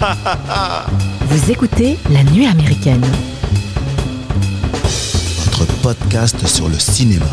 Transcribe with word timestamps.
Vous 0.00 1.50
écoutez 1.50 1.98
La 2.10 2.22
Nuit 2.22 2.46
américaine. 2.46 3.04
Votre 5.44 5.66
podcast 5.82 6.46
sur 6.46 6.68
le 6.68 6.78
cinéma. 6.78 7.26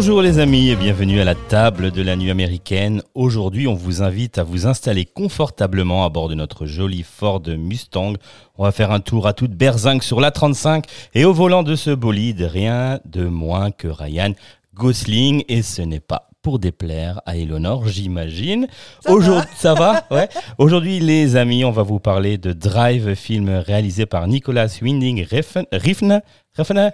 Bonjour 0.00 0.22
les 0.22 0.38
amis 0.38 0.68
et 0.68 0.76
bienvenue 0.76 1.20
à 1.20 1.24
la 1.24 1.34
table 1.34 1.90
de 1.90 2.02
la 2.02 2.14
nuit 2.14 2.30
américaine. 2.30 3.02
Aujourd'hui, 3.16 3.66
on 3.66 3.74
vous 3.74 4.00
invite 4.00 4.38
à 4.38 4.44
vous 4.44 4.68
installer 4.68 5.04
confortablement 5.04 6.04
à 6.04 6.08
bord 6.08 6.28
de 6.28 6.36
notre 6.36 6.66
joli 6.66 7.02
Ford 7.02 7.42
Mustang. 7.48 8.12
On 8.56 8.62
va 8.62 8.70
faire 8.70 8.92
un 8.92 9.00
tour 9.00 9.26
à 9.26 9.32
toute 9.32 9.50
berzingue 9.50 10.02
sur 10.02 10.20
la 10.20 10.30
35 10.30 10.84
et 11.14 11.24
au 11.24 11.32
volant 11.32 11.64
de 11.64 11.74
ce 11.74 11.90
bolide, 11.90 12.42
rien 12.42 13.00
de 13.06 13.24
moins 13.24 13.72
que 13.72 13.88
Ryan 13.88 14.34
Gosling 14.72 15.42
et 15.48 15.62
ce 15.62 15.82
n'est 15.82 15.98
pas 15.98 16.28
pour 16.42 16.60
déplaire 16.60 17.20
à 17.26 17.36
Eleanor, 17.36 17.88
j'imagine. 17.88 18.68
Aujourd'hui, 19.08 19.50
ça 19.56 19.74
va 19.74 20.04
Ouais. 20.12 20.28
Aujourd'hui, 20.58 21.00
les 21.00 21.34
amis, 21.34 21.64
on 21.64 21.72
va 21.72 21.82
vous 21.82 21.98
parler 21.98 22.38
de 22.38 22.52
Drive, 22.52 23.16
film 23.16 23.48
réalisé 23.48 24.06
par 24.06 24.28
Nicolas 24.28 24.68
Winding 24.80 25.26
Refn, 25.28 25.64
Refn, 25.72 26.20
Refn 26.56 26.92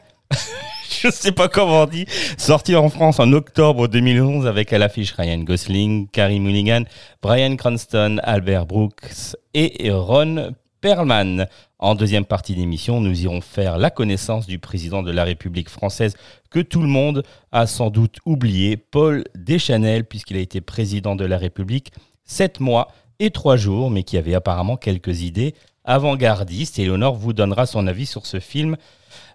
je 1.02 1.10
sais 1.10 1.32
pas 1.32 1.48
comment 1.48 1.82
on 1.82 1.86
dit, 1.86 2.06
sorti 2.36 2.74
en 2.76 2.88
France 2.88 3.20
en 3.20 3.32
octobre 3.32 3.88
2011 3.88 4.46
avec 4.46 4.72
à 4.72 4.78
l'affiche 4.78 5.12
Ryan 5.12 5.38
Gosling, 5.38 6.08
Carrie 6.08 6.40
Mulligan, 6.40 6.84
Brian 7.22 7.56
Cranston, 7.56 8.18
Albert 8.22 8.66
Brooks 8.66 9.36
et 9.54 9.90
Ron 9.90 10.54
Perlman. 10.80 11.46
En 11.78 11.94
deuxième 11.94 12.24
partie 12.24 12.54
d'émission, 12.54 13.00
nous 13.00 13.22
irons 13.22 13.40
faire 13.40 13.78
la 13.78 13.90
connaissance 13.90 14.46
du 14.46 14.58
président 14.58 15.02
de 15.02 15.10
la 15.10 15.24
République 15.24 15.68
française 15.68 16.14
que 16.50 16.60
tout 16.60 16.80
le 16.80 16.88
monde 16.88 17.22
a 17.52 17.66
sans 17.66 17.90
doute 17.90 18.18
oublié, 18.26 18.76
Paul 18.76 19.24
Deschanel, 19.34 20.04
puisqu'il 20.04 20.36
a 20.36 20.40
été 20.40 20.60
président 20.60 21.16
de 21.16 21.24
la 21.24 21.38
République 21.38 21.92
sept 22.24 22.60
mois 22.60 22.88
et 23.18 23.30
trois 23.30 23.56
jours, 23.56 23.90
mais 23.90 24.02
qui 24.02 24.18
avait 24.18 24.34
apparemment 24.34 24.76
quelques 24.76 25.22
idées 25.22 25.54
avant-gardistes. 25.84 26.78
Et 26.78 26.88
vous 26.88 27.32
donnera 27.32 27.66
son 27.66 27.86
avis 27.86 28.06
sur 28.06 28.26
ce 28.26 28.40
film 28.40 28.76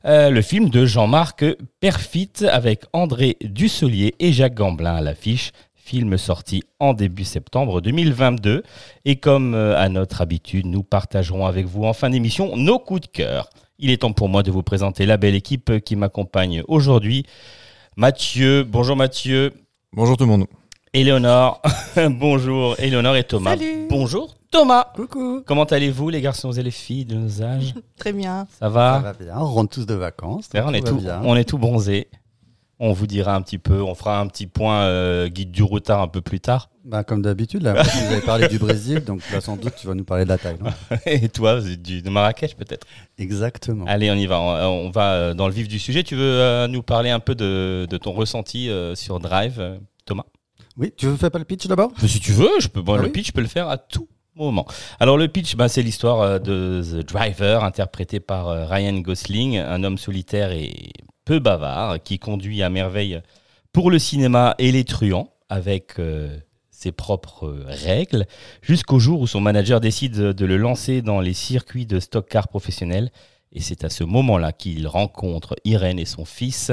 euh, 0.06 0.30
le 0.30 0.42
film 0.42 0.70
de 0.70 0.86
Jean-Marc 0.86 1.44
Perfit 1.80 2.32
avec 2.50 2.84
André 2.94 3.38
Dussolier 3.42 4.16
et 4.20 4.32
Jacques 4.32 4.54
Gamblin 4.54 4.96
à 4.96 5.02
l'affiche. 5.02 5.52
Film 5.74 6.18
sorti 6.18 6.64
en 6.80 6.94
début 6.94 7.24
septembre 7.24 7.82
2022. 7.82 8.64
Et 9.06 9.16
comme 9.18 9.54
euh, 9.56 9.78
à 9.78 9.90
notre 9.90 10.22
habitude, 10.22 10.68
nous 10.68 10.84
partagerons 10.84 11.46
avec 11.46 11.66
vous 11.66 11.84
en 11.84 11.94
fin 11.94 12.10
d'émission 12.10 12.56
nos 12.56 12.80
coups 12.80 13.02
de 13.02 13.08
cœur. 13.08 13.50
Il 13.78 13.90
est 13.90 13.98
temps 13.98 14.14
pour 14.14 14.30
moi 14.30 14.44
de 14.44 14.52
vous 14.52 14.64
présenter 14.64 15.06
la 15.06 15.18
belle 15.18 15.36
équipe 15.36 15.80
qui 15.84 15.96
m'accompagne 15.96 16.64
aujourd'hui. 16.68 17.26
Mathieu, 17.98 18.64
bonjour 18.64 18.96
Mathieu. 18.96 19.54
Bonjour 19.94 20.16
tout 20.16 20.26
le 20.26 20.30
monde. 20.30 20.46
Éléonore, 20.92 21.62
bonjour 22.10 22.76
Éléonore 22.80 23.16
et 23.16 23.24
Thomas. 23.24 23.52
Salut. 23.52 23.86
Bonjour 23.92 24.36
Thomas. 24.50 24.88
Coucou. 24.96 25.44
Comment 25.46 25.66
allez-vous 25.66 26.10
les 26.10 26.20
garçons 26.20 26.52
et 26.52 26.64
les 26.64 26.72
filles 26.72 27.06
de 27.06 27.14
nos 27.14 27.44
âges 27.44 27.76
Très 27.96 28.12
bien. 28.12 28.48
Ça 28.60 28.70
va 28.70 28.96
Ça 28.96 29.00
va 29.00 29.14
bien, 29.14 29.38
on 29.38 29.46
rentre 29.46 29.76
tous 29.76 29.86
de 29.86 29.94
vacances. 29.94 30.50
On, 30.56 30.74
est 30.74 30.82
tout, 30.82 30.96
bien. 30.96 31.22
on 31.24 31.36
est 31.36 31.44
tout 31.44 31.60
bronzé. 31.60 32.08
On 32.80 32.94
vous 32.94 33.06
dira 33.06 33.36
un 33.36 33.42
petit 33.44 33.60
peu, 33.60 33.84
on 33.84 33.94
fera 33.94 34.20
un 34.20 34.26
petit 34.26 34.48
point 34.48 34.82
euh, 34.86 35.28
guide 35.28 35.52
du 35.52 35.62
routard 35.62 36.02
un 36.02 36.08
peu 36.08 36.22
plus 36.22 36.40
tard. 36.40 36.70
Bah, 36.86 37.04
comme 37.04 37.22
d'habitude, 37.22 37.62
là, 37.62 37.84
vous 37.84 38.12
avez 38.12 38.22
parlé 38.22 38.48
du 38.48 38.58
Brésil, 38.58 39.04
donc 39.04 39.22
là, 39.32 39.42
sans 39.42 39.58
doute, 39.58 39.74
tu 39.80 39.86
vas 39.86 39.94
nous 39.94 40.06
parler 40.06 40.24
de 40.24 40.30
la 40.30 40.40
taille. 40.40 40.58
Et 41.06 41.30
toi, 41.30 41.62
du, 41.62 42.02
de 42.02 42.10
Marrakech 42.10 42.56
peut-être? 42.56 42.88
Exactement. 43.20 43.86
Allez, 43.86 44.10
on 44.10 44.16
y 44.16 44.26
va. 44.26 44.40
On, 44.40 44.88
on 44.88 44.90
va 44.90 45.12
euh, 45.12 45.34
dans 45.36 45.48
le 45.48 45.54
vif 45.54 45.68
du 45.68 45.78
sujet. 45.78 46.02
Tu 46.02 46.16
veux 46.16 46.24
euh, 46.24 46.68
nous 46.68 46.82
parler 46.82 47.12
un 47.12 47.20
peu 47.20 47.36
de, 47.36 47.86
de 47.88 47.98
ton 47.98 48.14
ressenti 48.14 48.70
euh, 48.72 48.96
sur 48.96 49.20
Drive, 49.20 49.62
Thomas? 50.06 50.24
Oui, 50.80 50.94
tu 50.96 51.08
veux 51.08 51.18
faire 51.18 51.30
pas 51.30 51.40
le 51.40 51.46
pitch 51.46 51.68
d'abord? 51.68 51.92
Si 52.08 52.22
tu 52.22 52.32
veux, 52.32 52.60
je 52.60 52.70
peux, 52.70 52.82
bon, 52.82 52.94
Ah 52.94 52.98
le 53.00 53.04
oui 53.04 53.12
pitch, 53.12 53.28
je 53.28 53.32
peux 53.34 53.42
le 53.42 53.48
faire 53.48 53.68
à 53.68 53.78
tout 53.78 54.08
moment. 54.36 54.66
Alors 55.02 55.18
le 55.18 55.28
pitch, 55.28 55.58
bah, 55.58 55.68
c'est 55.68 55.82
l'histoire 55.82 56.22
euh, 56.22 56.40
de 56.40 56.82
The 56.82 57.06
Driver, 57.06 57.66
interprété 57.66 58.22
par 58.22 58.48
euh, 58.48 58.66
Ryan 58.66 58.94
Gosling, 59.00 59.58
un 59.58 59.84
homme 59.84 59.98
solitaire 59.98 60.54
et 60.54 60.92
peu 61.26 61.40
bavard, 61.40 62.02
qui 62.02 62.18
conduit 62.18 62.64
à 62.64 62.70
merveille 62.70 63.22
pour 63.74 63.92
le 63.92 64.00
cinéma 64.00 64.56
et 64.58 64.72
les 64.72 64.86
truands, 64.86 65.34
avec 65.50 66.00
euh, 66.00 66.38
ses 66.72 66.94
propres 66.94 67.62
règles, 67.68 68.26
jusqu'au 68.62 69.00
jour 69.00 69.20
où 69.20 69.28
son 69.28 69.42
manager 69.42 69.82
décide 69.82 70.16
de 70.16 70.46
le 70.46 70.56
lancer 70.56 71.02
dans 71.02 71.20
les 71.20 71.34
circuits 71.34 71.86
de 71.86 72.00
stock 72.00 72.26
car 72.30 72.48
professionnels. 72.48 73.12
Et 73.52 73.60
c'est 73.60 73.84
à 73.84 73.90
ce 73.90 74.06
moment-là 74.06 74.54
qu'il 74.54 74.88
rencontre 74.88 75.56
Irène 75.66 76.00
et 76.00 76.06
son 76.06 76.24
fils. 76.24 76.72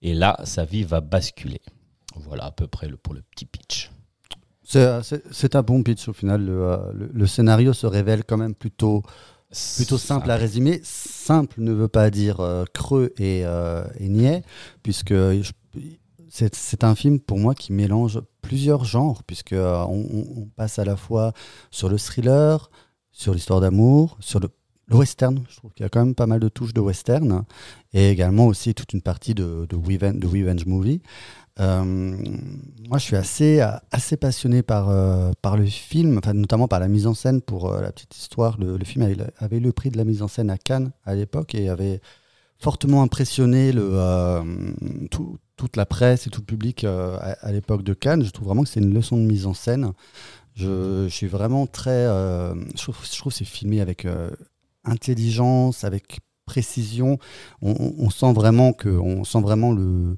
Et 0.00 0.14
là, 0.14 0.38
sa 0.44 0.64
vie 0.64 0.84
va 0.84 1.02
basculer. 1.02 1.60
Voilà 2.16 2.44
à 2.46 2.50
peu 2.50 2.66
près 2.66 2.88
le, 2.88 2.96
pour 2.96 3.14
le 3.14 3.22
petit 3.22 3.44
pitch. 3.46 3.90
C'est, 4.66 5.54
un 5.56 5.62
bon 5.62 5.82
pitch 5.82 6.08
au 6.08 6.12
final. 6.12 6.44
Le, 6.44 6.52
euh, 6.68 6.92
le- 6.94 7.10
le 7.12 7.26
scénario 7.26 7.72
se 7.72 7.86
révèle 7.86 8.24
quand 8.24 8.36
même 8.38 8.54
plutôt, 8.54 9.02
plutôt 9.76 9.98
simple 9.98 10.30
à 10.30 10.36
résumer. 10.36 10.80
Simple 10.82 11.60
ne 11.60 11.72
veut 11.72 11.88
pas 11.88 12.10
dire 12.10 12.40
euh, 12.40 12.64
creux 12.72 13.12
et, 13.18 13.42
euh, 13.44 13.84
et 13.98 14.08
niais, 14.08 14.42
puisque 14.82 15.14
c'est, 16.30 16.82
un 16.84 16.94
film 16.94 17.20
pour 17.20 17.38
moi 17.38 17.54
qui 17.54 17.72
mélange 17.72 18.20
plusieurs 18.42 18.84
genres, 18.84 19.22
puisque 19.24 19.52
on, 19.52 20.08
on- 20.12 20.40
on 20.42 20.46
passe 20.56 20.78
à 20.78 20.84
la 20.84 20.96
fois 20.96 21.32
sur 21.70 21.88
le 21.88 21.98
thriller, 21.98 22.70
sur 23.12 23.34
l'histoire 23.34 23.60
d'amour, 23.60 24.16
sur 24.20 24.40
le, 24.40 24.48
le 24.88 24.96
western. 24.96 25.44
Je 25.48 25.56
trouve 25.56 25.72
qu'il 25.74 25.84
y 25.84 25.86
a 25.86 25.88
quand 25.90 26.04
même 26.04 26.14
pas 26.14 26.26
mal 26.26 26.40
de 26.40 26.48
touches 26.48 26.74
de 26.74 26.80
western, 26.80 27.44
et 27.92 28.10
également 28.10 28.46
aussi 28.46 28.74
toute 28.74 28.92
une 28.92 29.02
partie 29.02 29.34
de, 29.34 29.66
de, 29.68 29.76
revenge, 29.76 30.16
de 30.18 30.26
revenge 30.26 30.66
movie. 30.66 31.00
Euh, 31.60 31.84
moi, 32.88 32.98
je 32.98 33.04
suis 33.04 33.16
assez, 33.16 33.60
assez 33.90 34.16
passionné 34.16 34.62
par, 34.62 34.88
euh, 34.90 35.30
par 35.40 35.56
le 35.56 35.66
film, 35.66 36.18
enfin, 36.18 36.32
notamment 36.34 36.68
par 36.68 36.80
la 36.80 36.88
mise 36.88 37.06
en 37.06 37.14
scène. 37.14 37.40
Pour 37.40 37.72
euh, 37.72 37.80
la 37.80 37.92
petite 37.92 38.16
histoire, 38.16 38.58
le, 38.58 38.82
film 38.84 39.04
avait, 39.04 39.16
avait 39.38 39.60
le 39.60 39.72
prix 39.72 39.90
de 39.90 39.96
la 39.96 40.04
mise 40.04 40.22
en 40.22 40.28
scène 40.28 40.50
à 40.50 40.58
Cannes 40.58 40.90
à 41.04 41.14
l'époque 41.14 41.54
et 41.54 41.68
avait 41.68 42.00
fortement 42.58 43.02
impressionné 43.02 43.72
le, 43.72 45.06
tout- 45.10 45.38
toute 45.56 45.76
la 45.76 45.86
presse 45.86 46.26
et 46.26 46.30
tout 46.30 46.40
le 46.40 46.46
public 46.46 46.84
à, 46.84 47.52
l'époque 47.52 47.82
de 47.82 47.94
Cannes. 47.94 48.24
Je 48.24 48.30
trouve 48.30 48.46
vraiment 48.48 48.62
que 48.62 48.68
c'est 48.68 48.80
une 48.80 48.94
leçon 48.94 49.16
de 49.16 49.22
mise 49.22 49.46
en 49.46 49.54
scène. 49.54 49.92
Je, 50.54 51.08
suis 51.08 51.26
vraiment 51.26 51.66
très. 51.66 52.04
je, 52.06 52.82
trouve, 52.82 52.96
que 52.98 53.34
c'est 53.34 53.44
filmé 53.44 53.80
avec 53.80 54.06
intelligence, 54.84 55.84
avec 55.84 56.20
précision. 56.46 57.18
On, 57.62 57.72
on- 57.72 57.94
on 57.98 58.10
sent 58.10 58.32
vraiment 58.32 58.72
que, 58.72 58.88
on 58.88 59.24
sent 59.24 59.40
vraiment 59.40 59.72
le, 59.72 60.16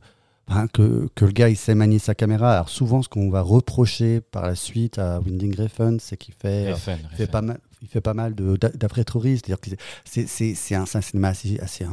Enfin, 0.49 0.69
que, 0.69 1.09
que 1.15 1.25
le 1.25 1.33
gars 1.33 1.49
il 1.49 1.57
sait 1.57 1.75
manier 1.75 1.99
sa 1.99 2.15
caméra. 2.15 2.53
Alors 2.55 2.69
souvent 2.69 3.03
ce 3.03 3.09
qu'on 3.09 3.31
va 3.31 3.41
reprocher 3.43 4.21
par 4.21 4.47
la 4.47 4.55
suite 4.55 4.99
à 4.99 5.19
Winding 5.21 5.57
Refn, 5.57 5.99
c'est 5.99 6.17
qu'il 6.17 6.35
fait, 6.35 6.69
Refn, 6.73 6.91
il 7.13 7.17
fait 7.17 7.27
pas 7.27 7.43
mal, 7.43 7.59
il 7.83 7.89
fait 7.89 8.01
pas 8.01 8.15
mal 8.15 8.35
de 8.35 8.57
d'a- 8.57 8.71
d'après-touristes. 8.71 9.47
C'est-à-dire 9.47 9.61
que 9.61 9.71
c'est 10.05 10.27
c'est 10.29 10.55
c'est 10.55 10.75
un, 10.77 10.85
un 10.93 11.01
cinéma 11.01 11.29
assez 11.29 11.59
assez 11.61 11.85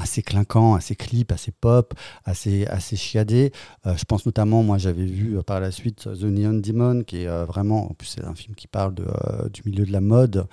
assez 0.00 0.22
clinquant, 0.22 0.74
assez 0.74 0.94
clip, 0.94 1.32
assez 1.32 1.50
pop, 1.50 1.92
assez 2.24 2.66
assez 2.66 2.96
chiadé. 2.96 3.52
Euh, 3.84 3.96
je 3.96 4.04
pense 4.04 4.24
notamment, 4.26 4.62
moi 4.62 4.78
j'avais 4.78 5.04
vu 5.04 5.36
euh, 5.36 5.42
par 5.42 5.60
la 5.60 5.70
suite 5.72 6.04
The 6.04 6.22
Neon 6.22 6.60
Demon, 6.60 7.02
qui 7.02 7.22
est 7.24 7.28
euh, 7.28 7.44
vraiment, 7.44 7.90
en 7.90 7.94
plus 7.94 8.06
c'est 8.06 8.24
un 8.24 8.34
film 8.36 8.54
qui 8.54 8.68
parle 8.68 8.94
de, 8.94 9.04
euh, 9.04 9.48
du 9.50 9.62
milieu 9.66 9.84
de 9.84 9.92
la 9.92 10.00
mode 10.00 10.46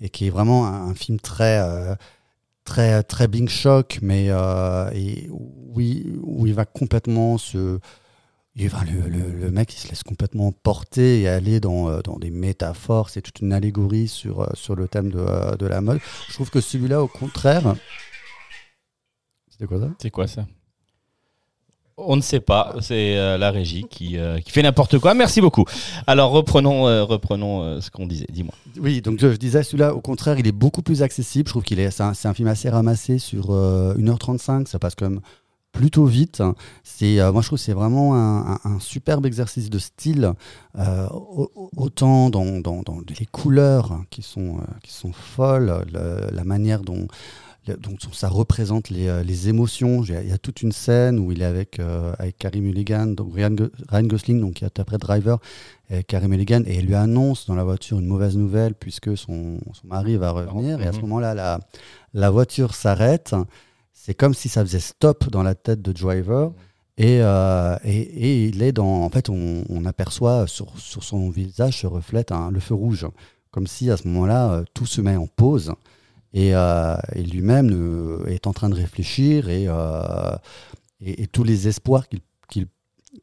et 0.00 0.08
qui 0.08 0.26
est 0.26 0.30
vraiment 0.30 0.66
un, 0.66 0.88
un 0.88 0.94
film 0.94 1.20
très 1.20 1.60
euh, 1.60 1.94
très 2.66 3.02
très 3.02 3.28
Bing 3.28 3.48
Shock, 3.48 4.00
mais 4.02 4.26
euh, 4.28 4.90
et 4.92 5.28
où, 5.30 5.80
il, 5.80 6.18
où 6.22 6.46
il 6.46 6.52
va 6.54 6.66
complètement 6.66 7.38
se 7.38 7.78
le, 8.58 9.08
le- 9.08 9.32
le 9.38 9.50
mec 9.50 9.74
il 9.74 9.78
se 9.78 9.88
laisse 9.88 10.02
complètement 10.02 10.50
porter 10.50 11.20
et 11.20 11.28
aller 11.28 11.60
dans, 11.60 11.90
euh, 11.90 12.00
dans 12.02 12.18
des 12.18 12.30
métaphores, 12.30 13.10
c'est 13.10 13.20
toute 13.20 13.40
une 13.40 13.52
allégorie 13.52 14.08
sur, 14.08 14.40
euh, 14.40 14.46
sur 14.54 14.74
le 14.76 14.88
thème 14.88 15.10
de, 15.10 15.56
de 15.56 15.66
la 15.66 15.80
mode. 15.82 16.00
Je 16.28 16.34
trouve 16.34 16.48
que 16.50 16.60
celui-là, 16.62 17.02
au 17.02 17.08
contraire. 17.08 17.74
C'était 19.50 19.66
quoi 19.66 19.80
ça? 19.80 19.90
C'est 20.00 20.10
quoi 20.10 20.26
ça? 20.26 20.46
On 21.98 22.14
ne 22.16 22.20
sait 22.20 22.40
pas, 22.40 22.74
c'est 22.82 23.16
euh, 23.16 23.38
la 23.38 23.50
régie 23.50 23.86
qui, 23.88 24.18
euh, 24.18 24.38
qui 24.40 24.50
fait 24.50 24.62
n'importe 24.62 24.98
quoi. 24.98 25.14
Merci 25.14 25.40
beaucoup. 25.40 25.64
Alors 26.06 26.30
reprenons, 26.30 26.86
euh, 26.86 27.04
reprenons 27.04 27.80
ce 27.80 27.90
qu'on 27.90 28.06
disait. 28.06 28.26
Dis-moi. 28.30 28.52
Oui, 28.78 29.00
donc 29.00 29.18
je, 29.18 29.28
disais, 29.28 29.62
celui-là, 29.62 29.94
au 29.94 30.02
contraire, 30.02 30.38
il 30.38 30.46
est 30.46 30.52
beaucoup 30.52 30.82
plus 30.82 31.02
accessible. 31.02 31.48
Je 31.48 31.52
trouve 31.54 31.62
qu'il 31.62 31.80
est, 31.80 31.90
c'est 31.90 32.02
un, 32.02 32.34
film 32.34 32.48
assez 32.48 32.68
ramassé 32.68 33.18
sur 33.18 33.46
euh, 33.50 33.94
1h35. 33.96 34.66
Ça 34.66 34.78
passe 34.78 34.94
quand 34.94 35.08
même 35.08 35.20
plutôt 35.72 36.04
vite. 36.04 36.42
C'est, 36.84 37.16
moi, 37.32 37.40
je 37.40 37.46
trouve 37.48 37.58
que 37.58 37.64
c'est 37.64 37.72
vraiment 37.72 38.14
un, 38.14 38.58
superbe 38.78 39.24
exercice 39.24 39.70
de 39.70 39.78
style, 39.78 40.32
au- 40.78 41.50
au- 41.54 41.70
autant 41.78 42.28
dans, 42.30 42.60
dans- 42.60 42.82
dans 42.82 42.98
les 43.18 43.26
couleurs 43.26 44.00
qui 44.10 44.20
sont, 44.22 44.58
qui 44.82 44.92
sont 44.92 45.12
folles, 45.12 45.84
le- 45.92 46.28
la 46.30 46.44
manière 46.44 46.80
dont, 46.80 47.06
dont 47.80 47.96
ça 48.12 48.28
représente 48.28 48.90
les, 48.90 49.08
euh, 49.08 49.22
les 49.22 49.48
émotions. 49.48 50.02
Il 50.04 50.28
y, 50.28 50.32
a, 50.32 50.38
toute 50.38 50.62
une 50.62 50.72
scène 50.72 51.18
où 51.18 51.32
il 51.32 51.42
est 51.42 51.46
avec, 51.46 51.80
euh, 51.80 52.12
avec 52.18 52.38
Carey 52.38 52.60
Mulligan, 52.60 53.06
donc 53.08 53.34
Ryan, 53.34 53.54
Ryan 53.88 54.02
Gosling, 54.06 54.40
donc 54.40 54.54
qui 54.54 54.64
interprète 54.64 55.00
Driver, 55.00 55.38
et 55.90 56.02
Carey 56.04 56.28
Mulligan, 56.28 56.62
et 56.66 56.76
elle 56.76 56.86
lui 56.86 56.94
annonce 56.94 57.46
dans 57.46 57.54
la 57.54 57.64
voiture 57.64 57.98
une 57.98 58.06
mauvaise 58.06 58.36
nouvelle 58.36 58.74
puisque 58.74 59.16
son, 59.16 59.58
son 59.72 59.86
mari 59.86 60.16
va 60.16 60.30
revenir. 60.30 60.80
Et 60.80 60.86
à 60.86 60.92
ce 60.92 60.96
Mhm. 60.98 61.02
moment-là, 61.02 61.34
la, 61.34 61.60
la 62.14 62.30
voiture 62.30 62.74
s'arrête. 62.74 63.34
C'est 63.92 64.14
comme 64.14 64.34
si 64.34 64.48
ça 64.48 64.62
faisait 64.64 64.80
stop 64.80 65.28
dans 65.30 65.42
la 65.42 65.54
tête 65.54 65.82
de 65.82 65.92
Driver. 65.92 66.52
Et, 66.98 67.18
euh, 67.20 67.76
et, 67.84 67.98
et 68.00 68.44
il 68.46 68.62
est 68.62 68.72
dans. 68.72 69.02
En 69.02 69.10
fait, 69.10 69.28
on, 69.28 69.64
on 69.68 69.84
aperçoit 69.84 70.46
sur, 70.46 70.78
sur 70.78 71.04
son 71.04 71.28
visage 71.28 71.80
se 71.82 71.86
reflète 71.86 72.32
le 72.50 72.58
feu 72.60 72.74
rouge. 72.74 73.06
Comme 73.50 73.66
si 73.66 73.90
à 73.90 73.96
ce 73.98 74.08
moment-là, 74.08 74.50
euh, 74.52 74.64
tout 74.74 74.86
se 74.86 75.00
met 75.02 75.16
en 75.16 75.26
pause. 75.26 75.72
Et, 76.42 76.54
euh, 76.54 76.96
et 77.14 77.22
lui-même 77.22 77.70
est 78.28 78.46
en 78.46 78.52
train 78.52 78.68
de 78.68 78.74
réfléchir 78.74 79.48
et, 79.48 79.64
euh, 79.68 80.36
et, 81.00 81.22
et 81.22 81.26
tous 81.26 81.44
les 81.44 81.66
espoirs 81.66 82.06
qu'il 82.08 82.20
qu'il 82.50 82.66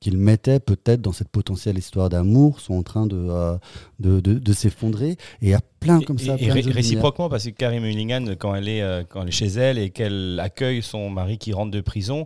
qu'il 0.01 0.17
mettait 0.17 0.59
peut-être 0.59 1.01
dans 1.01 1.11
cette 1.11 1.29
potentielle 1.29 1.77
histoire 1.77 2.09
d'amour 2.09 2.59
sont 2.59 2.73
en 2.73 2.81
train 2.81 3.05
de, 3.05 3.15
euh, 3.15 3.55
de, 3.99 4.19
de, 4.19 4.39
de 4.39 4.53
s'effondrer. 4.53 5.11
Et 5.11 5.17
il 5.43 5.49
y 5.49 5.53
a 5.53 5.61
plein 5.79 6.01
comme 6.01 6.17
ça. 6.17 6.35
et, 6.39 6.49
ré- 6.51 6.61
réciproquement, 6.71 7.29
parce 7.29 7.43
que 7.45 7.51
Carrie 7.51 7.79
Mulligan, 7.79 8.25
quand 8.39 8.55
elle, 8.55 8.67
est, 8.67 8.81
euh, 8.81 9.03
quand 9.07 9.21
elle 9.21 9.27
est 9.27 9.31
chez 9.31 9.49
elle 9.49 9.77
et 9.77 9.91
qu'elle 9.91 10.39
accueille 10.41 10.81
son 10.81 11.11
mari 11.11 11.37
qui 11.37 11.53
rentre 11.53 11.69
de 11.69 11.81
prison, 11.81 12.25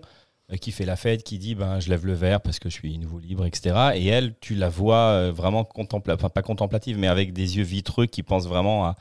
euh, 0.53 0.55
qui 0.55 0.71
fait 0.71 0.85
la 0.85 0.95
fête, 0.95 1.23
qui 1.23 1.37
dit 1.39 1.55
ben, 1.55 1.81
je 1.81 1.89
lève 1.89 2.05
le 2.05 2.13
verre 2.13 2.39
parce 2.39 2.59
que 2.59 2.69
je 2.69 2.75
suis 2.75 2.97
nouveau 2.97 3.19
libre, 3.19 3.45
etc. 3.45 3.75
Et 3.95 4.07
elle, 4.07 4.35
tu 4.39 4.55
la 4.55 4.69
vois 4.69 5.29
vraiment 5.31 5.65
contemplative, 5.65 6.17
enfin 6.23 6.29
pas 6.29 6.43
contemplative, 6.43 6.97
mais 6.97 7.07
avec 7.07 7.33
des 7.33 7.57
yeux 7.57 7.63
vitreux 7.65 8.05
qui 8.05 8.23
pensent 8.23 8.47
vraiment 8.47 8.85
à, 8.85 8.95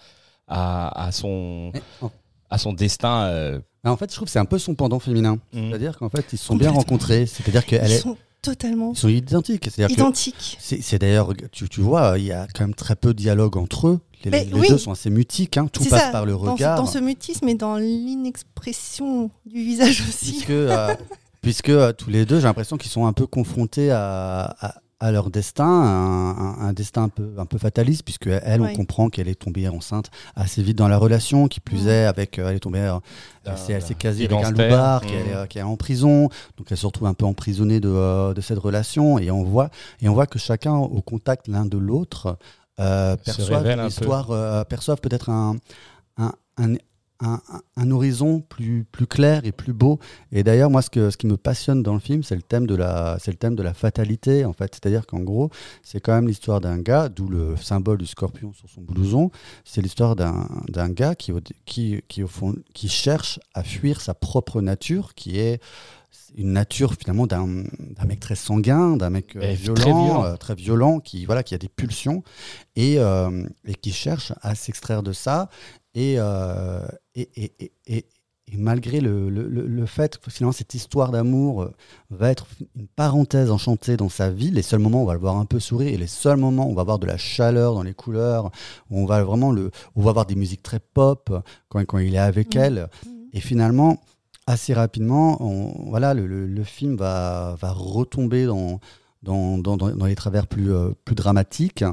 à, 0.49 1.07
à 1.07 1.13
son, 1.13 1.73
en- 2.03 2.11
à 2.51 2.59
son 2.59 2.73
destin. 2.73 3.25
euh, 3.25 3.59
mais 3.85 3.91
en 3.91 3.97
fait, 3.97 4.11
je 4.11 4.17
trouve 4.17 4.27
que 4.27 4.33
c'est 4.33 4.39
un 4.39 4.45
peu 4.45 4.59
son 4.59 4.75
pendant 4.75 4.99
féminin. 4.99 5.39
Mhm. 5.53 5.69
C'est-à-dire 5.71 5.99
qu'en 5.99 6.09
fait, 6.09 6.25
ils 6.33 6.39
se 6.39 6.45
sont 6.45 6.57
bien 6.57 6.71
rencontrés. 6.71 7.27
C'est-à-dire 7.27 7.63
Ils 7.67 7.69
qu'elle 7.71 7.93
est. 7.93 7.99
sont 7.99 8.17
totalement 8.43 8.93
Ils 8.93 8.99
sont 8.99 9.09
identiques. 9.09 9.71
Identiques. 9.79 10.57
c'est 10.61 10.99
d'ailleurs, 10.99 11.33
tu, 11.53 11.69
tu 11.69 11.81
vois, 11.81 12.15
il 12.19 12.25
y 12.27 12.33
a 12.33 12.47
quand 12.55 12.65
même 12.65 12.75
très 12.75 12.95
peu 12.97 13.09
de 13.15 13.19
dialogue 13.19 13.57
entre 13.57 13.89
eux. 13.89 14.01
Les, 14.25 14.31
Mais 14.31 14.45
les 14.45 14.55
oui. 14.55 14.69
deux 14.69 14.79
sont 14.79 14.91
assez 14.93 15.11
mutiques. 15.11 15.57
hein. 15.57 15.69
Tout 15.73 15.85
passe 15.85 16.01
ça, 16.05 16.09
par 16.11 16.25
le 16.27 16.33
dans 16.33 16.45
ce- 16.45 16.51
regard. 16.51 16.77
Dans, 16.79 16.87
ce 16.87 16.99
mutisme 16.99 17.49
et 17.49 17.55
dans 17.55 17.77
l'inexpression 17.77 19.31
du 19.45 19.63
visage 19.63 20.03
aussi. 20.09 20.33
puisque, 20.33 20.51
euh, 20.51 20.95
puisque 21.43 21.69
euh, 21.69 21.93
tous 21.93 22.11
les 22.11 22.25
deux, 22.25 22.39
j'ai 22.41 22.47
l'impression 22.47 22.77
qu'ils 22.77 22.91
sont 22.91 23.07
un 23.07 23.13
peu 23.13 23.27
confrontés 23.27 23.91
à, 23.91 24.55
à- 24.61 24.75
à 24.99 25.13
leur 25.13 25.31
destin, 25.31 25.65
un, 25.67 26.31
un- 26.31 26.69
un 26.69 26.73
destin 26.73 27.03
un 27.05 27.09
peu, 27.11 27.31
un 27.37 27.45
peu 27.45 27.59
fataliste, 27.59 28.03
puisque 28.03 28.29
elle, 28.29 28.63
Ouais. 28.63 28.71
on 28.73 28.77
comprend 28.77 29.09
qu'elle 29.11 29.29
est 29.29 29.35
tombée 29.39 29.69
enceinte 29.69 30.11
assez 30.35 30.63
vite 30.63 30.79
dans 30.79 30.89
la 30.89 30.97
relation, 30.97 31.49
qui 31.49 31.61
plus 31.61 31.85
Ouais. 31.85 31.93
est, 31.93 32.05
avec, 32.07 32.39
euh, 32.39 32.49
elle 32.49 32.57
est 32.57 32.61
tombée, 32.61 32.81
euh, 32.81 32.99
elle 33.45 33.59
s'est- 33.59 33.73
elle 33.75 33.83
s'est 33.83 33.95
d'un 33.95 33.99
casée 33.99 34.25
avec 34.25 34.43
un 34.45 34.51
loupard 34.53 35.03
qui, 35.03 35.13
est, 35.13 35.35
euh, 35.35 35.47
qui 35.47 35.59
est 35.59 35.63
en 35.63 35.77
prison, 35.77 36.31
donc 36.57 36.69
elle 36.71 36.77
se 36.79 36.87
retrouve 36.87 37.09
un 37.09 37.15
peu 37.15 37.27
emprisonnée 37.27 37.79
de, 37.79 37.91
euh, 37.91 38.33
de 38.33 38.41
cette 38.41 38.59
relation, 38.59 39.19
et 39.19 39.31
on 39.31 39.43
voit, 39.45 39.69
et 40.01 40.09
on 40.09 40.15
voit 40.15 40.27
que 40.27 40.39
chacun, 40.39 40.75
au 40.75 41.03
contact 41.03 41.47
l'un 41.49 41.67
de 41.67 41.77
l'autre, 41.77 42.39
euh, 42.81 43.17
Se 43.19 43.25
perçoivent 43.25 43.67
euh, 43.67 44.65
peut-être 45.01 45.29
un, 45.29 45.57
un, 46.17 46.33
un, 47.21 47.91
horizon 47.91 48.41
plus, 48.41 48.85
plus 48.85 49.07
clair 49.07 49.45
et 49.45 49.53
plus 49.53 49.73
beau. 49.73 49.99
Et 50.33 50.43
d'ailleurs, 50.43 50.71
moi, 50.71 50.83
ce, 50.83 50.91
que, 50.91 51.11
ce 51.11 51.17
qui 51.17 51.27
me 51.27 51.37
passionne 51.37 51.83
dans 51.83 51.95
le 51.95 52.01
film, 52.01 52.23
c'est 52.23 52.35
le 52.37 52.43
thème 52.43 52.67
de 52.67 52.75
la, 52.75 53.19
c'est 53.21 53.31
le 53.31 53.37
thème 53.37 53.55
de 53.55 53.63
la 53.63 53.75
fatalité, 53.75 54.45
en 54.45 54.53
fait. 54.53 54.75
C'est-à-dire 54.75 55.07
qu'en 55.07 55.21
gros, 55.21 55.51
c'est 55.83 56.01
quand 56.01 56.15
même 56.15 56.29
l'histoire 56.29 56.61
d'un 56.61 56.79
gars, 56.79 57.09
d'où 57.09 57.29
le 57.29 57.57
symbole 57.57 57.99
du 57.99 58.07
scorpion 58.07 58.53
sur 58.53 58.69
son 58.69 58.83
blouson. 58.83 59.31
C'est 59.65 59.81
l'histoire 59.83 60.17
d'un, 60.17 60.49
d'un 60.69 60.91
gars 60.91 61.15
qui, 61.15 61.33
qui, 61.65 62.03
qui, 62.09 62.23
au 62.23 62.29
fond, 62.29 62.55
qui 62.75 62.89
cherche 62.89 63.41
à 63.55 63.63
fuir 63.63 64.01
sa 64.01 64.15
propre 64.15 64.61
nature, 64.61 65.15
qui 65.15 65.39
est 65.39 65.61
une 66.37 66.53
nature 66.53 66.95
finalement 66.95 67.27
d'un, 67.27 67.47
d'un 67.47 68.05
mec 68.07 68.21
très 68.21 68.35
sanguin, 68.35 68.97
d'un 68.97 69.11
mec 69.11 69.37
euh, 69.37 69.41
Et 69.43 69.55
violent, 69.55 69.75
très 69.75 69.91
violent. 69.93 70.25
euh, 70.25 70.37
très 70.37 70.55
violent, 70.55 71.01
qui 71.01 71.25
voilà, 71.25 71.43
qui 71.43 71.55
a 71.55 71.59
des 71.59 71.69
pulsions 71.69 72.23
et, 72.75 72.99
euh, 72.99 73.47
et 73.65 73.75
qui 73.75 73.93
cherche 73.93 74.33
à 74.43 74.55
s'extraire 74.55 75.03
de 75.03 75.13
ça. 75.13 75.49
Et, 75.97 76.17
euh, 76.19 76.87
et, 77.17 77.29
et, 77.37 77.53
et, 77.63 77.73
et- 77.97 78.05
malgré 78.57 79.01
le, 79.01 79.29
le, 79.29 79.49
le- 79.49 79.87
fait 79.87 80.19
que 80.19 80.31
finalement 80.31 80.53
cette 80.53 80.73
histoire 80.75 81.11
d'amour 81.11 81.63
euh, 81.63 81.73
va 82.11 82.31
être 82.31 82.47
une 82.77 82.87
parenthèse 82.87 83.51
enchantée 83.51 83.97
dans 83.97 84.09
sa 84.09 84.31
vie, 84.31 84.51
les 84.53 84.63
seuls 84.63 84.79
moments 84.79 85.01
où 85.01 85.03
on 85.03 85.07
va 85.07 85.15
le 85.15 85.19
voir 85.21 85.37
un 85.37 85.47
peu 85.47 85.59
sourire 85.59 85.93
et 85.93 85.97
les 85.97 86.07
seuls 86.07 86.37
moments 86.37 86.67
où 86.67 86.71
on 86.71 86.75
va 86.75 86.83
avoir 86.83 86.99
de 87.01 87.07
la 87.07 87.17
chaleur 87.17 87.75
dans 87.75 87.83
les 87.83 87.93
couleurs, 87.95 88.51
où 88.91 89.01
on 89.01 89.05
va 89.07 89.25
vraiment 89.25 89.51
le, 89.51 89.67
où 89.97 90.01
on 90.01 90.03
va 90.03 90.11
avoir 90.11 90.27
des 90.27 90.37
musiques 90.37 90.63
très 90.63 90.79
pop 90.81 91.33
quand, 91.69 91.85
quand 91.87 91.99
il 91.99 92.15
est 92.15 92.19
avec 92.19 92.55
Mhm. 92.55 92.63
elle. 92.63 92.89
Et 93.33 93.41
finalement, 93.41 94.01
assez 94.47 94.75
rapidement, 94.75 95.43
on- 95.43 95.89
voilà, 95.91 96.15
le, 96.15 96.27
le- 96.29 96.47
le 96.47 96.65
film 96.65 96.95
va, 96.97 97.57
va 97.61 97.73
retomber 97.73 98.47
dans, 98.47 98.79
dans, 99.25 99.59
dans, 99.59 99.77
dans- 99.77 99.91
dans 99.91 100.07
les 100.07 100.15
travers 100.15 100.47
plus, 100.47 100.73
euh, 100.73 100.91
plus 101.05 101.17
dramatiques. 101.17 101.85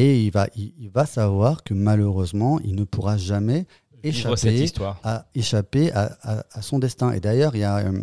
Et 0.00 0.22
il 0.24 0.30
va, 0.30 0.46
il, 0.56 0.72
il 0.78 0.90
va 0.90 1.06
savoir 1.06 1.62
que 1.64 1.74
malheureusement, 1.74 2.60
il 2.64 2.74
ne 2.76 2.84
pourra 2.84 3.16
jamais 3.16 3.66
cette 3.92 4.04
échapper 4.04 4.62
histoire. 4.62 5.00
à, 5.02 5.26
échapper 5.34 5.90
à, 5.92 6.16
à- 6.22 6.44
à 6.52 6.62
son 6.62 6.78
destin. 6.78 7.12
Et 7.12 7.20
d'ailleurs, 7.20 7.54
il 7.56 7.60
y 7.60 7.64
a... 7.64 7.78
euh, 7.78 8.00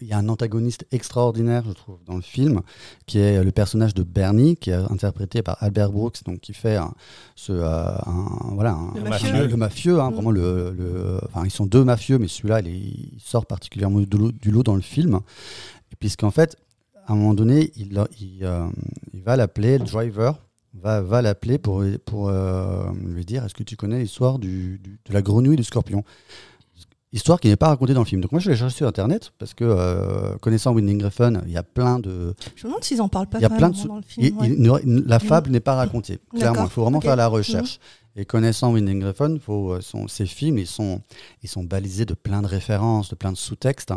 il 0.00 0.08
y 0.08 0.12
a 0.12 0.18
un 0.18 0.28
antagoniste 0.28 0.84
extraordinaire, 0.90 1.62
je 1.64 1.72
trouve, 1.72 2.02
dans 2.04 2.16
le 2.16 2.22
film, 2.22 2.60
qui 3.06 3.18
est 3.20 3.44
le 3.44 3.52
personnage 3.52 3.94
de 3.94 4.02
Bernie, 4.02 4.56
qui 4.56 4.70
est 4.70 4.74
interprété 4.90 5.42
par 5.42 5.62
Albert 5.62 5.92
Brooks, 5.92 6.24
donc 6.24 6.40
qui 6.40 6.52
fait 6.54 6.74
un, 6.74 6.92
ce, 7.36 7.52
euh, 7.52 7.88
un- 8.06 8.50
voilà, 8.54 8.72
un- 8.72 8.92
Le 8.94 9.02
mafieux. 9.02 9.30
mafieux. 9.32 9.46
le 9.46 9.56
mafieux, 9.56 10.00
hein, 10.00 10.10
Mm. 10.10 10.14
vraiment 10.14 10.30
le, 10.32 10.70
le- 10.76 11.20
enfin 11.26 11.42
ils 11.44 11.52
sont 11.52 11.66
deux 11.66 11.84
mafieux, 11.84 12.18
mais 12.18 12.26
celui-là 12.26 12.62
il, 12.62 13.12
sort 13.20 13.46
particulièrement 13.46 14.00
du 14.00 14.16
lot, 14.18 14.32
du 14.32 14.50
lot 14.50 14.64
dans 14.64 14.74
le 14.74 14.82
film, 14.82 15.20
puisqu'en 16.00 16.32
fait 16.32 16.56
à 17.06 17.12
un 17.12 17.16
moment 17.16 17.34
donné 17.34 17.70
il, 17.76 17.96
il, 18.20 18.38
euh, 18.44 18.66
il 19.12 19.22
va 19.22 19.36
l'appeler, 19.36 19.78
le 19.78 19.84
driver 19.84 20.36
va, 20.82 21.00
va 21.02 21.22
l'appeler 21.22 21.58
pour, 21.58 21.84
pour 22.04 22.28
euh, 22.28 22.84
lui 23.04 23.24
dire 23.24 23.44
est-ce 23.44 23.54
que 23.54 23.62
tu 23.62 23.76
connais 23.76 23.98
l'histoire 24.00 24.38
du, 24.38 24.78
du- 24.82 24.98
de 25.06 25.12
la 25.12 25.22
grenouille 25.22 25.56
du 25.56 25.64
scorpion? 25.64 26.04
Histoire 27.12 27.38
qui 27.38 27.46
n'est 27.46 27.54
pas 27.56 27.68
racontée 27.68 27.94
dans 27.94 28.00
le 28.00 28.06
film. 28.06 28.20
Donc 28.20 28.32
moi 28.32 28.40
je 28.40 28.50
l'ai 28.50 28.56
cherché 28.56 28.74
sur 28.78 28.88
internet 28.88 29.32
parce 29.38 29.54
que 29.54 29.62
euh, 29.64 30.36
connaissant 30.38 30.72
Winding 30.74 31.00
Refn, 31.04 31.42
il 31.46 31.52
y 31.52 31.56
a 31.56 31.62
plein 31.62 32.00
de, 32.00 32.34
Je 32.56 32.64
me 32.66 32.70
demande 32.70 32.82
s'ils 32.82 33.00
en 33.00 33.08
parlent 33.08 33.28
pas 33.28 33.38
il 33.38 33.42
y 33.42 33.44
a 33.44 33.50
plein 33.50 33.70
de 33.70 33.86
dans 33.86 33.96
le 33.96 34.02
il- 34.16 34.24
film. 34.24 34.38
ouais. 34.40 34.48
il 34.48 34.60
ne- 34.94 35.02
la 35.08 35.20
fable 35.20 35.50
n'est 35.50 35.60
pas 35.60 35.76
racontée. 35.76 36.18
Clairement, 36.36 36.64
il 36.64 36.70
faut 36.70 36.82
vraiment 36.82 37.00
faire 37.00 37.14
la 37.14 37.28
recherche. 37.28 37.78
Et 38.16 38.24
connaissant 38.24 38.72
Winding 38.72 39.02
Refn, 39.02 39.38
faut, 39.40 39.80
son- 39.80 40.06
ces 40.06 40.26
films, 40.26 40.58
ils 40.58 40.66
sont, 40.68 41.00
ils 41.42 41.48
sont 41.48 41.64
balisés 41.64 42.04
de 42.04 42.14
plein 42.14 42.42
de 42.42 42.46
références, 42.46 43.08
de 43.08 43.16
plein 43.16 43.32
de 43.32 43.36
sous-textes. 43.36 43.92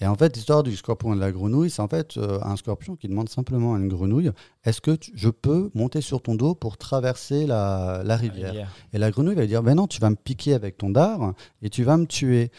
Et 0.00 0.06
en 0.06 0.14
fait, 0.14 0.34
l'histoire 0.36 0.62
du 0.62 0.74
scorpion 0.74 1.12
et 1.12 1.16
de 1.16 1.20
la 1.20 1.30
grenouille, 1.32 1.68
c'est 1.68 1.82
en 1.82 1.88
fait 1.88 2.16
euh, 2.16 2.38
un 2.42 2.56
scorpion 2.56 2.96
qui 2.96 3.08
demande 3.08 3.28
simplement 3.28 3.74
à 3.74 3.78
une 3.78 3.88
grenouille 3.88 4.30
Est-ce 4.64 4.80
que 4.80 4.92
tu- 4.92 5.12
je 5.14 5.28
peux 5.28 5.70
monter 5.74 6.00
sur 6.00 6.22
ton 6.22 6.34
dos 6.34 6.54
pour 6.54 6.78
traverser 6.78 7.46
la, 7.46 8.02
la 8.04 8.16
rivière 8.16 8.54
Et 8.94 8.98
la 8.98 9.10
grenouille 9.10 9.34
va 9.34 9.42
lui 9.42 9.48
dire 9.48 9.62
Ben 9.62 9.74
non, 9.74 9.86
tu 9.86 10.00
vas 10.00 10.08
me 10.08 10.16
piquer 10.16 10.54
avec 10.54 10.78
ton 10.78 10.88
dard 10.90 11.34
et 11.60 11.68
tu 11.68 11.84
vas 11.84 11.96
me 11.98 12.06
tuer. 12.06 12.50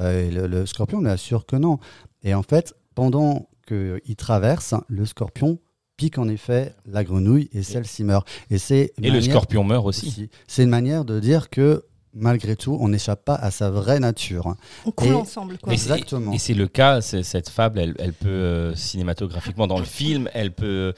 Euh, 0.00 0.28
et 0.28 0.30
le, 0.30 0.46
le 0.46 0.66
scorpion 0.66 1.00
lui 1.00 1.08
assure 1.08 1.46
que 1.46 1.56
non. 1.56 1.78
Et 2.22 2.34
en 2.34 2.42
fait, 2.42 2.74
pendant 2.94 3.48
qu'il 3.66 4.16
traverse, 4.16 4.74
le 4.88 5.06
scorpion 5.06 5.58
pique 5.98 6.16
en 6.16 6.28
effet 6.28 6.72
la 6.90 7.04
grenouille 7.04 7.50
et 7.52 7.62
celle-ci 7.62 8.04
meurt. 8.04 8.26
Et, 8.50 8.56
c'est 8.56 8.92
Et 9.02 9.10
le 9.10 9.20
scorpion 9.20 9.64
meurt 9.64 9.84
aussi. 9.84 10.06
aussi. 10.06 10.30
C'est 10.46 10.62
une 10.62 10.70
manière 10.70 11.04
de 11.04 11.20
dire 11.20 11.50
que 11.50 11.84
malgré 12.14 12.56
tout, 12.56 12.78
on 12.80 12.88
n'échappe 12.88 13.24
pas 13.24 13.34
à 13.34 13.50
sa 13.50 13.68
vraie 13.70 14.00
nature. 14.00 14.54
On 14.86 14.90
coule 14.92 15.08
Et- 15.08 15.12
ensemble. 15.12 15.58
Quoi. 15.58 15.72
Exactement. 15.74 16.32
Et 16.32 16.38
c'est 16.38 16.54
le 16.54 16.66
cas, 16.68 17.00
c'est- 17.02 17.22
cette 17.22 17.50
fable, 17.50 17.78
elle, 17.80 17.94
elle 17.98 18.14
peut 18.14 18.28
euh, 18.28 18.74
cinématographiquement 18.74 19.66
dans 19.66 19.78
le 19.78 19.84
film, 19.84 20.30
elle 20.32 20.52
peut. 20.54 20.94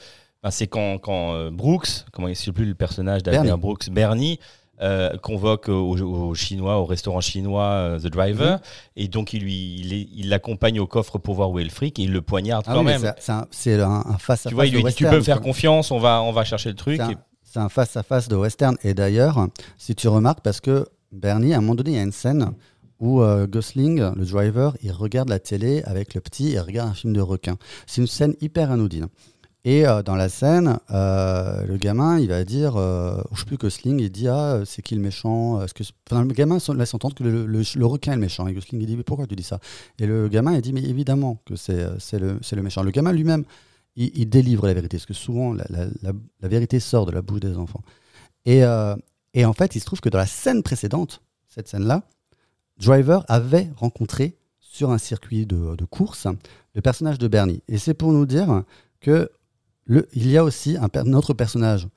c'est 0.49 0.67
quand, 0.67 0.97
quand 0.99 1.33
euh, 1.33 1.49
Brooks, 1.51 2.05
comment 2.13 2.27
il 2.27 2.31
ne 2.31 2.35
sais 2.35 2.51
plus 2.51 2.65
le 2.65 2.75
personnage 2.75 3.23
d'Albert. 3.23 3.57
Brooks, 3.57 3.89
Bernie, 3.89 4.39
euh, 4.81 5.15
convoque 5.17 5.69
au, 5.69 5.95
au 5.95 6.33
chinois, 6.35 6.77
au 6.79 6.85
restaurant 6.85 7.21
chinois 7.21 7.63
euh, 7.65 7.99
The 7.99 8.07
Driver, 8.07 8.53
Mhm. 8.53 8.59
et 8.95 9.07
donc 9.07 9.33
il 9.33 9.43
lui, 9.43 10.09
il 10.15 10.29
l'accompagne 10.29 10.79
au 10.79 10.87
coffre 10.87 11.17
pour 11.19 11.35
voir 11.35 11.51
où 11.51 11.59
est 11.59 11.63
le 11.63 11.69
fric, 11.69 11.99
et 11.99 12.03
il 12.03 12.11
le 12.11 12.21
poignarde 12.21 12.65
Ah 12.67 12.73
quand 12.73 12.79
oui, 12.79 12.85
même. 12.85 13.13
c'est- 13.19 13.31
un- 13.31 13.45
un, 13.83 14.03
un 14.07 14.17
face 14.17 14.45
à 14.45 14.49
Tu 14.49 14.55
vois, 14.55 14.65
il 14.65 14.73
lui 14.73 14.83
dit 14.83 14.93
tu 14.93 15.05
peux 15.05 15.15
me 15.17 15.21
faire 15.21 15.41
confiance, 15.41 15.91
on 15.91 15.99
va, 15.99 16.21
on 16.23 16.31
va 16.31 16.43
chercher 16.43 16.69
le 16.69 16.75
truc. 16.75 16.97
C'est 16.97 17.03
un, 17.03 17.11
et- 17.11 17.17
c'est 17.43 17.59
un 17.59 17.69
face-à-face 17.69 18.27
de 18.27 18.35
western. 18.35 18.77
Et 18.83 18.93
d'ailleurs, 18.93 19.47
si 19.77 19.93
tu 19.95 20.07
remarques, 20.07 20.39
parce 20.41 20.61
que 20.61 20.85
Bernie, 21.11 21.53
à 21.53 21.57
un 21.57 21.61
moment 21.61 21.75
donné, 21.75 21.91
il 21.91 21.95
y 21.97 21.99
a 21.99 22.03
une 22.03 22.11
scène 22.13 22.51
où 22.99 23.21
euh, 23.21 23.47
Gosling, 23.47 23.99
le 24.15 24.25
driver, 24.25 24.77
il 24.83 24.91
regarde 24.91 25.27
la 25.29 25.39
télé 25.39 25.81
avec 25.83 26.13
le 26.13 26.21
petit 26.21 26.49
et 26.49 26.53
il 26.53 26.59
regarde 26.59 26.89
un 26.89 26.93
film 26.93 27.13
de 27.13 27.19
requin. 27.21 27.57
C'est 27.87 27.99
une 28.01 28.07
scène 28.07 28.35
hyper 28.41 28.71
anodine. 28.71 29.07
Et 29.63 29.85
euh, 29.85 30.01
dans 30.01 30.15
la 30.15 30.27
scène, 30.27 30.79
euh, 30.89 31.65
le 31.67 31.77
gamin, 31.77 32.17
il 32.17 32.29
va 32.29 32.43
dire, 32.43 32.77
euh, 32.77 33.21
je 33.31 33.39
sais 33.41 33.45
plus 33.45 33.57
Gosling, 33.57 33.99
il 33.99 34.09
dit 34.09 34.27
ah 34.27 34.61
c'est 34.65 34.81
qui 34.81 34.95
le 34.95 35.01
méchant 35.01 35.63
que 35.75 35.83
enfin, 36.09 36.23
le 36.23 36.33
gamin 36.33 36.57
laisse 36.75 36.93
entendre 36.95 37.13
que 37.13 37.23
le, 37.23 37.85
requin 37.85 38.13
est 38.13 38.15
le 38.15 38.21
méchant. 38.21 38.47
Et 38.47 38.53
Gosling 38.53 38.81
il 38.81 38.87
dit 38.87 38.97
mais 38.97 39.03
pourquoi 39.03 39.27
tu 39.27 39.35
dis 39.35 39.43
ça? 39.43 39.59
Et 39.99 40.07
le 40.07 40.27
gamin 40.29 40.53
il 40.55 40.61
dit 40.61 40.73
mais 40.73 40.83
évidemment 40.83 41.39
que 41.45 41.55
c'est 41.55 41.79
euh, 41.79 41.95
le 42.13 42.39
le 42.55 42.61
méchant. 42.63 42.81
Le 42.81 42.89
gamin 42.89 43.11
lui-même 43.11 43.43
il, 43.95 44.27
délivre 44.29 44.65
la 44.65 44.73
vérité 44.73 44.97
parce 44.97 45.05
que 45.05 45.13
souvent 45.13 45.53
la, 45.53 46.47
vérité 46.47 46.79
sort 46.79 47.05
de 47.05 47.11
la 47.11 47.21
bouche 47.21 47.41
des 47.41 47.55
enfants. 47.55 47.81
Et 48.45 48.63
euh, 48.63 48.95
et 49.35 49.45
en 49.45 49.53
fait 49.53 49.75
il 49.75 49.79
se 49.79 49.85
trouve 49.85 50.01
que 50.01 50.09
dans 50.09 50.17
la 50.17 50.25
scène 50.25 50.63
précédente, 50.63 51.21
cette 51.47 51.67
scène-là, 51.67 52.03
Driver 52.79 53.25
avait 53.27 53.69
rencontré 53.75 54.37
sur 54.59 54.89
un 54.89 54.97
circuit 54.97 55.45
de, 55.45 55.75
de 55.75 55.85
course 55.85 56.25
le 56.73 56.81
personnage 56.81 57.19
de 57.19 57.27
Bernie. 57.27 57.61
Et 57.67 57.77
c'est 57.77 57.93
pour 57.93 58.11
nous 58.11 58.25
dire 58.25 58.63
que 59.01 59.29
le, 59.85 60.07
il 60.13 60.29
y 60.29 60.37
a 60.37 60.43
aussi 60.43 60.77
un, 60.77 60.89
notre 61.05 61.33
personnage 61.33 61.87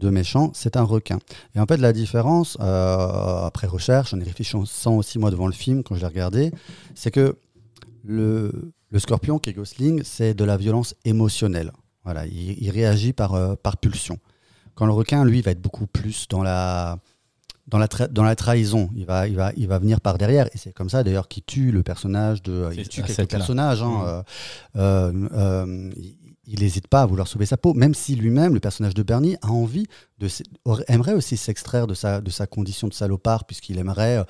de 0.00 0.10
méchant, 0.10 0.50
c'est 0.54 0.76
un 0.76 0.82
requin. 0.82 1.18
Et 1.54 1.60
en 1.60 1.66
fait, 1.66 1.76
la 1.76 1.92
différence, 1.92 2.56
euh, 2.60 3.44
après 3.46 3.66
recherche, 3.66 4.12
en 4.12 4.20
y 4.20 4.24
réfléchissant 4.24 4.94
aussi 4.96 5.18
moi 5.18 5.30
devant 5.30 5.46
le 5.46 5.52
film, 5.52 5.82
quand 5.82 5.94
je 5.94 6.00
l'ai 6.00 6.06
regardé, 6.06 6.52
c'est 6.94 7.10
que 7.12 7.36
le, 8.04 8.72
le 8.90 8.98
scorpion 8.98 9.38
qui 9.38 9.50
est 9.50 9.52
Gosling, 9.52 10.02
c'est 10.04 10.34
de 10.34 10.44
la 10.44 10.56
violence 10.56 10.94
émotionnelle. 11.04 11.72
Voilà, 12.04 12.26
il, 12.26 12.62
il 12.62 12.70
réagit 12.70 13.12
par, 13.12 13.34
euh, 13.34 13.54
par 13.54 13.76
pulsion. 13.76 14.18
Quand 14.74 14.86
le 14.86 14.92
requin, 14.92 15.24
lui, 15.24 15.40
va 15.40 15.52
être 15.52 15.62
beaucoup 15.62 15.86
plus 15.86 16.26
dans 16.28 16.42
la, 16.42 16.98
dans 17.68 17.78
la, 17.78 17.86
dans 18.10 18.24
la 18.24 18.34
trahison. 18.34 18.90
Il 18.96 19.06
va, 19.06 19.28
il, 19.28 19.36
va, 19.36 19.52
il 19.56 19.68
va 19.68 19.78
venir 19.78 20.00
par 20.00 20.18
derrière. 20.18 20.48
Et 20.54 20.58
c'est 20.58 20.72
comme 20.74 20.90
ça, 20.90 21.04
d'ailleurs, 21.04 21.28
qu'il 21.28 21.44
tue 21.44 21.70
le 21.70 21.82
personnage 21.84 22.42
de. 22.42 22.68
Il 22.76 22.88
tue 22.88 23.02
quelques 23.02 23.30
personnages. 23.30 23.82
hein, 23.82 23.88
Mhm. 23.88 24.04
euh, 24.06 24.22
euh, 24.76 25.28
euh, 25.32 25.90
il- 26.46 26.60
n'hésite 26.60 26.88
pas 26.88 27.02
à 27.02 27.06
vouloir 27.06 27.26
sauver 27.28 27.46
sa 27.46 27.56
peau, 27.56 27.74
même 27.74 27.94
si 27.94 28.14
lui-même, 28.16 28.54
le 28.54 28.60
personnage 28.60 28.94
de 28.94 29.02
Bernie, 29.02 29.36
a 29.42 29.48
envie 29.50 29.86
de, 30.18 30.28
aimerait 30.88 31.14
aussi 31.14 31.36
s'extraire 31.36 31.86
de 31.86 31.94
sa, 31.94 32.20
de 32.20 32.30
sa 32.30 32.46
condition 32.46 32.88
de 32.88 32.94
salopard, 32.94 33.44
puisqu'il 33.44 33.78
aimerait. 33.78 34.18
euh, 34.18 34.24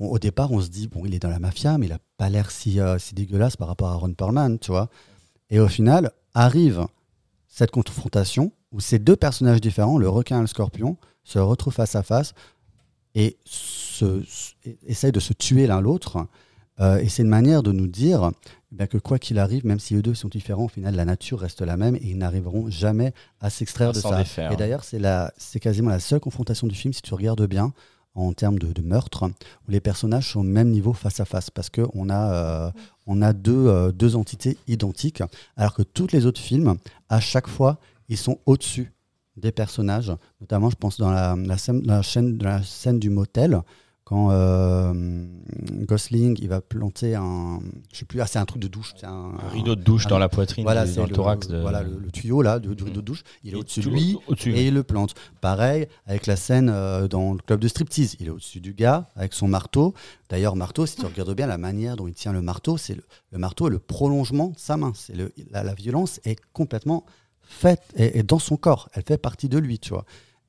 au 0.00 0.18
départ, 0.18 0.52
on 0.52 0.60
se 0.60 0.68
dit, 0.68 0.88
bon, 0.88 1.04
il 1.06 1.14
est 1.14 1.18
dans 1.18 1.30
la 1.30 1.38
mafia, 1.38 1.78
mais 1.78 1.86
il 1.86 1.90
n'a 1.90 1.98
pas 2.16 2.28
l'air 2.30 2.50
si, 2.50 2.80
euh, 2.80 2.98
si 2.98 3.14
dégueulasse 3.14 3.56
par 3.56 3.68
rapport 3.68 3.88
à 3.88 3.94
Ron 3.94 4.12
Perlman, 4.14 4.58
tu 4.58 4.70
vois. 4.70 4.88
Et 5.50 5.60
au 5.60 5.68
final, 5.68 6.12
arrive 6.34 6.86
cette 7.48 7.70
confrontation 7.70 8.52
où 8.72 8.80
ces 8.80 8.98
deux 8.98 9.16
personnages 9.16 9.60
différents, 9.60 9.98
le 9.98 10.08
requin 10.08 10.38
et 10.38 10.40
le 10.42 10.46
scorpion, 10.46 10.96
se 11.24 11.38
retrouvent 11.38 11.74
face 11.74 11.94
à 11.96 12.02
face 12.02 12.34
et 13.14 13.38
se, 13.44 14.22
et- 14.64 14.78
essayent 14.86 15.12
de 15.12 15.20
se 15.20 15.32
tuer 15.32 15.66
l'un 15.66 15.80
l'autre. 15.80 16.26
Euh, 16.80 16.98
et 16.98 17.08
c'est 17.08 17.22
une 17.22 17.28
manière 17.28 17.62
de 17.62 17.72
nous 17.72 17.86
dire 17.86 18.30
eh 18.78 18.86
que 18.86 18.98
quoi 18.98 19.18
qu'il 19.18 19.38
arrive, 19.38 19.66
même 19.66 19.80
si 19.80 19.94
eux 19.94 20.02
deux 20.02 20.14
sont 20.14 20.28
différents, 20.28 20.64
au 20.66 20.68
final, 20.68 20.94
la 20.94 21.04
nature 21.04 21.40
reste 21.40 21.62
la 21.62 21.76
même 21.76 21.96
et 21.96 22.02
ils 22.04 22.18
n'arriveront 22.18 22.68
jamais 22.70 23.12
à 23.40 23.50
s'extraire 23.50 23.92
de 23.92 24.00
ça. 24.00 24.18
défaire. 24.18 24.52
Et 24.52 24.56
d'ailleurs, 24.56 24.84
c'est 24.84 24.98
la- 24.98 25.32
c'est 25.38 25.58
quasiment 25.60 25.90
la 25.90 25.98
seule 26.00 26.20
confrontation 26.20 26.66
du 26.66 26.74
film, 26.74 26.92
si 26.92 27.02
tu 27.02 27.14
regardes 27.14 27.46
bien, 27.46 27.72
en 28.14 28.32
termes 28.32 28.58
de, 28.58 28.72
de 28.72 28.82
meurtre, 28.82 29.24
où 29.24 29.70
les 29.70 29.80
personnages 29.80 30.32
sont 30.32 30.40
au 30.40 30.44
même 30.44 30.70
niveau 30.70 30.92
face 30.92 31.20
à 31.20 31.24
face, 31.24 31.50
parce 31.50 31.70
qu'on 31.70 32.08
a, 32.10 32.32
euh, 32.32 32.70
on 33.06 33.22
a 33.22 33.32
deux, 33.32 33.66
euh, 33.68 33.92
deux 33.92 34.16
entités 34.16 34.56
identiques, 34.66 35.22
alors 35.56 35.72
que 35.74 35.82
tous 35.82 36.08
les 36.12 36.26
autres 36.26 36.40
films, 36.40 36.76
à 37.08 37.20
chaque 37.20 37.46
fois, 37.48 37.78
ils 38.08 38.16
sont 38.16 38.38
au-dessus 38.46 38.92
des 39.36 39.52
personnages, 39.52 40.12
notamment 40.40 40.68
je 40.68 40.74
pense 40.76 40.98
dans 40.98 41.10
la, 41.12 41.36
la 41.36 41.58
scène, 41.58 41.82
la 41.86 42.02
chaîne, 42.02 42.36
dans 42.38 42.46
la 42.48 42.62
scène 42.64 42.98
du 42.98 43.08
motel, 43.08 43.60
quand 44.08 44.30
euh, 44.30 45.26
Gosling 45.84 46.38
il 46.40 46.48
va 46.48 46.62
planter 46.62 47.14
un, 47.14 47.60
je 47.92 47.98
sais 47.98 48.04
plus, 48.06 48.22
ah, 48.22 48.26
c'est 48.26 48.38
un 48.38 48.46
truc 48.46 48.62
de 48.62 48.68
douche, 48.68 48.94
c'est 48.96 49.04
un, 49.04 49.32
Un 49.38 49.48
rideau 49.52 49.76
de 49.76 49.82
douche 49.82 50.06
un- 50.06 50.08
dans 50.08 50.18
la 50.18 50.30
poitrine, 50.30 50.64
voilà, 50.64 50.86
dans 50.86 50.92
c'est 50.94 51.02
le, 51.06 51.08
thorax. 51.14 51.46
De... 51.48 51.60
voilà 51.60 51.82
le, 51.82 51.98
le 51.98 52.10
tuyau 52.10 52.40
là 52.40 52.58
du, 52.58 52.74
du 52.74 52.84
rideau 52.84 53.00
de 53.02 53.06
douche, 53.06 53.22
il 53.44 53.52
est 53.52 53.56
au-dessus 53.56 53.80
de 53.80 53.90
lui 53.90 54.16
et 54.46 54.68
il 54.68 54.72
le 54.74 54.82
plante. 54.82 55.14
Pareil 55.42 55.88
avec 56.06 56.26
la 56.26 56.36
scène 56.36 56.70
euh, 56.72 57.06
dans 57.06 57.34
le 57.34 57.38
club 57.38 57.60
de 57.60 57.68
striptease, 57.68 58.16
il 58.18 58.28
est 58.28 58.30
au-dessus 58.30 58.60
du 58.60 58.72
gars 58.72 59.10
avec 59.14 59.34
son 59.34 59.46
marteau. 59.46 59.92
D'ailleurs 60.30 60.56
marteau, 60.56 60.86
si 60.86 60.96
tu 60.96 61.04
regardes 61.04 61.34
bien 61.34 61.46
la 61.46 61.58
manière 61.58 61.96
dont 61.96 62.06
il 62.08 62.14
tient 62.14 62.32
le 62.32 62.40
marteau, 62.40 62.78
c'est 62.78 62.94
le, 62.94 63.02
le 63.32 63.38
marteau 63.38 63.68
est 63.68 63.70
le 63.72 63.78
prolongement 63.78 64.48
de 64.48 64.58
sa 64.58 64.78
main. 64.78 64.92
C'est 64.94 65.14
la 65.50 65.74
violence 65.74 66.18
est 66.24 66.40
complètement 66.54 67.04
faite 67.42 67.82
et, 67.96 68.18
et 68.18 68.22
dans 68.22 68.38
son 68.38 68.56
corps, 68.56 68.88
elle 68.94 69.02
fait 69.06 69.18
partie 69.18 69.50
de 69.50 69.58
lui, 69.58 69.78
tu 69.78 69.90
vois. 69.90 70.04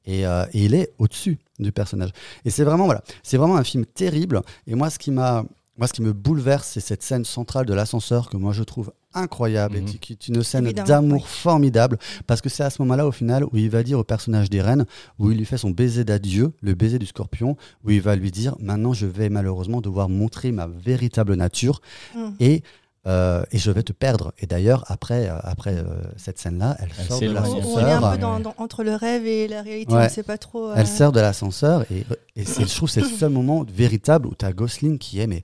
Et, 0.05 0.25
euh, 0.25 0.45
et 0.53 0.65
il 0.65 0.73
est 0.73 0.91
au-dessus 0.97 1.37
du 1.59 1.71
personnage. 1.71 2.09
Et 2.45 2.49
c'est 2.49 2.63
vraiment 2.63 2.85
voilà, 2.85 3.03
c'est 3.23 3.37
vraiment 3.37 3.57
un 3.57 3.63
film 3.63 3.85
terrible. 3.85 4.41
Et 4.67 4.75
moi, 4.75 4.89
ce 4.89 4.97
qui 4.97 5.11
m'a, 5.11 5.43
moi, 5.77 5.87
ce 5.87 5.93
qui 5.93 6.01
me 6.01 6.13
bouleverse, 6.13 6.67
c'est 6.67 6.79
cette 6.79 7.03
scène 7.03 7.25
centrale 7.25 7.65
de 7.65 7.73
l'ascenseur 7.73 8.29
que 8.29 8.37
moi 8.37 8.53
je 8.53 8.63
trouve 8.63 8.91
incroyable 9.13 9.77
et 9.77 9.81
Mhm. 9.81 9.87
qui, 9.99 10.13
est 10.13 10.27
une 10.27 10.43
scène 10.43 10.71
d'amour 10.71 11.23
oui. 11.23 11.27
formidable 11.27 11.97
parce 12.27 12.41
que 12.41 12.49
c'est 12.49 12.63
à 12.63 12.69
ce 12.69 12.79
moment-là, 12.83 13.07
au 13.07 13.11
final, 13.11 13.43
où 13.43 13.49
il 13.57 13.69
va 13.69 13.81
dire 13.81 13.97
au 13.97 14.03
personnage 14.03 14.49
d'Irène, 14.51 14.85
où 15.17 15.31
il 15.31 15.37
lui 15.37 15.45
fait 15.45 15.57
son 15.57 15.71
baiser 15.71 16.03
d'adieu, 16.03 16.51
le 16.61 16.75
baiser 16.75 16.99
du 16.99 17.07
scorpion, 17.07 17.57
où 17.83 17.89
il 17.89 18.01
va 18.01 18.15
lui 18.15 18.29
dire 18.31 18.55
Maintenant, 18.59 18.93
je 18.93 19.07
vais 19.07 19.29
malheureusement 19.29 19.81
devoir 19.81 20.09
montrer 20.09 20.51
ma 20.51 20.67
véritable 20.67 21.33
nature 21.35 21.81
Mm. 22.15 22.29
et, 22.39 22.63
euh, 23.09 23.43
et 23.51 23.57
je 23.57 23.71
vais 23.71 23.83
te 23.83 23.91
perdre. 23.91 24.33
Et 24.39 24.45
d'ailleurs, 24.45 24.85
après, 24.87 25.27
euh, 25.29 25.37
après 25.43 25.75
euh, 25.75 25.83
cette 26.15 26.39
scène-là, 26.39 26.77
elle, 26.79 26.89
Elle 26.99 27.05
sort 27.07 27.19
de 27.19 27.25
s'éloigne. 27.25 27.43
On, 27.45 27.57
est 27.57 27.81
un 27.81 27.85
l'ascenseur. 27.85 28.11
peu 28.13 28.17
dans, 28.19 28.39
dans- 28.39 28.53
entre 28.57 28.83
le 28.85 28.95
rêve 28.95 29.25
et 29.25 29.47
la 29.47 29.61
réalité, 29.61 29.93
Ouais. 29.93 29.99
on 30.01 30.03
ne 30.03 30.09
sait 30.09 30.23
pas 30.23 30.37
trop. 30.37 30.69
euh, 30.69 30.75
Elle 30.77 30.87
sort 30.87 31.11
de 31.11 31.19
l'ascenseur 31.19 31.83
et, 31.91 32.05
je 32.37 32.75
trouve 32.75 32.87
que 32.87 32.93
c'est 32.93 33.01
le 33.01 33.07
seul 33.07 33.31
moment 33.31 33.65
véritable 33.67 34.27
où 34.27 34.35
tu 34.35 34.45
as 34.45 34.53
Gosling 34.53 34.97
qui 34.99 35.19
est 35.19 35.27
mais, 35.27 35.41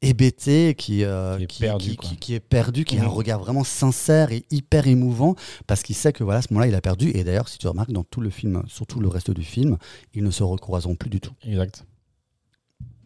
hébété, 0.00 0.74
qui, 0.76 1.02
euh, 1.04 1.36
Qui 1.38 1.42
est 1.42 1.46
qui, 1.48 1.60
perdu, 1.60 1.90
qui- 1.90 1.96
quoi. 1.96 2.08
qui- 2.08 2.16
qui 2.16 2.34
est 2.34 2.40
perdu, 2.40 2.84
qui 2.84 2.98
a 2.98 3.02
un 3.02 3.06
Mhm. 3.06 3.10
regard 3.10 3.40
vraiment 3.40 3.64
sincère 3.64 4.30
et 4.30 4.44
hyper 4.52 4.86
émouvant 4.86 5.34
parce 5.66 5.82
qu'il 5.82 5.96
sait 5.96 6.12
que 6.12 6.22
voilà, 6.22 6.38
à 6.38 6.42
ce 6.42 6.48
moment-là, 6.52 6.68
il 6.68 6.74
a 6.76 6.80
perdu. 6.80 7.10
Et 7.14 7.24
d'ailleurs, 7.24 7.48
si 7.48 7.58
tu 7.58 7.66
remarques 7.66 7.90
dans 7.90 8.04
tout 8.04 8.20
le 8.20 8.30
film, 8.30 8.62
surtout 8.68 9.00
le 9.00 9.08
reste 9.08 9.32
du 9.32 9.42
film, 9.42 9.76
ils 10.14 10.22
ne 10.22 10.30
se 10.30 10.44
recroiseront 10.44 10.94
plus 10.94 11.10
du 11.10 11.20
tout. 11.20 11.32
Exact. 11.42 11.84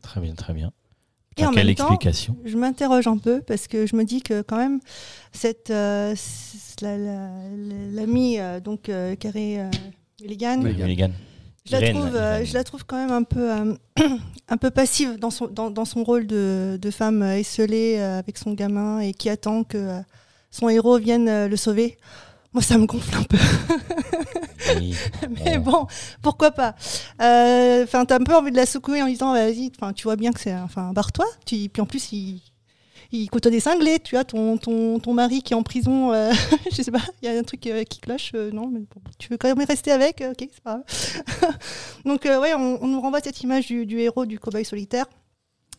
Très 0.03 0.21
bien, 0.21 0.35
très 0.35 0.53
bien. 0.53 0.71
Et 1.39 1.47
en 1.47 1.51
quelle 1.51 1.67
même 1.67 1.75
temps, 1.75 1.89
explication? 1.89 2.37
Je 2.45 2.57
m'interroge 2.57 3.07
un 3.07 3.17
peu 3.19 3.41
parce 3.41 3.67
que 3.69 3.87
je 3.87 3.97
me 3.97 4.05
dis 4.05 4.23
que 4.23 4.43
quand 4.43 4.57
même 4.59 4.81
cette 5.33 5.71
euh, 5.71 6.15
c- 6.15 6.59
la- 6.83 6.99
la- 6.99 7.29
euh, 8.41 8.61
donc 8.61 8.89
euh, 8.89 9.15
Carrie 9.17 9.59
euh, 9.59 9.71
Mulligan, 10.21 10.61
je 11.65 11.73
la 11.73 11.79
Irène, 11.81 11.97
trouve 11.97 12.17
euh, 12.17 12.45
je 12.45 12.55
la 12.55 12.65
trouve 12.65 12.85
quand 12.85 12.97
même 12.97 13.13
un 13.13 13.23
peu 13.23 13.51
un 14.49 14.57
peu 14.57 14.71
passive 14.71 15.19
dans 15.19 15.31
son 15.31 15.47
dans, 15.47 15.71
dans 15.71 15.85
son 15.85 16.05
rôle 16.05 16.27
de, 16.27 16.79
de 16.81 16.91
femme 16.91 17.23
esselée 17.23 17.99
avec 17.99 18.37
son 18.37 18.53
gamin 18.53 19.01
et 19.01 19.15
qui 19.15 19.29
attend 19.31 19.65
que 19.65 20.01
son 20.51 20.69
héros 20.69 20.99
vienne 20.99 21.47
le 21.47 21.57
sauver. 21.57 21.97
Moi, 22.53 22.63
ça 22.63 22.77
me 22.77 22.85
gonfle 22.85 23.17
un 23.17 23.23
peu. 23.23 23.39
Oui. 24.79 24.95
Mais 25.45 25.59
bon, 25.59 25.87
pourquoi 26.23 26.51
pas 26.51 26.75
Euh, 27.21 27.85
Enfin, 27.85 28.05
t'as 28.05 28.17
un 28.17 28.25
peu 28.25 28.35
envie 28.35 28.51
de 28.53 28.57
la 28.57 28.67
secouer 28.67 29.03
en 29.03 29.07
disant, 29.07 29.33
vas-y, 29.33 29.71
enfin, 29.77 29.93
tu 29.93 30.05
vois 30.05 30.17
bien 30.17 30.33
que 30.33 30.41
c'est, 30.41 30.55
enfin, 30.55 30.93
barre-toi. 30.93 31.27
Puis 31.47 31.71
en 31.79 31.87
plus, 31.87 32.13
il, 32.13 32.41
il 33.13 33.29
côtoie 33.29 33.51
des 33.51 33.61
cinglés. 33.61 33.99
Tu 34.01 34.17
as 34.17 34.25
ton, 34.25 34.57
ton, 34.57 34.99
ton 34.99 35.13
mari 35.15 35.43
qui 35.43 35.53
est 35.53 35.57
en 35.57 35.63
prison. 35.63 36.13
euh, 36.13 36.33
je 36.73 36.83
sais 36.83 36.91
pas, 36.91 37.03
il 37.23 37.31
y 37.31 37.35
a 37.35 37.39
un 37.39 37.43
truc 37.43 37.67
euh, 37.67 37.85
qui 37.85 38.01
cloche. 38.01 38.33
euh, 38.35 38.51
non, 38.53 38.69
mais 38.69 38.81
bon, 38.81 39.01
tu 39.19 39.29
veux 39.29 39.37
quand 39.37 39.49
même 39.55 39.67
rester 39.67 39.93
avec 39.93 40.23
Ok, 40.27 40.49
c'est 40.53 40.63
pas 40.63 40.81
grave. 40.81 41.53
Donc, 42.05 42.25
ouais, 42.25 42.55
on, 42.55 42.83
on 42.83 42.87
nous 42.87 43.01
renvoie 43.01 43.21
cette 43.21 43.41
image 43.43 43.67
du, 43.67 43.87
du 43.87 44.01
héros 44.01 44.27
du 44.27 44.39
cow-boy 44.39 44.65
solitaire 44.65 45.07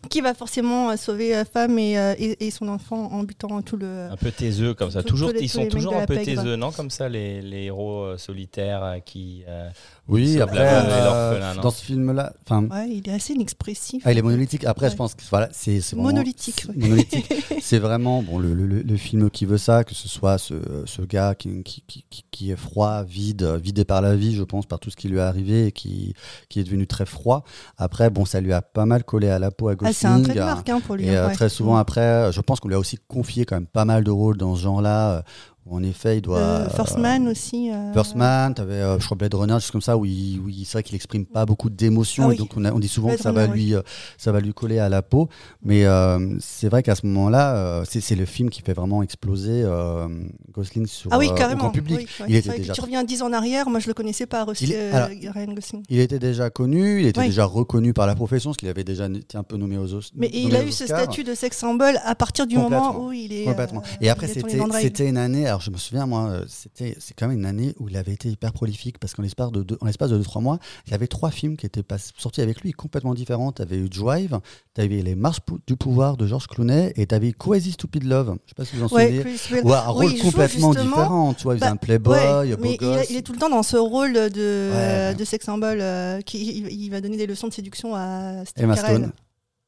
qui 0.09 0.21
va 0.21 0.33
forcément 0.33 0.89
euh, 0.91 0.95
sauver 0.97 1.35
euh, 1.35 1.43
femme 1.45 1.79
et, 1.79 1.97
euh, 1.97 2.13
et, 2.17 2.45
et 2.47 2.51
son 2.51 2.67
enfant 2.67 3.11
en 3.11 3.23
butant 3.23 3.61
tout 3.61 3.77
le. 3.77 4.09
Un 4.11 4.17
peu 4.17 4.31
taiseux 4.31 4.73
comme 4.73 4.91
ça. 4.91 5.01
Toujours, 5.03 5.29
tous 5.29 5.35
les- 5.35 5.43
ils 5.43 5.49
sont 5.49 5.65
toujours 5.67 5.95
un 5.95 6.05
peu 6.05 6.17
taiseux, 6.17 6.55
non 6.55 6.71
Comme 6.71 6.89
ça, 6.89 7.09
les, 7.09 7.41
les 7.41 7.63
héros 7.65 8.17
solitaires 8.17 8.97
qui. 9.05 9.43
euh, 9.47 9.69
Oui, 10.09 10.33
Sauf 10.33 10.41
après, 10.41 10.59
euh, 10.67 11.53
dans 11.61 11.71
ce 11.71 11.81
film-là, 11.85 12.33
enfin, 12.45 12.65
Ouais, 12.65 12.89
il 12.89 13.07
est 13.07 13.13
assez 13.13 13.33
inexpressif. 13.33 14.03
ah, 14.05 14.11
il 14.11 14.17
est 14.17 14.21
monolithique. 14.21 14.65
Après, 14.65 14.87
Ouais. 14.87 14.91
je 14.91 14.97
pense 14.97 15.15
que 15.15 15.21
voilà, 15.29 15.47
c'est 15.53 15.79
Monolithique, 15.95 16.65
c'est 17.61 17.79
vraiment 17.79 18.21
bon, 18.21 18.37
le, 18.37 18.53
le- 18.53 18.81
le 18.81 18.97
film 18.97 19.29
qui 19.29 19.45
veut 19.45 19.57
ça, 19.57 19.85
que 19.85 19.95
ce 19.95 20.09
soit 20.09 20.37
ce, 20.37 20.55
ce 20.85 21.01
gars 21.03 21.35
qui, 21.35 21.63
qui, 21.63 21.83
qui- 21.87 22.25
qui- 22.29 22.51
est 22.51 22.57
froid, 22.57 23.03
vide, 23.03 23.43
vidé 23.63 23.85
par 23.85 24.01
la 24.01 24.17
vie, 24.17 24.35
je 24.35 24.43
pense, 24.43 24.65
par 24.65 24.79
tout 24.79 24.89
ce 24.89 24.97
qui 24.97 25.07
lui 25.07 25.19
est 25.19 25.21
arrivé 25.21 25.67
et 25.67 25.71
qui, 25.71 26.13
qui 26.49 26.59
est 26.59 26.63
devenu 26.65 26.85
très 26.85 27.05
froid. 27.05 27.45
Après, 27.77 28.09
bon, 28.09 28.25
ça 28.25 28.41
lui 28.41 28.51
a 28.51 28.61
pas 28.61 28.85
mal 28.85 29.05
collé 29.05 29.29
à 29.29 29.39
la 29.39 29.51
peau 29.51 29.69
à 29.69 29.75
Gosling. 29.75 29.95
Ah, 29.95 29.97
c'est 29.97 30.07
un 30.07 30.21
trait 30.21 30.33
de 30.33 30.39
marque 30.39 30.67
hein, 30.67 30.81
pour 30.85 30.95
lui. 30.95 31.05
Et 31.05 31.15
euh, 31.15 31.27
ouais. 31.27 31.33
très 31.33 31.47
souvent 31.47 31.77
après, 31.77 32.29
je 32.33 32.41
pense 32.41 32.59
qu'on 32.59 32.67
lui 32.67 32.75
a 32.75 32.79
aussi 32.79 32.97
confié 33.07 33.45
quand 33.45 33.55
même 33.55 33.67
pas 33.67 33.85
mal 33.85 34.03
de 34.03 34.11
rôles 34.11 34.35
dans 34.37 34.53
ce 34.57 34.61
genre-là. 34.63 35.23
Euh, 35.65 35.69
où 35.71 35.75
en 35.77 35.83
effet, 35.83 36.17
il 36.17 36.21
doit. 36.21 36.37
Euh, 36.39 36.69
First 36.69 36.97
Man 36.97 37.27
aussi. 37.27 37.71
euh, 37.71 37.93
First 37.93 38.15
Man, 38.15 38.53
t'avais, 38.53 38.73
euh, 38.73 38.99
je 38.99 39.05
crois, 39.05 39.17
Blade 39.17 39.33
Runner, 39.33 39.53
choses 39.53 39.71
comme 39.71 39.81
ça, 39.81 39.97
où, 39.97 40.05
il, 40.05 40.39
où 40.39 40.49
il- 40.49 40.65
c'est 40.65 40.73
vrai 40.73 40.83
qu'il 40.83 40.95
exprime 40.95 41.25
pas 41.25 41.45
beaucoup 41.45 41.69
d'émotions, 41.69 42.25
Ah 42.25 42.27
oui. 42.29 42.35
et 42.35 42.37
donc 42.37 42.51
on, 42.57 42.65
a- 42.65 42.71
on 42.73 42.79
dit 42.79 42.87
souvent 42.87 43.07
Blade 43.09 43.17
que 43.17 43.23
ça 43.23 43.31
va, 43.31 43.47
lui, 43.47 43.73
euh, 43.73 43.81
ça 44.17 44.31
va 44.31 44.39
lui 44.41 44.53
coller 44.53 44.79
à 44.79 44.89
la 44.89 45.01
peau. 45.01 45.29
Mais 45.63 45.85
euh, 45.85 46.37
c'est 46.39 46.69
vrai 46.69 46.83
qu'à 46.83 46.95
ce 46.95 47.05
moment-là, 47.05 47.55
euh, 47.55 47.83
c'est, 47.89 48.15
le 48.15 48.25
film 48.25 48.49
qui 48.49 48.61
fait 48.61 48.73
vraiment 48.73 49.01
exploser 49.03 49.63
euh, 49.63 50.07
Gosling 50.53 50.85
sur 50.85 51.11
Ah 51.13 51.17
oui, 51.17 51.27
euh, 51.27 51.31
au 51.31 51.35
carrément. 51.35 51.61
grand 51.61 51.69
public. 51.71 51.97
Oui, 51.99 52.07
ouais. 52.19 52.25
Il 52.29 52.33
C'est 52.33 52.39
était 52.39 52.47
vrai 52.49 52.57
que 52.57 52.61
déjà 52.61 52.73
tu 52.73 52.81
reviens 52.81 53.03
dix 53.03 53.21
ans 53.21 53.27
en 53.27 53.33
arrière, 53.33 53.69
moi 53.69 53.79
je 53.79 53.87
le 53.87 53.93
connaissais 53.93 54.25
pas, 54.25 54.45
aussi, 54.45 54.65
Il 54.65 54.73
euh, 54.75 54.93
alors- 54.93 55.09
Ryan 55.33 55.53
Gosling. 55.53 55.83
Il 55.89 55.99
était 55.99 56.19
déjà 56.19 56.49
connu, 56.49 57.01
il 57.01 57.07
était 57.07 57.23
déjà 57.23 57.45
reconnu 57.45 57.93
par 57.93 58.05
la 58.07 58.15
profession, 58.15 58.51
parce 58.51 58.57
qu'il 58.57 58.67
avait 58.69 58.83
déjà 58.83 59.07
été 59.07 59.37
un 59.37 59.43
peu 59.43 59.57
nommé 59.57 59.77
aux 59.77 59.93
Oscars. 59.93 60.11
Mais 60.17 60.29
il 60.33 60.55
a 60.55 60.63
eu 60.63 60.71
ce 60.71 60.85
statut 60.85 61.23
de 61.23 61.33
sex 61.33 61.57
symbol 61.57 61.97
à 62.03 62.15
partir 62.15 62.45
du 62.47 62.57
moment 62.57 62.99
où 63.05 63.11
il 63.11 63.31
est. 63.33 63.45
Complètement. 63.45 63.81
euh, 63.81 63.97
Et 64.01 64.09
après, 64.09 64.27
c'était 64.27 65.07
une 65.09 65.17
année. 65.17 65.47
Alors 65.53 65.61
je 65.61 65.69
me 65.69 65.77
souviens, 65.77 66.05
moi, 66.07 66.29
euh, 66.29 66.45
c'était, 66.47 66.95
c'est 66.99 67.13
quand 67.13 67.27
même 67.27 67.37
une 67.37 67.45
année 67.45 67.75
où 67.79 67.87
il 67.89 67.95
avait 67.95 68.11
été 68.13 68.27
hyper 68.27 68.53
prolifique 68.53 68.97
parce 68.97 69.13
qu'en 69.13 69.21
l'espace 69.21 69.51
de 69.51 69.61
deux, 69.61 69.77
en 69.81 69.85
l'espace 69.85 70.09
de 70.09 70.17
2-3 70.21 70.41
mois, 70.41 70.57
il 70.87 70.91
y 70.91 70.93
avait 70.95 71.05
trois 71.07 71.29
films 71.29 71.57
qui 71.57 71.65
étaient 71.67 71.83
pas, 71.83 71.97
sortis 72.17 72.41
avec 72.41 72.61
lui 72.61 72.71
complètement 72.71 73.13
différents. 73.13 73.51
Tu 73.51 73.61
avais 73.61 73.77
eu 73.77 73.87
Drive, 73.87 74.39
tu 74.73 74.81
avais 74.81 75.01
Les 75.03 75.13
Marches 75.15 75.41
du 75.67 75.75
pouvoir 75.75 76.17
de 76.17 76.25
George 76.25 76.47
Clooney 76.47 76.91
et 76.95 77.05
tu 77.05 77.13
avais 77.13 77.31
Crazy 77.33 77.73
Stupid 77.73 78.03
Love. 78.03 78.35
Je 78.45 78.49
sais 78.49 78.55
pas 78.55 78.65
si 78.65 78.75
vous 78.75 78.83
en 78.83 78.87
Ouais, 78.87 79.23
souvenez. 79.37 79.61
Ou 79.61 79.73
un 79.73 79.79
rôle 79.81 80.05
Oui, 80.05 80.19
complètement 80.19 80.73
différent. 80.73 81.33
Tu 81.35 81.43
vois, 81.43 81.53
il 81.53 81.59
faisait 81.59 81.67
Bah, 81.69 81.73
un 81.73 81.77
playboy, 81.77 82.17
Ouais, 82.17 82.55
beau 82.55 82.63
mais 82.63 82.73
il, 82.73 82.77
gosse. 82.77 83.09
il 83.11 83.15
est 83.17 83.21
tout 83.21 83.33
le 83.33 83.39
temps 83.39 83.49
dans 83.49 83.63
ce 83.63 83.77
rôle 83.77 84.13
de, 84.13 84.71
Ouais. 84.73 85.13
de 85.15 85.23
sex 85.23 85.45
symbol 85.45 85.77
euh, 85.81 86.21
qui 86.21 86.43
il, 86.43 86.67
il 86.71 86.89
va 86.89 86.99
donner 86.99 87.17
des 87.17 87.27
leçons 87.27 87.47
de 87.47 87.53
séduction 87.53 87.93
à 87.95 88.43
Steve 88.45 88.63
Emma 88.65 88.75
Carell. 88.75 88.97
Stone. 88.97 89.11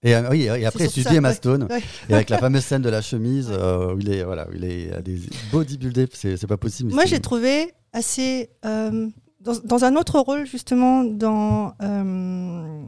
Et, 0.06 0.16
euh, 0.16 0.30
oui, 0.30 0.44
et 0.44 0.66
après, 0.66 0.88
Emma. 1.12 1.34
Stone. 1.34 1.68
Ouais. 1.70 1.82
Et 2.10 2.14
avec 2.14 2.30
la 2.30 2.38
fameuse 2.38 2.64
scène 2.64 2.84
de 2.84 2.90
la 2.90 3.02
chemise 3.02 3.50
euh, 3.52 3.94
où 3.96 4.00
il 4.00 4.10
est, 4.14 4.24
voilà, 4.24 4.48
où 4.48 4.54
il 4.54 4.64
est 4.64 4.94
à 4.94 5.02
des 5.02 5.20
bodybuildés, 5.52 6.08
c'est, 6.14 6.46
pas 6.48 6.58
possible. 6.58 6.94
Moi, 6.94 7.06
j'ai 7.06 7.20
trouvé 7.20 7.74
assez. 7.92 8.50
euh, 8.66 9.08
dans, 9.42 9.60
dans 9.64 9.84
un 9.84 9.96
autre 9.96 10.20
rôle, 10.20 10.46
justement, 10.46 11.04
dans. 11.04 11.74
euh, 11.82 12.84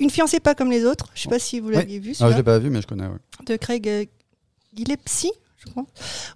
une 0.00 0.10
fiancée 0.10 0.40
pas 0.40 0.54
comme 0.54 0.70
les 0.70 0.84
autres. 0.84 1.10
Je 1.14 1.22
sais 1.22 1.28
pas 1.28 1.38
si 1.38 1.60
vous 1.60 1.70
l'aviez 1.70 1.98
vu. 1.98 2.14
Ah, 2.20 2.30
je 2.30 2.36
l'ai 2.36 2.42
pas 2.42 2.58
vu, 2.58 2.70
mais 2.70 2.80
je 2.80 2.86
connais. 2.86 3.06
ouais. 3.06 3.18
de 3.46 3.56
Craig 3.56 4.08
Gillespie, 4.76 5.32
je 5.66 5.70
crois. 5.72 5.86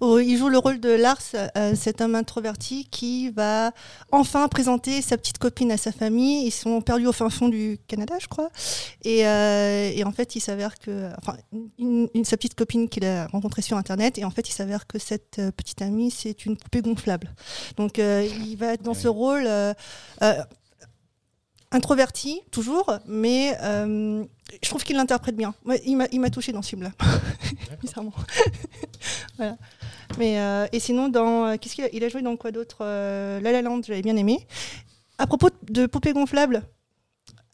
où 0.00 0.18
il 0.18 0.36
joue 0.38 0.48
le 0.48 0.58
rôle 0.58 0.80
de 0.80 0.90
Lars, 0.90 1.18
euh, 1.56 1.74
cet 1.74 2.00
homme 2.00 2.14
introverti 2.14 2.86
qui 2.90 3.30
va 3.30 3.72
enfin 4.12 4.48
présenter 4.48 5.02
sa 5.02 5.16
petite 5.18 5.38
copine 5.38 5.70
à 5.72 5.76
sa 5.76 5.92
famille. 5.92 6.46
Ils 6.46 6.50
sont 6.50 6.80
perdus 6.80 7.06
au 7.06 7.12
fin 7.12 7.28
fond 7.30 7.48
du 7.48 7.78
Canada, 7.88 8.14
je 8.20 8.26
crois. 8.28 8.50
Et, 9.04 9.26
euh, 9.26 9.90
et 9.94 10.04
en 10.04 10.12
fait, 10.12 10.34
il 10.36 10.40
s'avère 10.40 10.78
que, 10.78 11.10
enfin, 11.18 11.36
une, 11.78 12.08
une- 12.14 12.24
sa 12.24 12.36
petite 12.36 12.54
copine 12.54 12.88
qu'il 12.88 13.04
a 13.04 13.26
rencontrée 13.28 13.62
sur 13.62 13.76
Internet, 13.76 14.18
et 14.18 14.24
en 14.24 14.30
fait, 14.30 14.48
il 14.48 14.52
s'avère 14.52 14.86
que 14.86 14.98
cette 14.98 15.38
euh, 15.38 15.50
petite 15.50 15.82
amie, 15.82 16.10
c'est 16.10 16.46
une 16.46 16.56
poupée 16.56 16.80
gonflable. 16.82 17.34
Donc, 17.76 17.98
euh, 17.98 18.26
il 18.46 18.56
va 18.56 18.74
être 18.74 18.82
dans 18.82 18.94
ce 18.94 19.08
rôle. 19.08 19.48
Introverti, 21.70 22.40
toujours, 22.50 22.90
mais 23.06 23.54
euh, 23.60 24.24
je 24.62 24.68
trouve 24.70 24.82
qu'il 24.84 24.96
l'interprète 24.96 25.36
bien. 25.36 25.52
Il 25.84 25.98
m'a- 25.98 26.06
il 26.10 26.18
m'a 26.18 26.30
touché 26.30 26.50
dans 26.50 26.62
ce 26.62 26.70
film-là, 26.70 26.92
bizarrement. 27.82 28.14
Voilà. 29.36 29.56
Mais, 30.18 30.38
euh, 30.40 30.66
et 30.72 30.80
sinon, 30.80 31.08
dans 31.08 31.46
euh, 31.46 31.56
qu'est-ce 31.60 31.74
qu'il 31.74 31.84
a, 31.84 31.88
il 31.92 32.02
a 32.04 32.08
joué 32.08 32.22
dans 32.22 32.36
quoi 32.36 32.50
d'autre 32.50 32.78
Euh, 32.82 33.40
La 33.40 33.52
La 33.52 33.62
Land, 33.62 33.80
j'avais 33.86 34.02
bien 34.02 34.16
aimé. 34.16 34.46
À 35.18 35.26
propos 35.26 35.50
de 35.68 35.86
poupées 35.86 36.12
gonflables, 36.12 36.62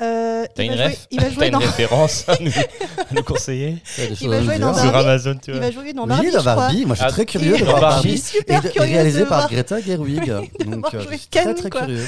euh, 0.03 0.45
T'as 0.55 0.63
il, 0.65 0.73
une 0.73 0.77
va 0.77 0.85
jouer, 0.85 0.93
ref 0.93 1.07
il 1.13 1.21
va 1.21 1.25
T'as 1.29 1.31
jouer 1.35 1.47
une 1.47 1.53
dans, 1.53 1.59
référence 1.61 2.29
à 2.29 2.37
nous, 2.41 2.51
à 3.11 3.15
nous 3.15 3.23
conseiller 3.23 3.77
Il 4.21 4.29
va 4.29 4.43
jouer 4.43 4.59
dans 4.59 4.75
Sur 4.75 4.91
Barbie 4.93 5.09
Amazon, 5.09 5.35
tu 5.43 5.51
il 5.53 5.59
va 5.61 5.71
jouer 5.71 5.93
dans 5.93 6.03
Oui, 6.03 6.09
Barbie, 6.09 6.31
dans 6.33 6.33
je 6.33 6.39
crois. 6.41 6.55
Barbie. 6.57 6.85
Moi, 6.87 6.95
je 6.95 7.01
suis 7.01 7.07
Ah, 7.09 7.13
très 7.13 7.27
curieux 7.27 7.53
de 7.55 7.59
dans 7.61 7.65
voir 7.67 7.81
Barbie. 7.81 8.19
Super 8.19 8.59
et 8.65 8.69
de- 8.69 8.73
curieuse 8.73 8.93
réalisé 8.93 9.21
de 9.21 9.25
par 9.25 9.39
voir. 9.39 9.51
Greta 9.51 9.81
Gerwig. 9.81 10.27
Donc, 10.67 10.95
euh, 10.95 11.01
je 11.11 11.17
suis 11.17 11.27
Ken, 11.31 11.45
très, 11.45 11.55
très 11.55 11.71
quoi. 11.71 11.81
curieux. 11.83 12.05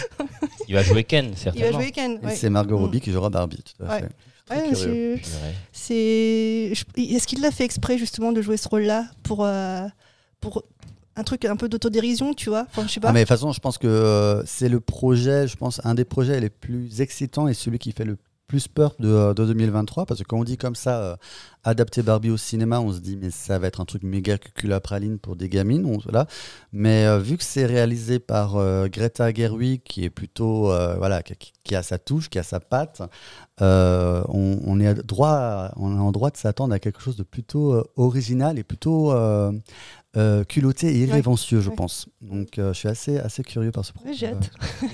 Il 0.69 0.75
va 0.75 0.83
jouer 0.83 1.05
Ken, 1.05 1.27
Il 1.27 1.31
va 1.31 1.37
certainement. 1.37 1.81
jouer 1.81 1.91
Ken. 1.93 2.21
Et 2.29 2.35
c'est 2.35 2.51
Margot 2.51 2.77
Mm. 2.77 2.83
Robbie 2.83 3.01
qui 3.01 3.13
jouera 3.13 3.31
Barbie, 3.31 3.63
tout 3.63 3.85
à 3.85 3.99
fait. 4.01 4.09
Ouais, 4.51 4.71
C'est 5.73 6.73
Est-ce 6.97 7.27
qu'il 7.27 7.41
l'a 7.41 7.51
fait 7.51 7.65
exprès 7.65 7.99
justement 7.99 8.33
de 8.33 8.43
jouer 8.43 8.57
ce 8.57 8.69
rôle-là 8.69 9.07
pour 9.23 9.45
euh, 9.45 9.87
pour 10.41 10.63
un 11.17 11.23
truc 11.25 11.45
un 11.47 11.57
peu 11.57 11.69
d'autodérision, 11.69 12.35
tu 12.35 12.51
vois? 12.51 12.67
Enfin, 12.71 12.87
je 12.87 12.93
sais 12.95 13.01
pas. 13.01 13.09
Ah, 13.09 13.13
mais 13.13 13.21
de 13.21 13.25
toute 13.25 13.29
façon, 13.31 13.53
je 13.53 13.61
pense 13.61 13.79
que 13.79 13.87
euh, 13.87 14.45
c'est 14.45 14.69
le 14.69 14.81
projet, 14.81 15.49
je 15.49 15.57
pense, 15.57 15.81
un 15.85 15.95
des 15.95 16.05
projets 16.05 16.39
les 16.41 16.51
plus 16.51 17.01
excitants 17.01 17.49
et 17.49 17.55
celui 17.55 17.79
qui 17.79 17.93
fait 17.93 18.05
le 18.05 18.19
plus 18.47 18.69
peur 18.69 18.95
de, 19.01 19.09
euh, 19.09 19.35
de 19.35 19.45
2023. 19.47 20.05
Parce 20.07 20.21
que 20.21 20.25
quand 20.27 20.39
on 20.39 20.45
dit 20.45 20.59
comme 20.59 20.75
ça, 20.77 21.01
euh, 21.01 21.17
adapter 21.65 22.03
Barbie 22.03 22.31
au 22.31 22.37
cinéma, 22.37 22.81
on 22.81 22.93
se 22.93 23.01
dit, 23.01 23.17
mais 23.17 23.31
ça 23.31 23.59
va 23.59 23.67
être 23.67 23.81
un 23.81 23.85
truc 23.87 24.03
méga 24.05 24.37
cuculapraline 24.39 25.19
pour 25.19 25.37
des 25.37 25.49
gamines. 25.49 25.87
on- 25.87 25.99
voilà. 25.99 26.27
Mais 26.73 27.07
euh, 27.07 27.19
vu 27.19 27.39
que 27.39 27.45
c'est 27.45 27.65
réalisé 27.67 28.19
par 28.21 28.57
euh, 28.57 28.87
Greta 28.87 29.33
Gerwig, 29.33 29.83
qui 29.85 30.05
est 30.05 30.11
plutôt, 30.11 30.67
voilà, 30.99 31.23
qui, 31.23 31.53
qui 31.65 31.75
a 31.75 31.83
sa 31.83 31.99
touche, 31.99 32.29
qui 32.29 32.39
a 32.39 32.43
sa 32.45 32.61
patte, 32.61 33.01
euh, 33.63 34.23
on, 34.29 34.59
on 34.65 34.81
est 34.81 34.87
à 34.87 34.95
droit, 34.95 35.31
à- 35.31 35.73
on 35.77 35.97
est 35.97 36.01
en 36.01 36.13
droit 36.13 36.31
de 36.31 36.37
s'attendre 36.37 36.75
à 36.75 36.79
quelque 36.79 37.01
chose 37.01 37.17
de 37.17 37.23
plutôt 37.23 37.73
euh, 37.73 37.85
original 37.97 38.59
et 38.59 38.65
plutôt 38.65 39.13
euh, 39.13 39.53
euh, 40.17 40.45
culotté 40.45 40.89
et 40.89 40.99
irrévérencieux, 41.05 41.61
je 41.61 41.71
ouais. 41.71 41.77
pense. 41.77 42.09
Donc, 42.21 42.59
euh, 42.59 42.73
je 42.73 42.79
suis 42.79 42.89
assez, 42.89 43.19
assez 43.19 43.43
curieux 43.43 43.73
par 43.73 43.85
ce 43.85 43.93
projet. 43.93 44.11
Ouais, 44.11 44.15
j'ai 44.17 44.27
hâte. 44.29 44.51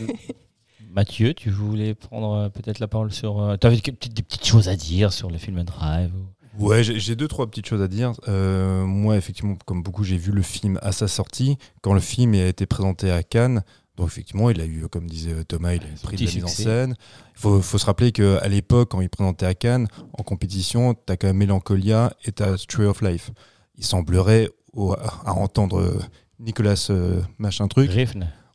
Mathieu, 0.90 1.32
tu 1.34 1.50
voulais 1.50 1.94
prendre 1.94 2.34
euh, 2.34 2.48
peut-être 2.50 2.78
la 2.78 2.88
parole 2.88 3.12
sur. 3.12 3.56
tu 3.60 3.66
avais 3.66 3.76
des 3.76 3.92
petites, 3.92 4.14
des 4.14 4.22
petites 4.22 4.44
choses 4.46 4.68
à 4.68 4.76
dire 4.76 5.12
sur 5.12 5.30
le 5.30 5.38
film 5.38 5.62
Drive 5.64 6.10
ou- 6.14 6.26
Ouais, 6.58 6.84
j'ai 6.84 7.00
j'ai 7.00 7.16
deux, 7.16 7.28
trois 7.28 7.46
petites 7.46 7.64
choses 7.66 7.80
à 7.80 7.88
dire. 7.88 8.12
Euh, 8.28 8.84
moi, 8.84 9.16
effectivement, 9.16 9.56
comme 9.64 9.82
beaucoup, 9.82 10.04
j'ai 10.04 10.18
vu 10.18 10.32
le 10.32 10.42
film 10.42 10.78
à 10.82 10.92
sa 10.92 11.08
sortie, 11.08 11.56
quand 11.80 11.94
le 11.94 12.00
film 12.00 12.34
a 12.34 12.44
été 12.44 12.66
présenté 12.66 13.10
à 13.10 13.22
Cannes. 13.22 13.62
Effectivement, 14.06 14.50
il 14.50 14.60
a 14.60 14.64
eu, 14.64 14.86
comme 14.90 15.08
disait 15.08 15.44
Thomas, 15.46 15.74
il 15.74 15.82
a 15.82 15.86
eu 15.86 15.96
Son 15.96 16.06
pris 16.06 16.16
de 16.16 16.24
la 16.26 16.32
mise 16.32 16.44
en 16.44 16.48
scène. 16.48 16.94
Il 17.36 17.40
faut, 17.40 17.60
faut 17.60 17.78
se 17.78 17.86
rappeler 17.86 18.12
qu'à 18.12 18.46
l'époque, 18.48 18.90
quand 18.90 19.00
il 19.00 19.08
présentait 19.08 19.46
à 19.46 19.54
Cannes, 19.54 19.88
en 20.18 20.22
compétition, 20.22 20.94
tu 20.94 21.12
as 21.12 21.16
quand 21.16 21.26
même 21.28 21.36
Mélancolia 21.38 22.12
et 22.24 22.32
tu 22.32 22.42
as 22.42 22.56
Tree 22.68 22.84
of 22.86 23.00
Life. 23.02 23.30
Il 23.76 23.84
semblerait, 23.84 24.48
au- 24.74 24.92
à 24.94 25.32
entendre 25.32 25.78
euh, 25.80 26.00
Nicolas 26.40 26.86
euh, 26.90 27.20
machin 27.38 27.68
truc, 27.68 27.90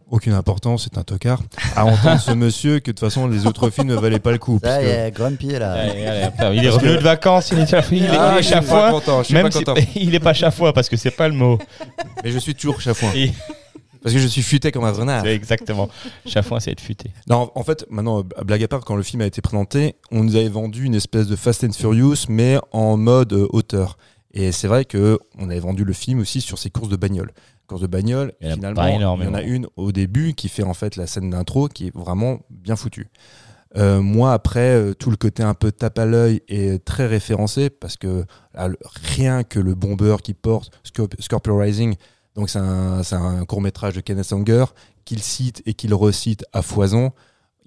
aucune 0.10 0.31
importance, 0.31 0.86
c'est 0.86 0.97
un 0.97 1.03
tocard, 1.03 1.41
à 1.75 1.83
entendre 1.86 2.21
ce 2.21 2.31
monsieur 2.31 2.79
que 2.79 2.91
de 2.91 2.91
toute 2.95 3.01
façon, 3.01 3.27
les 3.27 3.45
autres 3.45 3.69
films 3.69 3.88
ne 3.88 3.95
valaient 3.95 4.19
pas 4.19 4.31
le 4.31 4.38
coup. 4.38 4.57
Ça 4.63 4.81
y 4.81 4.86
puisque- 4.86 4.97
est, 4.99 5.12
Grumpy 5.12 5.47
là. 5.60 5.73
Allez, 5.73 6.05
allez, 6.05 6.25
hop, 6.27 6.33
il 6.53 6.63
est 6.65 6.69
revenu 6.69 6.93
de 6.95 7.01
vacances, 7.01 7.49
il 7.51 7.60
est, 7.60 7.63
il 7.63 7.73
est, 7.73 7.81
Ah, 7.81 7.91
il 7.91 8.03
est 8.05 8.10
pas 8.36 8.41
chafouin. 8.41 8.91
content, 8.91 9.19
je 9.19 9.25
suis 9.25 9.33
Même 9.33 9.43
pas 9.43 9.51
si- 9.51 9.63
content. 9.65 9.81
il 9.95 10.15
est 10.15 10.19
pas 10.21 10.33
chafouin 10.33 10.71
parce 10.71 10.88
que 10.88 10.95
c'est 10.95 11.12
pas 11.12 11.27
le 11.27 11.33
mot. 11.33 11.60
Mais 12.23 12.31
je 12.31 12.39
suis 12.39 12.55
toujours 12.55 12.79
chafouin. 12.79 13.12
Et- 13.15 13.33
Parce 14.08 14.15
que 14.15 14.22
je 14.22 14.28
suis 14.28 14.41
futé 14.41 14.72
comme 14.72 14.84
un 14.86 14.91
renard. 14.91 15.26
Exactement. 15.26 15.89
Chafouin, 16.26 16.60
c'est 16.60 16.72
être 16.72 16.82
futé. 16.82 17.12
Non, 17.30 17.52
en 17.56 17.63
fait, 17.63 17.86
maintenant, 17.89 18.24
blague 18.46 18.63
à 18.63 18.67
part, 18.67 18.86
quand 18.86 18.96
le 18.96 19.04
film 19.04 19.22
a 19.22 19.26
été 19.26 19.41
présenté, 19.41 19.96
on 20.12 20.24
nous 20.24 20.36
avait 20.36 20.50
vendu 20.50 20.86
une 20.86 20.96
espèce 20.96 21.28
de 21.28 21.36
Fast 21.36 21.63
and 21.63 21.72
Furious, 21.74 22.28
mais 22.30 22.58
en 22.72 22.98
mode 22.98 23.34
euh, 23.34 23.48
auteur. 23.52 23.98
Et 24.34 24.52
c'est 24.52 24.67
vrai 24.67 24.86
que 24.86 25.20
on 25.38 25.50
avait 25.50 25.60
vendu 25.60 25.84
le 25.84 25.93
film 25.93 26.20
aussi 26.20 26.41
sur 26.41 26.58
ses 26.60 26.70
courses 26.70 26.89
de 26.89 26.96
bagnole. 26.96 27.32
Courses 27.67 27.82
de 27.82 27.88
bagnole, 27.88 28.34
Il 28.39 28.48
y 28.50 28.54
finalement, 28.54 28.82
il 29.20 29.26
y 29.26 29.28
en 29.28 29.34
a 29.34 29.41
une 29.41 29.67
au 29.76 29.91
début 29.91 30.34
qui 30.36 30.48
fait 30.48 30.63
en 30.63 30.74
fait 30.74 30.96
la 30.96 31.06
scène 31.08 31.30
d'intro 31.32 31.67
qui 31.67 31.88
est 31.88 31.96
vraiment 31.96 32.39
bien 32.50 32.76
foutue. 32.78 33.08
Euh, 33.76 34.02
moi, 34.02 34.32
après, 34.32 34.76
euh, 34.76 34.93
tout 34.93 35.10
le 35.12 35.17
côté 35.17 35.43
un 35.43 35.54
peu 35.54 35.72
tape 35.74 36.00
à 36.00 36.06
l'œil 36.06 36.41
est 36.48 36.84
très 36.86 37.06
référencé 37.06 37.70
parce 37.70 37.98
que 37.98 38.24
là, 38.54 38.70
rien 39.15 39.43
que 39.43 39.60
le 39.60 39.76
bomber 39.76 40.15
qui 40.24 40.34
porte 40.34 40.72
Scorp- 40.86 41.20
Scorpio 41.20 41.58
Rising, 41.58 41.96
donc 42.38 42.52
c'est 42.52 42.60
un, 42.60 43.45
court 43.45 43.62
métrage 43.62 43.95
de 43.95 44.00
Kenneth 44.00 44.32
Anger 44.32 44.65
qu'il 45.06 45.23
cite 45.23 45.63
et 45.65 45.73
qu'il 45.73 45.93
recite 45.95 46.45
à 46.54 46.62
foison. 46.62 47.12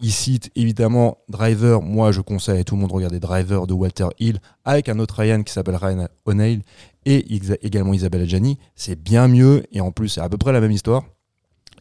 Il 0.01 0.13
cite 0.13 0.51
évidemment 0.55 1.19
Driver. 1.29 1.83
Moi, 1.83 2.13
je 2.13 2.21
conseille 2.21 2.61
à 2.61 2.65
tout 2.65 2.77
le 2.77 2.81
monde 2.81 2.91
de 2.91 2.95
regarder 2.95 3.19
Driver 3.19 3.67
de 3.67 3.75
Walter 3.75 4.07
Hill 4.21 4.41
avec 4.65 4.89
un 4.89 5.01
autre 5.01 5.17
Ryan 5.19 5.43
qui 5.43 5.53
s'appelle 5.53 5.75
Ryan 5.75 6.07
O'Neill 6.25 6.63
et 7.05 7.35
également 7.63 7.93
Isabelle 7.93 8.23
Adjani. 8.23 8.59
C'est 8.77 8.95
bien 8.95 9.27
mieux 9.27 9.65
et 9.73 9.81
en 9.81 9.91
plus, 9.91 10.09
c'est 10.09 10.21
à 10.21 10.29
peu 10.29 10.39
près 10.39 10.53
la 10.53 10.61
même 10.61 10.71
histoire. 10.71 11.03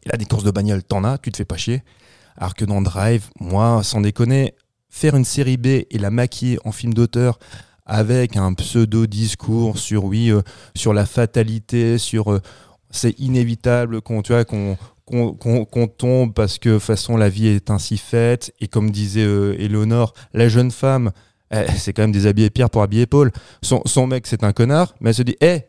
Et 0.04 0.10
là, 0.10 0.18
des 0.18 0.26
courses 0.26 0.44
de 0.44 0.52
bagnole, 0.52 0.82
t'en 0.82 1.04
as, 1.04 1.20
tu 1.20 1.32
te 1.32 1.38
fais 1.38 1.46
pas 1.46 1.58
chier. 1.58 1.84
Alors 2.38 2.56
que 2.56 2.66
dans 2.66 2.82
Drive, 2.82 3.30
moi, 3.40 3.84
sans 3.84 4.02
déconner, 4.02 4.56
faire 4.90 5.16
une 5.16 5.26
série 5.26 5.58
B 5.58 5.68
et 5.68 5.98
la 6.00 6.10
maquiller 6.10 6.58
en 6.66 6.72
film 6.72 6.96
d'auteur 6.96 7.38
avec 7.86 8.38
un 8.38 8.54
pseudo 8.54 9.08
discours 9.08 9.78
sur 9.80 10.06
oui, 10.06 10.32
euh, 10.32 10.42
sur 10.76 10.94
la 10.94 11.08
fatalité, 11.08 11.98
sur 11.98 12.32
euh, 12.32 12.40
c'est 12.92 13.18
inévitable 13.20 14.02
qu'on 14.02 14.22
tu 14.22 14.34
vois 14.34 14.46
qu'on 14.46 14.78
qu'on 15.06 15.34
qu'on- 15.34 15.66
qu'on 15.66 15.88
tombe 15.88 16.34
parce 16.34 16.58
que 16.60 16.70
de 16.70 16.74
toute 16.76 16.84
façon 16.84 17.18
la 17.18 17.30
vie 17.30 17.48
est 17.48 17.70
ainsi 17.72 17.98
faite 17.98 18.54
et 18.60 18.68
comme 18.68 18.92
disait 18.92 19.24
euh, 19.26 19.56
Eleonore, 19.60 20.14
la 20.34 20.50
jeune 20.50 20.72
femme, 20.72 21.12
eh, 21.52 21.66
c'est 21.78 21.94
quand 21.94 22.04
même 22.04 22.12
déshabiller 22.12 22.50
Pierre 22.50 22.70
pour 22.70 22.82
habiller 22.84 23.06
Paul. 23.08 23.32
Son, 23.64 23.82
son 23.86 24.08
mec 24.08 24.28
c'est 24.28 24.44
un 24.44 24.54
connard, 24.54 24.94
mais 25.02 25.10
elle 25.10 25.16
se 25.16 25.24
dit, 25.24 25.36
hé, 25.42 25.64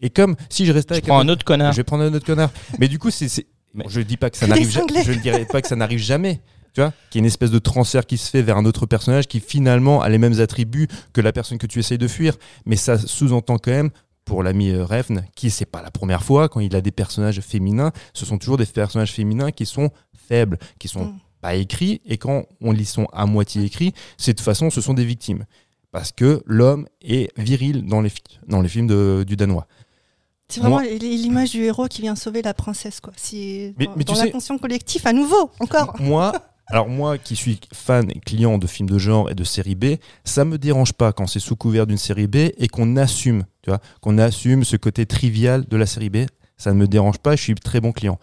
et 0.00 0.10
comme 0.10 0.36
si 0.48 0.66
je 0.66 0.72
restais 0.72 0.94
Je 0.94 0.98
avec 0.98 1.06
prends 1.06 1.18
un 1.20 1.28
autre 1.28 1.44
connard. 1.44 1.72
je 1.72 1.78
vais 1.78 1.84
prendre 1.84 2.04
un 2.04 2.12
autre 2.14 2.26
connard. 2.26 2.50
Mais 2.78 2.88
du 2.88 2.98
coup, 2.98 3.10
c'est, 3.10 3.28
bon, 3.74 3.84
je 3.88 4.00
dis 4.00 4.16
pas 4.16 4.30
que 4.30 4.36
ça 4.36 4.46
Des 4.46 4.50
n'arrive, 4.50 4.70
ja- 4.70 4.80
cinglés. 4.80 5.02
je 5.04 5.12
ne 5.12 5.18
dirais 5.20 5.46
pas 5.50 5.62
que 5.62 5.68
ça 5.68 5.76
n'arrive 5.76 5.98
jamais. 6.00 6.40
Tu 6.74 6.80
vois, 6.80 6.92
qu'il 7.10 7.20
y 7.20 7.20
a 7.20 7.22
une 7.22 7.26
espèce 7.26 7.52
de 7.52 7.60
transfert 7.60 8.04
qui 8.04 8.18
se 8.18 8.28
fait 8.28 8.42
vers 8.42 8.56
un 8.56 8.64
autre 8.64 8.84
personnage 8.84 9.28
qui 9.28 9.38
finalement 9.38 10.02
a 10.02 10.08
les 10.08 10.18
mêmes 10.18 10.40
attributs 10.40 10.88
que 11.12 11.20
la 11.20 11.32
personne 11.32 11.56
que 11.56 11.68
tu 11.68 11.78
essayes 11.78 11.98
de 11.98 12.08
fuir. 12.08 12.34
Mais 12.66 12.74
ça 12.74 12.98
sous-entend 12.98 13.58
quand 13.58 13.70
même, 13.70 13.90
pour 14.24 14.42
l'ami 14.42 14.70
euh, 14.70 14.84
Refn, 14.84 15.20
qui 15.34 15.50
c'est 15.50 15.66
pas 15.66 15.82
la 15.82 15.90
première 15.90 16.22
fois 16.22 16.48
quand 16.48 16.60
il 16.60 16.74
a 16.76 16.80
des 16.80 16.90
personnages 16.92 17.40
féminins, 17.40 17.92
ce 18.12 18.24
sont 18.24 18.38
toujours 18.38 18.56
des 18.56 18.66
personnages 18.66 19.12
féminins 19.12 19.50
qui 19.50 19.66
sont 19.66 19.90
faibles, 20.16 20.58
qui 20.78 20.88
sont 20.88 21.06
Mm. 21.06 21.18
pas 21.40 21.54
écrits. 21.56 22.00
Et 22.06 22.16
quand 22.16 22.44
on 22.60 22.72
les 22.72 22.84
sont 22.84 23.06
à 23.12 23.26
moitié 23.26 23.64
écrits, 23.64 23.92
c'est 24.16 24.32
de 24.32 24.38
toute 24.38 24.44
façon, 24.44 24.70
ce 24.70 24.80
sont 24.80 24.94
des 24.94 25.04
victimes. 25.04 25.44
Parce 25.92 26.10
que 26.10 26.42
l'homme 26.46 26.86
est 27.02 27.30
viril 27.38 27.84
dans 27.86 28.00
les, 28.00 28.10
dans 28.48 28.60
les 28.62 28.68
films 28.68 28.86
de- 28.88 29.24
du 29.26 29.36
Danois. 29.36 29.66
C'est 30.48 30.60
vraiment 30.60 30.80
Moi- 30.80 30.88
l'image 30.98 31.50
du 31.52 31.62
héros 31.64 31.86
qui 31.88 32.02
vient 32.02 32.16
sauver 32.16 32.42
la 32.42 32.52
princesse, 32.54 33.00
quoi. 33.00 33.12
Si 33.16 33.74
Mais- 33.78 33.86
dans, 33.86 33.92
mais 33.96 34.04
tu 34.04 34.12
dans 34.12 34.14
sais- 34.14 34.24
l'inconscient 34.26 34.58
collectif, 34.58 35.06
à 35.06 35.12
nouveau, 35.12 35.50
encore. 35.60 35.96
moi, 36.00 36.32
alors 36.66 36.88
moi 36.88 37.18
qui 37.18 37.36
suis 37.36 37.60
fan 37.72 38.10
et 38.10 38.20
client 38.20 38.58
de 38.58 38.66
films 38.66 38.88
de 38.88 38.98
genre 38.98 39.30
et 39.30 39.34
de 39.34 39.44
série 39.44 39.74
B, 39.74 39.96
ça 40.24 40.44
me 40.44 40.56
dérange 40.56 40.94
pas 40.94 41.12
quand 41.12 41.26
c'est 41.26 41.40
sous 41.40 41.56
couvert 41.56 41.86
d'une 41.86 41.98
série 41.98 42.26
B 42.26 42.36
et 42.56 42.68
qu'on 42.68 42.96
assume, 42.96 43.44
tu 43.62 43.70
vois, 43.70 43.80
qu'on 44.00 44.18
assume 44.18 44.64
ce 44.64 44.76
côté 44.76 45.04
trivial 45.04 45.66
de 45.66 45.76
la 45.76 45.86
série 45.86 46.10
B. 46.10 46.18
ça 46.56 46.72
ne 46.72 46.78
me 46.78 46.86
dérange 46.86 47.18
pas, 47.18 47.36
je 47.36 47.42
suis 47.42 47.54
très 47.54 47.80
bon 47.80 47.92
client. 47.92 48.18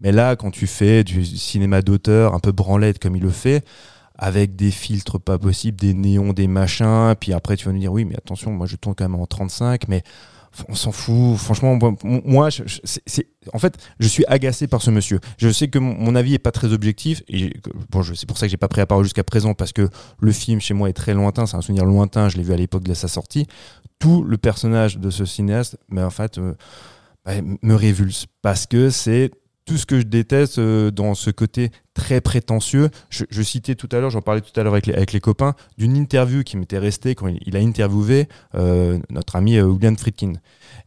Mais 0.00 0.12
là, 0.12 0.36
quand 0.36 0.50
tu 0.50 0.66
fais 0.66 1.04
du 1.04 1.24
cinéma 1.24 1.82
d'auteur 1.82 2.34
un 2.34 2.38
peu 2.38 2.52
branlette 2.52 2.98
comme 2.98 3.16
il 3.16 3.22
le 3.22 3.30
fait, 3.30 3.64
avec 4.16 4.54
des 4.54 4.70
filtres 4.70 5.18
pas 5.18 5.38
possibles, 5.38 5.80
des 5.80 5.94
néons, 5.94 6.32
des 6.32 6.46
machins, 6.46 7.14
puis 7.18 7.32
après 7.32 7.56
tu 7.56 7.66
vas 7.66 7.72
nous 7.72 7.80
dire 7.80 7.92
oui, 7.92 8.04
mais 8.04 8.16
attention, 8.16 8.52
moi 8.52 8.66
je 8.66 8.76
tourne 8.76 8.94
quand 8.94 9.08
même 9.08 9.20
en 9.20 9.26
35, 9.26 9.88
mais 9.88 10.02
on 10.68 10.74
s'en 10.74 10.92
fout. 10.92 11.36
Franchement, 11.38 11.78
moi, 12.02 12.48
en 13.52 13.58
fait, 13.58 13.78
je 13.98 14.08
suis 14.08 14.24
agacé 14.26 14.66
par 14.66 14.82
ce 14.82 14.90
monsieur. 14.90 15.20
Je 15.38 15.48
sais 15.48 15.68
que 15.68 15.78
mon, 15.78 16.14
avis 16.14 16.34
est 16.34 16.38
pas 16.38 16.52
très 16.52 16.72
objectif, 16.72 17.22
et 17.28 17.52
bon, 17.90 18.02
c'est 18.02 18.26
pour 18.26 18.38
ça 18.38 18.46
que 18.46 18.50
j'ai 18.50 18.56
pas 18.56 18.68
pris 18.68 18.80
la 18.80 18.86
parole 18.86 19.04
jusqu'à 19.04 19.24
présent, 19.24 19.54
parce 19.54 19.72
que 19.72 19.88
le 20.20 20.32
film 20.32 20.60
chez 20.60 20.74
moi 20.74 20.88
est 20.88 20.94
très 20.94 21.14
lointain, 21.14 21.46
c'est 21.46 21.56
un 21.56 21.60
souvenir 21.60 21.84
lointain, 21.84 22.28
je 22.28 22.36
l'ai 22.36 22.42
vu 22.42 22.52
à 22.52 22.56
l'époque 22.56 22.84
de 22.84 22.94
sa 22.94 23.08
sortie. 23.08 23.46
Tout 23.98 24.22
le 24.22 24.38
personnage 24.38 24.98
de 24.98 25.10
ce 25.10 25.24
cinéaste, 25.24 25.78
mais 25.88 26.02
en 26.02 26.10
fait, 26.10 26.38
euh, 26.38 26.54
bah, 27.24 27.32
me 27.62 27.74
révulse, 27.74 28.26
parce 28.42 28.66
que 28.66 28.90
c'est 28.90 29.30
tout 29.66 29.76
ce 29.76 29.86
que 29.86 29.98
je 30.00 30.04
déteste 30.04 30.58
euh, 30.58 30.90
dans 30.90 31.14
ce 31.14 31.30
côté 31.30 31.70
très 31.94 32.20
prétentieux. 32.20 32.90
Je, 33.08 33.24
je 33.30 33.42
citais 33.42 33.74
tout 33.74 33.88
à 33.92 34.00
l'heure, 34.00 34.10
j'en 34.10 34.22
parlais 34.22 34.40
tout 34.40 34.58
à 34.58 34.62
l'heure 34.62 34.72
avec 34.72 34.86
les, 34.86 34.94
avec 34.94 35.12
les 35.12 35.20
copains, 35.20 35.54
d'une 35.78 35.96
interview 35.96 36.42
qui 36.42 36.56
m'était 36.56 36.78
restée 36.78 37.14
quand 37.14 37.28
il, 37.28 37.38
il 37.46 37.56
a 37.56 37.60
interviewé 37.60 38.28
euh, 38.54 38.98
notre 39.10 39.36
ami 39.36 39.56
euh, 39.58 39.64
William 39.64 39.96
Friedkin. 39.96 40.32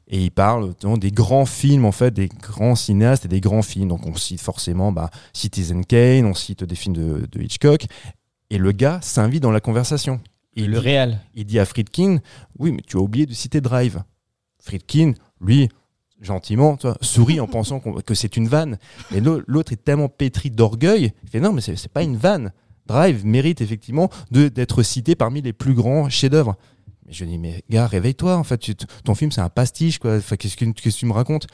Et 0.07 0.21
il 0.25 0.31
parle 0.31 0.73
des 0.99 1.11
grands 1.11 1.45
films, 1.45 1.85
en 1.85 1.91
fait, 1.91 2.11
des 2.11 2.27
grands 2.27 2.75
cinéastes 2.75 3.25
et 3.25 3.29
des 3.29 3.39
grands 3.39 3.61
films. 3.61 3.87
Donc 3.87 4.05
on 4.05 4.15
cite 4.15 4.41
forcément 4.41 4.91
bah, 4.91 5.09
Citizen 5.31 5.85
Kane, 5.85 6.25
on 6.25 6.33
cite 6.33 6.63
des 6.63 6.75
films 6.75 6.95
de, 6.95 7.27
de 7.31 7.41
Hitchcock. 7.41 7.85
Et 8.49 8.57
le 8.57 8.71
gars 8.73 8.99
s'invite 9.01 9.41
dans 9.41 9.51
la 9.51 9.61
conversation. 9.61 10.19
Et 10.55 10.63
il 10.63 10.71
le 10.71 10.79
dit- 10.79 10.85
réel. 10.85 11.19
il 11.33 11.45
dit 11.45 11.57
à 11.57 11.65
Friedkin, 11.65 12.19
oui, 12.59 12.71
mais 12.73 12.81
tu 12.85 12.97
as 12.97 12.99
oublié 12.99 13.25
de 13.25 13.33
citer 13.33 13.61
Drive. 13.61 14.03
Friedkin, 14.59 15.13
lui, 15.41 15.69
gentiment, 16.23 16.77
tu 16.77 16.87
vois, 16.87 16.97
sourit 17.01 17.39
en 17.39 17.47
pensant 17.47 17.79
que 17.79 18.13
c'est 18.15 18.35
une 18.37 18.47
vanne. 18.47 18.77
L'au- 19.11 19.41
l'autre 19.45 19.73
est 19.73 19.83
tellement 19.83 20.09
pétri 20.09 20.49
d'orgueil, 20.49 21.13
il 21.23 21.29
fait 21.29 21.39
non, 21.39 21.53
mais 21.53 21.61
c'est 21.61 21.87
pas 21.91 22.03
une 22.03 22.17
vanne. 22.17 22.51
Drive 22.87 23.25
mérite 23.25 23.61
effectivement 23.61 24.09
d'être 24.31 24.83
cité 24.83 25.15
parmi 25.15 25.41
les 25.41 25.53
plus 25.53 25.73
grands 25.73 26.09
chefs-d'œuvre. 26.09 26.55
Mais 27.05 27.13
je 27.13 27.23
dis, 27.25 27.37
mais 27.37 27.63
gars, 27.69 27.87
réveille-toi, 27.87 28.35
en 28.37 28.43
fait, 28.43 28.59
ton 29.03 29.15
film 29.15 29.31
c'est 29.31 29.41
un 29.41 29.49
pastiche, 29.49 29.99
quoi. 29.99 30.17
Enfin, 30.17 30.35
Qu'est-ce 30.37 30.57
que, 30.57 30.65
que 30.65 30.89
tu 30.89 31.05
me 31.05 31.13
racontes? 31.13 31.47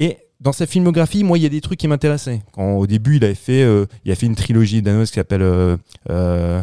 Et 0.00 0.18
dans 0.40 0.52
sa 0.52 0.66
filmographie, 0.66 1.24
moi, 1.24 1.38
il 1.38 1.42
y 1.42 1.46
a 1.46 1.48
des 1.48 1.60
trucs 1.60 1.78
qui 1.78 1.88
m'intéressaient. 1.88 2.42
Quand 2.52 2.74
au 2.74 2.86
début, 2.86 3.16
il 3.16 3.24
avait 3.24 3.34
fait, 3.34 3.62
euh, 3.62 3.86
il 4.04 4.12
a 4.12 4.14
fait 4.14 4.26
une 4.26 4.34
trilogie 4.34 4.82
danoise 4.82 5.10
qui 5.10 5.14
s'appelle 5.14 5.42
euh, 5.42 5.76
euh, 6.10 6.62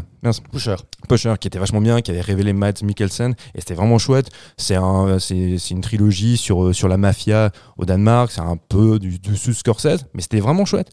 Pusher. 0.52 0.76
Pusher 1.10 1.34
qui 1.40 1.48
était 1.48 1.58
vachement 1.58 1.82
bien, 1.82 2.02
qui 2.02 2.12
avait 2.12 2.22
révélé 2.22 2.54
Mads 2.54 2.84
Mikkelsen 2.84 3.34
et 3.56 3.60
c'était 3.60 3.74
vraiment 3.74 3.98
chouette. 3.98 4.30
C'est 4.58 4.76
un, 4.76 5.18
c'est, 5.20 5.58
une 5.72 5.82
trilogie 5.82 6.38
sur, 6.38 6.64
euh, 6.66 6.74
sur 6.74 6.88
la 6.90 6.98
mafia 6.98 7.52
au 7.78 7.86
Danemark, 7.86 8.32
c'est 8.32 8.42
un 8.42 8.58
peu 8.58 9.00
du, 9.00 9.18
du 9.20 9.36
Scorsese, 9.36 10.06
mais 10.14 10.22
c'était 10.22 10.42
vraiment 10.42 10.66
chouette. 10.66 10.90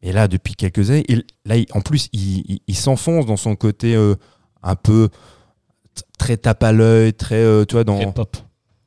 Et 0.00 0.12
là, 0.12 0.28
depuis 0.28 0.54
quelques 0.54 0.90
années, 0.90 1.04
il- 1.08 1.24
là, 1.44 1.56
il- 1.56 1.66
en 1.72 1.80
plus, 1.80 2.08
il, 2.12 2.38
il- 2.48 2.60
il 2.68 2.76
s'enfonce 2.76 3.26
dans 3.26 3.36
son 3.36 3.54
côté 3.56 3.94
euh, 3.96 4.14
un 4.62 4.76
peu 4.76 5.08
très 6.18 6.36
tape 6.36 6.62
à 6.62 6.72
l'œil, 6.72 7.12
très, 7.12 7.42
tu 7.66 7.74
vois, 7.74 7.84
dans 7.84 7.96
Très 7.96 8.12
pop. 8.12 8.36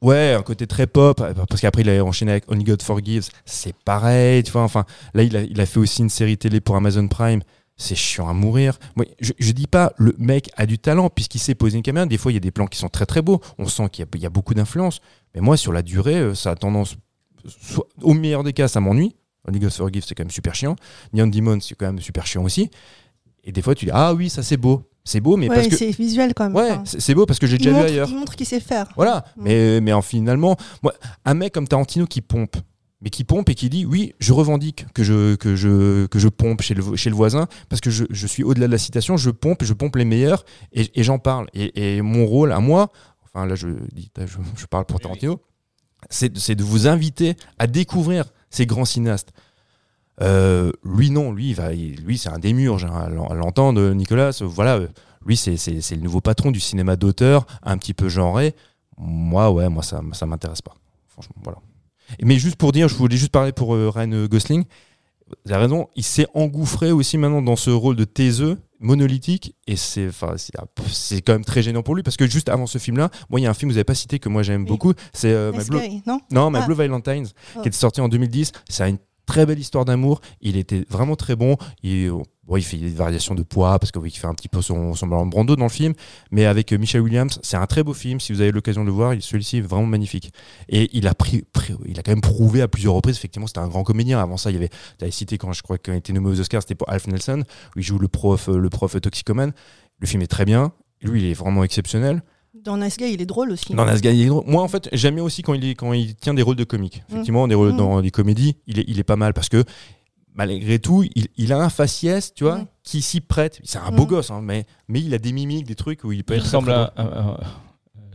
Ouais, 0.01 0.33
un 0.33 0.41
côté 0.41 0.65
très 0.65 0.87
pop, 0.87 1.21
euh, 1.21 1.33
parce 1.47 1.61
qu'après 1.61 1.83
il 1.83 1.89
a 1.91 2.03
enchaîné 2.03 2.31
avec 2.31 2.51
Only 2.51 2.63
God 2.63 2.81
Forgives, 2.81 3.29
c'est 3.45 3.75
pareil, 3.85 4.41
tu 4.41 4.51
vois, 4.51 4.63
enfin, 4.63 4.85
là 5.13 5.21
il 5.21 5.37
a, 5.37 5.43
il 5.43 5.61
a 5.61 5.65
fait 5.67 5.79
aussi 5.79 6.01
une 6.01 6.09
série 6.09 6.39
télé 6.39 6.59
pour 6.59 6.75
Amazon 6.75 7.07
Prime, 7.07 7.41
c'est 7.77 7.93
chiant 7.93 8.27
à 8.27 8.33
mourir. 8.33 8.79
Moi, 8.95 9.05
je, 9.19 9.33
je 9.37 9.51
dis 9.51 9.67
pas 9.67 9.93
le 9.97 10.15
mec 10.17 10.49
a 10.57 10.65
du 10.65 10.79
talent, 10.79 11.09
puisqu'il 11.11 11.37
sait 11.37 11.53
poser 11.53 11.77
une 11.77 11.83
caméra, 11.83 12.07
des 12.07 12.17
fois 12.17 12.31
il 12.31 12.35
y 12.35 12.37
a 12.37 12.41
des 12.41 12.49
plans 12.49 12.65
qui 12.65 12.79
sont 12.79 12.89
très 12.89 13.05
très 13.05 13.21
beaux, 13.21 13.41
on 13.59 13.67
sent 13.67 13.89
qu'il 13.91 14.07
y 14.15 14.17
y 14.17 14.25
a 14.25 14.29
beaucoup 14.31 14.55
d'influence, 14.55 15.01
mais 15.35 15.41
moi 15.41 15.55
sur 15.55 15.71
la 15.71 15.83
durée, 15.83 16.15
euh, 16.15 16.33
ça 16.33 16.49
a 16.49 16.55
tendance, 16.55 16.95
au 18.01 18.15
meilleur 18.15 18.43
des 18.43 18.53
cas 18.53 18.67
ça 18.67 18.79
m'ennuie, 18.79 19.15
Only 19.47 19.59
God 19.59 19.71
Forgives 19.71 20.05
c'est 20.07 20.15
quand 20.15 20.23
même 20.23 20.31
super 20.31 20.55
chiant, 20.55 20.75
Neon 21.13 21.27
Demon 21.27 21.59
c'est 21.61 21.75
quand 21.75 21.85
même 21.85 21.99
super 22.01 22.25
chiant 22.25 22.43
aussi, 22.43 22.71
et 23.43 23.51
des 23.51 23.61
fois 23.61 23.75
tu 23.75 23.85
dis, 23.85 23.91
ah 23.93 24.15
oui 24.15 24.31
ça 24.31 24.41
c'est 24.41 24.57
beau, 24.57 24.81
c'est 25.03 25.19
beau, 25.19 25.35
mais 25.37 25.49
Ouais, 25.49 25.55
parce 25.55 25.67
que... 25.67 25.75
c'est 25.77 25.91
visuel 25.91 26.33
quand 26.35 26.45
même. 26.45 26.55
Ouais, 26.55 26.71
Enfin, 26.71 26.83
c'est 26.85 27.15
beau 27.15 27.25
parce 27.25 27.39
que 27.39 27.47
j'ai 27.47 27.57
déjà 27.57 27.71
vu 27.71 27.79
ailleurs. 27.79 28.07
Il 28.09 28.15
montre 28.15 28.35
qu'il 28.35 28.45
sait 28.45 28.59
faire. 28.59 28.87
Voilà, 28.95 29.25
mais, 29.37 29.81
mais 29.81 29.93
en, 29.93 30.01
finalement, 30.01 30.55
moi, 30.83 30.93
un 31.25 31.33
mec 31.33 31.53
comme 31.53 31.67
Tarantino 31.67 32.05
qui 32.05 32.21
pompe, 32.21 32.55
mais 33.01 33.09
qui 33.09 33.23
pompe 33.23 33.49
et 33.49 33.55
qui 33.55 33.69
dit 33.69 33.85
oui, 33.85 34.13
je 34.19 34.31
revendique 34.31 34.85
que 34.93 35.03
je, 35.03 35.33
que 35.35 35.55
je, 35.55 36.05
que 36.05 36.19
je 36.19 36.27
pompe 36.27 36.61
chez 36.61 36.75
le, 36.75 36.83
vo- 36.83 36.95
chez 36.95 37.09
le 37.09 37.15
voisin, 37.15 37.47
parce 37.67 37.81
que 37.81 37.89
je, 37.89 38.05
je 38.11 38.27
suis 38.27 38.43
au-delà 38.43 38.67
de 38.67 38.71
la 38.71 38.77
citation, 38.77 39.17
je 39.17 39.31
pompe, 39.31 39.63
je 39.63 39.73
pompe 39.73 39.95
les 39.95 40.05
meilleurs 40.05 40.45
et, 40.71 40.87
et 40.99 41.03
j'en 41.03 41.17
parle. 41.17 41.47
Et, 41.55 41.95
et 41.95 42.01
mon 42.03 42.25
rôle 42.27 42.51
à 42.51 42.59
moi, 42.59 42.91
enfin 43.23 43.47
là 43.47 43.55
je, 43.55 43.69
dis, 43.93 44.11
je, 44.19 44.37
je 44.55 44.65
parle 44.67 44.85
pour 44.85 44.99
Tarantino, 44.99 45.41
c'est 46.11 46.37
c'est 46.37 46.53
de 46.55 46.63
vous 46.63 46.87
inviter 46.87 47.35
à 47.57 47.65
découvrir 47.65 48.25
ces 48.51 48.67
grands 48.67 48.85
cinéastes. 48.85 49.29
Euh, 50.21 50.71
lui 50.83 51.09
non, 51.09 51.31
lui, 51.31 51.49
il 51.49 51.55
va, 51.55 51.73
il- 51.73 52.01
lui 52.03 52.17
c'est 52.17 52.29
un 52.29 52.39
démurge, 52.39 52.85
hein, 52.85 52.93
à 52.93 53.09
l'en- 53.09 53.27
à 53.27 53.33
l'entendre, 53.35 53.91
Nicolas. 53.93 54.37
euh, 54.41 54.45
Voilà, 54.45 54.75
euh, 54.77 54.87
lui 55.25 55.37
c'est 55.37 55.55
le 55.91 56.01
nouveau 56.01 56.21
patron 56.21 56.51
du 56.51 56.59
cinéma 56.59 56.95
d'auteur, 56.95 57.45
un 57.63 57.77
petit 57.77 57.93
peu 57.93 58.09
genré. 58.09 58.53
Moi, 58.97 59.49
ouais, 59.51 59.69
moi 59.69 59.83
ça, 59.83 60.01
ça 60.13 60.25
m'intéresse 60.25 60.61
pas. 60.61 60.75
Franchement, 61.07 61.35
voilà. 61.43 61.57
Mais 62.21 62.37
juste 62.37 62.57
pour 62.57 62.71
dire, 62.71 62.87
je 62.87 62.95
voulais 62.95 63.15
juste 63.17 63.31
parler 63.31 63.51
pour 63.51 63.73
euh, 63.73 63.89
Ryan 63.89 64.25
Gosling. 64.27 64.65
Vous 65.45 65.51
avez 65.53 65.63
raison, 65.63 65.87
il 65.95 66.03
s'est 66.03 66.27
engouffré 66.33 66.91
aussi 66.91 67.17
maintenant 67.17 67.41
dans 67.41 67.55
ce 67.55 67.69
rôle 67.69 67.95
de 67.95 68.03
taiseux 68.03 68.57
monolithique 68.81 69.55
et 69.67 69.75
c'est 69.75 70.07
enfin 70.09 70.33
c'est 70.37 71.21
quand 71.21 71.33
même 71.33 71.45
très 71.45 71.61
gênant 71.61 71.83
pour 71.83 71.95
lui 71.95 72.01
parce 72.03 72.17
que 72.17 72.25
juste 72.27 72.49
avant 72.49 72.65
ce 72.65 72.79
film 72.79 72.97
là 72.97 73.11
moi 73.29 73.39
il 73.39 73.43
y 73.43 73.45
a 73.45 73.49
un 73.51 73.53
film 73.53 73.69
que 73.69 73.73
vous 73.73 73.77
avez 73.77 73.83
pas 73.83 73.93
cité 73.93 74.17
que 74.17 74.27
moi 74.27 74.41
j'aime 74.41 74.63
Oui. 74.63 74.67
beaucoup 74.67 74.93
c'est 75.13 75.31
euh, 75.31 75.51
My 75.51 75.59
Nice 75.59 75.69
Blue- 75.69 75.79
non? 76.07 76.19
Non, 76.31 76.49
My 76.49 76.57
Ah. 76.63 76.65
Blue 76.65 76.73
Valentines, 76.73 77.27
Oh. 77.55 77.61
qui 77.61 77.69
est 77.69 77.71
sorti 77.73 78.01
en 78.01 78.09
2010. 78.09 78.51
C'est 78.67 78.89
une 78.89 78.97
très 79.31 79.45
belle 79.45 79.59
histoire 79.59 79.85
d'amour. 79.85 80.19
Il 80.41 80.57
était 80.57 80.83
vraiment 80.89 81.15
très 81.15 81.37
bon. 81.37 81.55
Il, 81.83 82.11
fait 82.61 82.75
des 82.75 82.89
variations 82.89 83.33
de 83.33 83.43
poids 83.43 83.79
parce 83.79 83.89
que 83.89 83.97
oui, 83.97 84.11
il 84.13 84.19
fait 84.19 84.27
un 84.27 84.33
petit 84.33 84.49
peu 84.49 84.61
son, 84.61 84.93
son 84.93 85.07
Brando 85.07 85.55
dans 85.55 85.63
le 85.63 85.69
film. 85.69 85.93
Mais 86.31 86.45
avec 86.45 86.73
euh, 86.73 86.77
Michelle 86.77 86.99
Williams, 86.99 87.39
c'est 87.41 87.55
un 87.55 87.65
très 87.65 87.81
beau 87.81 87.93
film. 87.93 88.19
Si 88.19 88.33
vous 88.33 88.41
avez 88.41 88.51
l'occasion 88.51 88.81
de 88.81 88.87
le 88.87 88.91
voir, 88.91 89.15
celui-ci 89.21 89.59
est 89.59 89.61
vraiment 89.61 89.85
magnifique. 89.85 90.33
Et 90.67 90.89
il 90.91 91.07
a 91.07 91.13
pris, 91.13 91.45
il 91.85 91.97
a 91.97 92.03
quand 92.03 92.11
même 92.11 92.19
prouvé 92.19 92.61
à 92.61 92.67
plusieurs 92.67 92.93
reprises. 92.93 93.15
Effectivement, 93.15 93.47
c'était 93.47 93.61
un 93.61 93.69
grand 93.69 93.83
comédien. 93.83 94.19
Avant 94.19 94.35
ça, 94.35 94.51
il 94.51 94.57
avait, 94.57 94.67
tu 94.67 95.05
avais 95.05 95.11
cité 95.11 95.37
quand 95.37 95.53
je 95.53 95.61
crois 95.61 95.77
qu'il 95.77 95.93
a 95.93 95.95
été 95.95 96.11
nommé 96.11 96.27
aux 96.27 96.39
Oscars, 96.41 96.61
c'était 96.63 96.75
pour 96.75 96.89
Alf 96.89 97.07
Nelson, 97.07 97.43
où 97.77 97.79
il 97.79 97.83
joue 97.83 97.99
le 97.99 98.09
prof, 98.09 98.49
euh, 98.49 98.57
le 98.57 98.69
prof 98.69 98.99
toxicomane. 98.99 99.53
Le 99.99 100.07
film 100.07 100.21
est 100.21 100.27
très 100.27 100.43
bien. 100.43 100.73
Lui, 101.01 101.21
il 101.21 101.31
est 101.31 101.33
vraiment 101.33 101.63
exceptionnel. 101.63 102.21
Dans 102.63 102.77
Nice 102.77 102.97
Guy, 102.97 103.13
il 103.13 103.21
est 103.21 103.25
drôle 103.25 103.51
aussi. 103.51 103.73
Dans 103.73 103.85
Nas 103.85 103.99
Guy, 103.99 104.09
il 104.09 104.21
est 104.21 104.25
drôle. 104.27 104.43
Moi, 104.47 104.61
en 104.61 104.67
fait, 104.67 104.87
j'aime 104.93 105.15
bien 105.15 105.23
aussi 105.23 105.41
quand 105.41 105.53
il, 105.53 105.65
est, 105.65 105.75
quand 105.75 105.93
il 105.93 106.15
tient 106.15 106.33
des 106.33 106.41
rôles 106.43 106.55
de 106.55 106.63
comique. 106.63 107.01
Mm. 107.09 107.13
Effectivement, 107.13 107.47
des 107.47 107.55
rôles 107.55 107.73
Mm. 107.73 107.77
dans 107.77 108.01
des 108.01 108.11
comédies, 108.11 108.55
il 108.67 108.79
est, 108.79 108.85
il 108.87 108.99
est 108.99 109.03
pas 109.03 109.15
mal 109.15 109.33
parce 109.33 109.49
que 109.49 109.63
malgré 110.33 110.79
tout, 110.79 111.03
il, 111.15 111.27
il 111.37 111.51
a 111.53 111.57
un 111.59 111.69
faciès, 111.69 112.33
tu 112.33 112.43
vois, 112.43 112.59
Mm. 112.59 112.67
qui 112.83 113.01
s'y 113.01 113.21
prête. 113.21 113.59
C'est 113.63 113.79
un 113.79 113.91
beau 113.91 114.05
gosse, 114.05 114.31
hein, 114.31 114.41
mais, 114.43 114.65
mais 114.87 115.01
il 115.01 115.13
a 115.13 115.17
des 115.17 115.31
mimiques, 115.31 115.65
des 115.65 115.75
trucs 115.75 116.03
où 116.03 116.11
il 116.11 116.23
peut 116.23 116.33
Il 116.33 116.37
être 116.37 116.43
très, 116.43 116.57
ressemble 116.57 116.71
très 116.71 116.75
à, 116.75 116.93
à- 116.95 117.29
à- 117.31 117.39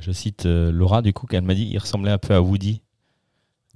Je 0.01 0.13
cite 0.13 0.47
euh, 0.47 0.71
Laura, 0.71 1.03
du 1.03 1.13
coup, 1.13 1.27
qu'elle 1.27 1.43
m'a 1.45 1.55
dit 1.55 1.69
il 1.73 1.79
ressemblait 1.79 2.11
un 2.13 2.19
peu 2.19 2.35
à 2.35 2.41
Woody. 2.41 2.83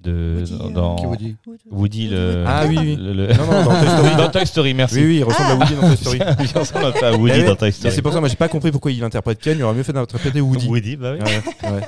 De, 0.03 0.39
Woody, 0.41 0.73
dans, 0.73 0.97
euh, 0.97 1.37
Woody, 1.71 2.09
le. 2.09 2.45
Ah 2.47 2.65
oui, 2.67 2.77
oui. 2.81 2.97
le- 2.97 3.13
le- 3.13 3.27
Non, 3.35 3.47
non, 3.47 3.65
dans 3.65 3.81
Toy 3.81 3.89
Story. 3.89 4.17
dans 4.17 4.29
Toy 4.31 4.47
Story, 4.47 4.75
merci. 4.75 4.95
Oui, 4.97 5.05
oui, 5.05 5.17
il 5.19 5.25
ressemble 5.25 5.51
à 5.51 5.55
Woody 5.57 5.75
dans 5.75 5.81
Toy 5.89 5.97
Story. 5.97 6.19
il 6.41 6.59
ressemble 6.59 6.85
à 7.03 7.13
Woody 7.17 7.35
Eh 7.37 7.45
dans 7.45 7.57
Toy 7.57 7.71
Story. 7.73 7.95
C'est 7.95 8.01
pour 8.03 8.13
ça, 8.13 8.21
moi, 8.21 8.29
j'ai 8.31 8.37
pas 8.37 8.49
compris 8.49 8.71
pourquoi 8.71 8.91
il 8.93 9.05
interprète 9.05 9.39
Ken. 9.41 9.59
Il 9.59 9.63
aurait 9.63 9.75
mieux 9.75 9.83
fait 9.83 9.93
d'interpréter 9.93 10.41
Woody. 10.41 10.69
Woody, 10.69 10.97
bah 10.97 11.13
oui. 11.13 11.19
Ouais, 11.25 11.71
ouais. 11.73 11.81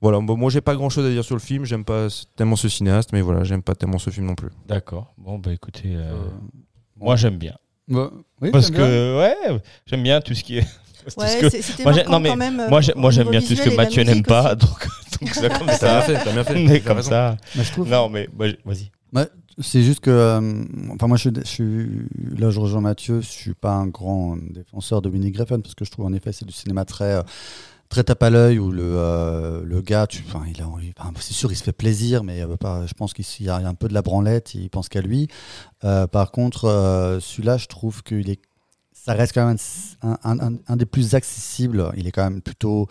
Voilà, 0.00 0.20
bon, 0.20 0.36
moi 0.36 0.48
j'ai 0.48 0.60
pas 0.60 0.74
grand 0.76 0.88
chose 0.90 1.04
à 1.06 1.10
dire 1.10 1.24
sur 1.24 1.34
le 1.34 1.40
film, 1.40 1.64
j'aime 1.64 1.84
pas 1.84 2.06
tellement 2.36 2.54
ce 2.54 2.68
cinéaste, 2.68 3.10
mais 3.12 3.20
voilà, 3.20 3.42
j'aime 3.42 3.62
pas 3.62 3.74
tellement 3.74 3.98
ce 3.98 4.10
film 4.10 4.26
non 4.26 4.36
plus. 4.36 4.48
D'accord. 4.68 5.12
Bon, 5.18 5.38
bah 5.38 5.52
écoutez, 5.52 5.88
euh, 5.96 6.12
Euh, 6.12 6.14
moi 6.96 7.16
j'aime 7.16 7.36
bien. 7.36 7.54
bah, 7.88 8.10
oui, 8.40 8.50
Parce 8.52 8.70
bien 8.70 8.78
que, 8.80 9.18
ouais, 9.18 9.58
j'aime 9.86 10.02
bien 10.04 10.20
tout 10.20 10.34
ce 10.34 10.44
qui 10.44 10.58
est. 10.58 10.66
Ouais, 11.16 11.38
que- 11.40 11.82
Moi, 11.84 11.94
quand 12.04 12.36
même. 12.36 12.62
moi, 12.96 13.10
j'aime 13.10 13.30
bien 13.30 13.40
tout 13.40 13.54
ce 13.56 13.62
que 13.62 13.74
Mathieu 13.74 14.02
n'aime 14.04 14.22
pas, 14.22 14.54
donc 14.54 14.86
donc 15.20 15.30
c'est 15.34 15.48
comme 15.58 15.66
T'as 15.66 15.76
ça. 15.76 15.86
bien 15.88 16.00
fait, 16.02 16.24
t'as 16.24 16.32
bien 16.32 16.44
fait. 16.44 16.54
Mais 16.64 16.80
T'as 16.80 16.88
comme 16.88 16.96
raison. 16.98 17.10
ça. 17.10 17.36
Mais 17.56 17.64
je 17.64 17.72
trouve. 17.72 17.88
Non, 17.88 18.08
mais 18.08 18.28
je- 18.40 18.56
vas-y. 18.64 18.90
C'est 19.60 19.82
juste 19.82 19.98
que, 19.98 20.10
euh, 20.10 20.64
enfin 20.94 21.08
moi 21.08 21.16
je, 21.16 21.22
suis- 21.30 21.32
je 21.36 21.44
suis 21.44 22.38
là 22.38 22.48
je 22.50 22.60
rejoins 22.60 22.80
Mathieu, 22.80 23.20
je 23.20 23.26
suis 23.26 23.54
pas 23.54 23.72
un 23.72 23.88
grand 23.88 24.36
défenseur 24.36 25.02
de 25.02 25.08
Winnie 25.08 25.32
Griffin 25.32 25.58
parce 25.58 25.74
que 25.74 25.84
je 25.84 25.90
trouve 25.90 26.04
en 26.06 26.12
effet 26.12 26.30
c'est 26.32 26.44
du 26.44 26.52
cinéma 26.52 26.84
très 26.84 27.14
euh, 27.14 27.22
très 27.88 28.04
tape 28.04 28.22
à 28.22 28.30
l'œil 28.30 28.60
où 28.60 28.70
le 28.70 28.84
euh, 28.84 29.64
le 29.64 29.80
gars, 29.80 30.06
tu, 30.06 30.22
enfin 30.28 30.44
il 30.46 30.62
a, 30.62 30.68
enfin, 30.68 31.12
c'est 31.18 31.32
sûr 31.34 31.50
il 31.50 31.56
se 31.56 31.64
fait 31.64 31.72
plaisir 31.72 32.22
mais 32.22 32.40
euh, 32.42 32.56
pas, 32.56 32.86
je 32.86 32.94
pense 32.94 33.12
qu'il 33.12 33.24
y 33.44 33.48
a 33.48 33.56
un 33.56 33.74
peu 33.74 33.88
de 33.88 33.94
la 33.94 34.02
branlette, 34.02 34.54
il 34.54 34.70
pense 34.70 34.88
qu'à 34.88 35.00
lui. 35.00 35.26
Euh, 35.82 36.06
par 36.06 36.30
contre 36.30 36.66
euh, 36.66 37.18
celui-là 37.18 37.56
je 37.56 37.66
trouve 37.66 38.04
qu'il 38.04 38.30
est, 38.30 38.40
ça 38.92 39.12
reste 39.14 39.34
quand 39.34 39.44
même 39.44 39.56
un, 40.02 40.18
un- 40.22 40.38
un- 40.52 40.58
un 40.68 40.76
des 40.76 40.86
plus 40.86 41.16
accessibles. 41.16 41.90
Il 41.96 42.06
est 42.06 42.12
quand 42.12 42.22
même 42.30 42.42
plutôt 42.42 42.86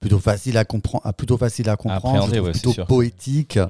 plutôt 0.00 0.18
facile 0.18 0.56
à 0.56 0.64
comprendre, 0.64 1.12
plutôt 1.14 1.36
facile 1.36 1.68
à 1.68 1.76
comprendre, 1.76 2.06
appréhender, 2.24 2.40
ouais, 2.40 2.52
plutôt 2.52 2.72
poétique. 2.86 3.56
Mhm. 3.56 3.68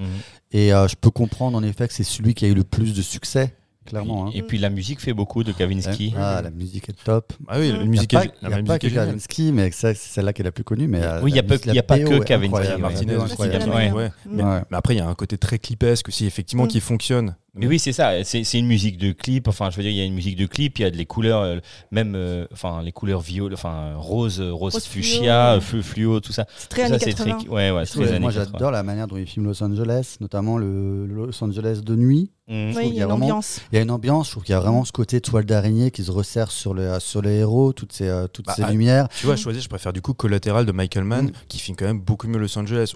Et 0.52 0.72
euh, 0.72 0.88
je 0.88 0.94
peux 0.96 1.10
comprendre 1.10 1.56
en 1.58 1.62
effet 1.62 1.88
que 1.88 1.94
c'est 1.94 2.04
celui 2.04 2.34
qui 2.34 2.44
a 2.44 2.48
eu 2.48 2.54
le 2.54 2.64
plus 2.64 2.94
de 2.94 3.02
succès 3.02 3.54
clairement. 3.86 4.26
hein. 4.28 4.30
Et 4.34 4.42
puis 4.42 4.58
la 4.58 4.70
musique 4.70 5.00
fait 5.00 5.12
beaucoup 5.12 5.42
de 5.42 5.50
Kavinsky. 5.52 6.14
Ah, 6.16 6.40
la 6.42 6.50
musique 6.50 6.88
est 6.88 7.04
top. 7.04 7.32
Ah 7.48 7.58
oui, 7.58 7.72
la. 7.72 7.78
Il 7.78 7.82
n'y 7.82 7.88
musique 7.88 8.14
a 8.14 8.18
pas, 8.20 8.24
est, 8.26 8.32
il 8.42 8.48
y 8.48 8.52
a 8.52 8.62
pas 8.62 8.78
que. 8.78 8.86
Kavinsky, 8.86 9.50
mais 9.52 9.70
c'est 9.72 9.96
celle-là 9.96 10.32
qui 10.32 10.42
est 10.42 10.44
la 10.44 10.52
plus 10.52 10.62
connue. 10.62 10.86
Mais 10.86 11.02
euh, 11.02 11.20
Oui, 11.22 11.32
il 11.32 11.36
y 11.36 11.40
a 11.40 11.42
il 11.66 11.74
y 11.74 11.78
a 11.78 11.82
pas 11.82 11.98
que 11.98 12.18
Kavinsky. 12.22 12.80
Martinez, 12.80 13.16
ouais, 13.16 13.26
meilleure. 13.66 13.96
ouais. 13.96 14.12
Mais, 14.28 14.42
Ouais. 14.44 14.60
mais 14.70 14.76
après, 14.76 14.94
il 14.94 14.98
y 14.98 15.00
a 15.00 15.08
un 15.08 15.14
côté 15.16 15.38
très 15.38 15.58
clipesque 15.58 16.08
aussi, 16.08 16.26
effectivement, 16.26 16.64
Mm. 16.64 16.68
qui 16.68 16.80
fonctionne. 16.80 17.34
Mais 17.54 17.66
oui, 17.66 17.78
c'est 17.78 17.92
ça. 17.92 18.22
C'est 18.24 18.44
c'est 18.44 18.58
une 18.58 18.66
musique 18.66 18.96
de 18.96 19.12
clip. 19.12 19.48
Enfin, 19.48 19.70
je 19.70 19.76
veux 19.76 19.82
dire, 19.82 19.90
il 19.90 19.96
y 19.98 20.00
a 20.00 20.04
une 20.04 20.14
musique 20.14 20.36
de 20.36 20.46
clip. 20.46 20.78
Il 20.78 20.82
y 20.82 20.84
a 20.84 20.90
de 20.90 20.96
les 20.96 21.06
couleurs, 21.06 21.40
euh, 21.42 21.58
même, 21.90 22.14
euh, 22.14 22.46
enfin, 22.52 22.82
les 22.82 22.92
couleurs 22.92 23.20
violet, 23.20 23.54
enfin, 23.54 23.94
rose, 23.96 24.40
euh, 24.40 24.52
rose, 24.52 24.74
Rose 24.74 24.86
fuchsia, 24.86 25.58
fluo. 25.60 25.82
flu- 25.82 25.90
fluo, 25.90 26.20
tout 26.20 26.32
ça. 26.32 26.46
C'est 26.56 26.68
très 26.68 26.82
Tout 26.82 26.86
années 26.94 26.98
ça, 27.00 27.04
c'est 27.06 27.10
80. 27.16 27.38
très, 27.38 27.48
ouais, 27.48 27.70
ouais, 27.72 27.82
les 27.96 28.08
années 28.08 28.18
moi 28.20 28.30
80. 28.32 28.52
j'adore 28.52 28.70
la 28.70 28.82
manière 28.82 29.06
dont 29.08 29.16
il 29.16 29.26
filme 29.26 29.46
Los 29.46 29.62
Angeles, 29.62 30.16
notamment 30.20 30.58
le 30.58 31.06
Los 31.06 31.42
Angeles 31.44 31.80
de 31.84 31.96
nuit. 31.96 32.30
Trouve 32.48 32.58
Oui, 32.78 32.88
il 32.88 32.94
y 32.94 32.96
y 32.96 33.00
a 33.00 33.04
une 33.04 33.10
vraiment- 33.10 33.26
ambiance. 33.26 33.60
Il 33.70 33.76
y 33.76 33.78
a 33.78 33.82
une 33.82 33.92
ambiance, 33.92 34.26
je 34.26 34.30
trouve 34.32 34.42
qu'il 34.42 34.52
y 34.54 34.56
a 34.56 34.60
vraiment 34.60 34.84
ce 34.84 34.90
côté 34.90 35.20
toile 35.20 35.44
d'araignée 35.44 35.92
qui 35.92 36.02
se 36.02 36.10
resserre 36.10 36.50
sur 36.50 36.74
le, 36.74 36.98
sur 36.98 37.22
les 37.22 37.34
héros, 37.36 37.72
toutes 37.72 37.92
ces, 37.92 38.08
euh, 38.08 38.26
toutes 38.26 38.46
Bah, 38.46 38.54
ces 38.56 38.64
ah, 38.64 38.70
lumières. 38.72 39.08
Tu 39.08 39.26
vois, 39.26 39.36
choisir, 39.36 39.62
je 39.62 39.68
préfère 39.68 39.92
du 39.92 40.02
coup 40.02 40.14
Collateral 40.14 40.66
de 40.66 40.72
Michael 40.72 41.04
Mann, 41.04 41.26
Mm. 41.26 41.32
qui 41.46 41.58
filme 41.60 41.76
quand 41.76 41.84
même 41.84 42.00
beaucoup 42.00 42.26
mieux 42.26 42.38
Los 42.40 42.58
Angeles. 42.58 42.94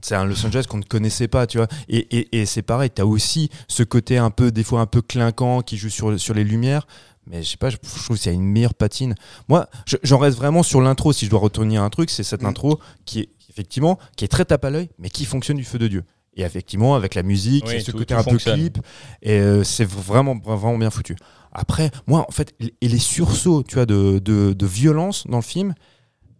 C'est 0.00 0.14
un 0.14 0.24
Los 0.24 0.46
Angeles 0.46 0.64
qu'on 0.66 0.78
ne 0.78 0.82
connaissait 0.82 1.28
pas, 1.28 1.46
tu 1.46 1.58
vois. 1.58 1.66
Et, 1.90 1.98
et, 2.18 2.40
et 2.40 2.46
c'est 2.46 2.62
pareil, 2.62 2.88
tu 2.94 3.02
as 3.02 3.06
aussi 3.06 3.50
ce 3.68 3.82
côté 3.86 4.18
un 4.18 4.30
peu, 4.30 4.50
des 4.50 4.64
fois 4.64 4.80
un 4.80 4.86
peu 4.86 5.02
clinquant, 5.02 5.62
qui 5.62 5.76
joue 5.76 5.88
sur, 5.90 6.18
sur 6.20 6.34
les 6.34 6.44
lumières. 6.44 6.86
Mais 7.28 7.42
je 7.42 7.50
sais 7.50 7.56
pas, 7.56 7.70
je, 7.70 7.76
je 7.82 8.04
trouve 8.04 8.16
qu'il 8.18 8.30
y 8.30 8.34
a 8.34 8.38
une 8.38 8.44
meilleure 8.44 8.74
patine. 8.74 9.14
Moi, 9.48 9.68
je- 9.86 9.96
j'en 10.04 10.18
reste 10.18 10.36
vraiment 10.36 10.62
sur 10.62 10.80
l'intro. 10.80 11.12
Si 11.12 11.24
je 11.24 11.30
dois 11.30 11.40
retenir 11.40 11.82
un 11.82 11.90
truc, 11.90 12.10
c'est 12.10 12.22
cette 12.22 12.42
Mm. 12.42 12.46
intro 12.46 12.78
qui 13.04 13.20
est 13.20 13.28
effectivement 13.50 13.98
qui 14.16 14.24
est 14.24 14.28
très 14.28 14.44
tape 14.44 14.64
à 14.64 14.70
l'œil, 14.70 14.90
mais 14.98 15.08
qui 15.10 15.24
fonctionne 15.24 15.56
du 15.56 15.64
feu 15.64 15.78
de 15.78 15.88
Dieu. 15.88 16.04
Et 16.36 16.42
effectivement, 16.42 16.94
avec 16.94 17.14
la 17.14 17.22
musique, 17.22 17.64
Oui, 17.66 17.80
ce 17.82 17.90
tout- 17.90 17.96
côté 17.98 18.14
tout 18.14 18.20
un 18.20 18.24
peu 18.24 18.36
clip, 18.36 18.78
et 19.22 19.38
euh, 19.40 19.64
c'est 19.64 19.86
vraiment, 19.88 20.36
vraiment 20.36 20.76
bien 20.76 20.90
foutu. 20.90 21.16
Après, 21.50 21.90
moi, 22.06 22.26
en 22.28 22.30
fait, 22.32 22.54
et 22.60 22.88
les 22.88 22.98
sursauts, 22.98 23.62
tu 23.62 23.76
vois, 23.76 23.86
de, 23.86 24.18
de, 24.18 24.52
de 24.52 24.66
violence 24.66 25.26
dans 25.26 25.38
le 25.38 25.42
film, 25.42 25.74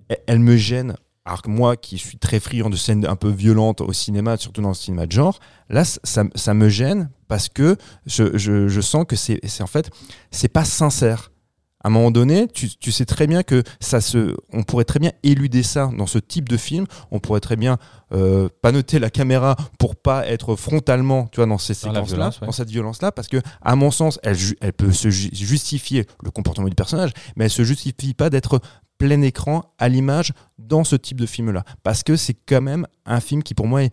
elles, 0.09 0.19
elles 0.27 0.39
me 0.39 0.57
gênent. 0.59 0.97
Alors 1.27 1.43
que 1.43 1.51
moi, 1.51 1.77
qui 1.77 1.99
suis 1.99 2.19
très 2.19 2.39
friand 2.39 2.71
de 2.71 2.77
scènes 2.77 3.05
un 3.05 3.17
peu 3.17 3.29
violentes 3.31 3.81
au 3.81 3.93
cinéma, 3.93 4.37
surtout 4.37 4.62
dans 4.62 4.69
le 4.69 4.75
cinéma 4.75 5.07
de 5.07 5.12
genre, 5.12 5.41
là, 5.69 5.83
ça, 5.85 6.55
me 6.55 6.69
gêne 6.69 7.11
parce 7.27 7.49
que 7.49 7.77
je, 8.07 8.39
je, 8.39 8.69
je 8.69 8.81
sens 8.81 9.05
que 9.09 9.17
c'est- 9.17 9.41
en 9.61 9.67
fait, 9.67 9.91
c'est 10.31 10.47
pas 10.49 10.65
sincère. 10.65 11.33
À 11.87 11.88
un 11.88 11.92
moment 11.92 12.11
donné, 12.11 12.49
tu, 12.49 12.68
tu 12.68 12.90
sais 12.90 13.05
très 13.05 13.29
bien 13.29 13.44
que 13.44 13.62
ça 13.79 14.01
se, 14.01 14.35
on 14.53 14.64
pourrait 14.64 14.83
très 14.85 14.99
bien 14.99 15.12
éluder 15.22 15.62
ça 15.62 15.88
dans 15.96 16.09
ce 16.09 16.18
type 16.18 16.49
de 16.49 16.57
film. 16.57 16.85
On 17.12 17.20
pourrait 17.20 17.38
très 17.38 17.55
bien 17.55 17.79
euh, 18.12 18.49
pas 18.61 18.72
noter 18.72 18.99
la 18.99 19.09
caméra 19.09 19.55
pour 19.79 19.94
pas 19.94 20.27
être 20.27 20.57
frontalement, 20.57 21.29
tu 21.31 21.37
vois, 21.37 21.46
dans 21.46 21.59
ces 21.59 21.75
séquences-là, 21.75 22.31
ouais. 22.40 22.46
dans 22.49 22.53
cette 22.53 22.70
violence-là, 22.70 23.12
parce 23.12 23.29
que 23.29 23.37
à 23.62 23.77
mon 23.77 23.92
sens, 23.92 24.18
elle, 24.25 24.37
peut 24.72 24.90
se 24.90 25.11
ju- 25.11 25.31
justifier 25.33 26.07
le 26.25 26.33
comportement 26.33 26.66
du 26.68 26.75
personnage, 26.75 27.12
mais 27.37 27.44
elle 27.44 27.51
se 27.53 27.62
justifie 27.62 28.14
pas 28.14 28.31
d'être 28.31 28.59
plein 28.99 29.22
écran 29.22 29.72
à 29.79 29.88
l'image 29.88 30.33
dans 30.59 30.83
ce 30.83 30.96
type 30.96 31.20
de 31.20 31.27
film-là, 31.27 31.62
parce 31.85 32.03
que 32.03 32.16
c'est 32.16 32.35
quand 32.35 32.62
même 32.62 32.88
un 33.05 33.20
film 33.20 33.44
qui 33.44 33.55
pour 33.55 33.68
moi 33.68 33.85
est, 33.85 33.92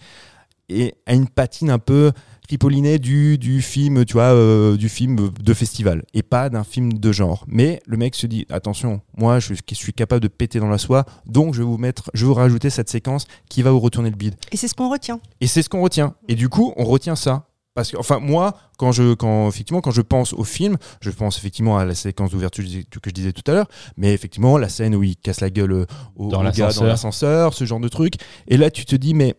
est- 0.67 0.95
a 1.06 1.13
une 1.13 1.27
patine 1.29 1.69
un 1.69 1.77
peu 1.77 2.12
tripollinée 2.47 2.99
du, 2.99 3.38
du 3.38 3.62
film, 3.62 4.06
tu 4.06 4.13
vois, 4.13 4.34
euh, 4.34 4.77
du 4.77 4.89
film 4.89 5.29
de 5.29 5.53
festival 5.53 6.03
et 6.13 6.23
pas 6.23 6.49
d'un 6.49 6.63
film 6.63 6.93
de 6.93 7.12
genre. 7.12 7.45
Mais 7.47 7.82
le 7.86 7.97
mec 7.97 8.15
se 8.15 8.27
dit 8.27 8.45
attention, 8.49 9.01
moi 9.17 9.39
je, 9.39 9.53
je 9.53 9.75
suis 9.75 9.93
capable 9.93 10.21
de 10.21 10.27
péter 10.27 10.60
dans 10.60 10.69
la 10.69 10.77
soie, 10.77 11.06
donc 11.25 11.53
je 11.53 11.60
vais 11.60 11.65
vous 11.65 11.77
mettre, 11.77 12.10
je 12.13 12.25
vais 12.25 12.27
vous 12.27 12.34
rajouter 12.34 12.69
cette 12.69 12.89
séquence 12.89 13.25
qui 13.49 13.62
va 13.62 13.71
vous 13.71 13.79
retourner 13.79 14.10
le 14.10 14.15
bide. 14.15 14.36
Et 14.51 14.58
c'est 14.58 14.67
ce 14.67 14.75
qu'on 14.75 14.89
retient. 14.89 15.19
Et 15.41 15.47
c'est 15.47 15.62
ce 15.62 15.69
qu'on 15.69 15.82
retient. 15.82 16.15
Et 16.27 16.36
du 16.36 16.49
coup, 16.49 16.73
on 16.77 16.84
retient 16.84 17.15
ça. 17.15 17.47
Parce 17.75 17.89
que, 17.89 17.97
enfin, 17.97 18.19
moi, 18.19 18.56
quand 18.77 18.91
je, 18.91 19.15
quand, 19.15 19.47
effectivement, 19.49 19.82
quand 19.82 19.91
je 19.91 20.01
pense 20.01 20.34
au 20.34 20.43
film, 20.43 20.77
je 21.01 21.10
pense 21.10 21.39
effectivement 21.39 21.77
à 21.77 21.86
la 21.86 21.95
séquence 21.95 22.29
d'ouverture 22.29 22.63
que 22.63 23.10
je 23.10 23.13
disais 23.13 23.34
tout 23.34 23.49
à 23.49 23.56
l'heure, 23.56 23.67
mais 23.97 24.13
effectivement, 24.13 24.60
la 24.60 24.69
scène 24.69 24.93
où 24.93 25.01
il 25.01 25.17
casse 25.17 25.41
la 25.41 25.49
gueule 25.49 25.71
euh, 25.71 25.86
au, 26.15 26.29
Dans 26.29 26.41
au 26.45 26.51
gars 26.51 26.71
dans 26.71 26.84
l'ascenseur, 26.84 27.56
ce 27.56 27.65
genre 27.65 27.79
de 27.79 27.88
truc. 27.88 28.15
Et 28.47 28.58
là, 28.58 28.69
tu 28.69 28.86
te 28.86 28.95
dis, 28.95 29.15
mais, 29.15 29.34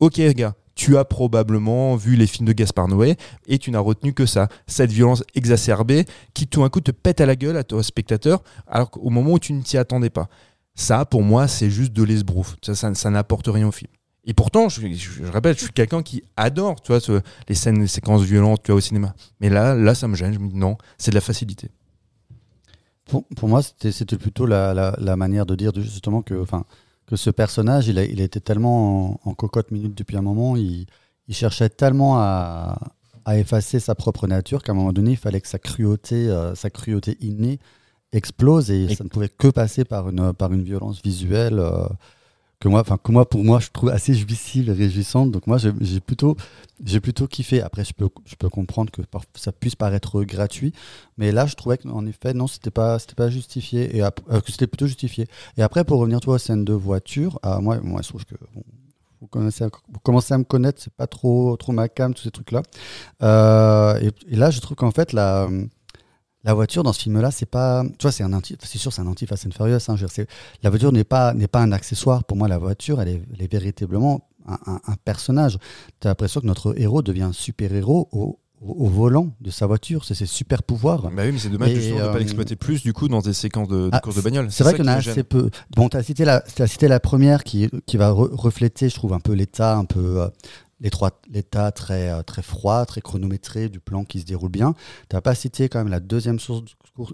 ok, 0.00 0.20
gars, 0.34 0.54
tu 0.80 0.96
as 0.96 1.04
probablement 1.04 1.94
vu 1.94 2.16
les 2.16 2.26
films 2.26 2.46
de 2.48 2.54
Gaspard 2.54 2.88
Noé 2.88 3.16
et 3.46 3.58
tu 3.58 3.70
n'as 3.70 3.80
retenu 3.80 4.14
que 4.14 4.24
ça, 4.24 4.48
cette 4.66 4.90
violence 4.90 5.22
exacerbée 5.34 6.06
qui 6.32 6.46
tout 6.46 6.62
d'un 6.62 6.70
coup 6.70 6.80
te 6.80 6.90
pète 6.90 7.20
à 7.20 7.26
la 7.26 7.36
gueule 7.36 7.58
à 7.58 7.64
toi 7.64 7.82
spectateur, 7.82 8.42
alors 8.66 8.90
qu'au 8.90 9.10
moment 9.10 9.32
où 9.32 9.38
tu 9.38 9.52
ne 9.52 9.60
t'y 9.60 9.76
attendais 9.76 10.08
pas. 10.08 10.30
Ça, 10.74 11.04
pour 11.04 11.22
moi, 11.22 11.48
c'est 11.48 11.68
juste 11.68 11.92
de 11.92 12.02
l'esbrouf. 12.02 12.56
Ça, 12.62 12.74
ça, 12.94 13.10
n'apporte 13.10 13.48
rien 13.48 13.68
au 13.68 13.72
film. 13.72 13.90
Et 14.24 14.32
pourtant, 14.32 14.70
je, 14.70 14.80
je- 14.80 15.24
je 15.26 15.30
répète, 15.30 15.58
je 15.58 15.64
suis 15.64 15.72
quelqu'un 15.72 16.02
qui 16.02 16.22
adore, 16.38 16.80
tu 16.80 16.92
vois, 16.96 17.20
les 17.46 17.54
scènes, 17.54 17.80
les 17.80 17.86
séquences 17.86 18.22
violentes, 18.22 18.62
tu 18.62 18.70
vois, 18.70 18.78
au 18.78 18.80
cinéma. 18.80 19.14
Mais 19.40 19.50
là, 19.50 19.74
là, 19.74 19.94
ça 19.94 20.08
me 20.08 20.14
gêne. 20.14 20.32
Je 20.32 20.38
me 20.38 20.48
dis 20.48 20.56
non, 20.56 20.78
c'est 20.96 21.10
de 21.10 21.16
la 21.16 21.20
facilité. 21.20 21.68
Pour, 23.04 23.26
pour 23.36 23.48
moi, 23.50 23.60
c'était 23.62 24.16
plutôt 24.16 24.46
la, 24.46 24.72
la- 24.72 25.16
manière 25.16 25.44
de 25.44 25.54
dire 25.56 25.72
justement 25.76 26.22
que, 26.22 26.40
enfin, 26.40 26.64
que 27.10 27.16
ce 27.16 27.30
personnage, 27.30 27.88
il 27.88 27.98
a, 27.98 28.04
il 28.04 28.20
a 28.20 28.24
été 28.24 28.40
tellement 28.40 29.10
en, 29.24 29.30
en 29.30 29.34
cocotte 29.34 29.70
minute 29.72 29.94
depuis 29.96 30.16
un 30.16 30.22
moment, 30.22 30.56
il, 30.56 30.86
il 31.28 31.34
cherchait 31.34 31.68
tellement 31.68 32.18
à, 32.18 32.78
à 33.24 33.36
effacer 33.38 33.80
sa 33.80 33.94
propre 33.94 34.26
nature 34.26 34.62
qu'à 34.62 34.72
un 34.72 34.76
moment 34.76 34.92
donné, 34.92 35.10
il 35.12 35.16
fallait 35.16 35.40
que 35.40 35.48
sa 35.48 35.58
cruauté, 35.58 36.28
euh, 36.28 36.54
sa 36.54 36.70
cruauté 36.70 37.16
innée 37.20 37.58
explose 38.12 38.70
et, 38.70 38.84
Et- 38.84 38.94
ça 38.94 39.04
ne 39.04 39.08
pouvait 39.08 39.28
que 39.28 39.48
passer 39.48 39.84
par 39.84 40.08
une, 40.08 40.32
par 40.32 40.52
une 40.52 40.62
violence 40.62 41.00
visuelle. 41.02 41.58
euh, 41.58 41.86
que 42.60 42.68
moi, 42.68 42.80
enfin 42.80 42.98
que 43.02 43.10
moi 43.10 43.28
pour 43.28 43.42
moi 43.42 43.58
je 43.58 43.68
trouve 43.72 43.88
assez 43.88 44.14
jouissive 44.14 44.68
et 44.68 44.72
réjouissante. 44.72 45.30
Donc 45.30 45.46
moi 45.46 45.56
j'ai 45.58 46.00
plutôt 46.00 46.36
j'ai 46.84 47.00
plutôt 47.00 47.26
kiffé. 47.26 47.62
Après 47.62 47.84
je 47.84 47.94
peux 47.94 48.08
je 48.26 48.36
peux 48.36 48.50
comprendre 48.50 48.92
que 48.92 49.00
ça 49.34 49.50
puisse 49.50 49.74
paraître 49.74 50.22
gratuit, 50.22 50.72
mais 51.16 51.32
là 51.32 51.46
je 51.46 51.54
trouvais 51.54 51.78
qu'en 51.78 52.04
effet 52.06 52.34
non 52.34 52.46
c'était 52.46 52.70
pas 52.70 52.98
c'était 52.98 53.14
pas 53.14 53.30
justifié 53.30 53.96
et 53.96 54.02
euh, 54.04 54.10
c'était 54.46 54.66
plutôt 54.66 54.86
justifié. 54.86 55.26
Et 55.56 55.62
après 55.62 55.84
pour 55.84 55.98
revenir 55.98 56.20
toi 56.20 56.34
aux 56.34 56.38
scènes 56.38 56.66
de 56.66 56.74
voiture, 56.74 57.38
ah, 57.42 57.60
moi 57.60 57.80
moi 57.82 58.02
je 58.02 58.08
trouve 58.08 58.26
que 58.26 58.34
vous 59.22 59.28
commencez, 59.28 59.64
à, 60.32 60.38
me 60.38 60.44
connaître, 60.44 60.80
c'est 60.82 60.92
pas 60.94 61.06
trop 61.06 61.56
trop 61.56 61.72
ma 61.72 61.88
cam 61.88 62.14
tous 62.14 62.22
ces 62.22 62.30
trucs 62.30 62.52
là. 62.52 62.62
et, 64.00 64.10
et 64.28 64.36
là 64.36 64.50
je 64.50 64.60
trouve 64.60 64.76
qu'en 64.76 64.90
fait 64.90 65.14
la 65.14 65.48
la 66.44 66.54
voiture 66.54 66.82
dans 66.82 66.92
ce 66.92 67.00
film-là, 67.02 67.30
c'est 67.30 67.46
pas, 67.46 67.82
tu 67.98 68.02
vois, 68.02 68.12
c'est 68.12 68.22
un 68.22 68.32
anti, 68.32 68.56
c'est 68.62 68.78
sûr, 68.78 68.92
c'est 68.92 69.02
un 69.02 69.06
anti 69.06 69.26
Fast 69.26 69.46
and 69.46 69.50
Furious. 69.56 69.76
Hein, 69.76 69.80
je 69.88 69.92
veux 69.92 70.06
dire, 70.06 70.10
c'est- 70.10 70.26
la 70.62 70.70
voiture 70.70 70.92
n'est 70.92 71.04
pas 71.04 71.34
n'est 71.34 71.48
pas 71.48 71.60
un 71.60 71.72
accessoire. 71.72 72.24
Pour 72.24 72.36
moi, 72.36 72.48
la 72.48 72.58
voiture, 72.58 73.00
elle 73.00 73.08
est, 73.08 73.22
elle 73.34 73.42
est 73.42 73.52
véritablement 73.52 74.28
un, 74.48 74.58
un- 74.66 74.80
un 74.86 74.94
personnage. 75.04 75.58
Tu 76.00 76.06
as 76.06 76.10
l'impression 76.10 76.40
que 76.40 76.46
notre 76.46 76.78
héros 76.80 77.02
devient 77.02 77.22
un 77.24 77.32
super 77.32 77.72
héros 77.74 78.08
au, 78.12 78.38
au- 78.62 78.72
au 78.84 78.86
volant 78.88 79.28
de 79.42 79.50
sa 79.50 79.66
voiture. 79.66 80.04
C'est 80.04 80.14
ses 80.14 80.24
super 80.26 80.62
pouvoirs. 80.62 81.02
Bah 81.10 81.22
oui, 81.24 81.32
mais 81.32 81.38
c'est 81.38 81.50
dommage 81.50 81.70
justement 81.74 81.98
de 82.00 82.04
euh, 82.04 82.12
pas 82.12 82.18
l'exploiter 82.18 82.56
plus, 82.56 82.82
du 82.82 82.92
coup, 82.94 83.08
dans 83.08 83.20
des 83.20 83.32
séquences 83.34 83.68
de, 83.68 83.84
de 83.84 83.90
Ah, 83.92 84.00
course 84.00 84.16
de 84.16 84.22
bagnole. 84.22 84.50
C'est 84.50 84.64
vrai 84.64 84.72
ça 84.72 84.76
qu'il 84.78 84.86
y 84.86 84.88
en 84.88 84.92
a 84.92 84.96
assez 84.96 85.24
peu. 85.24 85.50
Bon, 85.76 85.88
tu 85.90 85.96
as 85.98 86.02
cité 86.02 86.24
la, 86.24 86.40
t'as 86.40 86.66
cité 86.66 86.88
la 86.88 87.00
première 87.00 87.44
qui, 87.44 87.68
qui 87.86 87.96
va 87.98 88.10
re- 88.10 88.34
refléter, 88.34 88.88
je 88.88 88.94
trouve, 88.94 89.12
un 89.12 89.20
peu 89.20 89.32
l'état, 89.34 89.76
un 89.76 89.84
peu 89.84 90.22
euh, 90.22 90.28
l'état 90.80 91.70
très, 91.72 92.10
euh, 92.10 92.22
très 92.22 92.42
froid, 92.42 92.84
très 92.86 93.00
chronométré 93.00 93.68
du 93.68 93.80
plan 93.80 94.04
qui 94.04 94.20
se 94.20 94.24
déroule 94.26 94.50
bien. 94.50 94.74
Tu 95.08 95.16
n'as 95.16 95.20
pas 95.20 95.34
cité 95.34 95.68
quand 95.68 95.78
même 95.78 95.88
la 95.88 96.00
deuxième, 96.00 96.38
source, 96.38 96.62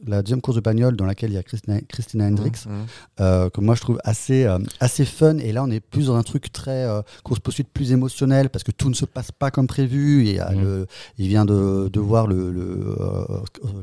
la 0.07 0.23
deuxième 0.23 0.41
course 0.41 0.57
de 0.57 0.61
bagnole 0.61 0.97
dans 0.97 1.05
laquelle 1.07 1.31
il 1.31 1.35
y 1.35 1.39
a 1.39 1.43
Christina, 1.43 1.81
Christina 1.83 2.27
Hendricks, 2.27 2.67
Mmh, 2.67 2.71
mmh. 2.73 2.87
euh, 3.21 3.51
que 3.51 3.61
moi 3.61 3.75
je 3.75 3.81
trouve 3.81 3.99
assez, 4.05 4.45
euh, 4.45 4.59
assez 4.81 5.05
fun. 5.05 5.39
Et 5.39 5.53
là, 5.53 5.63
on 5.65 5.71
est 5.71 5.81
plus 5.81 6.07
dans 6.07 6.17
un 6.17 6.23
truc 6.23 6.53
très 6.53 6.85
euh, 6.85 7.03
course-poursuite 7.25 7.69
plus 7.69 7.93
émotionnel 7.93 8.51
parce 8.51 8.63
que 8.65 8.73
tout 8.73 8.89
ne 8.89 8.95
se 8.95 9.05
passe 9.05 9.33
pas 9.33 9.51
comme 9.51 9.67
prévu. 9.67 10.27
Et, 10.29 10.39
il 10.55 10.61
le- 10.63 10.87
vient 11.19 11.45
de, 11.45 11.89
de 11.93 12.01
voir 12.01 12.27
le, 12.27 12.51
le, 12.53 12.97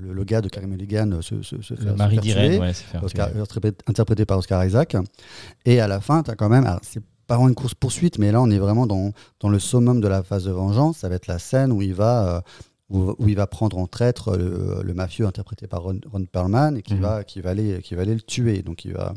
le, 0.02 0.14
le 0.14 0.24
gars 0.24 0.42
de 0.42 0.50
Carey 0.50 0.68
Mulligan 0.68 1.20
se, 1.22 1.42
se, 1.42 1.56
Le 1.84 1.94
mari 1.96 2.18
d'Irène, 2.20 2.62
ouais, 2.62 2.72
interprété 3.88 4.26
par 4.26 4.38
Oscar 4.38 4.64
Isaac. 4.66 4.96
Et 5.66 5.80
à 5.80 5.88
la 5.88 6.00
fin, 6.02 6.24
tu 6.24 6.32
as 6.32 6.36
quand 6.36 6.50
même. 6.50 6.68
C'est 6.82 7.02
pas 7.34 7.38
vraiment 7.38 7.50
une 7.50 7.56
course-poursuite, 7.56 8.20
mais 8.20 8.32
là, 8.32 8.42
on 8.42 8.50
est 8.52 8.60
vraiment 8.60 8.86
dans, 8.88 9.12
dans 9.40 9.50
le 9.50 9.60
summum 9.60 10.02
de 10.02 10.08
la 10.08 10.22
phase 10.24 10.44
de 10.46 10.52
vengeance. 10.52 10.98
Ça 10.98 11.10
va 11.10 11.16
être 11.16 11.28
la 11.28 11.40
scène 11.40 11.72
où 11.72 11.82
il 11.82 11.94
va. 11.94 12.14
euh, 12.38 12.42
où, 12.90 13.16
où 13.18 13.28
il 13.28 13.36
va 13.36 13.48
prendre 13.48 13.78
en 13.80 13.88
traître 13.88 14.38
le, 14.38 14.82
le 14.84 14.94
mafieux 14.94 15.26
interprété 15.26 15.66
par 15.68 15.82
Ron, 15.84 16.00
Ron 16.12 16.26
Perlman 16.32 16.76
et 16.78 16.84
qui, 16.84 16.94
Mhm. 16.94 17.02
va, 17.02 17.24
qui, 17.24 17.42
va 17.42 17.50
aller, 17.52 17.82
qui 17.82 17.96
va 17.96 18.04
aller 18.04 18.14
le 18.14 18.22
tuer. 18.22 18.62
Donc 18.62 18.86
il 18.86 18.94
va... 18.94 19.14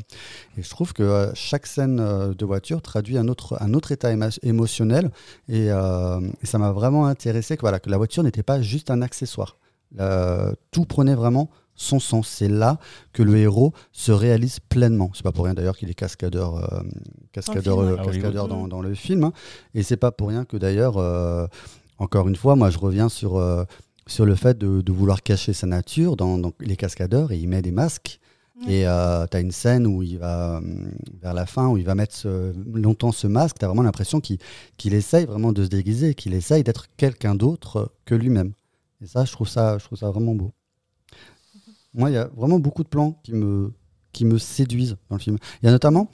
Et 0.57 0.63
je 0.63 0.69
trouve 0.69 0.93
que 0.93 1.03
euh, 1.03 1.31
chaque 1.35 1.67
scène 1.67 1.99
euh, 1.99 2.33
de 2.33 2.45
voiture 2.45 2.81
traduit 2.81 3.19
un 3.19 3.27
autre, 3.27 3.55
un 3.61 3.73
autre 3.75 3.91
état 3.91 4.09
émotionnel 4.41 5.11
et, 5.47 5.67
euh, 5.69 6.19
et 6.41 6.45
ça 6.47 6.57
m'a 6.57 6.71
vraiment 6.71 7.05
intéressé 7.05 7.55
que, 7.55 7.61
voilà, 7.61 7.79
que 7.79 7.91
la 7.91 7.97
voiture 7.97 8.23
n'était 8.23 8.41
pas 8.41 8.61
juste 8.61 8.89
un 8.89 9.01
accessoire. 9.03 9.57
Tout 10.71 10.85
prenait 10.85 11.15
vraiment 11.15 11.49
son 11.77 11.99
sens. 12.01 12.27
C'est 12.27 12.49
là 12.49 12.77
que 13.13 13.23
le 13.23 13.37
héros 13.37 13.71
se 13.93 14.11
réalise 14.11 14.59
pleinement. 14.59 15.09
C'est 15.13 15.23
pas 15.23 15.31
pour 15.31 15.45
rien 15.45 15.53
d'ailleurs 15.53 15.77
qu'il 15.77 15.89
est 15.89 15.93
cascadeur, 15.93 16.57
euh, 16.57 16.81
cascadeur, 17.31 17.77
film, 17.79 17.87
euh, 17.87 17.91
ouais. 17.93 17.97
Ah 17.99 18.05
oui, 18.07 18.11
cascadeur 18.13 18.43
oui. 18.43 18.49
dans, 18.49 18.67
dans 18.67 18.81
le 18.81 18.93
film. 18.93 19.23
hein. 19.23 19.31
Et 19.73 19.83
c'est 19.83 19.95
pas 19.97 20.11
pour 20.11 20.27
rien 20.27 20.43
que 20.43 20.57
d'ailleurs, 20.57 20.97
euh, 20.97 21.47
encore 21.99 22.27
une 22.27 22.35
fois, 22.35 22.57
moi 22.57 22.69
je 22.69 22.77
reviens 22.77 23.07
sur, 23.07 23.37
euh, 23.37 23.63
sur 24.07 24.25
le 24.25 24.35
fait 24.35 24.57
de, 24.57 24.81
de 24.81 24.91
vouloir 24.91 25.23
cacher 25.23 25.53
sa 25.53 25.67
nature 25.67 26.17
dans, 26.17 26.37
dans 26.37 26.51
les 26.59 26.75
cascadeurs 26.75 27.31
et 27.31 27.37
il 27.37 27.47
met 27.47 27.61
des 27.61 27.71
masques. 27.71 28.19
Et 28.67 28.81
tu 28.81 28.87
as 28.87 29.39
une 29.39 29.51
scène 29.51 29.85
où 29.85 30.01
il 30.01 30.17
va, 30.17 30.61
vers 31.21 31.35
la 31.35 31.45
fin, 31.45 31.67
où 31.67 31.77
il 31.77 31.85
va 31.85 31.93
mettre 31.93 32.15
ce- 32.15 32.51
longtemps 32.73 33.11
ce 33.11 33.27
masque, 33.27 33.57
tu 33.59 33.65
as 33.65 33.67
vraiment 33.67 33.83
l'impression 33.83 34.19
qu'il 34.19 34.39
qu'il 34.77 34.95
essaye 34.95 35.27
vraiment 35.27 35.53
de 35.53 35.63
se 35.63 35.69
déguiser, 35.69 36.15
qu'il 36.15 36.33
essaye 36.33 36.63
d'être 36.63 36.87
quelqu'un 36.97 37.35
d'autre 37.35 37.91
que 38.05 38.15
lui-même. 38.15 38.53
Et 39.03 39.05
ça, 39.05 39.25
je 39.25 39.31
trouve 39.31 39.47
ça, 39.47 39.77
je 39.77 39.83
trouve 39.85 39.99
ça 39.99 40.09
vraiment 40.09 40.33
beau. 40.33 40.53
Moi, 41.93 42.09
il 42.11 42.13
y 42.13 42.17
a 42.17 42.27
vraiment 42.35 42.59
beaucoup 42.59 42.83
de 42.83 42.89
plans 42.89 43.19
qui 43.23 43.33
me, 43.33 43.73
qui 44.13 44.25
me 44.25 44.37
séduisent 44.37 44.97
dans 45.09 45.15
le 45.17 45.21
film. 45.21 45.37
Il 45.61 45.65
y 45.65 45.69
a 45.69 45.71
notamment. 45.71 46.09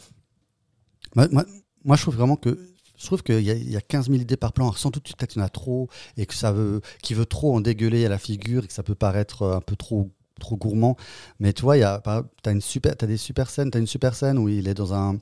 Moi, 1.16 1.96
je 1.96 2.02
trouve 2.02 2.16
vraiment 2.16 2.36
que. 2.36 2.58
Je 2.98 3.06
trouve 3.08 3.24
qu'il 3.24 3.42
y, 3.42 3.50
a- 3.52 3.56
il 3.56 3.70
y 3.70 3.76
a 3.76 3.82
15 3.82 4.08
000 4.10 4.22
idées 4.22 4.38
par 4.38 4.54
plan. 4.54 4.66
Alors, 4.66 4.78
sans 4.78 4.90
doute, 4.90 5.04
peut-être 5.18 5.36
il 5.36 5.40
y 5.40 5.42
en 5.42 5.46
a 5.46 5.50
trop 5.50 5.90
et 6.16 6.26
que 6.26 6.34
ça 6.36 6.52
veut, 6.52 6.80
qui 7.02 7.14
veut 7.16 7.26
trop 7.26 7.56
en 7.56 7.60
dégueuler 7.60 8.06
à 8.06 8.10
la 8.10 8.18
figure 8.20 8.64
et 8.64 8.68
que 8.68 8.74
ça 8.74 8.84
peut 8.84 8.96
paraître 8.96 9.42
euh, 9.42 9.58
un 9.58 9.62
peu 9.62 9.76
trop, 9.76 10.10
trop 10.40 10.56
gourmand. 10.56 10.96
Mais 11.40 11.52
tu 11.54 11.64
vois, 11.64 11.76
il 11.76 11.82
y 11.82 11.84
a, 11.84 12.00
par- 12.00 12.24
t'as 12.44 12.52
une 12.54 12.62
super, 12.62 12.96
t'as 12.96 13.08
des 13.08 13.18
super 13.18 13.50
scènes. 13.50 13.72
T'as 13.72 13.80
une 13.80 13.88
super 13.88 14.16
scène 14.16 14.38
où 14.38 14.48
il 14.48 14.68
est 14.68 14.74
dans 14.76 14.94
un, 14.94 15.18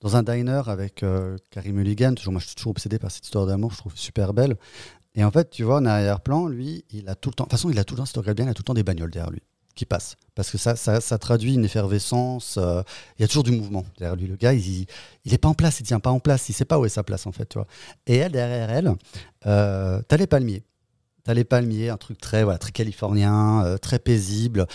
dans 0.00 0.16
un 0.16 0.22
diner 0.24 0.62
avec 0.68 1.02
euh, 1.02 1.36
Carey 1.50 1.72
Mulligan. 1.72 2.14
Toujours, 2.14 2.32
moi, 2.32 2.40
je 2.42 2.46
suis 2.48 2.56
toujours 2.56 2.72
obsédé 2.72 2.98
par 2.98 3.10
cette 3.10 3.24
histoire 3.24 3.46
d'amour. 3.46 3.72
Je 3.72 3.78
trouve 3.78 3.96
super 3.96 4.34
belle. 4.34 4.56
Et 5.16 5.24
en 5.24 5.30
fait, 5.32 5.50
tu 5.50 5.64
vois, 5.64 5.78
en 5.78 5.86
arrière-plan, 5.86 6.48
lui, 6.48 6.84
il 6.90 7.08
a 7.08 7.16
tout 7.16 7.30
le 7.30 7.34
temps. 7.34 7.44
De 7.44 7.50
toute 7.50 7.58
façon, 7.58 7.70
il 7.70 7.78
a 7.78 7.84
tout 7.84 7.94
le 7.94 7.98
temps, 8.00 8.06
si 8.06 8.14
tu 8.14 8.20
bien, 8.34 8.46
il 8.46 8.48
a 8.50 8.54
tout 8.54 8.62
le 8.62 8.66
temps 8.66 8.74
des 8.74 8.84
bagnoles 8.84 9.10
derrière 9.12 9.30
lui 9.32 9.42
qui 9.76 9.84
passent. 9.84 10.16
Parce 10.34 10.50
que 10.50 10.58
ça, 10.58 10.74
ça, 10.74 11.18
traduit 11.18 11.54
une 11.54 11.64
effervescence. 11.64 12.56
euh, 12.58 12.82
il 13.18 13.22
y 13.22 13.24
a 13.24 13.28
toujours 13.28 13.44
du 13.44 13.52
mouvement 13.52 13.84
derrière 13.98 14.16
lui. 14.16 14.26
Le 14.26 14.36
gars, 14.36 14.52
il, 14.52 14.86
il 15.24 15.34
est 15.34 15.38
pas 15.38 15.48
en 15.48 15.54
place, 15.54 15.78
il 15.78 15.84
tient 15.84 16.00
pas 16.00 16.10
en 16.10 16.18
place, 16.18 16.48
il 16.48 16.52
sait 16.52 16.64
pas 16.64 16.78
où 16.78 16.84
est 16.84 16.88
sa 16.90 17.04
place 17.04 17.26
en 17.26 17.32
fait, 17.32 17.48
tu 17.48 17.58
vois. 17.58 17.68
Et 18.06 18.16
elle, 18.16 18.32
derrière 18.32 18.70
elle, 18.70 18.92
euh, 19.46 20.00
t'as 20.08 20.16
les 20.16 20.26
palmiers. 20.26 20.64
T'as 21.22 21.34
les 21.34 21.44
palmiers, 21.44 21.90
un 21.90 21.96
truc 21.96 22.18
très, 22.18 22.44
voilà, 22.44 22.58
très 22.58 22.72
californien, 22.72 23.64
euh, 23.64 23.78
très 23.78 23.98
paisible. 23.98 24.66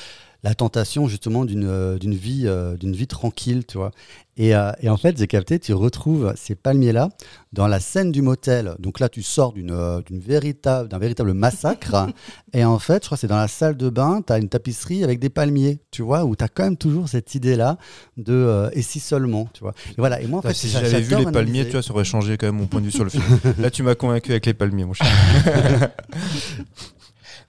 La 0.44 0.56
tentation 0.56 1.08
justement 1.08 1.46
d'une 1.46 1.68
euh, 1.68 2.00
d'une 2.00 2.16
vie, 2.16 2.44
euh, 2.46 2.76
d'une 2.76 2.96
vie 2.96 3.06
tranquille, 3.06 3.64
tu 3.68 3.78
vois. 3.78 3.92
Et, 4.38 4.56
euh, 4.56 4.72
et 4.82 4.90
en 4.90 4.98
fait, 4.98 5.16
j'ai 5.16 5.28
capté, 5.28 5.60
tu 5.60 5.72
retrouves 5.74 6.34
ces 6.36 6.56
palmiers-là 6.56 7.10
dans 7.54 7.68
la 7.68 7.80
scène 7.80 8.12
du 8.12 8.24
motel. 8.24 8.74
Donc 8.80 9.00
là, 9.00 9.08
tu 9.08 9.22
sors 9.22 9.54
d'une 9.54 10.02
d'une 10.08 10.20
véritable, 10.20 10.90
d'un 10.90 10.98
véritable 10.98 11.34
massacre. 11.34 12.08
et 12.54 12.66
en 12.66 12.80
fait, 12.80 13.04
je 13.04 13.08
crois 13.08 13.18
que 13.18 13.22
c'est 13.22 13.28
dans 13.28 13.38
la 13.38 13.48
salle 13.48 13.78
de 13.78 13.90
bain, 13.90 14.24
tu 14.26 14.34
as 14.34 14.40
une 14.40 14.50
tapisserie 14.50 15.04
avec 15.04 15.20
des 15.20 15.30
palmiers, 15.30 15.80
tu 15.92 16.02
vois, 16.02 16.26
où 16.26 16.36
tu 16.36 16.44
as 16.44 16.48
quand 16.48 16.64
même 16.64 16.78
toujours 16.78 17.08
cette 17.08 17.36
idée-là 17.36 17.78
de 18.18 18.34
euh, 18.34 18.70
et 18.74 18.82
si 18.82 19.00
seulement, 19.00 19.48
tu 19.54 19.60
vois. 19.60 19.74
Et 19.92 19.96
voilà. 20.00 20.22
Et 20.22 20.26
moi, 20.28 20.40
en 20.40 20.42
fait, 20.42 20.56
si 20.56 20.70
j'a- 20.70 20.84
j'avais 20.84 21.02
vu 21.02 21.18
les 21.18 21.26
palmiers, 21.26 21.40
analyser. 21.40 21.66
tu 21.66 21.72
vois, 21.74 21.84
ça 21.84 21.94
aurait 21.94 22.04
changé 22.04 22.38
quand 22.38 22.48
même 22.48 22.56
mon 22.56 22.66
point 22.68 22.80
de 22.82 22.86
vue 22.86 22.92
sur 22.92 23.04
le 23.04 23.12
film. 23.12 23.24
Là, 23.60 23.70
tu 23.70 23.84
m'as 23.84 23.94
convaincu 23.94 24.32
avec 24.32 24.48
les 24.48 24.56
palmiers, 24.56 24.86
mon 24.86 24.94
cher. 24.94 25.06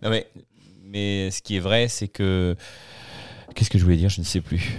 Non, 0.03 0.11
mais, 0.11 0.27
mais 0.93 1.31
ce 1.31 1.43
qui 1.43 1.57
est 1.57 1.61
vrai, 1.61 1.89
c'est 1.89 2.09
que. 2.09 2.55
Qu'est-ce 3.55 3.71
que 3.71 3.79
je 3.79 3.85
voulais 3.85 3.97
dire 3.97 4.09
Je 4.09 4.21
ne 4.21 4.25
sais 4.27 4.41
plus. 4.41 4.79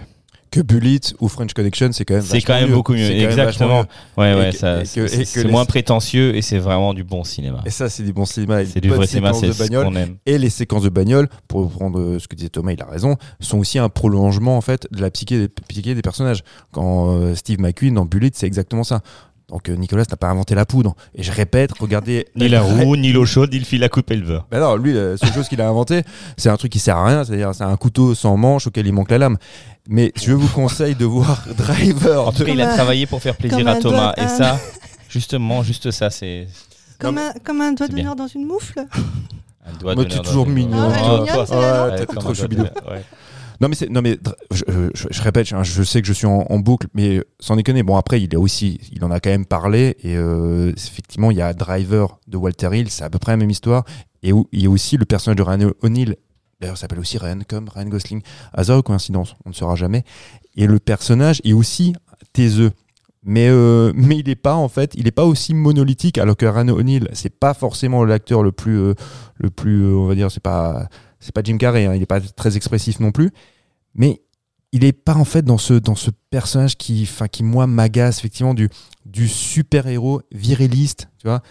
Que 0.51 0.61
Bullet 0.61 0.99
ou 1.19 1.29
French 1.29 1.53
Connection, 1.53 1.91
c'est 1.93 2.05
quand 2.05 2.13
même. 2.13 2.21
C'est 2.23 2.41
quand 2.41 2.53
même 2.53 2.71
beaucoup 2.71 2.93
mieux. 2.93 3.09
Exactement. 3.09 3.85
Ouais, 4.17 4.51
ça, 4.51 4.85
c'est 4.85 5.43
les- 5.43 5.49
moins 5.51 5.65
prétentieux 5.65 6.35
et 6.35 6.43
c'est 6.43 6.59
vraiment 6.59 6.93
du 6.93 7.03
bon 7.03 7.23
cinéma. 7.23 7.63
Et 7.65 7.71
ça, 7.71 7.89
c'est 7.89 8.03
du 8.03 8.13
bon 8.13 8.25
cinéma. 8.25 8.63
C'est 8.63 8.79
du 8.79 8.89
vrai 8.89 9.07
cinéma, 9.07 9.31
de 9.31 9.51
ce 9.51 9.57
bagnole. 9.57 9.85
qu'on 9.85 9.95
aime. 9.95 10.17
Et 10.27 10.37
les 10.37 10.51
séquences 10.51 10.83
de 10.83 10.89
bagnole, 10.89 11.27
pour 11.47 11.61
reprendre 11.63 11.99
euh, 11.99 12.19
ce 12.19 12.27
que 12.27 12.35
disait 12.35 12.49
Thomas, 12.49 12.73
il 12.73 12.81
a 12.83 12.85
raison, 12.85 13.17
sont 13.39 13.57
aussi 13.57 13.79
un 13.79 13.89
prolongement 13.89 14.55
en 14.55 14.61
fait 14.61 14.87
de 14.91 15.01
la 15.01 15.09
psyché 15.09 15.39
des, 15.39 15.47
psyché 15.49 15.95
des 15.95 16.01
personnages. 16.03 16.43
Quand 16.71 17.11
euh, 17.15 17.33
Steve 17.33 17.59
McQueen 17.59 17.95
dans 17.95 18.05
Bullet, 18.05 18.29
c'est 18.35 18.45
exactement 18.45 18.83
ça. 18.83 19.01
Donc 19.53 19.69
Nicolas 19.69 20.03
n'a 20.09 20.17
pas 20.17 20.27
inventé 20.29 20.55
la 20.55 20.65
poudre. 20.65 20.95
Et 21.13 21.21
je 21.21 21.31
répète, 21.31 21.71
regardez. 21.79 22.25
Ni 22.35 22.49
la 22.49 22.61
roue, 22.63 22.95
ni 22.95 23.11
l'eau 23.13 23.25
chaude, 23.25 23.53
ni 23.53 23.59
le 23.59 23.65
fil 23.65 23.83
à 23.83 23.87
couper 23.89 24.15
le 24.15 24.25
beurre. 24.25 24.47
Ben 24.49 24.59
non, 24.59 24.75
lui, 24.75 24.93
la 24.93 25.15
seule 25.15 25.31
chose 25.31 25.47
qu'il 25.47 25.61
a 25.61 25.67
inventé, 25.69 26.01
c'est 26.37 26.49
un 26.49 26.57
truc 26.57 26.71
qui 26.71 26.79
sert 26.79 26.97
à 26.97 27.05
rien, 27.05 27.23
c'est-à-dire 27.23 27.51
c'est 27.53 27.63
un 27.63 27.77
couteau 27.77 28.15
sans 28.15 28.35
manche 28.35 28.65
auquel 28.65 28.87
il 28.87 28.93
manque 28.93 29.11
la 29.11 29.19
lame. 29.19 29.37
Mais 29.87 30.11
je 30.15 30.31
vous 30.33 30.47
conseille 30.47 30.95
de 30.95 31.05
voir 31.05 31.45
Driver. 31.57 32.27
En 32.27 32.31
tout 32.31 32.43
cas, 32.45 32.51
il 32.51 32.61
a 32.61 32.73
travaillé 32.73 33.05
pour 33.05 33.21
faire 33.21 33.35
plaisir 33.35 33.67
à 33.67 33.75
Thomas. 33.75 34.13
doigt- 34.13 34.13
Et 34.17 34.21
un- 34.21 34.27
ça, 34.27 34.59
justement, 35.07 35.61
juste 35.61 35.91
ça, 35.91 36.09
c'est 36.09 36.47
Comme, 36.99 37.19
un, 37.19 37.31
comme 37.43 37.61
un 37.61 37.73
doigt 37.73 37.87
d'honneur 37.87 38.15
dans 38.15 38.27
une 38.27 38.45
moufle. 38.45 38.79
un 38.79 39.73
doigt 39.79 39.93
d'honneur 39.93 40.09
t'es 40.09 40.17
dans 40.17 40.23
toujours 40.23 40.47
mignon. 40.47 40.89
Ah, 40.95 41.21
Ouais, 41.89 42.05
trop 42.07 42.33
Non 43.63 43.69
mais 43.69 43.87
non 43.89 44.01
mais 44.01 44.15
dr- 44.15 44.35
je, 44.51 45.21
répète, 45.21 45.53
hein, 45.53 45.63
je 45.63 45.83
sais 45.83 46.01
que 46.01 46.07
je 46.07 46.11
suis 46.11 46.25
en, 46.25 46.59
boucle, 46.59 46.87
mais 46.93 47.23
sans 47.39 47.55
déconner. 47.55 47.81
Bon 47.81 47.95
après, 47.95 48.21
il 48.21 48.33
est 48.33 48.37
aussi, 48.37 48.77
il 48.91 49.05
en 49.05 49.09
a 49.11 49.21
quand 49.21 49.29
même 49.29 49.45
parlé 49.45 49.95
et 50.03 50.17
euh, 50.17 50.73
effectivement, 50.75 51.31
il 51.31 51.37
y 51.37 51.41
a 51.41 51.53
Driver 51.53 52.19
de 52.27 52.35
Walter 52.35 52.69
Hill, 52.73 52.89
c'est 52.89 53.05
à 53.05 53.09
peu 53.09 53.19
près 53.19 53.31
la 53.31 53.37
même 53.37 53.49
histoire. 53.49 53.85
Et 54.21 54.33
où- 54.33 54.49
il 54.51 54.63
y 54.63 54.65
a 54.65 54.69
aussi 54.69 54.97
le 54.97 55.05
personnage 55.05 55.37
de 55.37 55.43
Ryan 55.43 55.71
O'Neill. 55.81 56.17
D'ailleurs, 56.59 56.77
s'appelle 56.77 56.99
aussi 56.99 57.17
Ryan 57.17 57.39
comme 57.47 57.69
Ryan 57.69 57.87
Gosling. 57.87 58.21
Hasard 58.51 58.79
ou 58.79 58.81
coïncidence, 58.81 59.33
on 59.45 59.51
ne 59.51 59.55
saura 59.55 59.75
jamais. 59.75 60.03
Et 60.57 60.67
le 60.67 60.79
personnage 60.79 61.39
est 61.45 61.53
aussi 61.53 61.93
taiseux. 62.33 62.71
Mais, 63.23 63.47
euh, 63.47 63.93
mais 63.95 64.17
il 64.17 64.27
n'est 64.27 64.35
pas 64.35 64.55
en 64.55 64.67
fait, 64.67 64.93
il 64.95 65.05
n'est 65.05 65.11
pas 65.11 65.23
aussi 65.23 65.53
monolithique 65.53 66.17
alors 66.17 66.35
que 66.35 66.45
Ryan 66.45 66.67
O'Neill, 66.67 67.07
c'est 67.13 67.33
pas 67.33 67.53
forcément 67.53 68.03
l'acteur 68.03 68.43
le 68.43 68.51
plus, 68.51 68.77
euh, 68.77 68.93
le 69.37 69.49
plus, 69.49 69.83
euh, 69.83 69.95
on 69.95 70.07
va 70.07 70.15
dire, 70.15 70.29
c'est 70.29 70.43
pas, 70.43 70.89
c'est 71.21 71.33
pas 71.33 71.41
Jim 71.41 71.57
Carrey, 71.57 71.85
hein, 71.85 71.93
il 71.93 72.01
n'est 72.01 72.05
pas 72.05 72.19
très 72.19 72.57
expressif 72.57 72.99
non 72.99 73.13
plus, 73.13 73.31
mais 73.95 74.21
il 74.71 74.81
n'est 74.81 74.91
pas 74.93 75.15
en 75.15 75.25
fait 75.25 75.43
dans 75.43 75.57
ce, 75.59 75.73
personnage 76.29 76.77
qui, 76.77 77.03
enfin, 77.03 77.27
qui 77.27 77.43
moi 77.43 77.67
m'agace 77.67 78.19
effectivement 78.19 78.53
du, 78.53 78.69
du 79.05 79.27
super 79.27 79.87
héros 79.87 80.21
viriliste, 80.31 81.09
tu 81.19 81.27
vois, 81.27 81.41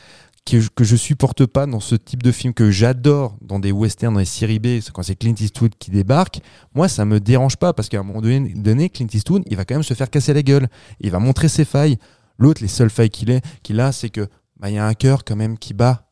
que, 0.45 0.61
je- 0.61 0.71
que 0.75 0.85
supporte 0.97 1.47
pas 1.47 1.67
dans 1.67 1.79
ce 1.79 1.95
type 1.95 2.23
de 2.23 2.33
film 2.33 2.53
que 2.53 2.73
j'adore 2.73 3.37
dans 3.41 3.61
des 3.61 3.71
westerns, 3.71 4.15
dans 4.15 4.19
les 4.19 4.25
séries 4.25 4.59
B, 4.59 4.81
quand 4.93 5.05
c'est 5.05 5.15
Clint 5.15 5.37
Eastwood 5.39 5.73
qui 5.79 5.93
débarque. 5.93 6.41
Moi, 6.75 6.89
ça 6.89 7.05
me 7.05 7.21
dérange 7.21 7.57
pas 7.57 7.73
parce 7.73 7.89
qu'à 7.89 8.01
un 8.01 8.03
moment 8.03 8.21
donné, 8.21 8.91
Clint 8.91 9.07
Eastwood, 9.13 9.45
il 9.47 9.57
va 9.57 9.65
quand 9.65 9.77
même 9.77 9.85
se 9.85 9.95
faire 9.95 10.11
casser 10.11 10.35
la 10.35 10.43
gueule, 10.43 10.69
il 10.99 11.11
va 11.13 11.21
montrer 11.21 11.49
ses 11.49 11.65
failles. 11.65 11.99
L'autre, 12.39 12.61
les 12.61 12.69
seules 12.69 12.91
failles 12.91 13.11
qu'il 13.11 13.31
est, 13.31 13.41
qu'il 13.63 13.79
a, 13.79 13.93
c'est 13.93 14.09
que 14.11 14.27
bah, 14.57 14.69
il 14.69 14.75
y 14.75 14.79
a 14.79 14.87
un 14.87 14.95
cœur 14.95 15.23
quand 15.25 15.37
même 15.37 15.59
qui 15.59 15.75
bat. 15.75 16.09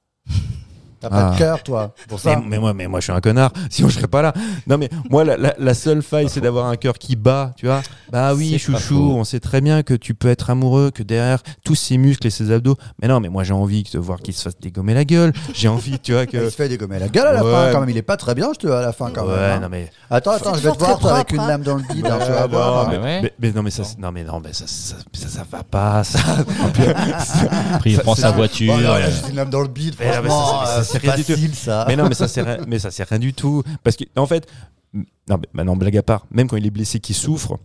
T'as 1.01 1.09
pas 1.09 1.29
Ah. 1.29 1.33
de 1.33 1.39
cœur, 1.39 1.63
toi. 1.63 1.95
Pour 2.09 2.21
Mais, 2.25 2.33
ça. 2.35 2.43
mais 2.47 2.59
moi, 2.59 2.75
mais 2.75 2.87
moi, 2.87 3.01
je 3.01 3.05
suis 3.05 3.13
un 3.13 3.21
connard. 3.21 3.53
Sinon, 3.71 3.89
je 3.89 3.95
serais 3.97 4.07
pas 4.07 4.21
là. 4.23 4.33
Non, 4.67 4.77
mais 4.79 4.91
moi, 5.11 5.25
la, 5.25 5.37
la- 5.37 5.55
la 5.59 5.75
seule 5.75 6.03
faille, 6.03 6.29
c'est 6.29 6.41
d'avoir 6.41 6.67
un 6.67 6.77
cœur 6.77 6.99
qui 6.99 7.17
bat. 7.17 7.53
Tu 7.57 7.67
vois 7.67 7.81
Bah 8.13 8.35
oui, 8.35 8.59
chouchou. 8.59 9.15
On 9.17 9.25
sait 9.25 9.41
très 9.41 9.61
bien 9.61 9.83
que 9.83 9.95
tu 9.95 10.15
peux 10.15 10.29
être 10.29 10.51
amoureux, 10.51 10.91
que 10.91 11.03
derrière 11.03 11.43
tous 11.65 11.75
ces 11.75 11.97
muscles 11.97 12.27
et 12.27 12.31
ces 12.31 12.53
abdos. 12.53 12.77
Mais 13.01 13.09
non, 13.09 13.19
mais 13.21 13.29
moi, 13.29 13.45
j'ai 13.45 13.55
envie 13.55 13.83
de 13.93 13.99
voir 13.99 14.19
qu'il 14.21 14.35
se 14.35 14.43
fasse 14.43 14.59
dégommer 14.61 14.93
la 14.95 15.05
gueule. 15.05 15.33
J'ai 15.55 15.69
envie, 15.69 15.99
tu 15.99 16.13
vois 16.13 16.23
Il 16.25 16.29
que. 16.29 16.51
se 16.51 16.55
fait 16.57 16.69
dégommer 16.69 16.99
la 16.99 17.09
gueule 17.09 17.27
à 17.27 17.33
la 17.33 17.45
Ouais. 17.45 17.51
fin 17.53 17.73
quand 17.73 17.81
même. 17.81 17.91
Il 17.91 17.97
est 17.97 18.03
pas 18.03 18.17
très 18.19 18.35
bien, 18.35 18.51
je 18.53 18.59
te 18.59 18.67
à 18.69 18.83
la 18.83 18.93
fin 18.93 19.11
quand 19.11 19.25
Ouais, 19.27 19.37
même. 19.37 19.53
hein. 19.53 19.61
non 19.61 19.69
mais, 19.71 19.91
Attends, 20.11 20.33
attends, 20.33 20.55
je 20.55 20.61
vais 20.61 20.73
te 20.73 20.79
voir 20.79 20.99
toi 20.99 21.15
avec 21.15 21.33
une 21.33 21.47
lame 21.47 21.63
dans 21.63 21.77
le 21.77 21.83
bide. 21.83 22.07
hein, 22.07 22.19
tu 22.25 22.31
vas 22.31 22.43
Ouais, 22.43 22.49
voir. 22.49 22.89
mais 22.91 22.99
ouais. 22.99 23.21
mais, 23.23 23.33
mais 23.41 23.53
non 23.53 23.63
mais 23.63 23.71
ça, 23.71 23.83
non 23.99 24.13
mais 24.13 24.25
non 24.25 24.41
mais 24.45 24.53
ça, 24.53 24.65
ça, 24.67 24.97
ça, 25.13 25.29
ça 25.29 25.43
va 25.51 25.63
pas. 25.63 26.05
Ça. 26.05 26.19
Après, 27.75 27.91
il 27.91 27.99
prend 27.99 28.15
sa 28.15 28.31
voiture. 28.31 28.75
Euh, 28.77 29.09
une 29.29 29.37
lame 29.37 29.51
dans 29.51 29.61
le 29.63 29.69
bide, 29.69 29.95
franchement, 29.95 30.61
du 30.98 31.24
tout. 31.24 31.33
facile 31.33 31.55
ça. 31.55 31.85
mais 31.88 31.96
non 31.96 32.09
mais 32.09 32.14
ça 32.14 32.29
c'est 32.29 32.42
rien, 32.42 32.59
mais 32.66 32.79
ça 32.79 32.90
c'est 32.90 33.05
rien 33.05 33.18
du 33.18 33.33
tout 33.33 33.62
parce 33.83 33.96
que 33.96 34.05
en 34.16 34.26
fait 34.26 34.46
non 34.92 35.38
mais 35.38 35.48
maintenant 35.53 35.76
blague 35.76 35.96
à 35.96 36.03
part 36.03 36.26
même 36.31 36.48
quand 36.48 36.57
il 36.57 36.66
est 36.66 36.70
blessé 36.70 37.00
qu'il 37.00 37.14
souffre 37.14 37.59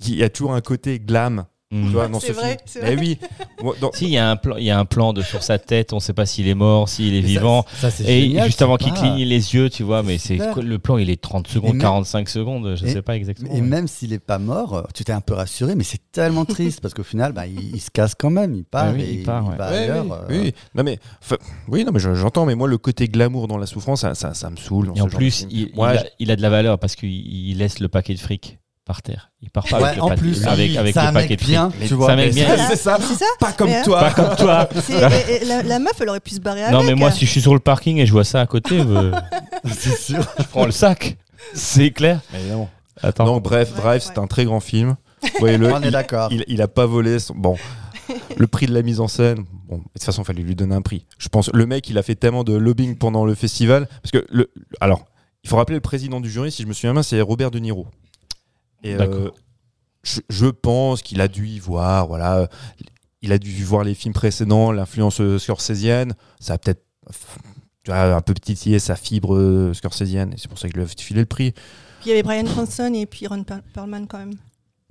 il 0.00 0.14
y 0.14 0.22
a 0.22 0.30
toujours 0.30 0.54
un 0.54 0.60
côté 0.60 0.98
glam 0.98 1.44
mm. 1.70 1.84
tu 1.86 1.92
vois 1.92 2.08
dans 2.08 2.20
C'est 2.20 2.28
ce 2.28 2.32
vrai, 2.32 2.58
film 2.66 2.84
vrai. 2.84 2.96
oui 2.98 3.18
Si, 3.94 4.04
il 4.06 4.10
y 4.10 4.18
a 4.18 4.30
un 4.30 4.36
plan, 4.36 4.56
il 4.56 4.64
y 4.64 4.70
a 4.70 4.78
un 4.78 4.84
plan 4.84 5.12
de 5.12 5.22
sur 5.22 5.42
sa 5.42 5.58
tête, 5.58 5.92
on 5.92 5.96
ne 5.96 6.00
sait 6.00 6.12
pas 6.12 6.26
s'il 6.26 6.48
est 6.48 6.54
mort, 6.54 6.88
s'il 6.88 7.14
est 7.14 7.20
Mais 7.22 7.26
vivant. 7.26 7.64
Ça, 7.80 7.90
c'est 7.90 8.04
Et 8.04 8.22
génial, 8.22 8.46
juste 8.46 8.62
avant 8.62 8.76
qu'il 8.76 8.92
cligne 8.92 9.16
les 9.24 9.54
yeux, 9.54 9.70
tu 9.70 9.82
vois, 9.82 10.02
mais 10.02 10.18
c'est 10.18 10.38
le 10.60 10.78
plan, 10.78 10.96
il 10.98 11.10
est 11.10 11.20
30 11.20 11.46
secondes, 11.48 11.72
même- 11.74 11.82
45 11.82 12.28
secondes, 12.28 12.74
je 12.76 12.86
et- 12.86 12.92
sais 12.92 13.02
pas 13.02 13.16
exactement. 13.16 13.52
Et 13.54 13.60
même 13.60 13.86
s'il 13.88 14.12
est 14.12 14.18
pas 14.18 14.38
mort, 14.38 14.88
tu 14.94 15.04
t'es 15.04 15.12
un 15.12 15.20
peu 15.20 15.34
rassuré, 15.34 15.74
mais 15.74 15.84
c'est 15.84 16.00
tellement 16.12 16.44
triste 16.44 16.80
parce 16.80 16.94
qu'au 16.94 17.02
final, 17.04 17.32
bah, 17.32 17.46
il, 17.46 17.74
il 17.76 17.80
se 17.80 17.90
casse 17.90 18.14
quand 18.14 18.30
même, 18.30 18.54
il 18.54 18.64
part, 18.64 18.86
Ah 18.88 18.92
oui, 18.94 19.02
et 19.02 19.12
il 19.14 19.22
part, 19.24 19.48
ouais. 19.48 19.56
va 19.56 19.70
Ouais, 19.70 19.76
ailleurs. 19.78 20.24
oui, 20.28 20.36
euh, 20.36 20.42
oui. 20.42 20.54
non 20.74 20.82
mais 20.84 20.98
oui 21.68 21.84
non 21.84 21.92
mais 21.92 22.00
je- 22.00 22.14
j'entends 22.14 22.46
mais 22.46 22.54
moi 22.54 22.66
le 22.68 22.78
côté 22.78 23.06
glamour 23.08 23.46
dans 23.48 23.58
la 23.58 23.66
souffrance 23.66 24.00
ça, 24.00 24.14
ça, 24.14 24.34
ça 24.34 24.50
me 24.50 24.56
saoule 24.56 24.92
Et 24.96 25.00
en 25.00 25.06
plus, 25.08 25.46
il, 25.50 25.60
il 25.68 25.70
Moi, 25.74 25.90
a, 25.90 26.02
il 26.18 26.30
a 26.30 26.36
de 26.36 26.42
la 26.42 26.50
valeur 26.50 26.78
parce 26.78 26.96
qu'il 26.96 27.10
il 27.10 27.58
laisse 27.58 27.78
le 27.80 27.88
paquet 27.88 28.14
de 28.14 28.18
fric 28.18 28.58
par 28.84 29.02
terre. 29.02 29.30
Il 29.40 29.50
part 29.50 29.64
pas 29.66 29.78
Ouais, 29.78 29.84
avec 29.84 29.96
le 29.96 30.02
en 30.02 30.08
paquet, 30.08 30.20
plus, 30.20 30.46
avec, 30.46 30.76
avec 30.76 30.94
le 30.94 31.00
un 31.00 31.12
paquet 31.12 31.36
de 31.36 31.44
bien, 31.44 31.70
tu 31.86 31.94
vois. 31.94 32.06
C'est 32.06 32.12
un 32.12 32.16
mec 32.16 32.34
bien. 32.34 32.56
c'est- 32.68 32.76
ça 32.76 32.98
C'est 33.00 33.14
ça 33.14 33.24
pas 33.38 33.52
comme 33.52 33.68
Mais, 33.70 33.82
toi 33.82 34.00
Pas 34.00 34.10
comme 34.12 34.36
toi. 34.36 34.68
La, 35.46 35.62
la 35.62 35.78
meuf, 35.78 35.92
elle 36.00 36.08
aurait 36.08 36.20
pu 36.20 36.34
se 36.34 36.40
barrer 36.40 36.62
avec. 36.64 36.74
Non 36.74 36.82
mais 36.82 36.94
moi, 36.94 37.10
si 37.10 37.24
je 37.26 37.30
suis 37.30 37.40
sur 37.40 37.54
le 37.54 37.60
parking 37.60 37.98
et 37.98 38.06
je 38.06 38.12
vois 38.12 38.24
ça 38.24 38.40
à 38.40 38.46
côté, 38.46 38.80
euh, 38.86 39.12
c'est 39.72 39.96
sûr. 39.96 40.22
je 40.38 40.44
prends 40.44 40.64
le 40.66 40.72
sac. 40.72 41.16
C'est 41.54 41.90
clair. 41.90 42.20
Mais 42.32 42.40
évidemment. 42.40 42.70
Attends. 43.02 43.24
donc 43.24 43.42
bref 43.44 43.70
Ouais, 43.70 43.80
Drive 43.80 44.02
ouais. 44.02 44.10
c'est 44.14 44.18
un 44.18 44.26
très 44.26 44.44
grand 44.44 44.60
film 44.60 44.94
voyez-le 45.38 45.68
On 45.72 45.80
est 45.80 45.86
il, 45.86 45.90
d'accord. 45.90 46.28
il, 46.30 46.44
il 46.48 46.60
a 46.60 46.68
pas 46.68 46.84
volé 46.84 47.18
son... 47.18 47.34
bon 47.34 47.56
le 48.36 48.46
prix 48.46 48.66
de 48.66 48.74
la 48.74 48.82
mise 48.82 49.00
en 49.00 49.08
scène 49.08 49.44
bon 49.68 49.78
de 49.78 49.82
toute 49.94 50.02
façon 50.02 50.20
il 50.20 50.26
fallait 50.26 50.42
lui 50.42 50.54
donner 50.54 50.74
un 50.74 50.82
prix 50.82 51.06
je 51.16 51.28
pense 51.28 51.48
le 51.54 51.64
mec 51.64 51.88
il 51.88 51.96
a 51.96 52.02
fait 52.02 52.14
tellement 52.14 52.44
de 52.44 52.54
lobbying 52.54 52.96
pendant 52.98 53.24
le 53.24 53.34
festival 53.34 53.88
parce 54.02 54.10
que 54.12 54.26
le 54.30 54.50
alors 54.82 55.06
il 55.44 55.48
faut 55.48 55.56
rappeler 55.56 55.76
le 55.76 55.80
président 55.80 56.20
du 56.20 56.28
jury 56.30 56.52
si 56.52 56.62
je 56.62 56.66
me 56.68 56.74
souviens 56.74 56.92
bien 56.92 57.02
c'est 57.02 57.22
Robert 57.22 57.50
De 57.50 57.58
Niro 57.58 57.86
et 58.82 58.94
euh, 58.94 59.30
je, 60.02 60.20
je 60.28 60.46
pense 60.46 61.02
qu'il 61.02 61.20
a 61.20 61.28
dû 61.28 61.46
y 61.46 61.58
voir 61.58 62.06
voilà 62.06 62.48
il 63.22 63.32
a 63.32 63.38
dû 63.38 63.64
voir 63.64 63.84
les 63.84 63.94
films 63.94 64.14
précédents 64.14 64.72
l'influence 64.72 65.20
euh, 65.20 65.38
scorsésienne 65.38 66.14
ça 66.38 66.54
a 66.54 66.58
peut-être 66.58 66.82
un 67.88 68.20
peu 68.20 68.34
titillé 68.34 68.78
sa 68.78 68.94
fibre 68.96 69.34
euh, 69.34 69.74
scorsésienne 69.74 70.32
et 70.32 70.36
c'est 70.38 70.48
pour 70.48 70.58
ça 70.58 70.68
qu'il 70.68 70.76
lui 70.76 70.84
a 70.84 70.86
filé 70.86 71.20
le 71.20 71.26
prix. 71.26 71.52
Puis 71.52 72.06
il 72.06 72.08
y 72.08 72.12
avait 72.12 72.22
Brian 72.22 72.44
Cranston 72.44 72.92
et 72.94 73.06
puis 73.06 73.26
Ron 73.26 73.42
Per- 73.42 73.62
Perlman 73.74 74.06
quand 74.06 74.18
même. 74.18 74.34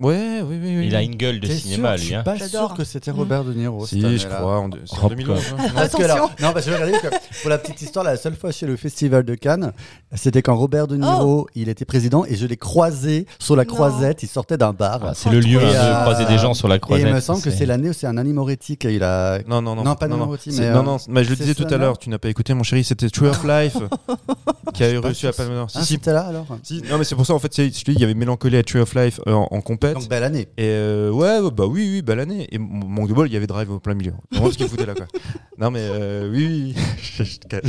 Ouais, 0.00 0.40
oui, 0.42 0.58
oui, 0.62 0.76
oui. 0.78 0.86
Il 0.86 0.96
a 0.96 1.02
une 1.02 1.14
gueule 1.14 1.40
de 1.40 1.46
cinéma, 1.46 1.90
sûr 1.90 1.96
Je 1.96 2.00
lui. 2.00 2.06
suis 2.06 2.14
hein. 2.14 2.22
pas 2.22 2.34
J'adore. 2.36 2.68
sûr 2.68 2.76
que 2.78 2.84
c'était 2.84 3.10
Robert 3.10 3.44
De 3.44 3.52
Niro. 3.52 3.84
Si, 3.86 4.00
je 4.18 4.26
crois. 4.26 4.58
en 4.60 4.70
en 4.70 5.04
Hop, 5.04 5.10
2011. 5.14 5.38
hein. 5.38 5.56
Non 5.58 5.68
Parce 5.74 5.94
que 5.94 6.02
alors- 6.02 6.30
non, 6.40 6.52
parce 6.52 6.64
que 6.64 6.70
regardez, 6.70 6.92
que 6.92 7.08
pour 7.42 7.50
la 7.50 7.58
petite 7.58 7.82
histoire, 7.82 8.04
la 8.04 8.16
seule 8.16 8.34
fois 8.34 8.50
chez 8.50 8.66
le 8.66 8.76
Festival 8.76 9.24
de 9.24 9.34
Cannes, 9.34 9.72
c'était 10.14 10.40
quand 10.40 10.56
Robert 10.56 10.86
De 10.86 10.96
Niro, 10.96 11.48
il 11.54 11.68
était 11.68 11.84
président 11.84 12.24
et 12.24 12.34
je 12.36 12.46
l'ai 12.46 12.56
croisé 12.56 13.26
sur 13.38 13.56
la 13.56 13.64
Non. 13.64 13.74
croisette. 13.74 14.22
Il 14.22 14.28
sortait 14.28 14.56
d'un 14.56 14.72
bar. 14.72 15.00
Ah, 15.04 15.12
c'est 15.14 15.28
le 15.30 15.40
lieu 15.40 15.60
Et, 15.60 15.64
hein, 15.64 15.68
de 15.70 15.74
euh, 15.76 16.00
croiser 16.02 16.24
des 16.24 16.38
gens 16.38 16.54
sur 16.54 16.66
la 16.68 16.76
et 16.76 16.80
croisette. 16.80 17.06
il 17.06 17.14
me 17.14 17.20
semble 17.20 17.42
que 17.42 17.50
c'est 17.50 17.66
l'année 17.66 17.90
où 17.90 17.92
c'est 17.92 18.06
un 18.06 18.16
animorétique. 18.16 18.84
Il 18.84 19.02
a. 19.04 19.40
Non, 19.46 19.60
non, 19.60 19.74
non. 19.76 19.84
Non, 19.84 19.94
pas 19.96 20.08
non, 20.08 20.34
C'est- 20.38 20.50
mais, 20.58 20.70
Non, 20.70 20.78
euh, 20.78 20.82
non, 20.82 20.96
mais 21.08 21.24
je 21.24 21.30
le 21.30 21.36
disais 21.36 21.54
tout 21.54 21.64
à 21.68 21.72
non 21.72 21.78
l'heure, 21.78 21.98
tu 21.98 22.08
n'as 22.08 22.18
pas 22.18 22.28
écouté, 22.30 22.54
mon 22.54 22.62
chéri, 22.62 22.84
c'était 22.84 23.10
True 23.10 23.28
of 23.28 23.44
Life 23.44 23.76
qui 24.74 24.84
a 24.84 25.00
reçu 25.00 25.26
la. 25.26 25.32
Palme 25.32 25.50
d'Or. 25.54 25.70
Si, 25.70 25.78
Ah, 25.78 25.84
si. 25.84 25.98
là 26.06 26.20
alors 26.22 26.46
non, 26.48 26.98
mais 26.98 27.04
c'est 27.04 27.14
pour 27.14 27.26
ça, 27.26 27.34
en 27.34 27.38
fait, 27.38 27.52
c'est- 27.52 27.76
je 27.76 27.84
te 27.84 27.90
dis, 27.90 27.96
il 27.98 28.00
y 28.00 28.04
avait 28.04 28.14
Mélancolie 28.14 28.56
à 28.56 28.62
True 28.62 28.80
of 28.80 28.94
Life 28.94 29.20
euh, 29.26 29.32
en, 29.32 29.48
en 29.50 29.60
compète. 29.94 30.02
Donc 30.02 30.10
belle 30.10 30.24
année. 30.24 30.48
Et 30.56 30.64
euh, 30.68 31.10
ouais, 31.10 31.40
bah 31.52 31.66
oui, 31.66 31.88
oui, 31.92 32.02
belle 32.02 32.20
année. 32.20 32.48
Et 32.52 32.58
mon- 32.58 32.86
manque 32.86 33.08
de 33.08 33.14
bol, 33.14 33.28
il 33.28 33.32
y 33.32 33.36
avait 33.36 33.46
Drive 33.46 33.70
au 33.70 33.78
plein 33.80 33.94
milieu. 33.94 34.12
Vraiment 34.30 34.50
ce 34.50 34.56
qu'il 34.58 34.68
foutait 34.68 34.86
là, 34.86 34.94
quoi. 34.94 35.06
Non, 35.58 35.70
mais 35.70 35.80
euh, 35.82 36.30
oui, 36.32 36.74
oui. 37.18 37.38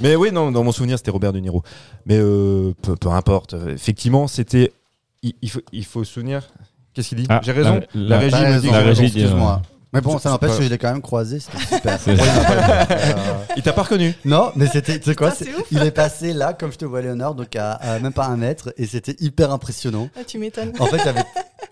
Mais 0.00 0.16
oui, 0.16 0.30
non, 0.32 0.50
dans 0.52 0.64
mon 0.64 0.72
souvenir, 0.72 0.98
c'était 0.98 1.10
Robert 1.10 1.32
De 1.32 1.38
Niro. 1.40 1.62
Mais 2.06 2.16
euh, 2.18 2.72
peu, 2.82 2.96
peu 2.96 3.08
importe. 3.10 3.54
Effectivement, 3.68 4.26
c'était. 4.28 4.72
Il, 5.22 5.34
il 5.42 5.50
faut, 5.50 5.60
il 5.72 5.84
faut 5.84 6.04
se 6.04 6.12
souvenir. 6.14 6.42
Qu'est-ce 6.94 7.10
qu'il 7.10 7.18
dit? 7.18 7.26
Ah, 7.28 7.40
J'ai 7.42 7.52
raison? 7.52 7.80
la- 7.94 8.18
La, 8.18 8.28
la- 8.28 8.38
régie 8.38 8.54
me 8.54 8.60
dit 8.60 8.68
que 8.68 8.72
la 8.72 8.80
j'ai 8.82 8.88
régie 8.88 9.04
excuse-moi. 9.04 9.62
Mais 9.92 10.00
bon, 10.00 10.18
ça 10.18 10.30
n'empêche 10.30 10.52
je 10.58 10.68
l'ai 10.68 10.78
quand 10.78 10.90
même 10.90 11.02
croisé, 11.02 11.38
c'était 11.38 11.58
super. 11.98 11.98
Il 13.56 13.62
t'a 13.62 13.72
pas 13.72 13.82
reconnu 13.82 14.14
Non, 14.24 14.50
mais 14.56 14.66
c'était, 14.66 14.98
tu 14.98 15.10
sais 15.10 15.14
quoi, 15.14 15.30
c'est- 15.30 15.46
il 15.70 15.82
est 15.82 15.90
passé 15.90 16.32
là, 16.32 16.54
comme 16.54 16.72
je 16.72 16.78
te 16.78 16.84
vois, 16.84 17.02
Léonard, 17.02 17.34
donc 17.34 17.54
à, 17.56 17.72
à 17.72 17.98
même 17.98 18.12
pas 18.12 18.26
un 18.26 18.36
mètre, 18.36 18.72
et 18.78 18.86
c'était 18.86 19.16
hyper 19.20 19.50
impressionnant. 19.52 20.08
Ah, 20.18 20.24
tu 20.26 20.38
m'étonnes. 20.38 20.72
En 20.78 20.86
fait, 20.86 20.96
il 20.96 21.04
y 21.04 21.08
avait, 21.08 21.24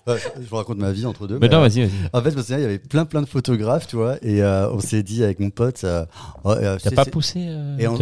je 0.06 0.48
vous 0.48 0.56
raconte 0.56 0.78
ma 0.78 0.92
vie 0.92 1.06
entre 1.06 1.26
deux. 1.26 1.38
Mais 1.38 1.48
mais, 1.50 1.56
non, 1.56 1.58
euh, 1.58 1.68
vas-y, 1.68 1.80
vas-y. 1.82 1.90
en 2.12 2.22
fait, 2.22 2.30
je 2.30 2.36
me 2.36 2.42
souviens, 2.42 2.58
il 2.58 2.62
y 2.62 2.64
avait 2.64 2.78
plein, 2.78 3.04
plein 3.04 3.22
de 3.22 3.26
photographes, 3.26 3.86
tu 3.86 3.96
vois, 3.96 4.16
et 4.22 4.42
euh, 4.42 4.70
on 4.72 4.80
s'est 4.80 5.02
dit 5.02 5.24
avec 5.24 5.40
mon 5.40 5.50
pote, 5.50 5.82
euh, 5.84 6.04
oh, 6.44 6.50
euh, 6.50 6.78
T'as 6.82 6.90
pas 6.90 7.04
poussé 7.04 7.46
euh, 7.48 7.76
et 7.78 7.88
on, 7.88 7.96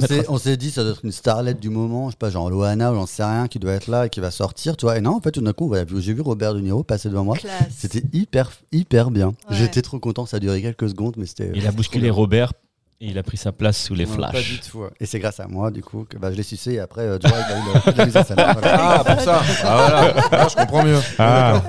s'est, 0.00 0.28
on 0.28 0.38
s'est 0.38 0.56
dit, 0.56 0.70
ça 0.70 0.82
doit 0.82 0.92
être 0.92 1.04
une 1.04 1.12
starlette 1.12 1.60
du 1.60 1.70
moment, 1.70 2.06
je 2.08 2.12
sais 2.12 2.18
pas, 2.18 2.30
genre 2.30 2.50
Loana 2.50 2.92
ou 2.92 2.94
j'en 2.94 3.06
sais 3.06 3.24
rien, 3.24 3.48
qui 3.48 3.58
doit 3.58 3.72
être 3.72 3.88
là 3.88 4.06
et 4.06 4.08
qui 4.08 4.20
va 4.20 4.30
sortir, 4.30 4.76
tu 4.76 4.86
vois. 4.86 4.98
Et 4.98 5.00
non, 5.00 5.16
en 5.16 5.20
fait, 5.20 5.32
tout 5.32 5.40
d'un 5.40 5.52
coup, 5.52 5.68
voilà, 5.68 5.84
j'ai 5.98 6.14
vu 6.14 6.20
Robert 6.20 6.54
De 6.54 6.60
Niro 6.60 6.82
passer 6.82 7.08
devant 7.08 7.24
moi. 7.24 7.36
C'était 7.70 8.02
hyper, 8.12 8.52
hyper 8.72 9.10
bien. 9.10 9.28
Ouais. 9.28 9.56
J'étais 9.56 9.82
trop 9.82 9.98
content, 9.98 10.26
ça 10.26 10.38
a 10.38 10.40
duré 10.40 10.62
quelques 10.62 10.88
secondes, 10.88 11.14
mais 11.16 11.26
c'était. 11.26 11.52
Il 11.54 11.66
a 11.66 11.72
bousculé 11.72 12.10
Robert 12.10 12.52
et 13.00 13.06
il 13.06 13.18
a 13.18 13.22
pris 13.22 13.36
sa 13.36 13.52
place 13.52 13.78
sous 13.78 13.94
les 13.94 14.06
Ouais, 14.06 14.16
Pas 14.16 14.30
flashs. 14.30 14.48
du 14.50 14.58
tout. 14.60 14.78
ouais. 14.80 14.88
Et 14.98 15.06
c'est 15.06 15.20
grâce 15.20 15.38
à 15.40 15.46
moi, 15.46 15.70
du 15.70 15.82
coup, 15.82 16.04
que 16.08 16.16
bah, 16.18 16.30
je 16.32 16.36
l'ai 16.36 16.42
sucé 16.42 16.72
et 16.72 16.80
après, 16.80 17.02
euh, 17.02 17.18
Joe, 17.20 17.30
il 17.32 17.52
a 17.52 17.58
eu 17.58 17.62
le- 17.86 17.92
la 17.96 18.06
mise 18.06 18.16
en 18.16 18.24
scène. 18.24 18.36
Voilà. 18.36 18.94
Ah, 18.98 19.04
pour 19.04 19.20
ça. 19.20 19.40
Ah, 19.64 19.86
voilà. 19.88 20.14
Ah, 20.32 20.48
je 20.50 20.56
comprends 20.56 20.82
mieux. 20.84 21.00
Ah, 21.18 21.62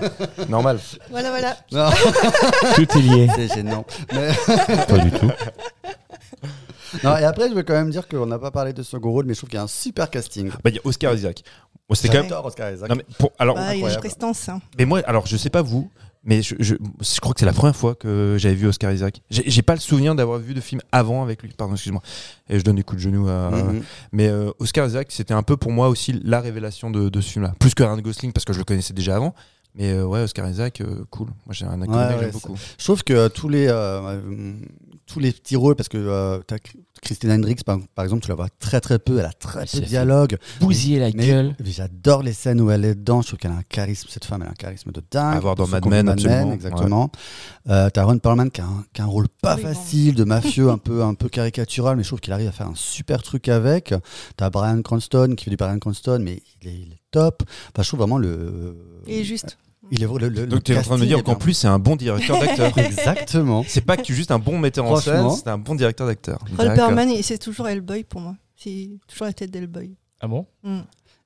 Normal. 0.49 0.79
Voilà, 1.11 1.29
voilà. 1.29 1.55
Non, 1.71 1.89
tout 2.75 2.97
est 2.97 3.01
lié. 3.01 3.27
c'est 3.35 3.47
gênant. 3.53 3.85
Mais- 4.13 4.31
Pas 4.87 4.97
du 4.97 5.11
tout. 5.11 5.29
non, 7.03 7.15
et 7.17 7.23
après, 7.25 7.49
je 7.49 7.53
veux 7.53 7.63
quand 7.63 7.73
même 7.73 7.91
dire 7.91 8.07
qu'on 8.07 8.25
n'a 8.25 8.39
pas 8.39 8.51
parlé 8.51 8.73
de 8.73 8.81
second 8.81 9.11
rôle, 9.11 9.25
mais 9.25 9.33
je 9.35 9.39
trouve 9.39 9.49
qu'il 9.49 9.57
y 9.57 9.61
a 9.61 9.63
un 9.63 9.67
super 9.67 10.09
casting. 10.09 10.49
Bah, 10.63 10.69
il 10.71 10.75
y 10.75 10.79
a 10.79 10.81
Oscar 10.83 11.13
Isaac. 11.13 11.43
Moi, 11.87 11.95
c'était 11.95 12.07
quand 12.09 12.13
même. 12.15 12.23
J'adore 12.29 12.45
Oscar 12.45 12.71
Isaac. 12.71 12.89
Non, 12.89 12.95
mais 12.95 13.05
pour, 13.17 13.31
alors, 13.37 13.55
Bah, 13.55 13.61
il 13.61 13.67
y 13.67 13.69
a 13.69 13.73
une 13.73 13.77
incroyable. 13.85 14.01
prestance. 14.01 14.49
hein. 14.49 14.61
Mais 14.77 14.85
moi, 14.85 15.01
alors 15.05 15.25
je 15.27 15.37
sais 15.37 15.49
pas 15.49 15.61
vous, 15.61 15.89
mais 16.23 16.41
je, 16.41 16.55
je, 16.59 16.75
je 16.75 17.19
crois 17.21 17.33
que 17.33 17.39
c'est 17.39 17.45
la 17.45 17.53
première 17.53 17.75
fois 17.75 17.95
que 17.95 18.35
j'avais 18.37 18.55
vu 18.55 18.67
Oscar 18.67 18.91
Isaac. 18.91 19.21
J'ai 19.29 19.61
pas 19.61 19.73
le 19.73 19.79
souvenir 19.79 20.15
d'avoir 20.15 20.39
vu 20.39 20.53
de 20.53 20.61
film 20.61 20.81
avant 20.91 21.23
avec 21.23 21.41
lui. 21.41 21.49
Pardon, 21.57 21.73
excuse-moi. 21.73 22.01
Et 22.49 22.59
je 22.59 22.63
donne 22.63 22.75
des 22.75 22.83
coups 22.83 23.01
de 23.01 23.09
genou 23.09 23.29
à. 23.29 23.51
Mhm. 23.51 23.83
Mais 24.11 24.27
euh, 24.27 24.51
Oscar 24.59 24.85
Isaac, 24.87 25.07
c'était 25.11 25.33
un 25.33 25.43
peu 25.43 25.55
pour 25.55 25.71
moi 25.71 25.87
aussi 25.87 26.19
la 26.23 26.41
révélation 26.41 26.91
de, 26.91 27.09
de 27.09 27.21
ce 27.21 27.31
film-là. 27.31 27.53
Plus 27.59 27.73
que 27.73 27.83
Ryan 27.83 27.97
Gosling 27.97 28.33
parce 28.33 28.45
que 28.45 28.53
je 28.53 28.59
le 28.59 28.65
connaissais 28.65 28.93
déjà 28.93 29.15
avant. 29.15 29.33
Mais 29.75 29.91
euh, 29.91 30.05
ouais, 30.05 30.21
Oscar 30.21 30.49
Isaac, 30.49 30.81
euh, 30.81 31.05
cool. 31.09 31.27
Moi, 31.45 31.53
j'ai 31.53 31.65
un 31.65 31.81
acteur 31.81 31.97
Ouais, 31.97 32.07
que 32.07 32.13
ouais, 32.13 32.19
j'aime 32.19 32.31
beaucoup. 32.31 32.55
Je 32.77 32.83
trouve 32.83 33.03
que 33.03 33.27
tous 33.29 33.47
les, 33.47 33.67
tous 35.11 35.19
les 35.19 35.31
petits 35.31 35.55
rôles, 35.55 35.75
parce 35.75 35.89
que 35.89 35.97
euh, 35.97 36.39
t'as 36.45 36.57
Christine 37.01 37.31
Hendricks, 37.31 37.63
par, 37.63 37.79
par 37.95 38.03
exemple, 38.03 38.21
tu 38.23 38.29
la 38.29 38.35
vois 38.35 38.49
très 38.59 38.79
très 38.81 38.99
peu, 38.99 39.19
elle 39.19 39.25
a 39.25 39.31
très 39.33 39.65
peu 39.65 39.79
de 39.79 39.85
dialogue. 39.85 40.37
Bousiller 40.59 40.99
la 40.99 41.09
Mais- 41.13 41.27
gueule. 41.27 41.55
mais 41.59 41.71
J'adore 41.71 42.23
les 42.23 42.33
scènes 42.33 42.59
où 42.61 42.69
elle 42.71 42.83
est 42.85 42.95
dedans. 42.95 43.21
Je 43.21 43.27
trouve 43.27 43.39
qu'elle 43.39 43.51
a 43.51 43.55
un 43.55 43.63
charisme. 43.63 44.07
Cette 44.11 44.25
femme, 44.25 44.41
elle 44.41 44.49
a 44.49 44.51
un 44.51 44.55
charisme 44.55 44.91
de 44.91 45.01
dingue. 45.09 45.37
À 45.37 45.39
voir 45.39 45.55
dans 45.55 45.65
Mad 45.67 45.85
Men, 45.87 46.09
absolument. 46.09 46.53
exactement. 46.53 47.11
Euh, 47.69 47.89
T'as 47.89 48.03
Ron 48.03 48.19
Perlman 48.19 48.49
qui 48.51 48.61
a, 48.61 48.65
un, 48.65 48.83
qui 48.93 49.01
a 49.01 49.05
un 49.05 49.07
rôle 49.07 49.27
pas 49.41 49.55
Oui, 49.55 49.63
bon. 49.63 49.67
facile 49.69 50.15
de 50.15 50.23
mafieux, 50.25 50.69
un 50.69 50.77
peu 50.77 51.01
un 51.03 51.13
peu 51.13 51.29
caricatural, 51.29 51.95
mais 51.95 52.03
je 52.03 52.09
trouve 52.09 52.19
qu'il 52.19 52.33
arrive 52.33 52.47
à 52.49 52.51
faire 52.51 52.67
un 52.67 52.75
super 52.75 53.23
truc 53.23 53.47
avec. 53.47 53.93
T'as 54.37 54.49
Brian 54.49 54.81
Cranston 54.81 55.33
qui 55.37 55.45
fait 55.45 55.51
du 55.51 55.57
Brian 55.57 55.79
Cranston, 55.79 56.19
mais 56.21 56.41
il 56.61 56.67
est, 56.67 56.73
il 56.73 56.91
est 56.93 57.01
top. 57.11 57.43
Enfin, 57.73 57.81
je 57.83 57.87
trouve 57.87 57.99
vraiment 57.99 58.17
le. 58.17 58.75
Et 59.07 59.23
juste. 59.23 59.57
Il 59.91 60.03
est 60.03 60.07
le, 60.07 60.17
le- 60.17 60.29
le 60.29 60.47
Donc 60.47 60.63
tu 60.63 60.73
es 60.73 60.77
en 60.77 60.81
train 60.81 60.95
de 60.97 61.01
me 61.01 61.05
dire 61.07 61.23
qu'en 61.23 61.35
plus, 61.35 61.53
c'est 61.53 61.67
un 61.67 61.79
bon 61.79 61.95
directeur 61.95 62.39
d'acteur. 62.39 62.77
Exactement. 62.77 63.63
c'est 63.67 63.81
pas 63.81 63.97
que 63.97 64.01
tu 64.03 64.11
es 64.11 64.15
juste 64.15 64.31
un 64.31 64.39
bon 64.39 64.57
metteur 64.59 64.85
en 64.85 64.97
scène, 64.97 65.29
c'est 65.31 65.47
un 65.47 65.57
bon 65.57 65.75
directeur 65.75 66.05
d'acteur. 66.07 66.39
Perman, 66.57 67.09
c'est 67.23 67.37
toujours 67.37 67.67
Hellboy 67.67 68.03
pour 68.03 68.21
moi. 68.21 68.35
C'est 68.57 68.89
toujours 69.07 69.27
la 69.27 69.33
tête 69.33 69.51
d'Hellboy. 69.51 69.95
Ah 70.21 70.27
bon? 70.27 70.45
Mm. 70.63 70.79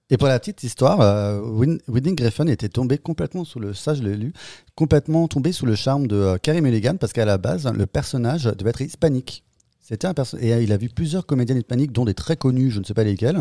Et 0.10 0.18
pour 0.18 0.28
la 0.28 0.38
petite 0.40 0.62
histoire, 0.64 1.02
euh, 1.02 1.42
Whitney 1.88 2.14
Griffin 2.14 2.46
était 2.48 2.70
tombé 2.70 3.00
complètement 3.00 3.44
sous 3.46 3.60
le, 3.60 3.74
ça 3.74 3.96
je 3.96 4.04
l'ai 4.04 4.16
lu, 4.16 4.34
complètement 4.76 5.28
tombé 5.28 5.52
sous 5.52 5.66
le 5.66 5.74
charme 5.76 6.06
de 6.06 6.16
euh, 6.16 6.38
Carey 6.38 6.62
Mulligan 6.62 6.98
parce 7.00 7.14
qu'à 7.14 7.26
la 7.26 7.40
base, 7.40 7.66
le 7.74 7.86
personnage 7.88 8.44
devait 8.44 8.70
être 8.70 8.82
hispanique. 8.82 9.44
C'était 9.86 10.08
un 10.08 10.14
perso- 10.14 10.38
et 10.40 10.54
euh, 10.54 10.64
il 10.64 10.72
a 10.72 10.78
vu 10.78 10.88
plusieurs 10.88 11.26
comédiennes 11.26 11.58
hispaniques, 11.58 11.92
dont 11.92 12.06
des 12.06 12.14
très 12.14 12.38
connues, 12.38 12.72
je 12.72 12.80
ne 12.80 12.86
sais 12.86 12.94
pas 12.94 13.04
lesquelles. 13.04 13.38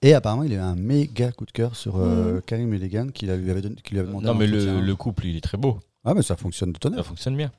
Et 0.00 0.14
apparemment, 0.14 0.42
il 0.42 0.52
a 0.52 0.56
eu 0.56 0.58
un 0.60 0.74
méga 0.76 1.30
coup 1.30 1.44
de 1.44 1.52
cœur 1.52 1.76
sur 1.76 1.96
euh, 1.98 2.40
Carey 2.46 2.64
Mulligan 2.64 3.08
qui 3.12 3.26
lui 3.26 3.32
avait, 3.50 3.60
donné- 3.60 3.76
qui 3.84 3.92
lui 3.92 3.98
avait 4.00 4.08
demandé. 4.08 4.26
Non, 4.26 4.34
mais 4.34 4.46
le, 4.46 4.94
couple, 4.96 5.26
il 5.26 5.36
est 5.36 5.42
très 5.42 5.58
beau. 5.58 5.78
Ah, 6.06 6.12
mais 6.14 6.22
ça 6.22 6.36
fonctionne 6.36 6.70
de 6.70 6.76
Ça 6.76 6.80
tonnerre. 6.80 7.04
fonctionne 7.06 7.36
bien. 7.36 7.50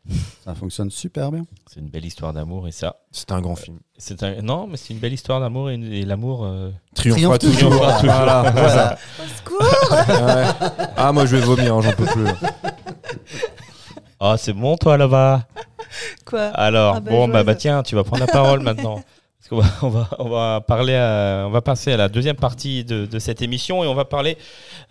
Ça 0.43 0.53
fonctionne 0.55 0.89
super 0.91 1.31
bien. 1.31 1.45
C'est 1.71 1.79
une 1.79 1.89
belle 1.89 2.05
histoire 2.05 2.31
d'amour 2.33 2.67
et 2.67 2.71
ça. 2.71 2.97
C'est 3.11 3.31
un 3.31 3.41
grand 3.41 3.55
film. 3.55 3.77
C'est 3.97 4.21
un... 4.23 4.41
Non, 4.43 4.67
mais 4.67 4.77
c'est 4.77 4.93
une 4.93 4.99
belle 4.99 5.13
histoire 5.13 5.39
d'amour 5.39 5.69
et, 5.71 5.75
et 5.75 6.05
l'amour. 6.05 6.45
euh, 6.45 6.69
Triomphe 6.93 7.39
toujours. 7.39 7.69
toujours. 7.71 7.73
Voilà. 8.03 8.51
Voilà. 8.51 8.97
Au 9.19 9.27
secours 9.37 10.25
Ouais. 10.25 10.67
Ah, 10.95 11.11
moi 11.11 11.25
je 11.25 11.35
vais 11.37 11.41
vomir, 11.43 11.75
hein, 11.75 11.81
j'en 11.81 11.93
peux 11.93 12.05
plus. 12.05 12.23
Ah, 14.27 14.37
c'est 14.37 14.53
bon, 14.53 14.75
toi, 14.75 14.97
là-bas 14.97 15.47
Quoi 16.25 16.45
Alors, 16.47 16.95
Ah 16.95 16.99
bah, 16.99 17.11
bon, 17.11 17.27
bah, 17.27 17.43
bah, 17.43 17.53
tiens, 17.53 17.83
tu 17.83 17.93
vas 17.95 18.03
prendre 18.03 18.25
la 18.25 18.31
parole 18.31 18.61
maintenant. 18.61 19.03
Parce 19.49 19.49
qu'on 19.49 19.59
va, 19.59 19.67
on 19.83 19.89
va, 19.89 20.09
on 20.17 20.29
va 20.29 20.61
parler, 20.67 20.95
à- 20.95 21.43
on 21.45 21.51
va 21.51 21.61
passer 21.61 21.91
à 21.91 21.97
la 21.97 22.09
deuxième 22.09 22.35
partie 22.35 22.83
de, 22.83 23.05
de 23.05 23.19
cette 23.19 23.43
émission 23.43 23.83
et 23.83 23.87
on 23.87 23.93
va 23.93 24.05
parler 24.05 24.39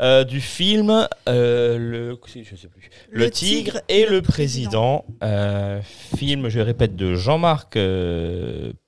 euh, 0.01 0.23
du 0.23 0.41
film 0.41 1.09
euh, 1.29 1.77
le, 1.77 2.17
je 2.25 2.55
sais 2.55 2.69
plus, 2.69 2.89
le, 3.11 3.29
tigre, 3.31 3.81
et 3.89 4.07
le 4.07 4.23
président. 4.23 5.05
Euh, 5.25 5.81
film, 6.17 6.49
je 6.49 6.61
répète, 6.61 6.95
de 6.95 7.17
Jean-Marc 7.17 7.77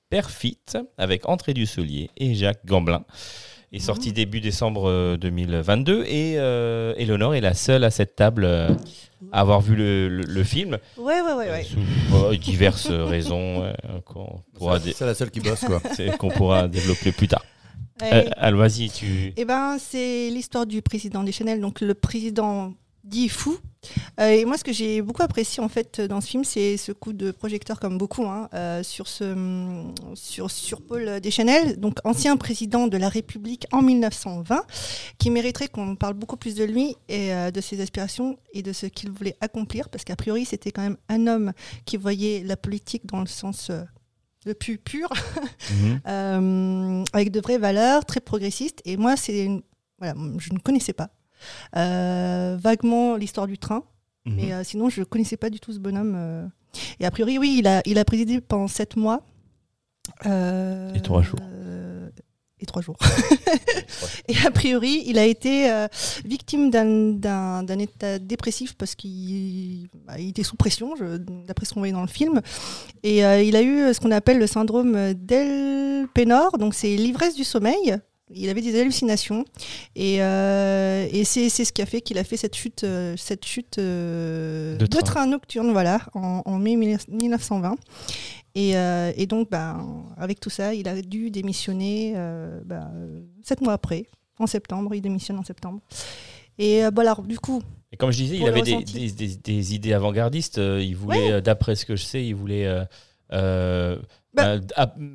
Perfit 0.08 0.60
avec 0.98 1.28
Entrée 1.28 1.52
du 1.54 1.66
Soulier 1.66 2.10
et 2.16 2.36
Jacques 2.36 2.64
Gamblin. 2.64 3.04
Est 3.76 3.80
sorti 3.80 4.12
début 4.12 4.40
décembre 4.40 4.88
euh, 4.88 5.16
2022 5.16 6.04
et 6.06 6.34
euh, 6.38 6.94
Eleonore 6.96 7.34
est 7.34 7.40
la 7.40 7.54
seule 7.54 7.84
à 7.84 7.90
cette 7.90 8.16
table 8.16 8.44
euh, 8.44 8.70
à 9.32 9.40
avoir 9.40 9.60
vu 9.60 9.76
le, 9.76 10.08
le- 10.08 10.24
le 10.26 10.44
film. 10.44 10.78
Ouais, 10.98 11.20
ouais, 11.20 11.32
ouais. 11.32 11.50
ouais. 11.50 11.64
Sous 11.64 11.78
euh, 12.16 12.36
diverses 12.36 12.86
raisons 12.90 13.62
euh, 13.64 13.72
qu'on 14.04 14.40
pourra, 14.54 14.78
C'est 14.80 15.00
la 15.06 15.14
seule 15.14 15.30
qui 15.30 15.40
bosse, 15.40 15.64
quoi. 15.64 15.80
qu'on 16.18 16.28
pourra 16.30 16.68
développer 16.68 17.12
plus 17.12 17.28
tard. 17.28 17.44
Ouais. 18.02 18.26
Euh, 18.26 18.30
alors 18.36 18.60
vas-y, 18.60 18.90
tu. 18.90 19.32
Eh 19.36 19.44
ben, 19.46 19.78
c'est 19.78 20.28
l'histoire 20.30 20.66
du 20.66 20.82
président 20.82 21.22
des 21.22 21.32
Chanel, 21.32 21.60
donc 21.60 21.80
le 21.80 21.94
président 21.94 22.74
dit 23.06 23.28
fou. 23.28 23.56
Euh, 24.18 24.30
et 24.30 24.44
moi, 24.44 24.58
ce 24.58 24.64
que 24.64 24.72
j'ai 24.72 25.00
beaucoup 25.00 25.22
apprécié 25.22 25.62
en 25.62 25.68
fait 25.68 26.00
dans 26.00 26.20
ce 26.20 26.26
film, 26.28 26.42
c'est 26.44 26.76
ce 26.76 26.90
coup 26.90 27.12
de 27.12 27.30
projecteur, 27.30 27.78
comme 27.78 27.98
beaucoup, 27.98 28.24
hein, 28.26 28.48
euh, 28.52 28.82
sur 28.82 29.06
ce 29.06 29.84
sur 30.14 30.50
sur 30.50 30.82
Paul 30.82 31.20
Deschanel, 31.20 31.78
donc 31.78 31.98
ancien 32.04 32.36
président 32.36 32.88
de 32.88 32.96
la 32.96 33.08
République 33.08 33.66
en 33.70 33.82
1920, 33.82 34.60
qui 35.18 35.30
mériterait 35.30 35.68
qu'on 35.68 35.94
parle 35.94 36.14
beaucoup 36.14 36.36
plus 36.36 36.56
de 36.56 36.64
lui 36.64 36.96
et 37.08 37.32
euh, 37.32 37.52
de 37.52 37.60
ses 37.60 37.80
aspirations 37.80 38.36
et 38.52 38.62
de 38.62 38.72
ce 38.72 38.86
qu'il 38.86 39.10
voulait 39.10 39.36
accomplir, 39.40 39.88
parce 39.88 40.02
qu'a 40.04 40.16
priori, 40.16 40.44
c'était 40.44 40.72
quand 40.72 40.82
même 40.82 40.96
un 41.08 41.28
homme 41.28 41.52
qui 41.84 41.96
voyait 41.96 42.42
la 42.44 42.56
politique 42.56 43.06
dans 43.06 43.20
le 43.20 43.26
sens 43.26 43.70
le 44.44 44.54
plus 44.54 44.78
pur 44.78 45.08
Mhm. 46.06 47.04
avec 47.12 47.30
de 47.30 47.40
vraies 47.40 47.58
valeurs, 47.58 48.04
très 48.04 48.20
progressistes. 48.20 48.80
Et 48.84 48.96
moi, 48.96 49.16
c'est 49.16 49.44
une- 49.44 49.62
voilà, 49.98 50.14
je 50.38 50.52
ne 50.52 50.58
connaissais 50.58 50.92
pas 50.92 51.08
vaguement 52.56 53.16
l'histoire 53.16 53.46
du 53.46 53.58
train, 53.58 53.82
Mhm. 54.26 54.34
mais 54.36 54.52
euh, 54.52 54.64
sinon, 54.64 54.88
je 54.88 55.00
ne 55.00 55.04
connaissais 55.04 55.36
pas 55.36 55.50
du 55.50 55.60
tout 55.60 55.72
ce 55.72 55.78
bonhomme. 55.78 56.14
euh. 56.16 56.46
Et 57.00 57.06
a 57.06 57.10
priori, 57.10 57.38
oui, 57.38 57.56
il 57.60 57.66
a, 57.66 57.80
il 57.86 57.96
a 57.98 58.04
présidé 58.04 58.40
pendant 58.40 58.68
sept 58.68 58.96
mois. 58.96 59.22
Euh, 60.26 60.92
Et 60.94 61.00
trois 61.00 61.22
jours. 61.22 61.38
euh, 61.42 62.08
et 62.60 62.66
trois 62.66 62.82
jours. 62.82 62.96
et 64.28 64.34
a 64.46 64.50
priori, 64.50 65.02
il 65.06 65.18
a 65.18 65.24
été 65.26 65.70
euh, 65.70 65.86
victime 66.24 66.70
d'un- 66.70 67.66
état 67.78 68.18
dépressif 68.18 68.74
parce 68.76 68.94
qu'il 68.94 69.88
bah, 70.06 70.18
était 70.18 70.42
sous 70.42 70.56
pression, 70.56 70.94
d'après 71.46 71.66
ce 71.66 71.74
qu'on 71.74 71.80
voyait 71.80 71.92
dans 71.92 72.00
le 72.02 72.06
film. 72.08 72.40
Et 73.02 73.24
euh, 73.24 73.42
il 73.42 73.56
a 73.56 73.62
eu 73.62 73.92
ce 73.94 74.00
qu'on 74.00 74.10
appelle 74.10 74.38
le 74.38 74.46
syndrome 74.46 75.14
d'Elpenor, 75.14 76.58
donc 76.58 76.74
c'est 76.74 76.96
l'ivresse 76.96 77.34
du 77.36 77.44
sommeil. 77.44 77.96
Il 78.34 78.48
avait 78.48 78.60
des 78.60 78.78
hallucinations 78.80 79.44
et, 79.94 80.20
euh, 80.20 81.06
et 81.12 81.22
c'est 81.24 81.48
ce 81.48 81.72
qui 81.72 81.80
a 81.80 81.86
fait 81.86 82.00
qu'il 82.00 82.18
a 82.18 82.24
fait 82.24 82.36
cette 82.36 82.56
chute, 82.56 82.82
euh, 82.82 83.14
cette 83.16 83.44
chute 83.44 83.78
euh, 83.78 84.76
De 84.76 84.86
de, 84.86 85.00
train. 85.00 85.26
nocturne, 85.26 85.70
voilà, 85.70 86.00
en, 86.14 86.42
en 86.44 86.58
mai 86.58 86.74
1920. 86.76 87.76
Et, 88.56 88.76
euh, 88.76 89.12
et 89.16 89.26
donc, 89.26 89.48
ben, 89.50 90.04
avec 90.16 90.40
tout 90.40 90.50
ça, 90.50 90.74
il 90.74 90.88
a 90.88 91.00
dû 91.02 91.30
démissionner 91.30 92.14
euh, 92.16 92.60
sept 93.44 93.60
mois 93.60 93.74
après, 93.74 94.06
en 94.40 94.46
septembre. 94.48 94.94
Il 94.94 95.02
démissionne 95.02 95.38
en 95.38 95.44
septembre. 95.44 95.80
Et 96.58 96.82
bon, 96.90 97.02
alors, 97.02 97.22
du 97.22 97.38
coup, 97.38 97.62
Et 97.92 97.96
comme 97.96 98.10
je 98.10 98.16
disais, 98.16 98.38
il 98.38 98.46
avait 98.48 98.62
des, 98.62 98.74
ressenti. 98.74 98.94
des- 98.94 99.26
des- 99.28 99.36
des 99.36 99.74
idées 99.74 99.92
avant-gardistes. 99.92 100.58
Euh, 100.58 100.82
Il 100.82 100.96
voulait, 100.96 101.18
Ouais. 101.26 101.32
euh, 101.32 101.40
d'après 101.40 101.76
ce 101.76 101.84
que 101.86 101.94
je 101.96 102.02
sais, 102.04 102.24
il 102.26 102.34
voulait. 102.34 102.66
euh, 103.32 103.98
Bah, 104.36 104.56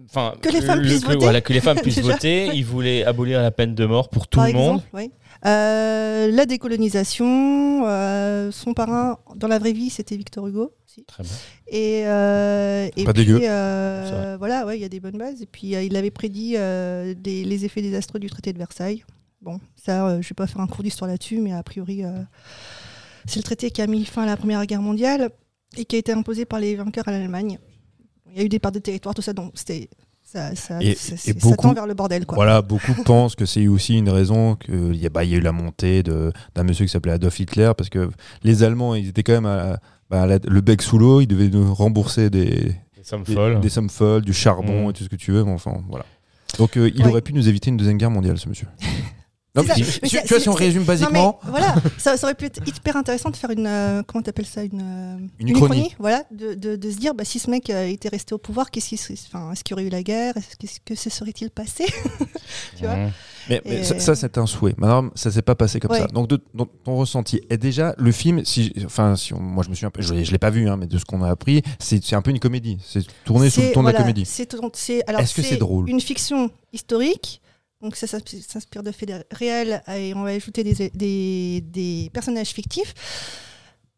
enfin, 0.09 0.33
que 0.41 0.49
les 0.49 0.61
femmes 0.61 0.79
le- 0.81 0.87
puissent 0.87 1.03
voter. 1.05 1.17
Voilà, 1.17 1.41
que 1.41 1.53
les 1.53 1.61
femmes 1.61 1.77
puissent 1.81 1.95
Déjà. 1.97 2.13
voter. 2.13 2.47
Il 2.53 2.65
voulait 2.65 3.03
abolir 3.05 3.41
la 3.41 3.51
peine 3.51 3.75
de 3.75 3.85
mort 3.85 4.09
pour 4.09 4.27
tout 4.27 4.39
par 4.39 4.47
le 4.47 4.53
monde. 4.53 4.81
oui. 4.93 5.11
Euh, 5.45 6.29
la 6.31 6.45
décolonisation, 6.45 7.83
euh, 7.87 8.51
son 8.51 8.73
parrain 8.73 9.17
dans 9.35 9.47
la 9.47 9.57
vraie 9.59 9.71
vie, 9.73 9.89
c'était 9.89 10.15
Victor 10.17 10.47
Hugo. 10.47 10.71
aussi. 10.87 11.03
Très 11.05 11.23
bien. 11.23 11.31
Et, 11.67 12.03
euh, 12.05 12.87
et 12.95 13.03
Pas 13.05 13.13
puis, 13.13 13.25
dégueu. 13.25 13.39
euh, 13.43 14.37
ouais, 14.37 14.77
il 14.77 14.81
y 14.81 14.85
a 14.85 14.89
des 14.89 14.99
bonnes 14.99 15.17
bases. 15.17 15.41
Et 15.41 15.45
puis, 15.47 15.75
euh, 15.75 15.81
il 15.83 15.95
avait 15.95 16.11
prédit 16.11 16.53
euh, 16.57 17.15
des- 17.17 17.43
les 17.43 17.65
effets 17.65 17.81
désastreux 17.81 18.19
du 18.19 18.29
traité 18.29 18.53
de 18.53 18.57
Versailles. 18.59 19.03
Bon, 19.41 19.59
ça, 19.83 20.05
euh, 20.07 20.21
je 20.21 20.29
vais 20.29 20.35
pas 20.35 20.45
faire 20.47 20.61
un 20.61 20.67
cours 20.67 20.83
d'histoire 20.83 21.09
là-dessus, 21.09 21.39
mais 21.39 21.53
a 21.53 21.63
priori, 21.63 22.03
euh, 22.03 22.09
c'est 23.25 23.37
le 23.37 23.43
traité 23.43 23.71
qui 23.71 23.81
a 23.81 23.87
mis 23.87 24.05
fin 24.05 24.23
à 24.23 24.25
la 24.27 24.37
Première 24.37 24.63
Guerre 24.67 24.81
mondiale 24.83 25.29
et 25.77 25.85
qui 25.85 25.95
a 25.95 25.99
été 25.99 26.11
imposé 26.11 26.45
par 26.45 26.59
les 26.59 26.75
vainqueurs 26.75 27.07
à 27.07 27.11
l'Allemagne. 27.11 27.57
Il 28.33 28.37
y 28.37 28.41
a 28.41 28.45
eu 28.45 28.49
des 28.49 28.59
parts 28.59 28.71
de 28.71 28.79
territoire, 28.79 29.13
tout 29.15 29.21
ça, 29.21 29.33
donc 29.33 29.51
c'était 29.55 29.89
ça, 30.23 30.55
ça, 30.55 30.81
Et- 30.81 30.95
ça- 30.95 31.15
et 31.15 31.17
ça 31.17 31.33
beaucoup- 31.33 31.67
tend 31.67 31.73
vers 31.73 31.87
le 31.87 31.93
bordel, 31.93 32.25
quoi. 32.25 32.35
Voilà, 32.35 32.61
beaucoup 32.61 32.93
pensent 33.05 33.35
que 33.35 33.45
c'est 33.45 33.67
aussi 33.67 33.97
une 33.97 34.09
raison 34.09 34.55
qu'il 34.55 34.95
y, 34.95 35.05
a- 35.05 35.09
bah, 35.09 35.23
il 35.25 35.31
y 35.31 35.33
a 35.35 35.37
eu 35.37 35.41
la 35.41 35.51
montée 35.51 36.03
de- 36.03 36.31
d'un 36.55 36.63
monsieur 36.63 36.85
qui 36.85 36.91
s'appelait 36.91 37.11
Adolf 37.13 37.39
Hitler, 37.39 37.71
parce 37.77 37.89
que 37.89 38.09
les 38.43 38.63
Allemands, 38.63 38.95
ils 38.95 39.09
étaient 39.09 39.23
quand 39.23 39.33
même 39.33 39.45
à, 39.45 39.79
bah, 40.09 40.23
à 40.23 40.25
la- 40.27 40.39
le 40.47 40.61
bec 40.61 40.81
sous 40.81 40.97
l'eau, 40.97 41.19
ils 41.21 41.27
devaient 41.27 41.49
nous 41.49 41.73
rembourser 41.73 42.29
des, 42.29 42.49
Des 42.95 43.03
sommes 43.03 43.23
des, 43.23 43.33
folles. 43.33 43.59
des 43.59 43.69
sommes 43.69 43.89
folles, 43.89 44.21
du 44.21 44.33
charbon 44.33 44.87
Mm. 44.87 44.89
et 44.91 44.93
tout 44.93 45.03
ce 45.03 45.09
que 45.09 45.15
tu 45.17 45.31
veux, 45.31 45.43
mais 45.43 45.51
enfin, 45.51 45.81
voilà. 45.89 46.05
Donc 46.57 46.77
euh, 46.77 46.89
il 46.95 47.01
Ouais. 47.03 47.09
aurait 47.09 47.21
pu 47.21 47.33
nous 47.33 47.47
éviter 47.49 47.69
une 47.69 47.77
deuxième 47.77 47.97
guerre 47.97 48.11
mondiale, 48.11 48.37
ce 48.37 48.47
monsieur. 48.47 48.67
Non, 49.53 49.63
mais 49.63 49.73
Mais 50.01 50.07
tu 50.07 50.17
vois, 50.29 50.39
si 50.39 50.47
on 50.47 50.53
résume 50.53 50.81
Non, 50.83 50.87
basiquement, 50.87 51.39
mais 51.43 51.49
voilà, 51.49 51.75
ça, 51.97 52.15
ça 52.15 52.25
aurait 52.27 52.35
pu 52.35 52.45
être 52.45 52.65
hyper 52.65 52.95
intéressant 52.95 53.29
de 53.31 53.35
faire 53.35 53.49
une. 53.51 53.67
euh, 53.67 54.01
comment 54.07 54.21
t'appelles 54.21 54.45
ça 54.45 54.63
Une, 54.63 54.81
euh, 54.81 55.17
Une 55.39 55.49
uchronie. 55.49 55.93
Voilà, 55.99 56.23
de, 56.31 56.53
de- 56.53 56.77
de 56.77 56.89
se 56.91 56.95
dire 56.97 57.13
bah, 57.13 57.25
si 57.25 57.37
ce 57.37 57.49
mec 57.49 57.69
euh, 57.69 57.85
était 57.87 58.07
resté 58.07 58.33
au 58.33 58.37
pouvoir, 58.37 58.71
qu'est-ce 58.71 58.87
qu'il 58.87 58.97
serait- 58.97 59.15
enfin, 59.27 59.51
est-ce 59.51 59.65
qu'il 59.65 59.71
y 59.71 59.73
aurait 59.73 59.83
eu 59.83 59.89
la 59.89 60.03
guerre 60.03 60.35
Est-ce 60.37 60.55
que, 60.55 60.93
que 60.93 60.95
se 60.95 61.09
serait-il 61.09 61.49
passé 61.49 61.85
tu 62.77 62.85
vois 62.85 62.95
Mmh. 62.95 63.11
Mais, 63.49 63.61
mais 63.65 63.79
Et- 63.79 63.83
ça, 63.83 63.99
ça, 63.99 64.15
c'est 64.15 64.37
un 64.37 64.45
souhait. 64.45 64.75
Maintenant, 64.77 65.09
ça 65.15 65.31
s'est 65.31 65.41
pas 65.41 65.55
passé 65.55 65.79
comme 65.81 65.91
Ouais. 65.91 65.99
ça. 65.99 66.07
Donc, 66.07 66.29
de, 66.29 66.37
ton 66.37 66.95
ressenti. 66.95 67.41
Et 67.49 67.57
déjà, 67.57 67.93
le 67.97 68.11
film, 68.11 68.45
si, 68.45 68.71
enfin, 68.85 69.15
si 69.17 69.33
on- 69.33 69.39
moi 69.41 69.63
je 69.65 69.69
me 69.69 69.75
suis 69.75 69.85
un 69.85 69.89
peu, 69.89 70.01
je, 70.01 70.23
je 70.23 70.31
l'ai 70.31 70.37
pas 70.37 70.49
vu, 70.51 70.69
hein, 70.69 70.77
mais 70.77 70.85
de 70.87 70.97
ce 70.97 71.03
qu'on 71.05 71.23
a 71.23 71.29
appris, 71.29 71.61
c'est 71.79 72.13
un 72.13 72.21
peu 72.21 72.31
une 72.31 72.39
comédie. 72.39 72.77
C'est 72.87 73.03
tourné 73.25 73.49
sous 73.49 73.61
le 73.61 73.71
ton 73.73 73.81
de 73.83 73.87
la 73.89 73.93
comédie. 73.97 74.23
c'est 74.25 74.43
Est-ce 74.53 75.33
que 75.35 75.41
c'est 75.41 75.57
drôle? 75.57 75.89
Une 75.89 75.99
fiction 75.99 76.49
historique. 76.71 77.41
Donc 77.81 77.95
ça 77.95 78.07
s'ins- 78.07 78.19
s'inspire 78.47 78.83
de 78.83 78.91
faits 78.91 79.11
réels 79.31 79.81
et 79.87 80.13
on 80.13 80.23
va 80.23 80.29
ajouter 80.31 80.63
des, 80.63 80.89
des, 80.93 81.61
des 81.61 82.09
personnages 82.13 82.49
fictifs. 82.49 82.93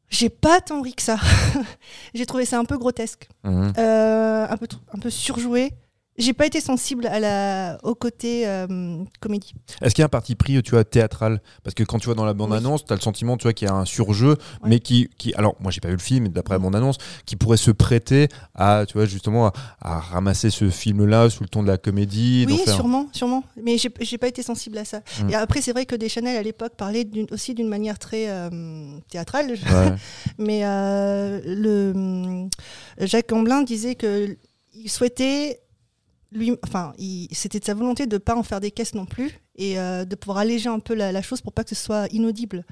J'ai 0.09 0.29
pas 0.29 0.61
tant 0.61 0.81
ri 0.81 0.93
que 0.93 1.01
ça. 1.01 1.17
J'ai 2.13 2.25
trouvé 2.25 2.45
ça 2.45 2.59
un 2.59 2.65
peu 2.65 2.77
grotesque. 2.77 3.27
Mhm. 3.43 3.73
Euh, 3.77 4.47
un 4.49 4.57
peu 4.57 4.67
un 4.93 4.99
peu 4.99 5.09
surjoué. 5.09 5.73
J'ai 6.17 6.33
pas 6.33 6.45
été 6.45 6.61
sensible 6.61 7.07
à 7.07 7.19
la 7.19 7.79
au 7.81 7.95
côté 7.95 8.47
euh, 8.47 9.03
comédie. 9.19 9.55
Est-ce 9.81 9.95
qu'il 9.95 10.01
y 10.01 10.03
a 10.03 10.05
un 10.05 10.09
parti 10.09 10.35
pris, 10.35 10.61
tu 10.61 10.71
vois, 10.71 10.83
théâtral? 10.83 11.41
Parce 11.63 11.73
que 11.73 11.83
quand 11.83 11.97
tu 11.97 12.05
vois 12.05 12.13
dans 12.13 12.25
la 12.25 12.35
bande-annonce, 12.35 12.85
tu 12.85 12.93
as 12.93 12.95
le 12.95 13.01
sentiment, 13.01 13.35
tu 13.35 13.43
vois, 13.43 13.53
qu'il 13.53 13.67
y 13.67 13.71
a 13.71 13.73
un 13.73 13.85
surjeu, 13.85 14.37
mais 14.63 14.79
qui, 14.79 15.09
qui, 15.17 15.33
alors, 15.33 15.55
moi, 15.59 15.71
j'ai 15.71 15.81
pas 15.81 15.87
vu 15.87 15.95
le 15.95 15.99
film, 15.99 16.25
mais 16.25 16.29
d'après 16.29 16.53
la 16.53 16.59
bande-annonce, 16.59 16.97
qui 17.25 17.35
pourrait 17.35 17.57
se 17.57 17.71
prêter 17.71 18.27
à, 18.53 18.85
tu 18.87 18.93
vois, 18.93 19.05
justement, 19.05 19.47
à, 19.47 19.53
à 19.81 19.99
ramasser 19.99 20.51
ce 20.51 20.69
film-là 20.69 21.31
sous 21.31 21.41
le 21.43 21.49
ton 21.49 21.63
de 21.63 21.67
la 21.67 21.77
comédie. 21.79 22.45
Oui, 22.47 22.57
faire- 22.63 22.75
sûrement, 22.75 23.07
sûrement. 23.11 23.43
Mais 23.61 23.77
j'ai 23.77 24.17
pas 24.19 24.27
été 24.27 24.43
sensible 24.43 24.77
à 24.77 24.85
ça. 24.85 25.01
Mm. 25.23 25.29
Et 25.31 25.35
après, 25.35 25.61
c'est 25.61 25.71
vrai 25.71 25.87
que 25.87 25.95
Deschanel 25.95 26.37
à 26.37 26.43
l'époque 26.43 26.75
parlait 26.77 27.07
aussi 27.31 27.55
d'une 27.55 27.69
manière 27.69 27.97
très 27.97 28.29
euh, 28.29 28.49
théâtrale. 29.09 29.47
Ouais. 29.51 29.93
Mais 30.37 30.61
euh, 30.63 31.41
le 31.43 32.47
Jacques 32.99 33.29
Gamblin 33.29 33.63
disait 33.63 33.95
que 33.95 34.37
il 34.75 34.89
souhaitait 34.89 35.59
lui, 36.33 36.55
enfin, 36.63 36.93
il- 36.97 37.27
c'était 37.31 37.59
de 37.59 37.65
sa 37.65 37.73
volonté 37.73 38.05
de 38.07 38.17
pas 38.17 38.35
en 38.35 38.43
faire 38.43 38.59
des 38.59 38.71
caisses 38.71 38.93
non 38.95 39.05
plus 39.05 39.31
et 39.55 39.79
euh, 39.79 40.05
de 40.05 40.15
pouvoir 40.15 40.39
alléger 40.39 40.69
un 40.69 40.79
peu 40.79 40.93
la, 40.93 41.11
la 41.11 41.21
chose 41.21 41.41
pour 41.41 41.53
pas 41.53 41.63
que 41.63 41.69
ce 41.69 41.75
soit 41.75 42.07
inaudible. 42.11 42.65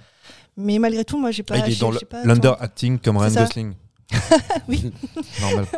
Mais 0.57 0.79
malgré 0.79 1.05
tout, 1.05 1.17
moi, 1.19 1.31
j'ai 1.31 1.43
pas. 1.43 1.55
Ah, 1.57 1.67
il 1.67 1.73
est 1.73 1.79
dans 1.79 1.91
l'under-acting 2.23 2.99
comme 2.99 3.17
Ryan. 3.17 3.43
Gosling. 3.45 3.73
Oui. 4.67 4.91
Normal. 5.41 5.65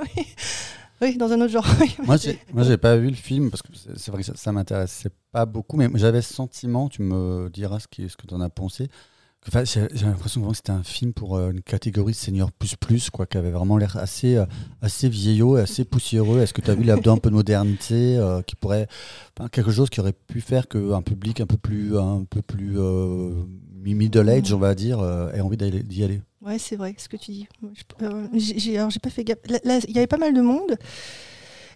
Oui, 1.01 1.17
dans 1.17 1.29
un 1.33 1.41
autre 1.41 1.51
genre. 1.51 1.65
Moi, 2.05 2.15
j'ai, 2.15 2.39
moi, 2.53 2.63
j'ai 2.63 2.77
pas 2.77 2.95
vu 2.95 3.09
le 3.09 3.15
film 3.15 3.49
parce 3.51 3.61
que 3.61 3.67
c'est, 3.75 3.97
c'est 3.97 4.09
vrai 4.11 4.21
que 4.21 4.27
ça, 4.27 4.33
ça 4.37 4.53
m'intéressait 4.53 5.09
pas 5.33 5.45
beaucoup, 5.45 5.75
mais 5.75 5.89
j'avais 5.95 6.21
ce 6.21 6.33
sentiment, 6.33 6.87
tu 6.87 7.01
me 7.01 7.49
diras 7.49 7.79
ce, 7.79 7.87
qui, 7.89 8.07
ce 8.07 8.15
que 8.15 8.25
tu 8.25 8.33
en 8.33 8.39
as 8.39 8.49
pensé. 8.49 8.87
Enfin, 9.47 9.63
j'ai, 9.63 10.05
l'impression 10.05 10.47
que 10.47 10.55
c'était 10.55 10.71
un 10.71 10.83
film 10.83 11.13
pour 11.13 11.35
euh, 11.35 11.51
une 11.51 11.61
catégorie 11.61 12.13
senior 12.13 12.51
plus 12.51 12.75
plus, 12.75 13.09
quoi, 13.09 13.25
qui 13.25 13.37
avait 13.37 13.51
vraiment 13.51 13.77
l'air 13.77 13.97
assez, 13.97 14.35
euh, 14.35 14.45
assez 14.81 15.09
vieillot 15.09 15.57
et 15.57 15.61
assez 15.61 15.85
poussiéreux. 15.85 16.39
Est-ce 16.39 16.53
que 16.53 16.61
tu 16.61 16.71
as 16.71 16.75
vu 16.75 16.83
là-dedans 16.83 17.15
un 17.15 17.17
peu 17.17 17.29
de 17.29 17.35
modernité, 17.35 18.17
euh, 18.17 18.41
qui 18.41 18.55
pourrait, 18.55 18.87
quelque 19.51 19.71
chose 19.71 19.89
qui 19.89 19.99
aurait 19.99 20.13
pu 20.13 20.41
faire 20.41 20.67
qu'un 20.67 21.01
public 21.01 21.41
un 21.41 21.45
peu 21.45 21.57
plus, 21.57 21.97
un 21.97 22.25
peu 22.29 22.41
plus 22.41 22.77
middle 23.83 24.29
age, 24.29 24.53
on 24.53 24.59
va 24.59 24.75
dire, 24.75 24.99
ait 25.33 25.41
envie 25.41 25.57
d'y 25.57 26.03
aller? 26.03 26.21
Ouais, 26.41 26.59
c'est 26.59 26.75
vrai, 26.75 26.95
ce 26.97 27.07
que 27.07 27.17
tu 27.17 27.31
dis. 27.31 27.47
Alors, 27.99 28.19
j'ai 28.35 28.99
pas 28.99 29.09
fait 29.09 29.23
gaffe. 29.23 29.39
Il 29.87 29.95
y 29.95 29.97
avait 29.97 30.07
pas 30.07 30.17
mal 30.17 30.33
de 30.33 30.41
monde. 30.41 30.77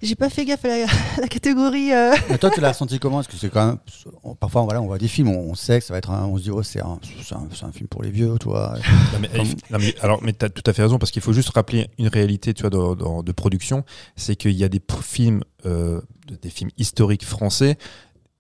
J'ai 0.01 0.15
pas 0.15 0.29
fait 0.29 0.45
gaffe 0.45 0.63
à 0.65 0.67
la, 0.67 0.83
à 0.85 0.87
la 1.21 1.27
catégorie. 1.27 1.91
euh, 1.93 2.13
Mais 2.29 2.37
toi, 2.37 2.49
tu 2.49 2.61
l'as 2.61 2.69
ressenti 2.73 2.99
comment? 2.99 3.17
Parce 3.17 3.27
que 3.27 3.37
c'est 3.37 3.49
quand 3.49 3.65
même. 3.65 3.77
on- 4.23 4.35
parfois, 4.35 4.61
voilà, 4.63 4.81
on 4.81 4.85
voit 4.87 4.97
des 4.97 5.07
films, 5.07 5.29
on, 5.29 5.51
on 5.51 5.55
sait 5.55 5.79
que 5.79 5.85
ça 5.85 5.93
va 5.93 5.97
être 5.97 6.11
un. 6.11 6.25
On 6.25 6.37
se 6.37 6.43
dit, 6.43 6.51
oh, 6.51 6.61
c'est 6.63 6.81
un, 6.81 6.99
film 7.71 7.87
pour 7.89 8.03
les 8.03 8.11
vieux, 8.11 8.37
toi. 8.39 8.75
Non, 9.13 9.19
mais, 9.19 9.29
non, 9.71 9.77
mais- 9.79 9.95
alors, 10.01 10.21
mais 10.23 10.33
t'as 10.33 10.49
tout 10.49 10.63
à 10.65 10.73
fait 10.73 10.81
raison 10.83 10.97
parce 10.99 11.11
qu'il 11.11 11.21
faut 11.21 11.33
juste 11.33 11.49
rappeler 11.49 11.89
une 11.97 12.07
réalité, 12.07 12.53
tu 12.53 12.61
vois, 12.63 12.69
dans- 12.69 13.23
de 13.23 13.31
production, 13.31 13.83
c'est 14.15 14.35
qu'il 14.35 14.51
y 14.53 14.63
a 14.63 14.69
des 14.69 14.81
films, 15.01 15.43
euh, 15.65 16.01
de- 16.27 16.35
des 16.35 16.49
films 16.49 16.69
historiques 16.77 17.25
français. 17.25 17.77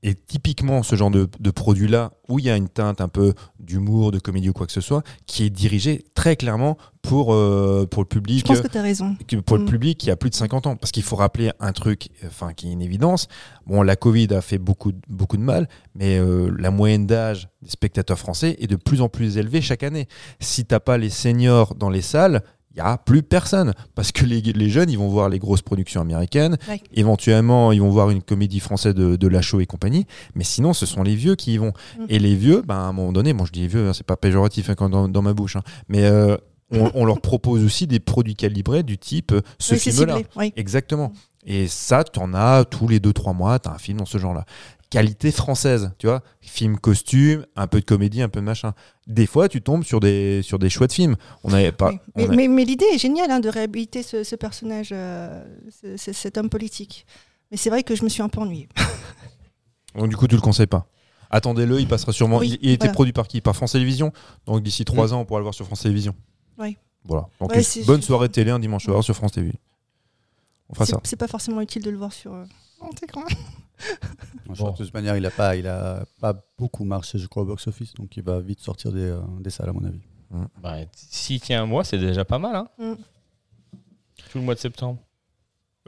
Et 0.03 0.13
typiquement, 0.13 0.83
ce 0.83 0.95
genre 0.95 1.09
de, 1.09 1.27
de 1.39 1.51
produit-là, 1.51 2.11
où 2.29 2.37
il 2.37 2.45
y 2.45 2.49
a 2.51 2.55
une 2.55 2.69
teinte 2.69 3.01
un 3.01 3.07
peu 3.07 3.33
d'humour, 3.59 4.11
de 4.11 4.19
comédie 4.19 4.49
ou 4.49 4.53
quoi 4.53 4.67
que 4.67 4.71
ce 4.71 4.79
soit, 4.81 5.01
qui 5.25 5.43
est 5.43 5.49
dirigé 5.49 6.05
très 6.13 6.35
clairement 6.35 6.77
pour, 7.01 7.33
euh, 7.33 7.87
pour 7.89 8.03
le 8.03 8.07
Je 8.11 8.15
public 8.19 8.45
pense 8.45 8.61
que 8.61 8.67
tu 8.67 8.77
as 8.77 8.81
raison. 8.83 9.15
pour 9.45 9.57
le 9.57 9.63
Mm. 9.63 9.67
public 9.69 9.97
qui 9.97 10.11
a 10.11 10.15
plus 10.15 10.29
de 10.29 10.35
50 10.35 10.67
ans. 10.67 10.75
Parce 10.75 10.91
qu'il 10.91 11.01
faut 11.03 11.15
rappeler 11.15 11.51
un 11.59 11.71
truc 11.71 12.09
enfin, 12.25 12.53
qui 12.53 12.69
est 12.69 12.71
une 12.73 12.81
évidence. 12.83 13.27
Bon, 13.65 13.81
la 13.81 13.95
Covid 13.95 14.27
a 14.35 14.41
fait 14.41 14.59
beaucoup, 14.59 14.91
de- 14.91 14.99
beaucoup 15.09 15.37
de 15.37 15.41
mal, 15.41 15.67
mais 15.95 16.19
euh, 16.19 16.55
la 16.59 16.69
moyenne 16.69 17.07
d'âge 17.07 17.49
des 17.63 17.69
spectateurs 17.69 18.19
français 18.19 18.55
est 18.59 18.67
de 18.67 18.75
plus 18.75 19.01
en 19.01 19.09
plus 19.09 19.37
élevée 19.37 19.61
chaque 19.61 19.81
année. 19.83 20.07
Si 20.39 20.63
t'as 20.65 20.79
pas 20.79 20.97
les 20.99 21.09
seniors 21.09 21.73
dans 21.75 21.89
les 21.89 22.01
salles, 22.03 22.43
il 22.77 22.83
n'y 22.83 22.87
a 22.89 22.97
plus 22.97 23.23
personne. 23.23 23.73
Parce 23.95 24.11
que 24.11 24.23
les, 24.23 24.41
les 24.41 24.69
jeunes, 24.69 24.89
ils 24.89 24.97
vont 24.97 25.07
voir 25.07 25.29
les 25.29 25.39
grosses 25.39 25.63
productions 25.63 25.99
américaines. 26.01 26.57
Ouais. 26.69 26.81
Éventuellement, 26.93 27.71
ils 27.71 27.81
vont 27.81 27.89
voir 27.89 28.11
une 28.11 28.21
comédie 28.21 28.59
française 28.59 28.93
de, 28.93 29.15
de 29.15 29.27
Lachaud 29.27 29.59
et 29.59 29.65
compagnie. 29.65 30.05
Mais 30.35 30.43
sinon, 30.43 30.73
ce 30.73 30.85
sont 30.85 31.01
les 31.03 31.15
vieux 31.15 31.35
qui 31.35 31.53
y 31.53 31.57
vont. 31.57 31.73
Mm. 31.97 32.03
Et 32.09 32.19
les 32.19 32.35
vieux, 32.35 32.61
ben, 32.65 32.75
à 32.75 32.81
un 32.81 32.93
moment 32.93 33.11
donné, 33.11 33.33
bon, 33.33 33.45
je 33.45 33.51
dis 33.51 33.61
les 33.61 33.67
vieux, 33.67 33.87
hein, 33.89 33.93
c'est 33.93 34.05
pas 34.05 34.15
péjoratif 34.17 34.69
hein, 34.69 34.75
quand 34.75 34.89
dans, 34.89 35.07
dans 35.09 35.21
ma 35.21 35.33
bouche, 35.33 35.55
hein, 35.55 35.63
mais 35.89 36.05
euh, 36.05 36.37
on, 36.71 36.91
on 36.93 37.05
leur 37.05 37.21
propose 37.21 37.63
aussi 37.63 37.87
des 37.87 37.99
produits 37.99 38.35
calibrés 38.35 38.83
du 38.83 38.97
type 38.97 39.31
euh, 39.31 39.41
ce 39.57 39.73
Oui, 39.73 39.79
film-là. 39.79 40.19
Oui. 40.35 40.53
Exactement. 40.55 41.11
Et 41.49 41.67
ça, 41.67 42.03
tu 42.03 42.19
en 42.19 42.33
as 42.33 42.65
tous 42.65 42.89
les 42.89 42.99
2-3 42.99 43.33
mois, 43.35 43.57
tu 43.57 43.69
as 43.69 43.73
un 43.73 43.77
film 43.77 43.97
dans 43.99 44.05
ce 44.05 44.17
genre-là. 44.17 44.45
Qualité 44.89 45.31
française, 45.31 45.91
tu 45.97 46.07
vois. 46.07 46.23
Film 46.39 46.77
costume, 46.79 47.45
un 47.57 47.67
peu 47.67 47.79
de 47.81 47.85
comédie, 47.85 48.21
un 48.21 48.29
peu 48.29 48.39
de 48.39 48.45
machin. 48.45 48.73
Des 49.05 49.25
fois, 49.25 49.49
tu 49.49 49.61
tombes 49.61 49.83
sur 49.83 49.99
des, 49.99 50.41
sur 50.43 50.59
des 50.59 50.69
chouettes 50.69 50.93
films. 50.93 51.17
On 51.43 51.49
n'avait 51.49 51.73
pas. 51.73 51.91
Mais, 52.15 52.23
a- 52.23 52.27
mais- 52.29 52.47
mais 52.47 52.63
l'idée 52.63 52.85
est 52.93 52.97
géniale 52.97 53.29
hein, 53.31 53.39
de 53.41 53.49
réhabiliter 53.49 54.01
ce, 54.01 54.23
ce 54.23 54.35
personnage, 54.37 54.89
euh, 54.93 55.43
ce- 55.81 55.97
ce- 55.97 56.13
cet 56.13 56.37
homme 56.37 56.49
politique. 56.49 57.05
Mais 57.51 57.57
c'est 57.57 57.69
vrai 57.69 57.83
que 57.83 57.95
je 57.95 58.03
me 58.05 58.09
suis 58.09 58.21
un 58.21 58.29
peu 58.29 58.39
ennuyée. 58.39 58.69
Donc, 59.95 60.09
du 60.09 60.15
coup, 60.15 60.27
tu 60.27 60.35
le 60.35 60.41
conseilles 60.41 60.67
pas. 60.67 60.87
Attendez-le, 61.29 61.79
il 61.81 61.87
passera 61.89 62.13
sûrement. 62.13 62.37
Oui, 62.37 62.57
il, 62.61 62.69
il 62.69 62.71
était 62.71 62.85
voilà. 62.85 62.93
produit 62.93 63.11
par 63.13 63.27
qui? 63.27 63.41
Par 63.41 63.55
France 63.55 63.73
Télévisions. 63.73 64.13
Donc 64.45 64.63
d'ici 64.63 64.85
3 64.85 65.13
ans, 65.13 65.19
on 65.21 65.25
pourra 65.25 65.39
le 65.41 65.43
voir 65.43 65.53
sur 65.53 65.65
France 65.65 65.81
Télévisions. 65.81 66.15
Oui. 66.57 66.77
Voilà. 67.03 67.27
Donc 67.41 67.49
Ouais, 67.51 67.57
une 67.57 67.63
c'est- 67.63 67.85
bonne 67.85 68.01
soirée 68.01 68.29
télé 68.29 68.51
un 68.51 68.59
dimanche 68.59 68.85
soir 68.85 69.03
sur 69.03 69.13
France 69.15 69.33
TV. 69.33 69.51
On 70.69 70.73
fera 70.73 70.85
ça. 70.85 70.99
c'est 71.03 71.17
pas 71.17 71.27
forcément 71.27 71.59
utile 71.59 71.83
de 71.83 71.89
le 71.89 71.97
voir 71.97 72.13
sur. 72.13 72.33
euh, 72.33 72.45
De 74.49 74.77
toute 74.77 74.93
manière, 74.93 75.15
il 75.17 75.25
a 75.25 75.31
pas, 75.31 75.55
il 75.55 75.67
a 75.67 76.05
pas 76.21 76.33
beaucoup 76.57 76.83
marché, 76.83 77.17
je 77.19 77.27
crois, 77.27 77.43
au 77.43 77.45
box-office, 77.45 77.93
donc 77.95 78.15
il 78.17 78.23
va 78.23 78.39
vite 78.39 78.59
sortir 78.61 78.91
des, 78.91 79.01
euh, 79.09 79.19
des 79.39 79.49
salles, 79.49 79.69
à 79.69 79.73
mon 79.73 79.83
avis. 79.85 80.01
Bah, 80.61 80.75
S'il 80.95 81.39
tient 81.39 81.63
un 81.63 81.65
mois, 81.65 81.83
c'est 81.83 81.97
déjà 81.97 82.25
pas 82.25 82.39
mal. 82.39 82.55
Hein 82.55 82.67
Mm. 82.79 82.93
Tout 84.31 84.37
le 84.39 84.43
mois 84.43 84.55
de 84.55 84.59
septembre. 84.59 84.99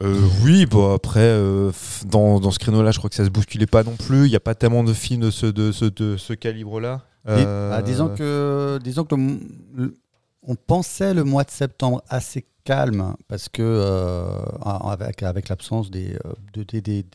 Euh, 0.02 0.18
oui, 0.44 0.66
bon 0.66 0.94
après, 0.94 1.20
euh, 1.20 1.72
dans, 2.06 2.40
dans 2.40 2.52
ce 2.52 2.60
créneau-là, 2.60 2.92
je 2.92 3.00
crois 3.00 3.10
que 3.10 3.16
ça 3.18 3.26
se 3.26 3.30
bousculait 3.30 3.66
pas 3.66 3.84
non 3.84 3.96
plus. 3.98 4.26
Il 4.28 4.30
n'y 4.30 4.36
a 4.36 4.40
pas 4.40 4.56
tellement 4.56 4.84
de 4.84 4.94
films 4.94 5.22
de 5.22 5.32
ce, 5.32 5.46
de 5.46 5.72
ce, 5.74 5.86
de 5.86 6.16
ce 6.16 6.34
calibre-là. 6.34 7.02
Euh, 7.28 7.72
ah, 7.74 7.82
disons 7.82 8.08
que, 8.16 8.80
disons 8.82 9.04
que 9.04 9.16
le- 9.16 9.40
le- 9.76 9.98
on 10.44 10.56
pensait 10.56 11.14
le 11.14 11.26
mois 11.26 11.44
de 11.44 11.52
septembre 11.52 12.02
assez 12.08 12.46
calme 12.64 13.16
parce 13.28 13.50
que 13.50 13.62
euh, 13.62 14.40
avec, 14.64 15.22
avec 15.22 15.50
l'absence 15.50 15.92
des, 15.92 16.18
de- 16.54 16.64
des, 16.64 16.80
des, 16.82 17.06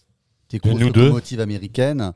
des 0.50 0.58
grosses 0.58 0.92
deux. 0.92 1.40
américaines. 1.40 2.12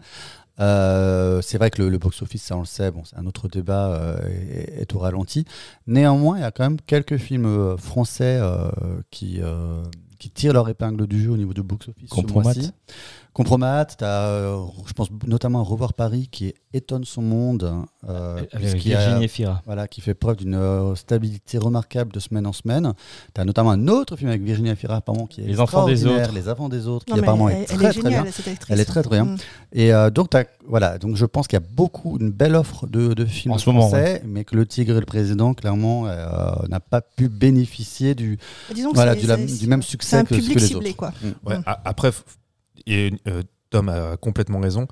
euh, 0.61 1.41
c'est 1.43 1.57
vrai 1.59 1.71
que 1.71 1.83
le, 1.83 1.89
le 1.89 1.99
box-office, 1.99 2.43
ça 2.43 2.57
on 2.57 2.61
le 2.61 2.67
sait, 2.67 2.91
bon, 2.91 3.05
c'est 3.05 3.17
un 3.17 3.27
autre 3.27 3.49
débat, 3.49 3.93
euh, 3.93 4.19
est, 4.29 4.83
est 4.83 4.95
au 4.95 4.99
ralenti. 4.99 5.45
Néanmoins, 5.87 6.37
il 6.39 6.41
y 6.41 6.45
a 6.45 6.51
quand 6.51 6.65
même 6.65 6.81
quelques 6.85 7.17
films 7.17 7.47
euh, 7.47 7.77
français 7.77 8.39
euh, 8.41 8.71
qui, 9.11 9.41
qui 10.19 10.31
tirent 10.31 10.53
leur 10.53 10.69
épingle 10.69 11.07
du 11.07 11.23
jeu 11.23 11.31
au 11.31 11.37
niveau 11.37 11.55
du 11.55 11.63
box-office. 11.63 12.09
ce 12.09 12.15
Compromat. 12.15 12.55
Compromat, 13.35 13.85
tu 13.85 14.05
as, 14.05 14.57
je 14.87 14.93
pense 14.95 15.09
notamment 15.27 15.61
à 15.61 15.63
Revoir 15.63 15.93
Paris 15.95 16.29
qui 16.31 16.55
étonne 16.75 17.05
son 17.05 17.23
monde. 17.23 17.73
euh, 18.09 18.43
Avec 18.53 18.75
Virginie 18.77 19.25
Efira. 19.25 19.63
voilà, 19.65 19.87
qui 19.87 20.01
fait 20.01 20.15
preuve 20.15 20.37
d'une 20.37 20.55
euh, 20.57 20.95
stabilité 20.97 21.57
remarquable 21.57 22.11
de 22.13 22.19
semaine 22.19 22.47
en 22.47 22.53
semaine. 22.53 22.95
Tu 23.35 23.41
as 23.41 23.45
notamment 23.45 23.71
un 23.71 23.87
autre 23.87 24.17
film 24.17 24.29
avec 24.31 24.43
Virginie 24.43 24.71
Efira, 24.71 24.97
apparemment, 24.97 25.27
qui 25.27 25.41
est 25.43 25.45
Les 25.45 25.61
enfants 25.61 25.87
des 25.87 26.05
autres. 26.05 26.33
Les 26.33 26.49
enfants 26.49 26.69
des 26.69 26.89
autres, 26.89 27.07
Non, 27.09 27.15
qui 27.15 27.21
apparemment 27.21 27.49
elle, 27.49 27.59
est 27.59 27.71
elle 27.71 27.77
très, 27.79 27.93
très 27.93 28.09
bien. 28.09 28.25
cette 28.33 28.49
actrice. 28.49 28.67
Elle 28.71 28.81
est 28.81 28.85
très, 28.85 29.03
très 29.03 29.23
bien. 29.23 29.37
Et 29.73 29.93
euh, 29.95 30.11
donc, 30.11 30.31
t'as- 30.31 30.45
voilà, 30.67 30.99
donc 30.99 31.15
je 31.17 31.25
pense 31.25 31.47
qu'il 31.47 31.59
y 31.59 31.63
a 31.63 31.67
beaucoup, 31.75 32.19
une 32.21 32.31
belle 32.31 32.57
offre 32.57 32.89
de, 32.89 33.15
de 33.15 33.25
films 33.25 33.55
En 33.55 33.59
ce 33.59 33.71
moment, 33.71 33.83
français, 33.89 34.21
mais 34.27 34.45
que 34.45 34.57
Le 34.57 34.67
Tigre 34.67 34.97
et 34.97 35.01
le 35.01 35.07
Président, 35.07 35.55
clairement, 35.55 36.07
euh, 36.09 36.51
n'a 36.69 36.81
pas 36.81 37.03
pu 37.03 37.29
bénéficier 37.29 38.15
du, 38.17 38.39
Disons 38.75 38.91
que 38.91 38.95
voilà, 38.97 39.15
c'est- 39.15 39.21
du, 39.21 39.27
la- 39.29 39.37
du 39.37 39.67
même 39.69 39.83
C'est 39.83 39.91
succès 39.91 40.17
un 40.17 40.25
que, 40.25 40.31
que 40.31 40.41
public 40.41 40.61
les 40.61 40.67
ciblé, 40.67 40.89
autres. 40.91 40.97
quoi. 40.97 41.13
Ouais, 41.45 41.59
Mm. 41.59 41.63
après, 41.85 42.11
et, 42.89 43.13
euh, 43.29 43.43
Tom 43.71 43.89
a 43.89 44.17
complètement 44.17 44.61
raison. 44.61 44.87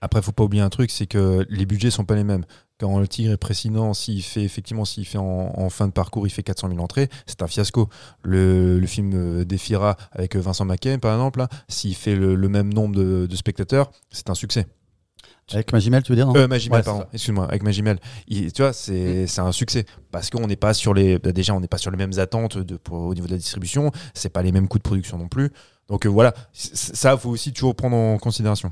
Après, 0.00 0.20
faut 0.20 0.32
pas 0.32 0.44
oublier 0.44 0.62
un 0.62 0.68
truc, 0.70 0.90
c'est 0.90 1.06
que 1.06 1.46
les 1.48 1.64
budgets 1.64 1.90
sont 1.90 2.04
pas 2.04 2.14
les 2.14 2.24
mêmes. 2.24 2.44
Quand 2.78 2.98
le 2.98 3.08
Tigre 3.08 3.32
est 3.32 3.36
précédent, 3.38 3.94
s'il 3.94 4.22
fait 4.22 4.42
effectivement, 4.42 4.84
s'il 4.84 5.06
fait 5.06 5.16
en, 5.18 5.52
en 5.58 5.70
fin 5.70 5.86
de 5.86 5.92
parcours, 5.92 6.26
il 6.26 6.30
fait 6.30 6.42
400 6.42 6.68
000 6.68 6.80
entrées, 6.80 7.08
c'est 7.26 7.40
un 7.42 7.46
fiasco. 7.46 7.88
Le, 8.22 8.78
le 8.78 8.86
film 8.86 9.12
euh, 9.14 9.44
d'Efira 9.44 9.96
avec 10.12 10.36
Vincent 10.36 10.64
Mackay, 10.66 10.98
par 10.98 11.14
exemple, 11.14 11.44
s'il 11.68 11.94
fait 11.94 12.16
le, 12.16 12.34
le 12.34 12.48
même 12.48 12.72
nombre 12.74 12.96
de, 12.96 13.26
de 13.26 13.36
spectateurs, 13.36 13.90
c'est 14.10 14.28
un 14.28 14.34
succès. 14.34 14.66
Avec 15.52 15.72
Magimel, 15.72 16.02
tu 16.02 16.12
veux 16.12 16.16
dire 16.16 16.26
non 16.26 16.34
Euh, 16.36 16.48
Magimel, 16.48 16.78
Ouais, 16.78 16.82
pardon, 16.82 17.04
excuse-moi, 17.12 17.44
avec 17.46 17.62
Magimel. 17.62 17.98
Il- 18.28 18.50
tu 18.52 18.62
vois, 18.62 18.72
c'est 18.72 19.26
c'est 19.26 19.42
un 19.42 19.52
succès 19.52 19.84
parce 20.10 20.30
qu'on 20.30 20.46
n'est 20.46 20.56
pas 20.56 20.72
sur 20.74 20.94
les. 20.94 21.18
bah, 21.18 21.32
déjà, 21.32 21.54
on 21.54 21.60
n'est 21.60 21.68
pas 21.68 21.76
sur 21.78 21.90
les 21.90 21.98
mêmes 21.98 22.18
attentes 22.18 22.56
de, 22.58 22.76
pour- 22.76 22.98
au 23.00 23.14
niveau 23.14 23.26
de 23.26 23.32
la 23.32 23.38
distribution. 23.38 23.90
C'est 24.14 24.30
pas 24.30 24.42
les 24.42 24.52
mêmes 24.52 24.68
coûts 24.68 24.78
de 24.78 24.82
production 24.82 25.18
non 25.18 25.28
plus. 25.28 25.50
Donc 25.88 26.06
euh, 26.06 26.08
voilà, 26.08 26.32
ça, 26.52 27.16
faut 27.16 27.30
aussi 27.30 27.52
toujours 27.52 27.74
prendre 27.74 27.96
en 27.96 28.18
considération. 28.18 28.70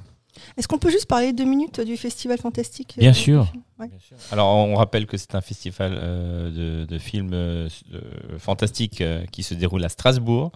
Est-ce 0.57 0.67
qu'on 0.67 0.79
peut 0.79 0.91
juste 0.91 1.07
parler 1.07 1.33
deux 1.33 1.45
minutes 1.45 1.81
du 1.83 1.97
Festival 1.97 2.39
Fantastique 2.39 2.95
Bien 2.99 3.11
euh, 3.11 3.15
sûr. 3.15 3.53
Ouais. 3.79 3.91
Alors, 4.33 4.49
on 4.49 4.75
rappelle 4.77 5.07
que 5.07 5.17
c'est 5.19 5.35
un 5.35 5.41
festival 5.43 5.93
euh, 5.95 6.83
de, 6.83 6.87
de 6.87 6.99
films 6.99 7.33
euh, 7.35 7.69
euh, 7.95 8.01
fantastiques 8.39 9.03
euh, 9.03 9.25
qui 9.31 9.43
se 9.43 9.53
déroule 9.55 9.85
à 9.85 9.89
Strasbourg 9.91 10.51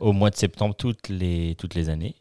au 0.00 0.12
mois 0.12 0.30
de 0.30 0.36
septembre 0.36 0.74
toutes 0.76 1.08
les, 1.08 1.56
toutes 1.58 1.74
les 1.74 1.88
années. 1.88 2.14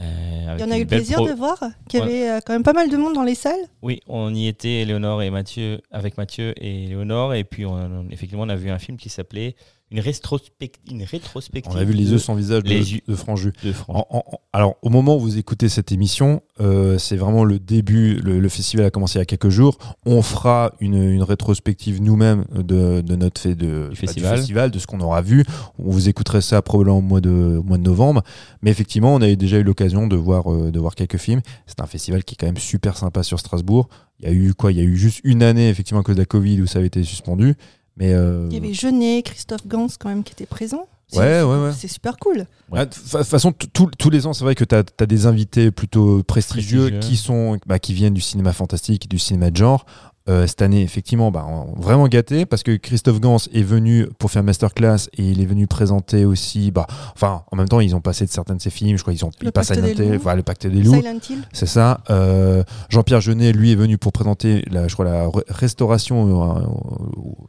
Euh, 0.00 0.56
Il 0.58 0.60
y 0.60 0.64
en 0.64 0.70
a 0.72 0.76
eu 0.76 0.80
le 0.80 0.86
plaisir 0.86 1.18
pro- 1.18 1.28
de 1.28 1.34
voir 1.34 1.58
qu'il 1.88 2.00
y 2.00 2.02
Ouais. 2.02 2.08
avait 2.08 2.30
euh, 2.30 2.40
quand 2.44 2.52
même 2.52 2.64
pas 2.64 2.72
mal 2.72 2.90
de 2.90 2.96
monde 2.96 3.14
dans 3.14 3.22
les 3.22 3.36
salles. 3.36 3.60
Oui, 3.82 4.00
on 4.08 4.34
y 4.34 4.48
était, 4.48 4.80
Éléonore 4.82 5.22
et 5.22 5.30
Mathieu, 5.30 5.80
avec 5.92 6.16
Mathieu 6.18 6.52
et 6.56 6.84
Éléonore, 6.84 7.34
et 7.34 7.44
puis 7.44 7.64
on, 7.64 7.74
on- 7.74 8.08
effectivement, 8.10 8.42
on 8.42 8.48
a 8.48 8.56
vu 8.56 8.70
un 8.70 8.78
film 8.80 8.96
qui 8.98 9.08
s'appelait 9.08 9.54
une, 9.90 10.00
rétrospect- 10.00 10.74
une 10.90 11.02
rétrospective. 11.04 11.72
On 11.72 11.76
a 11.78 11.84
vu 11.84 11.92
les 11.92 12.10
yeux 12.10 12.18
sans 12.18 12.34
visage 12.34 12.62
de, 12.64 13.14
Franju. 13.14 13.52
de 13.62 13.72
France. 13.72 13.96
En- 14.10 14.16
en- 14.18 14.24
en- 14.32 14.38
alors, 14.52 14.76
au 14.82 14.88
moment 14.88 15.16
où 15.16 15.20
vous 15.20 15.38
écoutez 15.38 15.68
cette 15.68 15.92
émission, 15.92 16.42
euh, 16.60 16.98
c'est 16.98 17.16
vraiment 17.16 17.44
le 17.44 17.58
début. 17.58 18.14
Le, 18.16 18.40
le 18.40 18.48
festival 18.48 18.86
a 18.86 18.90
commencé 18.90 19.18
il 19.18 19.20
y 19.20 19.22
a 19.22 19.26
quelques 19.26 19.50
jours. 19.50 19.78
On 20.06 20.22
fera 20.22 20.72
une, 20.80 20.94
une 20.94 21.22
rétrospective 21.22 22.02
nous-mêmes 22.02 22.44
de, 22.54 23.00
de 23.02 23.16
notre 23.16 23.40
fait 23.40 23.54
de, 23.54 23.88
bah, 23.90 23.94
festival. 23.96 24.70
de 24.70 24.78
ce 24.78 24.86
qu'on 24.86 25.00
aura 25.00 25.22
vu. 25.22 25.44
On 25.78 25.90
vous 25.90 26.08
écouterez 26.08 26.40
ça 26.40 26.62
probablement 26.62 26.98
au 26.98 27.02
mois 27.02 27.20
de, 27.20 27.58
au 27.58 27.62
mois 27.62 27.78
de 27.78 27.82
novembre. 27.82 28.22
Mais 28.62 28.70
effectivement, 28.70 29.14
on 29.14 29.20
a 29.22 29.34
déjà 29.34 29.58
eu 29.58 29.62
l'occasion 29.64 30.06
de 30.06 30.16
voir, 30.16 30.52
euh, 30.52 30.70
de 30.72 30.80
voir 30.80 30.94
quelques 30.94 31.18
films. 31.18 31.40
C'est 31.66 31.80
un 31.80 31.86
festival 31.86 32.24
qui 32.24 32.34
est 32.34 32.36
quand 32.38 32.46
même 32.46 32.56
super 32.58 32.96
sympa 32.96 33.22
sur 33.22 33.38
Strasbourg. 33.38 33.88
Il 34.20 34.26
y 34.26 34.28
a 34.28 34.32
eu 34.32 34.54
quoi? 34.54 34.72
Il 34.72 34.78
y 34.78 34.80
a 34.80 34.84
eu 34.84 34.96
juste 34.96 35.20
une 35.24 35.42
année, 35.42 35.68
effectivement, 35.68 36.00
à 36.00 36.04
cause 36.04 36.14
de 36.16 36.20
la 36.20 36.26
Covid 36.26 36.60
où 36.62 36.66
ça 36.66 36.78
avait 36.78 36.86
été 36.88 37.02
suspendu. 37.02 37.54
Mais 37.96 38.12
euh, 38.12 38.46
Il 38.50 38.54
y 38.54 38.56
avait 38.56 38.74
Jeunet, 38.74 39.22
Christophe 39.22 39.66
Gans 39.66 39.86
quand 39.98 40.08
même 40.08 40.24
qui 40.24 40.32
était 40.32 40.46
présent. 40.46 40.88
C'est- 41.06 41.18
Ouais, 41.18 41.42
ouais, 41.42 41.64
ouais. 41.66 41.72
C'est 41.76 41.86
super 41.88 42.16
cool. 42.16 42.46
Ouais, 42.72 42.86
de 42.86 42.94
fa- 42.94 43.22
façon, 43.24 43.52
tous- 43.52 44.10
les 44.10 44.26
ans, 44.26 44.32
c'est 44.32 44.42
vrai 44.42 44.54
que 44.54 44.64
tu 44.64 44.74
as, 44.74 45.06
des 45.06 45.26
invités 45.26 45.70
plutôt 45.70 46.22
prestigieux, 46.22 46.88
Prestigieux. 46.88 47.00
qui 47.08 47.16
sont 47.16 47.58
bah, 47.66 47.78
qui 47.78 47.92
viennent 47.92 48.14
du 48.14 48.20
cinéma 48.22 48.52
fantastique, 48.52 49.08
du 49.08 49.18
cinéma 49.18 49.50
de 49.50 49.56
genre. 49.56 49.84
Euh, 50.26 50.46
cette 50.46 50.62
année, 50.62 50.80
effectivement, 50.80 51.30
bah, 51.30 51.46
vraiment 51.76 52.08
gâté 52.08 52.46
parce 52.46 52.62
que 52.62 52.74
Christophe 52.76 53.20
Gans 53.20 53.36
est 53.52 53.62
venu 53.62 54.06
pour 54.18 54.30
faire 54.30 54.42
masterclass 54.42 55.08
et 55.18 55.22
il 55.22 55.42
est 55.42 55.44
venu 55.44 55.66
présenter 55.66 56.24
aussi. 56.24 56.70
Bah, 56.70 56.86
enfin, 57.14 57.42
en 57.52 57.56
même 57.56 57.68
temps, 57.68 57.80
ils 57.80 57.94
ont 57.94 58.00
passé 58.00 58.24
de 58.24 58.30
certains 58.30 58.54
de 58.54 58.62
ses 58.62 58.70
films. 58.70 58.96
Je 58.96 59.02
crois 59.02 59.12
qu'ils 59.12 59.26
ont 59.26 59.30
Le 59.42 59.48
ils 59.48 59.52
passent 59.52 59.70
à 59.70 59.74
Pacte 59.74 59.84
des 59.84 59.90
Nantais, 60.04 60.14
loups. 60.16 60.22
voilà, 60.22 60.36
le 60.38 60.42
Pacte 60.42 60.66
des 60.66 60.82
loups. 60.82 60.94
Silent 60.94 61.18
Hill. 61.28 61.38
C'est 61.52 61.66
ça. 61.66 62.00
Euh, 62.08 62.62
Jean-Pierre 62.88 63.20
Jeunet, 63.20 63.52
lui, 63.52 63.72
est 63.72 63.76
venu 63.76 63.98
pour 63.98 64.12
présenter, 64.12 64.64
la, 64.70 64.88
je 64.88 64.94
crois, 64.94 65.04
la 65.04 65.26
re- 65.26 65.42
restauration, 65.50 66.56
euh, 66.58 66.66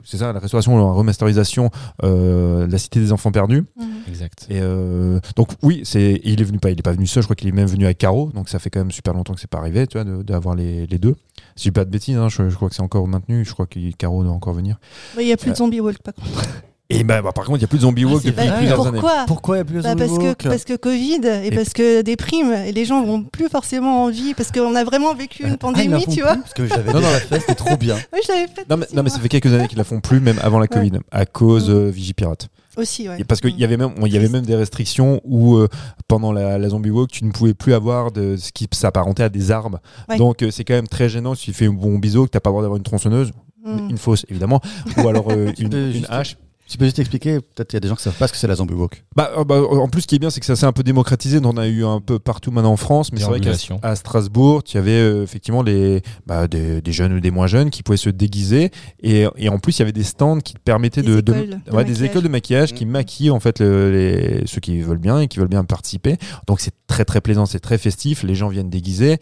c'est 0.03 0.17
ça, 0.17 0.33
la 0.33 0.39
restauration, 0.39 0.77
la 0.77 0.83
remasterisation 0.91 1.69
euh, 2.03 2.67
de 2.67 2.71
la 2.73 2.77
Cité 2.77 2.99
des 2.99 3.13
Enfants 3.13 3.31
Perdus. 3.31 3.63
Mhm. 3.79 3.85
Exact. 4.09 4.47
Et 4.49 4.59
euh, 4.59 5.19
donc 5.37 5.47
oui, 5.63 5.81
c'est 5.85 6.19
il 6.25 6.41
est 6.41 6.43
venu 6.43 6.59
pas, 6.59 6.71
il 6.71 6.77
est 6.79 6.83
pas 6.83 6.91
venu 6.91 7.07
seul. 7.07 7.23
Je 7.23 7.27
crois 7.27 7.35
qu'il 7.37 7.47
est 7.47 7.53
même 7.53 7.67
venu 7.67 7.85
avec 7.85 7.97
Caro. 7.99 8.31
Donc 8.33 8.49
ça 8.49 8.59
fait 8.59 8.69
quand 8.69 8.79
même 8.81 8.91
super 8.91 9.13
longtemps 9.13 9.33
que 9.33 9.39
c'est 9.39 9.49
pas 9.49 9.59
arrivé, 9.59 9.87
tu 9.87 9.97
vois, 9.97 10.03
de- 10.03 10.23
d'avoir 10.23 10.55
les, 10.55 10.85
les 10.87 10.97
deux. 10.99 11.15
Si 11.55 11.63
je 11.65 11.69
dis 11.69 11.71
pas 11.71 11.85
de 11.85 11.89
bêtises, 11.89 12.17
hein, 12.17 12.27
je, 12.29 12.49
je 12.49 12.55
crois 12.55 12.69
que 12.69 12.75
c'est 12.75 12.81
encore 12.81 13.07
maintenu. 13.07 13.45
Je 13.45 13.53
crois 13.53 13.65
que 13.65 13.79
Caro 13.97 14.23
doit 14.23 14.33
encore 14.33 14.53
venir. 14.53 14.77
Il 15.17 15.25
n'y 15.25 15.31
a 15.33 15.37
plus 15.37 15.51
de 15.51 15.55
Zombie 15.55 15.79
Walk, 15.79 15.99
par 16.03 16.13
contre. 16.13 16.27
Et 16.91 17.03
bah, 17.03 17.23
bah, 17.23 17.31
par 17.31 17.45
contre, 17.45 17.57
il 17.57 17.61
y 17.61 17.65
a 17.65 17.67
plus 17.67 17.79
de 17.79 17.81
zombie 17.81 18.05
walk 18.05 18.21
c'est 18.23 18.29
depuis 18.29 18.47
plusieurs 18.47 18.85
années. 18.85 18.99
Pourquoi 18.99 19.23
Pourquoi 19.25 19.55
il 19.55 19.57
n'y 19.57 19.61
a 19.61 19.65
plus 19.65 19.77
de 19.77 19.81
Bah, 19.81 19.89
zombie 19.89 20.01
parce, 20.05 20.11
walk 20.23 20.37
que, 20.37 20.47
parce 20.49 20.63
que 20.65 20.75
Covid 20.75 21.19
et, 21.25 21.47
Et- 21.47 21.51
parce 21.55 21.73
que 21.73 22.03
des 22.03 22.15
primes 22.15 22.51
et 22.53 22.71
les 22.71 22.85
gens 22.85 23.03
n'ont 23.03 23.23
plus 23.23 23.49
forcément 23.49 24.03
envie 24.03 24.35
parce 24.35 24.51
qu'on 24.51 24.75
a 24.75 24.83
vraiment 24.83 25.15
vécu 25.15 25.41
une 25.41 25.47
Ah, 25.47 25.49
ils 25.49 25.51
la 25.53 25.57
pandémie, 25.57 26.03
font 26.05 26.11
tu 26.11 26.17
plus, 26.17 26.21
vois. 26.21 26.35
Parce 26.35 26.53
que 26.53 26.67
j'avais 26.67 26.93
Non, 26.93 26.99
non. 27.01 27.07
fait, 27.07 27.39
c'était 27.39 27.55
trop 27.55 27.75
bien. 27.75 27.95
Oui, 28.13 28.19
je 28.23 28.31
l'avais 28.31 28.45
fait. 28.53 28.69
Non 28.69 28.77
mais, 28.77 28.85
aussi, 28.85 28.95
non, 28.95 29.01
mais 29.01 29.09
ça 29.09 29.19
fait 29.19 29.29
quelques 29.29 29.51
années 29.51 29.67
qu'ils 29.67 29.79
la 29.79 29.83
font 29.83 29.99
plus, 29.99 30.19
même 30.19 30.37
avant 30.43 30.59
la 30.59 30.67
Covid, 30.67 30.91
à 31.11 31.25
cause 31.25 31.71
euh, 31.71 31.89
Vigipirate. 31.89 32.49
Aussi, 32.77 33.07
ouais. 33.09 33.23
Parce 33.23 33.41
qu'il 33.41 33.57
y 33.57 33.63
avait 33.63 33.77
même, 33.77 33.91
il 34.05 34.13
y 34.13 34.17
avait 34.17 34.29
même 34.29 34.45
des 34.45 34.55
restrictions 34.55 35.21
où 35.23 35.55
euh, 35.55 35.67
pendant 36.07 36.31
la, 36.31 36.57
la 36.57 36.69
zombie 36.69 36.89
walk, 36.91 37.09
tu 37.11 37.25
ne 37.25 37.31
pouvais 37.31 37.53
plus 37.53 37.73
avoir 37.73 38.11
de 38.11 38.35
ce 38.37 38.51
qui 38.51 38.67
s'apparentait 38.71 39.23
à 39.23 39.29
des 39.29 39.51
armes. 39.51 39.79
Ouais. 40.09 40.17
Donc 40.17 40.41
euh, 40.43 40.51
c'est 40.51 40.63
quand 40.63 40.73
même 40.73 40.87
très 40.87 41.09
gênant 41.09 41.35
si 41.35 41.45
tu 41.45 41.53
fais 41.53 41.67
un 41.67 41.73
bon 41.73 41.97
biseau 41.99 42.25
que 42.25 42.31
t'as 42.31 42.39
pas 42.39 42.49
le 42.49 42.53
droit 42.53 42.61
d'avoir 42.63 42.77
une 42.77 42.83
tronçonneuse, 42.83 43.31
Mm. 43.65 43.89
une 43.89 43.97
fausse 43.97 44.25
évidemment, 44.29 44.61
ou 44.97 45.07
alors 45.07 45.31
euh, 45.31 45.51
une, 45.59 46.05
hache. 46.09 46.37
Tu 46.67 46.77
peux 46.79 46.85
juste 46.85 46.97
expliquer, 46.97 47.39
peut-être 47.41 47.73
il 47.73 47.75
y 47.75 47.77
a 47.77 47.79
des 47.79 47.87
gens 47.87 47.95
qui 47.95 48.01
savent 48.01 48.17
pas 48.17 48.27
ce 48.27 48.31
que 48.33 48.39
c'est 48.39 48.47
la 48.47 48.55
zombie 48.55 48.73
walk. 48.73 49.03
Bah, 49.15 49.29
euh, 49.37 49.43
bah, 49.43 49.61
en 49.61 49.87
plus, 49.87 50.01
ce 50.01 50.07
qui 50.07 50.15
est 50.15 50.19
bien, 50.19 50.31
c'est 50.31 50.39
que 50.39 50.47
ça 50.47 50.55
s'est 50.55 50.65
un 50.65 50.71
peu 50.73 50.81
démocratisé. 50.81 51.39
On 51.43 51.45
en 51.45 51.57
a 51.57 51.67
eu 51.67 51.85
un 51.85 52.01
peu 52.01 52.17
partout 52.17 52.49
maintenant 52.49 52.71
en 52.71 52.77
France, 52.77 53.11
mais 53.11 53.19
c'est 53.19 53.25
vrai 53.27 53.39
qu'à 53.39 53.95
Strasbourg, 53.95 54.63
tu 54.63 54.77
avais 54.79 54.91
euh, 54.99 55.21
effectivement 55.23 55.61
les, 55.61 56.01
bah, 56.25 56.47
des, 56.47 56.81
des 56.81 56.91
jeunes 56.91 57.13
ou 57.13 57.19
des 57.19 57.29
moins 57.29 57.45
jeunes 57.45 57.69
qui 57.69 57.83
pouvaient 57.83 57.97
se 57.97 58.09
déguiser. 58.09 58.71
Et, 59.03 59.25
et 59.37 59.49
en 59.49 59.59
plus, 59.59 59.77
il 59.77 59.79
y 59.79 59.83
avait 59.83 59.91
des 59.91 60.03
stands 60.03 60.39
qui 60.39 60.55
te 60.55 60.59
permettaient 60.59 61.03
Des 61.03 61.07
de, 61.15 61.21
de- 61.21 61.33
écoles 61.33 61.49
de 61.49 61.71
ouais, 61.71 61.83
des 61.83 61.91
maquillage. 61.91 62.01
écoles 62.09 62.23
de 62.23 62.29
maquillage 62.29 62.73
qui 62.73 62.85
Mhm. 62.85 62.91
maquillent 62.91 63.31
en 63.31 63.39
fait 63.39 63.59
le- 63.59 63.91
les, 63.91 64.47
ceux 64.47 64.59
qui 64.59 64.79
veulent 64.81 64.97
bien 64.97 65.19
et 65.19 65.27
qui 65.27 65.37
veulent 65.37 65.47
bien 65.47 65.63
participer. 65.65 66.17
Donc 66.47 66.61
c'est 66.61 66.73
très 66.87 67.05
très 67.05 67.21
plaisant, 67.21 67.45
c'est 67.45 67.59
très 67.59 67.77
festif. 67.77 68.23
Les 68.23 68.33
gens 68.33 68.47
viennent 68.49 68.69
déguiser. 68.71 69.17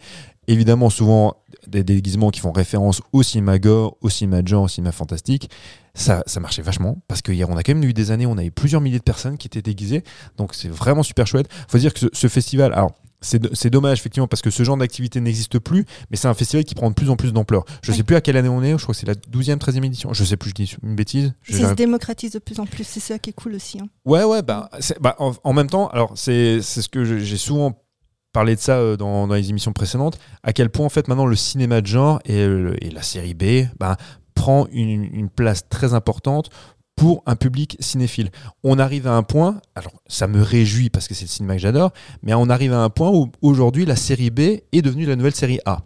Évidemment, 0.48 0.88
souvent 0.90 1.36
des 1.66 1.84
déguisements 1.84 2.30
qui 2.30 2.40
font 2.40 2.52
référence 2.52 3.00
au 3.12 3.22
cinéma 3.22 3.58
gore, 3.58 3.96
au 4.02 4.08
cinéma 4.10 4.42
de 4.42 4.48
genre, 4.48 4.64
au 4.64 4.68
cinéma 4.68 4.92
fantastique. 4.92 5.48
Ça, 5.94 6.22
ça 6.26 6.40
marchait 6.40 6.62
vachement 6.62 7.02
parce 7.06 7.22
qu'on 7.22 7.56
a 7.56 7.62
quand 7.62 7.74
même 7.74 7.84
eu 7.84 7.92
des 7.92 8.10
années 8.10 8.26
où 8.26 8.30
on 8.30 8.38
avait 8.38 8.50
plusieurs 8.50 8.80
milliers 8.80 8.98
de 8.98 9.04
personnes 9.04 9.38
qui 9.38 9.46
étaient 9.46 9.62
déguisées. 9.62 10.02
Donc 10.36 10.54
c'est 10.54 10.68
vraiment 10.68 11.02
super 11.04 11.26
chouette. 11.26 11.48
faut 11.68 11.78
dire 11.78 11.94
que 11.94 12.00
ce, 12.00 12.06
ce 12.12 12.26
festival, 12.26 12.72
alors 12.72 12.90
c'est 13.20 13.38
do- 13.38 13.48
c'est 13.52 13.70
dommage 13.70 14.00
effectivement 14.00 14.26
parce 14.26 14.42
que 14.42 14.50
ce 14.50 14.64
genre 14.64 14.76
d'activité 14.76 15.20
n'existe 15.20 15.58
plus, 15.60 15.86
mais 16.10 16.16
c'est 16.16 16.26
un 16.28 16.34
festival 16.34 16.64
qui 16.64 16.74
prend 16.74 16.90
de 16.90 16.94
plus 16.94 17.10
en 17.10 17.16
plus 17.16 17.32
d'ampleur. 17.32 17.64
Je 17.82 17.92
Oui. 17.92 17.96
sais 17.96 18.02
plus 18.02 18.16
à 18.16 18.20
quelle 18.20 18.36
année 18.36 18.48
on 18.48 18.62
est, 18.62 18.72
je 18.76 18.82
crois 18.82 18.92
que 18.92 18.98
c'est 19.00 19.06
la 19.06 19.14
12e, 19.14 19.56
13e 19.58 19.84
édition. 19.84 20.12
Je 20.12 20.24
sais 20.24 20.36
plus, 20.36 20.50
je 20.50 20.54
dis 20.54 20.76
une 20.82 20.96
bêtise. 20.96 21.32
Ça 21.46 21.52
se 21.54 21.58
j'arrive- 21.60 21.76
démocratise 21.76 22.32
de 22.32 22.38
plus 22.40 22.58
en 22.58 22.66
plus. 22.66 22.84
C'est 22.84 22.98
ça 23.00 23.18
qui 23.20 23.30
est 23.30 23.32
cool 23.32 23.54
aussi. 23.54 23.78
hein. 23.80 23.86
Ouais, 24.04 24.24
ouais, 24.24 24.42
bah, 24.42 24.68
bah, 25.00 25.14
en, 25.20 25.32
en 25.44 25.52
même 25.52 25.70
temps, 25.70 25.86
alors 25.88 26.12
c'est 26.16 26.60
ce 26.60 26.86
que 26.88 27.04
j'ai 27.20 27.36
souvent 27.38 27.80
parlé 28.32 28.56
de 28.56 28.60
ça 28.60 28.78
euh, 28.78 28.96
dans, 28.96 29.28
dans 29.28 29.34
les 29.34 29.48
émissions 29.48 29.72
précédentes, 29.72 30.18
à 30.42 30.52
quel 30.52 30.68
point 30.70 30.84
en 30.84 30.88
fait 30.90 31.06
maintenant 31.06 31.24
le 31.26 31.36
cinéma 31.36 31.80
de 31.80 31.86
genre 31.86 32.18
et, 32.24 32.40
et 32.40 32.90
la 32.90 33.02
série 33.02 33.32
B 33.34 33.68
bah, 33.78 33.96
prend 34.44 34.66
une, 34.72 35.30
place 35.30 35.70
très 35.70 35.94
importante 35.94 36.50
pour 36.96 37.22
un 37.24 37.34
public 37.34 37.78
cinéphile. 37.80 38.28
On 38.62 38.78
arrive 38.78 39.06
à 39.06 39.16
un 39.16 39.22
point, 39.22 39.62
alors 39.74 39.94
ça 40.06 40.26
me 40.26 40.42
réjouit 40.42 40.90
parce 40.90 41.08
que 41.08 41.14
c'est 41.14 41.24
le 41.24 41.30
cinéma 41.30 41.54
que 41.54 41.62
j'adore, 41.62 41.92
mais 42.22 42.34
on 42.34 42.50
arrive 42.50 42.74
à 42.74 42.80
un 42.80 42.90
point 42.90 43.10
où 43.10 43.32
aujourd'hui 43.40 43.86
la 43.86 43.96
série 43.96 44.28
B 44.28 44.40
est 44.40 44.82
devenue 44.82 45.06
la 45.06 45.16
nouvelle 45.16 45.34
série 45.34 45.60
A. 45.64 45.78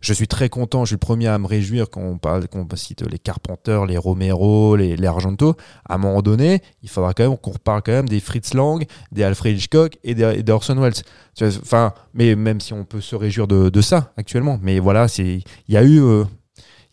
je 0.00 0.12
suis 0.12 0.28
très 0.28 0.48
content, 0.48 0.84
je 0.84 0.90
suis 0.90 0.94
le 0.94 1.00
premier 1.00 1.26
à 1.26 1.36
me 1.38 1.48
réjouir 1.48 1.90
quand 1.90 2.00
on 2.00 2.18
parle, 2.18 2.46
qu'on 2.46 2.68
cite 2.76 3.02
les 3.02 3.18
Carpenters, 3.18 3.84
les 3.84 3.98
Romero, 3.98 4.76
les, 4.76 5.04
Argento. 5.04 5.56
À 5.88 5.96
un 5.96 5.98
moment 5.98 6.22
donné, 6.22 6.62
il 6.84 6.88
faudra 6.88 7.14
quand 7.14 7.28
même 7.28 7.36
qu'on 7.36 7.50
reparle 7.50 7.82
quand 7.82 7.90
même 7.90 8.08
des 8.08 8.20
Fritz 8.20 8.54
Lang, 8.54 8.86
des 9.10 9.24
Alfred 9.24 9.56
Hitchcock 9.56 9.98
et 10.04 10.14
des, 10.14 10.44
des 10.44 10.52
Orson 10.52 10.76
Welles. 10.80 11.02
Enfin, 11.42 11.92
mais 12.14 12.36
même 12.36 12.60
si 12.60 12.72
on 12.72 12.84
peut 12.84 13.00
se 13.00 13.16
réjouir 13.16 13.48
de, 13.48 13.80
ça 13.80 14.12
actuellement, 14.16 14.60
mais 14.62 14.78
voilà, 14.78 15.08
il 15.18 15.42
y 15.66 15.76
eu, 15.76 16.00
euh, 16.00 16.24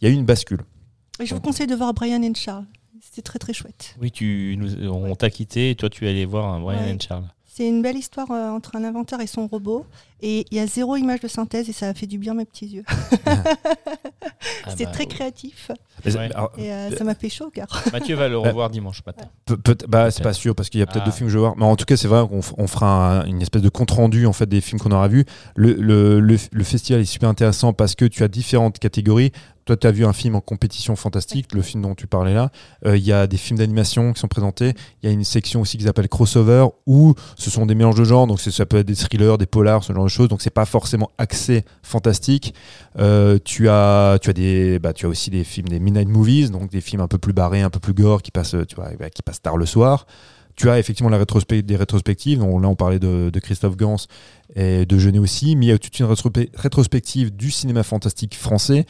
y 0.02 0.08
a 0.08 0.10
eu 0.10 0.14
une 0.14 0.26
bascule. 0.26 0.62
Et 1.20 1.26
je 1.26 1.34
vous 1.34 1.42
conseille 1.42 1.68
de 1.68 1.76
voir 1.76 1.94
Brian 1.94 2.22
et 2.22 2.34
Charles. 2.36 2.66
C'était 3.02 3.22
très 3.22 3.40
très 3.40 3.54
chouette. 3.54 3.96
Oui, 4.02 4.12
tu 4.12 4.56
nous, 4.58 4.90
on 4.90 5.16
t'a 5.16 5.30
quitté 5.30 5.70
et 5.70 5.76
toi 5.76 5.90
tu 5.90 6.06
es 6.06 6.10
allé 6.10 6.26
voir 6.26 6.46
un 6.54 6.60
Brian 6.60 6.80
Ouais. 6.84 6.92
and 6.94 6.98
Charles. 7.00 7.24
C'est 7.46 7.70
une 7.70 7.82
belle 7.82 7.96
histoire 7.96 8.30
euh, 8.32 8.50
entre 8.50 8.76
un 8.76 8.84
inventeur 8.84 9.22
et 9.22 9.28
son 9.28 9.48
robot. 9.48 9.86
Et 10.22 10.46
il 10.52 10.58
y 10.58 10.60
a 10.60 10.68
zéro 10.68 10.98
image 10.98 11.22
de 11.22 11.30
synthèse 11.30 11.70
et 11.70 11.72
ça 11.72 11.88
a 11.88 11.94
fait 11.94 12.08
du 12.08 12.18
bien 12.18 12.34
à 12.34 12.36
mes 12.36 12.46
petits 12.46 12.68
yeux. 12.68 12.84
Ah 14.68 14.72
C'était 14.72 14.86
bah, 14.86 14.92
très 14.92 15.06
créatif. 15.06 15.72
Mais- 16.04 16.16
Ouais. 16.16 16.32
alors, 16.36 16.52
Et 16.58 16.72
euh, 16.72 16.96
ça 16.96 17.04
m'a 17.04 17.14
fait 17.16 17.30
chaud 17.30 17.46
au 17.46 17.50
cœur. 17.50 17.68
Mathieu 17.94 18.16
va 18.16 18.28
le 18.28 18.38
revoir 18.38 18.70
dimanche 18.70 19.02
matin. 19.06 19.26
Bah, 19.88 20.10
c'est 20.12 20.24
pas 20.24 20.34
sûr 20.34 20.56
parce 20.56 20.70
qu'il 20.70 20.80
y 20.80 20.84
a 20.84 20.86
peut-être 20.88 21.04
Ah. 21.04 21.06
deux 21.06 21.12
films 21.12 21.28
que 21.28 21.32
je 21.34 21.38
vais 21.38 21.42
voir. 21.42 21.56
Mais 21.58 21.66
en 21.66 21.76
tout 21.76 21.86
cas, 21.86 21.98
c'est 21.98 22.08
vrai 22.08 22.28
qu'on 22.28 22.42
on 22.58 22.68
fera 22.68 23.22
un- 23.22 23.26
une 23.26 23.42
espèce 23.42 23.62
de 23.62 23.70
compte 23.70 23.92
rendu 23.92 24.26
en 24.26 24.34
fait 24.34 24.48
des 24.48 24.62
films 24.62 24.80
qu'on 24.80 24.92
aura 24.92 25.08
vus. 25.08 25.26
Le, 25.56 25.74
le, 25.74 26.20
le, 26.20 26.38
le 26.52 26.64
festival 26.64 27.02
est 27.02 27.06
super 27.06 27.30
intéressant 27.30 27.74
parce 27.74 27.96
que 27.96 28.06
tu 28.06 28.24
as 28.24 28.28
différentes 28.28 28.80
catégories. 28.80 29.32
Toi, 29.66 29.76
tu 29.78 29.88
as 29.88 29.92
vu 29.92 30.06
un 30.06 30.14
film 30.14 30.36
en 30.36 30.42
compétition 30.42 30.96
fantastique, 30.96 31.52
le 31.54 31.64
film 31.64 31.82
dont 31.82 31.96
tu 31.96 32.06
parlais 32.06 32.36
là. 32.36 32.52
Euh, 32.86 32.96
Il 32.96 33.04
y 33.04 33.12
a 33.12 33.26
des 33.26 33.38
films 33.38 33.58
d'animation 33.58 34.14
qui 34.14 34.20
sont 34.20 34.28
présentés. 34.28 34.74
Il 35.02 35.08
y 35.08 35.10
a 35.10 35.12
une 35.12 35.24
section 35.24 35.62
aussi 35.62 35.78
qui 35.80 35.86
s'appelle 35.86 36.08
crossover 36.08 36.68
où 36.86 37.16
ce 37.36 37.50
sont 37.50 37.66
des 37.66 37.74
mélanges 37.74 37.96
de 37.96 38.04
genres. 38.04 38.28
Donc 38.28 38.40
ça 38.40 38.66
peut 38.68 38.78
être 38.78 38.86
des 38.86 38.96
thrillers, 38.96 39.40
des 39.40 39.48
polars, 39.48 39.84
ce 39.84 39.92
genre 39.92 40.04
de 40.04 40.10
choses. 40.10 40.28
Donc 40.28 40.44
c'est 40.44 40.52
pas 40.52 40.66
forcément 40.66 41.10
axé 41.18 41.66
fantastique. 41.82 42.54
Euh, 43.00 43.40
tu 43.44 43.68
as, 43.68 44.20
tu 44.22 44.30
as 44.30 44.34
des, 44.34 44.78
bah, 44.78 44.94
tu 44.94 45.08
as 45.08 45.10
aussi 45.10 45.32
des 45.32 45.44
films, 45.44 45.68
des 45.68 45.80
midnight 45.80 46.08
movies, 46.10 46.52
donc 46.52 46.70
des 46.70 46.82
films 46.82 47.02
un 47.02 47.08
peu 47.08 47.18
plus 47.18 47.34
barrés, 47.34 47.62
un 47.64 47.72
peu 47.72 47.80
plus 47.80 47.94
gore, 47.96 48.22
qui 48.22 48.30
passent, 48.30 48.56
tu 48.68 48.76
vois, 48.76 48.90
bah, 49.00 49.10
qui 49.10 49.24
passent 49.24 49.42
tard 49.42 49.58
le 49.58 49.66
soir. 49.66 50.06
Tu 50.56 50.70
as 50.70 50.78
effectivement 50.80 51.10
la 51.10 51.18
rétrospe- 51.18 51.64
des 51.64 51.76
rétrospectives. 51.76 52.42
On- 52.44 52.60
là, 52.60 52.70
on 52.70 52.76
parlait 52.76 53.00
de, 53.00 53.30
de 53.34 53.40
Christophe 53.40 53.76
Gans 53.76 53.98
et 54.56 54.86
de 54.86 54.98
Jeunet 55.00 55.20
aussi, 55.20 55.56
mais 55.56 55.66
il 55.66 55.70
y 55.70 55.72
a 55.72 55.78
toute 55.80 56.00
une 56.00 56.06
rétrospe- 56.06 56.50
rétrospective 56.56 57.36
du 57.36 57.50
cinéma 57.52 57.82
fantastique 57.84 58.36
français. 58.38 58.86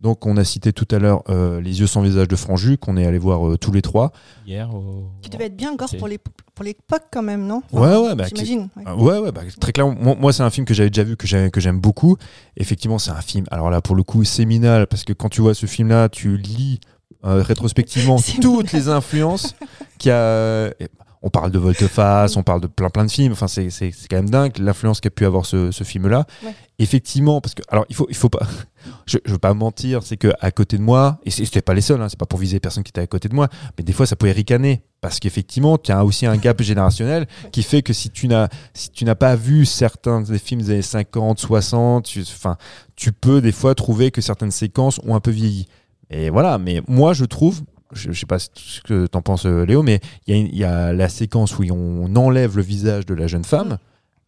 Donc, 0.00 0.26
on 0.26 0.36
a 0.36 0.44
cité 0.44 0.72
tout 0.74 0.86
à 0.90 0.98
l'heure 0.98 1.22
euh, 1.30 1.60
Les 1.62 1.80
yeux 1.80 1.86
sans 1.86 2.02
visage 2.02 2.28
de 2.28 2.36
Franju, 2.36 2.76
qu'on 2.76 2.96
est 2.98 3.06
allé 3.06 3.16
voir 3.18 3.46
euh, 3.48 3.56
tous 3.56 3.72
les 3.72 3.80
trois. 3.80 4.12
Hier 4.46 4.72
au... 4.74 5.04
Qui 5.22 5.30
devait 5.30 5.46
être 5.46 5.56
bien 5.56 5.74
gore 5.76 5.88
pour 5.98 6.08
les- 6.08 6.18
pour 6.18 6.62
l'époque 6.64 7.04
quand 7.10 7.22
même, 7.22 7.46
non? 7.46 7.62
Ouais, 7.72 7.96
ouais, 7.96 8.14
bah, 8.14 8.24
J'imagine. 8.28 8.68
ouais. 8.76 8.82
Ah 8.86 8.96
Ouais, 8.96 9.18
ouais, 9.18 9.32
bah, 9.32 9.40
très 9.60 9.72
clairement. 9.72 9.94
Moi, 9.98 10.14
moi, 10.20 10.32
c'est 10.32 10.42
un 10.42 10.50
film 10.50 10.66
que 10.66 10.74
j'avais 10.74 10.90
déjà 10.90 11.04
vu, 11.04 11.16
que 11.16 11.26
j'aime, 11.26 11.50
que 11.50 11.60
j'aime 11.60 11.80
beaucoup. 11.80 12.16
Effectivement, 12.56 12.98
c'est 12.98 13.10
un 13.12 13.20
film, 13.22 13.46
alors 13.50 13.70
là, 13.70 13.80
pour 13.80 13.96
le 13.96 14.02
coup, 14.02 14.22
séminal, 14.24 14.86
parce 14.86 15.04
que 15.04 15.12
quand 15.14 15.30
tu 15.30 15.40
vois 15.40 15.54
ce 15.54 15.64
film-là, 15.66 16.08
tu 16.10 16.36
lis 16.36 16.80
euh, 17.24 17.42
rétrospectivement 17.42 18.16
toutes 18.42 18.72
les 18.72 18.88
influences 18.88 19.54
qu'il 19.98 20.10
y 20.10 20.12
a. 20.12 20.68
et 20.80 20.88
On 21.26 21.30
parle 21.30 21.50
de 21.50 21.58
Volte-Face, 21.58 22.36
on 22.36 22.42
parle 22.42 22.60
de 22.60 22.66
plein 22.66 22.90
plein 22.90 23.06
de 23.06 23.10
films. 23.10 23.32
Enfin, 23.32 23.48
c'est, 23.48 23.70
c'est, 23.70 23.90
c'est 23.92 24.08
quand 24.08 24.16
même 24.16 24.28
dingue 24.28 24.58
l'influence 24.58 25.00
qu'a 25.00 25.08
pu 25.08 25.24
avoir 25.24 25.46
ce, 25.46 25.70
ce 25.70 25.82
film-là. 25.82 26.26
Ouais. 26.44 26.54
Effectivement, 26.78 27.40
parce 27.40 27.54
que 27.54 27.62
alors 27.68 27.86
il 27.88 27.94
faut 27.94 28.06
il 28.10 28.14
faut 28.14 28.28
pas, 28.28 28.46
je, 29.06 29.16
je 29.24 29.32
veux 29.32 29.38
pas 29.38 29.54
mentir, 29.54 30.02
c'est 30.02 30.18
que 30.18 30.32
à 30.40 30.50
côté 30.50 30.76
de 30.76 30.82
moi, 30.82 31.18
et 31.24 31.30
c'était 31.30 31.62
pas 31.62 31.72
les 31.72 31.80
seuls, 31.80 32.02
hein, 32.02 32.08
c'est 32.10 32.18
pas 32.18 32.26
pour 32.26 32.38
viser 32.38 32.60
personne 32.60 32.82
qui 32.82 32.90
était 32.90 33.00
à 33.00 33.06
côté 33.06 33.30
de 33.30 33.34
moi, 33.34 33.48
mais 33.78 33.84
des 33.84 33.94
fois 33.94 34.04
ça 34.04 34.16
pouvait 34.16 34.32
ricaner 34.32 34.82
parce 35.00 35.18
qu'effectivement 35.18 35.78
tu 35.78 35.92
as 35.92 36.04
aussi 36.04 36.26
un 36.26 36.36
gap 36.36 36.60
générationnel 36.62 37.26
qui 37.52 37.62
fait 37.62 37.80
que 37.80 37.94
si 37.94 38.10
tu 38.10 38.28
n'as 38.28 38.48
si 38.74 38.90
tu 38.90 39.06
n'as 39.06 39.14
pas 39.14 39.34
vu 39.34 39.64
certains 39.64 40.20
des 40.20 40.38
films 40.38 40.60
des 40.60 40.72
années 40.72 40.82
50, 40.82 41.38
60, 41.38 42.04
tu, 42.04 42.20
enfin 42.20 42.58
tu 42.96 43.12
peux 43.12 43.40
des 43.40 43.52
fois 43.52 43.74
trouver 43.74 44.10
que 44.10 44.20
certaines 44.20 44.50
séquences 44.50 45.00
ont 45.06 45.14
un 45.14 45.20
peu 45.20 45.30
vieilli. 45.30 45.68
Et 46.10 46.28
voilà, 46.28 46.58
mais 46.58 46.82
moi 46.86 47.14
je 47.14 47.24
trouve 47.24 47.62
je, 47.94 48.12
je 48.12 48.18
sais 48.20 48.26
pas 48.26 48.38
ce 48.38 48.80
que 48.82 49.06
t'en 49.06 49.22
penses 49.22 49.46
euh, 49.46 49.64
Léo, 49.64 49.82
mais 49.82 50.00
il 50.26 50.54
y, 50.56 50.64
a 50.64 50.92
y 50.92 50.96
la 50.96 51.08
séquence 51.08 51.58
où 51.58 51.64
on 51.70 52.14
enlève 52.16 52.56
le 52.56 52.62
visage 52.62 53.06
de 53.06 53.14
la 53.14 53.26
jeune 53.26 53.44
femme. 53.44 53.78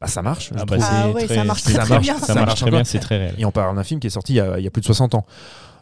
Bah, 0.00 0.06
ça 0.08 0.20
marche. 0.22 0.50
je 0.50 0.58
Ah 0.60 0.64
bah, 0.66 0.76
trouve. 0.76 0.88
Ah 0.90 1.10
ouais, 1.10 1.24
très- 1.24 1.34
ça 1.36 1.44
marche 1.44 1.62
très, 1.62 1.74
marche- 1.74 2.00
bien. 2.00 2.18
Ça 2.18 2.26
Ça 2.26 2.34
marche 2.34 2.60
très 2.60 2.70
bien, 2.70 2.84
c'est 2.84 2.98
très 2.98 3.16
réel. 3.18 3.34
Et 3.38 3.44
on 3.44 3.50
parle 3.50 3.74
d'un 3.76 3.82
film 3.84 3.98
qui 4.00 4.06
est 4.08 4.10
sorti 4.10 4.34
il 4.34 4.36
y 4.36 4.40
a, 4.40 4.58
il 4.58 4.64
y 4.64 4.66
a 4.66 4.70
plus 4.70 4.80
de 4.82 4.86
60 4.86 5.14
ans. 5.14 5.24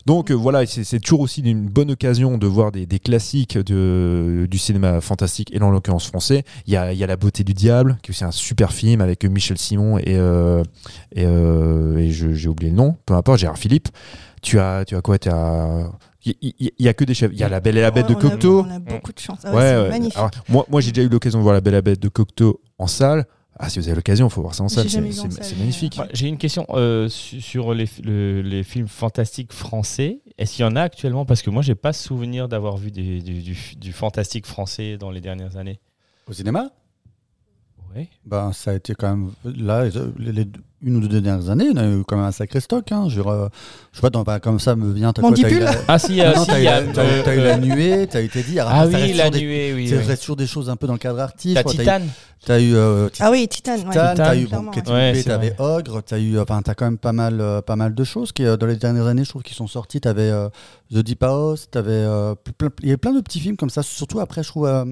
Donc 0.06 0.30
euh, 0.30 0.34
voilà, 0.34 0.66
c'est 0.66 1.00
toujours 1.00 1.20
aussi 1.20 1.40
une 1.40 1.66
bonne 1.66 1.90
occasion 1.90 2.36
de 2.36 2.46
voir 2.46 2.70
des, 2.72 2.84
des 2.84 2.98
classiques 2.98 3.56
de, 3.56 4.46
du 4.50 4.58
cinéma 4.58 5.00
fantastique, 5.00 5.50
et 5.54 5.60
en 5.62 5.70
l'occurrence 5.70 6.06
français. 6.06 6.44
Il 6.66 6.74
y 6.74 6.76
a, 6.76 6.92
il 6.92 6.98
y 6.98 7.02
a 7.02 7.06
La 7.06 7.16
beauté 7.16 7.42
du 7.42 7.54
diable, 7.54 7.96
qui 8.02 8.10
est 8.10 8.14
aussi 8.14 8.22
un 8.24 8.30
super 8.30 8.72
film 8.74 9.00
avec 9.00 9.24
Michel 9.24 9.56
Simon 9.58 9.96
et, 9.98 10.04
euh, 10.08 10.62
et, 11.14 11.24
euh, 11.24 12.06
j'ai 12.10 12.48
oublié 12.48 12.70
le 12.70 12.76
nom, 12.76 12.96
peu 13.06 13.14
importe, 13.14 13.38
Gérard 13.40 13.56
Philippe. 13.58 13.88
Tu 14.42 14.58
as, 14.60 14.84
tu 14.84 14.94
as 14.94 15.00
quoi? 15.00 15.18
Tu 15.18 15.30
as... 15.30 15.90
Il 16.24 16.34
il- 16.40 16.54
il 16.78 16.84
y, 16.86 16.88
a 16.88 16.94
que 16.94 17.04
des 17.04 17.14
chefs. 17.14 17.30
Il 17.32 17.38
y 17.38 17.42
a 17.42 17.48
La 17.48 17.60
Belle 17.60 17.76
et 17.76 17.82
la 17.82 17.90
Bête 17.90 18.08
Ouais, 18.08 18.14
de 18.14 18.18
a- 18.18 18.30
Cocteau. 18.30 18.64
On 18.66 18.70
a 18.70 18.78
beaucoup 18.78 19.12
de 19.12 19.18
chance. 19.18 19.40
Ah 19.44 19.50
ouais, 19.50 19.56
Ouais, 19.56 19.62
c'est 19.62 19.76
ouais. 19.82 19.88
magnifique. 19.90 20.16
Alors, 20.16 20.30
moi, 20.48 20.66
moi 20.70 20.80
j'ai 20.80 20.92
déjà 20.92 21.06
eu 21.06 21.10
l'occasion 21.10 21.38
de 21.38 21.42
voir 21.42 21.54
La 21.54 21.60
Belle 21.60 21.74
et 21.74 21.76
la 21.76 21.82
Bête 21.82 22.00
de 22.00 22.08
Cocteau 22.08 22.60
en 22.78 22.86
salle. 22.86 23.26
Ah, 23.56 23.68
si 23.68 23.78
vous 23.78 23.86
avez 23.86 23.94
l'occasion, 23.94 24.26
il 24.26 24.30
faut 24.30 24.40
voir 24.42 24.54
ça 24.54 24.64
en 24.64 24.68
salle. 24.68 24.88
C'est 24.90 25.00
magnifique. 25.00 26.00
J'ai 26.12 26.26
une 26.26 26.38
question 26.38 26.66
euh, 26.70 27.08
su- 27.08 27.40
sur 27.40 27.72
les, 27.72 27.88
le- 28.02 28.42
les 28.42 28.64
films 28.64 28.88
fantastiques 28.88 29.52
français. 29.52 30.22
Est-ce 30.38 30.54
qu'il 30.56 30.64
y 30.64 30.68
en 30.68 30.74
a 30.74 30.80
actuellement? 30.82 31.24
Parce 31.24 31.40
que 31.42 31.50
moi, 31.50 31.62
j'ai 31.62 31.76
pas 31.76 31.92
souvenir 31.92 32.48
d'avoir 32.48 32.76
vu 32.78 32.90
des- 32.90 33.20
du, 33.22 33.42
du- 33.42 33.76
du 33.76 33.92
fantastique 33.92 34.46
français 34.46 34.96
dans 34.96 35.10
les 35.12 35.20
dernières 35.20 35.56
années. 35.56 35.78
Au 36.26 36.32
cinéma? 36.32 36.70
Oui. 37.96 38.08
ben, 38.24 38.52
Ça 38.52 38.72
a 38.72 38.74
été 38.74 38.94
quand 38.94 39.10
même. 39.16 39.30
Là, 39.44 39.84
les, 40.18 40.32
les 40.32 40.46
une 40.84 40.96
ou 40.96 41.00
deux 41.08 41.20
dernières 41.20 41.48
années, 41.50 41.66
on 41.74 41.76
a 41.76 41.86
eu 41.86 42.04
quand 42.06 42.16
même 42.16 42.26
un 42.26 42.32
sacré 42.32 42.60
stock. 42.60 42.90
Hein. 42.92 43.06
Je, 43.08 43.20
euh, 43.20 43.48
je 43.92 44.00
sais 44.00 44.10
pas, 44.10 44.22
bah, 44.24 44.40
comme 44.40 44.60
ça 44.60 44.76
me 44.76 44.92
vient. 44.92 45.12
t'as 45.12 45.22
quoi, 45.22 45.32
t'as 45.32 45.50
eu 45.50 45.58
la- 45.60 45.72
Ah 45.88 45.98
si, 45.98 46.16
Non, 46.18 46.24
euh, 46.24 46.34
non, 46.34 46.40
si, 46.44 46.46
t'as 46.48 46.58
il 46.58 46.62
eu 46.62 46.64
y 46.64 46.68
a, 46.68 46.80
la- 46.80 46.92
t'as- 46.92 47.00
euh, 47.02 47.22
t'as 47.24 47.34
eu 47.34 47.38
euh, 47.38 47.44
la 47.44 47.56
nuée, 47.58 48.06
t'as 48.10 48.22
eu 48.22 48.28
Teddy. 48.28 48.58
Ah 48.60 48.64
ça 48.84 48.86
oui, 48.86 49.12
la 49.14 49.30
des- 49.30 49.40
nuée, 49.40 49.72
oui. 49.74 49.88
Ça 49.88 49.96
oui. 49.96 50.04
reste 50.04 50.22
sur 50.22 50.36
des 50.36 50.46
choses 50.46 50.68
un 50.70 50.76
peu 50.76 50.86
dans 50.86 50.92
le 50.92 50.98
cadre 50.98 51.20
artiste. 51.20 51.54
T'as 51.54 51.64
Titan 51.64 52.00
T'as 52.46 52.60
eu 52.60 52.74
euh, 52.74 53.08
Ah 53.20 53.30
oui, 53.30 53.48
Titan. 53.48 53.72
ouais. 53.72 53.84
Titan, 53.88 54.12
t'as 54.14 54.36
eu 54.36 54.46
bon, 54.46 54.66
ouais. 54.66 55.12
Ouais, 55.14 55.22
t'avais. 55.22 55.54
Ogre, 55.58 56.02
t'as 56.02 56.18
eu, 56.18 56.38
enfin, 56.38 56.60
t'as 56.62 56.74
quand 56.74 56.84
même 56.84 56.98
pas 56.98 57.12
mal, 57.12 57.40
euh, 57.40 57.62
pas 57.62 57.74
mal 57.76 57.94
de 57.94 58.04
choses 58.04 58.32
qui, 58.32 58.44
euh, 58.44 58.58
dans 58.58 58.66
les 58.66 58.76
dernières 58.76 59.06
années, 59.06 59.24
je 59.24 59.30
trouve, 59.30 59.42
qui 59.42 59.54
sont 59.54 59.66
sorties. 59.66 60.00
T'avais 60.02 60.28
euh, 60.30 60.48
The 60.92 60.98
Deep 60.98 61.22
House, 61.22 61.68
euh, 61.76 62.34
il 62.82 62.86
y 62.86 62.90
avait 62.90 62.96
plein 62.96 63.12
de 63.12 63.20
petits 63.20 63.40
films 63.40 63.56
comme 63.56 63.70
ça. 63.70 63.82
Surtout 63.82 64.20
après, 64.20 64.42
je 64.42 64.48
trouve 64.48 64.66
euh, 64.66 64.84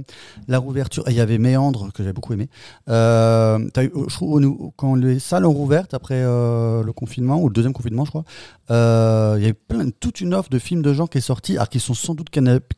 la 0.48 0.58
rouverture. 0.58 1.04
Il 1.08 1.14
y 1.14 1.20
avait 1.20 1.38
Méandre 1.38 1.92
que 1.92 2.02
j'ai 2.02 2.12
beaucoup 2.12 2.32
aimé. 2.32 2.48
Euh, 2.88 3.58
eu, 3.58 3.90
je 4.08 4.14
trouve, 4.14 4.72
quand 4.76 4.94
les 4.94 5.18
salles 5.18 5.46
ont 5.46 5.52
rouvert 5.52 5.86
après 5.92 6.22
le 6.22 6.90
confinement 6.92 7.40
ou 7.40 7.48
le 7.48 7.52
deuxième 7.54 7.72
confinement, 7.72 8.04
je 8.04 8.10
crois, 8.10 8.24
il 8.70 9.42
y 9.42 9.44
avait 9.44 9.52
plein, 9.52 9.90
toute 9.90 10.20
une 10.20 10.34
offre 10.34 10.48
de 10.50 10.58
films 10.58 10.82
de 10.82 10.92
genre 10.92 11.10
qui 11.10 11.18
est 11.18 11.22
sortie, 11.22 11.56
alors 11.56 11.68
qui 11.68 11.80
sont 11.80 11.94
sans 11.94 12.14
doute 12.14 12.28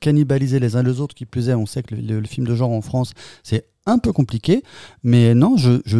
cannibalisés 0.01 0.59
les 0.61 0.77
uns 0.77 0.83
les 0.83 1.01
autres. 1.01 1.15
Qui 1.15 1.27
plus 1.27 1.49
est, 1.49 1.55
on 1.55 1.67
sait 1.67 1.83
que 1.83 1.95
le, 1.95 2.01
le- 2.03 2.21
le 2.21 2.27
film 2.27 2.47
de 2.47 2.55
genre 2.55 2.71
en 2.71 2.81
France, 2.81 3.13
c'est 3.43 3.67
un 3.87 3.99
peu 3.99 4.13
compliqué, 4.13 4.63
mais 5.03 5.35
non, 5.35 5.57
je, 5.57 5.83
je, 5.85 5.99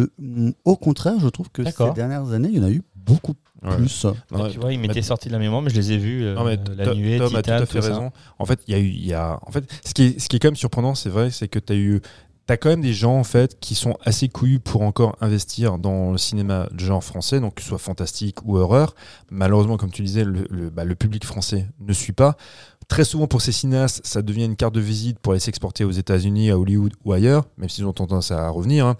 au 0.65 0.75
contraire, 0.75 1.19
je 1.19 1.27
trouve 1.27 1.49
que 1.49 1.61
ces 1.89 1.93
dernières 1.93 2.31
années, 2.31 2.49
il 2.51 2.57
y 2.57 2.59
en 2.59 2.63
a 2.63 2.71
eu 2.71 2.81
beaucoup 2.95 3.33
Ouais. 3.69 3.75
plus. 3.77 4.05
Non, 4.31 4.49
tu 4.49 4.59
vois, 4.59 4.71
il 4.73 4.79
mais- 4.79 4.87
m'était 4.87 5.01
sorti 5.01 5.27
de 5.27 5.33
la 5.33 5.39
mémoire, 5.39 5.61
mais 5.61 5.69
je 5.69 5.75
les 5.75 5.91
ai 5.93 5.97
vus. 5.97 6.23
euh, 6.23 6.35
Non, 6.35 6.43
mais 6.43 6.57
la 6.77 6.85
Tom- 6.85 6.97
nuée, 6.97 7.17
Tom 7.17 7.35
a 7.35 7.41
tout 7.41 7.51
à 7.51 7.65
fait 7.65 7.65
tout 7.65 7.81
ça. 7.81 7.87
raison. 7.89 8.11
En 8.39 8.45
fait, 8.45 8.59
il 8.67 8.73
y 8.73 8.77
a 8.77 8.79
eu, 8.79 8.87
il 8.87 9.05
y 9.05 9.13
a, 9.13 9.39
en 9.45 9.51
fait, 9.51 9.63
ce 9.85 9.93
qui 9.93 10.03
est, 10.03 10.19
ce 10.19 10.29
qui 10.29 10.35
est 10.35 10.39
quand 10.39 10.47
même 10.49 10.55
surprenant, 10.55 10.95
c'est 10.95 11.09
vrai, 11.09 11.31
c'est 11.31 11.47
que 11.47 11.59
tu 11.59 11.73
as 11.73 11.75
eu, 11.75 12.01
t'as 12.47 12.57
quand 12.57 12.69
même 12.69 12.81
des 12.81 12.93
gens 12.93 13.15
en 13.17 13.23
fait 13.23 13.59
qui 13.59 13.73
sont 13.73 13.97
assez 14.05 14.29
couillus 14.29 14.59
pour 14.59 14.83
encore 14.83 15.15
investir 15.19 15.79
dans 15.79 16.11
le 16.11 16.17
cinéma 16.19 16.67
de 16.71 16.79
genre 16.79 17.03
français, 17.03 17.39
donc 17.39 17.55
que 17.55 17.61
ce 17.63 17.69
soit 17.69 17.79
fantastique 17.79 18.37
ou 18.45 18.57
horreur. 18.57 18.93
Malheureusement, 19.31 19.77
comme 19.77 19.89
tu 19.91 20.03
disais, 20.03 20.23
le, 20.23 20.45
le, 20.51 20.69
bah, 20.69 20.83
le 20.85 20.93
public 20.95 21.25
français 21.25 21.67
ne 21.79 21.91
suit 21.93 22.13
pas. 22.13 22.37
Très 22.87 23.03
souvent 23.03 23.25
pour 23.25 23.41
ces 23.41 23.51
cinéastes, 23.51 24.01
ça 24.05 24.21
devient 24.21 24.45
une 24.45 24.55
carte 24.55 24.75
de 24.75 24.79
visite 24.79 25.17
pour 25.17 25.33
aller 25.33 25.39
s'exporter 25.39 25.83
aux 25.85 25.91
États-Unis, 25.91 26.51
à 26.51 26.59
Hollywood 26.59 26.93
ou 27.03 27.13
ailleurs, 27.13 27.45
même 27.57 27.67
s'ils 27.67 27.85
ont 27.87 27.93
tendance 27.93 28.29
à 28.29 28.47
revenir. 28.49 28.85
hein. 28.85 28.95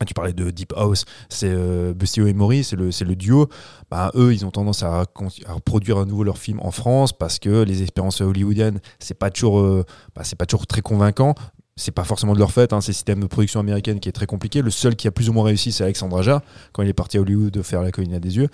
Ah, 0.00 0.04
Tu 0.04 0.14
parlais 0.14 0.32
de 0.32 0.50
Deep 0.50 0.72
House, 0.76 1.04
c'est 1.28 1.50
euh, 1.50 1.94
Bustio 1.94 2.26
et 2.26 2.32
Maury, 2.32 2.64
c'est 2.64 2.76
le, 2.76 2.90
le 2.90 3.16
duo. 3.16 3.48
Bah, 3.90 4.10
eux, 4.14 4.32
ils 4.32 4.44
ont 4.44 4.50
tendance 4.50 4.82
à, 4.82 5.02
à 5.02 5.60
produire 5.64 5.98
à 5.98 6.04
nouveau 6.04 6.24
leurs 6.24 6.38
films 6.38 6.60
en 6.60 6.70
France 6.70 7.12
parce 7.12 7.38
que 7.38 7.62
les 7.62 7.82
expériences 7.82 8.20
hollywoodiennes, 8.20 8.80
c'est 8.98 9.14
pas 9.14 9.30
euh, 9.44 9.84
bah, 10.14 10.22
pas 10.36 10.46
toujours 10.46 10.66
très 10.66 10.80
convaincant. 10.82 11.34
C'est 11.76 11.92
pas 11.92 12.04
forcément 12.04 12.34
de 12.34 12.38
leur 12.38 12.52
fait, 12.52 12.72
hein, 12.72 12.80
c'est 12.80 12.92
le 12.92 12.94
système 12.94 13.20
de 13.20 13.26
production 13.26 13.58
américaine 13.58 13.98
qui 13.98 14.08
est 14.08 14.12
très 14.12 14.26
compliqué. 14.26 14.62
Le 14.62 14.70
seul 14.70 14.94
qui 14.94 15.08
a 15.08 15.10
plus 15.10 15.28
ou 15.28 15.32
moins 15.32 15.44
réussi, 15.44 15.72
c'est 15.72 15.82
Alexandre 15.82 16.18
Aja, 16.18 16.40
quand 16.72 16.84
il 16.84 16.88
est 16.88 16.92
parti 16.92 17.16
à 17.16 17.20
Hollywood 17.20 17.50
de 17.50 17.62
faire 17.62 17.82
La 17.82 17.90
colline 17.90 18.14
à 18.14 18.20
des 18.20 18.36
yeux. 18.36 18.48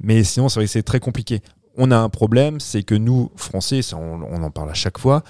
Mais 0.00 0.24
sinon, 0.24 0.48
c'est 0.48 0.58
vrai 0.58 0.66
que 0.66 0.72
c'est 0.72 0.82
très 0.82 0.98
compliqué. 0.98 1.40
On 1.76 1.92
a 1.92 1.96
un 1.96 2.08
problème, 2.08 2.58
c'est 2.58 2.82
que 2.82 2.96
nous, 2.96 3.30
Français, 3.36 3.82
ça, 3.82 3.96
on 3.96 4.42
en 4.42 4.50
parle 4.50 4.70
à 4.70 4.74
chaque 4.74 4.98
fois, 4.98 5.22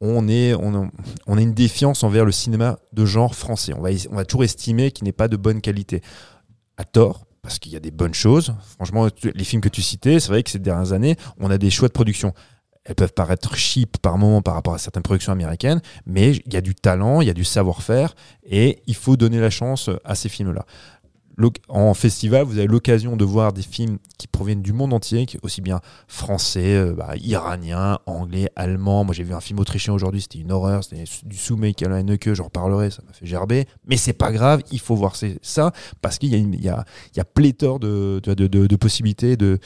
on, 0.00 0.28
est, 0.28 0.54
on, 0.54 0.74
a, 0.74 0.90
on 1.26 1.38
a 1.38 1.40
une 1.40 1.54
défiance 1.54 2.02
envers 2.04 2.24
le 2.24 2.32
cinéma 2.32 2.78
de 2.92 3.04
genre 3.04 3.34
français. 3.34 3.72
On 3.74 3.82
va, 3.82 3.90
on 4.10 4.16
va 4.16 4.24
toujours 4.24 4.44
estimer 4.44 4.90
qu'il 4.90 5.04
n'est 5.04 5.12
pas 5.12 5.28
de 5.28 5.36
bonne 5.36 5.60
qualité. 5.60 6.02
À 6.76 6.84
tort, 6.84 7.26
parce 7.42 7.58
qu'il 7.58 7.72
y 7.72 7.76
a 7.76 7.80
des 7.80 7.90
bonnes 7.90 8.14
choses. 8.14 8.54
Franchement, 8.76 9.08
les 9.22 9.44
films 9.44 9.60
que 9.60 9.68
tu 9.68 9.82
citais, 9.82 10.18
c'est 10.20 10.28
vrai 10.28 10.42
que 10.42 10.50
ces 10.50 10.58
dernières 10.58 10.92
années, 10.92 11.16
on 11.38 11.50
a 11.50 11.58
des 11.58 11.70
choix 11.70 11.88
de 11.88 11.92
production. 11.92 12.32
Elles 12.84 12.94
peuvent 12.94 13.12
paraître 13.12 13.54
cheap 13.56 13.98
par 13.98 14.16
moment 14.16 14.40
par 14.40 14.54
rapport 14.54 14.72
à 14.72 14.78
certaines 14.78 15.02
productions 15.02 15.32
américaines, 15.32 15.82
mais 16.06 16.30
il 16.30 16.54
y 16.54 16.56
a 16.56 16.62
du 16.62 16.74
talent, 16.74 17.20
il 17.20 17.26
y 17.26 17.30
a 17.30 17.34
du 17.34 17.44
savoir-faire, 17.44 18.14
et 18.42 18.82
il 18.86 18.94
faut 18.94 19.18
donner 19.18 19.38
la 19.38 19.50
chance 19.50 19.90
à 20.04 20.14
ces 20.14 20.30
films-là. 20.30 20.64
En 21.68 21.94
festival, 21.94 22.44
vous 22.44 22.58
avez 22.58 22.66
l'occasion 22.66 23.16
de 23.16 23.24
voir 23.24 23.52
des 23.52 23.62
films 23.62 23.98
qui 24.18 24.26
proviennent 24.26 24.62
du 24.62 24.72
monde 24.72 24.92
entier, 24.92 25.26
qui- 25.26 25.38
aussi 25.42 25.60
bien 25.60 25.80
français, 26.08 26.74
euh, 26.76 26.92
bah, 26.94 27.14
iranien, 27.16 27.98
anglais, 28.06 28.50
allemand. 28.56 29.04
Moi, 29.04 29.14
j'ai 29.14 29.22
vu 29.24 29.32
un 29.34 29.40
film 29.40 29.58
autrichien 29.60 29.94
aujourd'hui, 29.94 30.20
c'était 30.20 30.38
une 30.38 30.52
horreur, 30.52 30.84
c'était 30.84 31.04
du 31.24 31.36
Soumé 31.36 31.72
qui 31.74 31.84
a 31.84 31.88
la 31.88 32.02
que 32.18 32.34
j'en 32.34 32.44
reparlerai, 32.44 32.90
ça 32.90 33.02
m'a 33.06 33.12
fait 33.12 33.26
gerber. 33.26 33.66
Mais 33.86 33.96
c'est 33.96 34.12
pas 34.12 34.32
grave, 34.32 34.62
il 34.72 34.80
faut 34.80 34.96
voir 34.96 35.14
ça 35.42 35.72
parce 36.02 36.18
qu'il 36.18 36.30
y 36.30 36.34
a, 36.34 36.38
une- 36.38 36.54
il 36.54 36.62
y 36.64 36.68
a, 36.68 36.84
il 37.14 37.18
y 37.18 37.20
a 37.20 37.24
pléthore 37.24 37.78
de, 37.80 38.20
de, 38.22 38.34
de- 38.34 38.66
de 38.66 38.76
possibilités 38.76 39.36
de, 39.36 39.58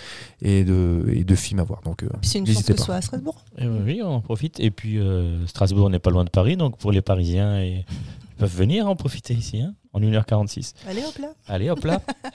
et, 0.43 0.65
de, 0.65 1.05
et 1.13 1.25
de 1.25 1.35
films 1.35 1.61
à 1.61 1.65
voir. 1.65 1.81
Donc, 1.83 2.03
euh, 2.03 2.09
c'est 2.23 2.39
une 2.39 2.47
chance 2.47 2.63
que 2.63 2.77
ce 2.77 2.83
soit 2.85 2.97
à 2.97 3.01
Strasbourg. 3.03 3.45
Eh 3.59 3.67
oui, 3.67 3.79
oui, 3.85 4.01
on 4.03 4.09
en 4.15 4.21
profite. 4.21 4.61
Et 4.61 4.71
puis, 4.71 4.99
euh, 4.99 5.47
Strasbourg 5.47 5.89
n'est 5.91 5.99
pas 5.99 6.11
loin 6.11 6.25
de 6.25 6.31
Paris, 6.31 6.57
donc 6.57 6.77
pour 6.79 6.93
les 6.93 7.03
Parisiens, 7.03 7.61
et... 7.61 7.85
ils 7.89 8.37
peuvent 8.39 8.55
venir 8.57 8.89
en 8.89 8.97
profiter 8.97 9.35
ici, 9.35 9.61
hein, 9.61 9.75
en 9.95 10.01
1h46. 10.01 10.75
Allez 10.89 11.03
hop 11.05 11.17
là. 11.19 11.29
Allez, 11.49 11.71
hop 11.71 11.83
là. 11.85 12.01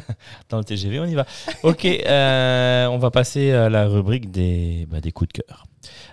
Dans 0.48 0.58
le 0.58 0.64
TGV, 0.64 1.00
on 1.00 1.04
y 1.06 1.14
va. 1.14 1.26
Ok, 1.62 1.84
euh, 1.84 2.86
on 2.86 2.98
va 2.98 3.10
passer 3.10 3.52
à 3.52 3.68
la 3.68 3.86
rubrique 3.86 4.30
des, 4.30 4.86
bah, 4.90 5.00
des 5.00 5.12
coups 5.12 5.28
de 5.34 5.42
cœur. 5.42 5.66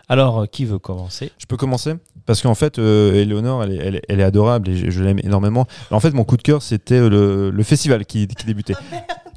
Alors, 0.10 0.42
euh, 0.42 0.46
qui 0.46 0.66
veut 0.66 0.80
commencer? 0.80 1.32
Je 1.38 1.46
peux 1.46 1.58
commencer? 1.58 1.94
Parce 2.26 2.42
qu'en 2.42 2.56
fait, 2.56 2.80
euh, 2.80 3.14
Éléonore, 3.14 3.64
elle 3.64 3.72
est, 3.74 3.78
elle 3.78 3.96
est- 3.96 4.02
elle 4.10 4.20
est 4.20 4.24
adorable 4.24 4.70
et 4.70 4.76
je, 4.76 4.90
je 4.90 5.04
l'aime 5.04 5.20
énormément. 5.24 5.66
En 5.92 6.00
fait, 6.00 6.12
mon 6.12 6.24
coup 6.24 6.38
de 6.38 6.42
cœur, 6.42 6.62
c'était 6.62 7.08
le, 7.08 7.50
le 7.52 7.64
festival 7.64 8.06
qui, 8.06 8.28
qui 8.28 8.46
débutait. 8.46 8.74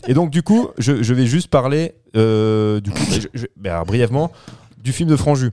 et 0.08 0.14
donc, 0.14 0.30
du 0.30 0.42
coup, 0.42 0.68
je, 0.78 1.02
je 1.02 1.14
vais 1.14 1.26
juste 1.26 1.48
parler, 1.48 1.94
euh, 2.16 2.80
du 2.80 2.90
coup, 2.90 3.02
je- 3.10 3.28
je- 3.34 3.46
ben, 3.56 3.82
brièvement, 3.84 4.32
du 4.78 4.92
film 4.92 5.08
de 5.10 5.16
Franju. 5.16 5.50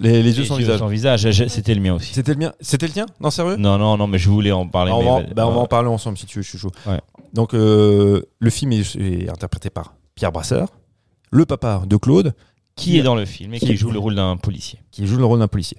Les, 0.00 0.22
les 0.22 0.38
yeux 0.38 0.44
sans 0.44 0.56
visage. 0.56 0.78
Sans 0.78 0.88
visage, 0.88 1.30
c'était 1.48 1.74
le 1.74 1.80
mien 1.80 1.94
aussi. 1.94 2.12
C'était 2.12 2.32
le 2.34 2.38
mien 2.38 2.52
C'était 2.60 2.86
le 2.86 2.92
tien 2.92 3.06
Non, 3.20 3.30
sérieux 3.30 3.56
Non, 3.56 3.78
non, 3.78 3.96
non, 3.96 4.06
mais 4.06 4.18
je 4.18 4.28
voulais 4.28 4.52
en 4.52 4.66
parler. 4.68 4.92
Ah, 4.94 4.96
on, 4.96 5.00
mais- 5.00 5.06
va, 5.06 5.12
en- 5.12 5.34
bah, 5.34 5.46
on 5.48 5.52
va 5.52 5.60
en 5.60 5.66
parler 5.66 5.88
ensemble 5.88 6.18
si 6.18 6.26
tu 6.26 6.38
veux, 6.38 6.42
je 6.42 6.48
suis 6.50 6.58
chaud. 6.58 6.70
Ouais. 6.86 7.00
Donc, 7.32 7.54
euh, 7.54 8.22
le 8.38 8.50
film 8.50 8.72
est, 8.72 8.96
est 8.96 9.28
interprété 9.30 9.70
par 9.70 9.94
Pierre 10.14 10.32
Brasseur, 10.32 10.68
le 11.30 11.44
papa 11.46 11.82
de 11.86 11.96
Claude, 11.96 12.34
Qui 12.76 12.98
est 12.98 13.02
dans 13.02 13.14
le 13.14 13.24
film 13.24 13.54
et 13.54 13.58
Qui- 13.58 13.66
qui 13.66 13.76
joue 13.76 13.90
le 13.90 13.98
rôle 13.98 14.14
d'un 14.14 14.36
policier 14.36 14.80
qui 14.90 15.06
joue 15.06 15.16
le 15.16 15.24
rôle 15.24 15.38
d'un 15.38 15.48
policier. 15.48 15.78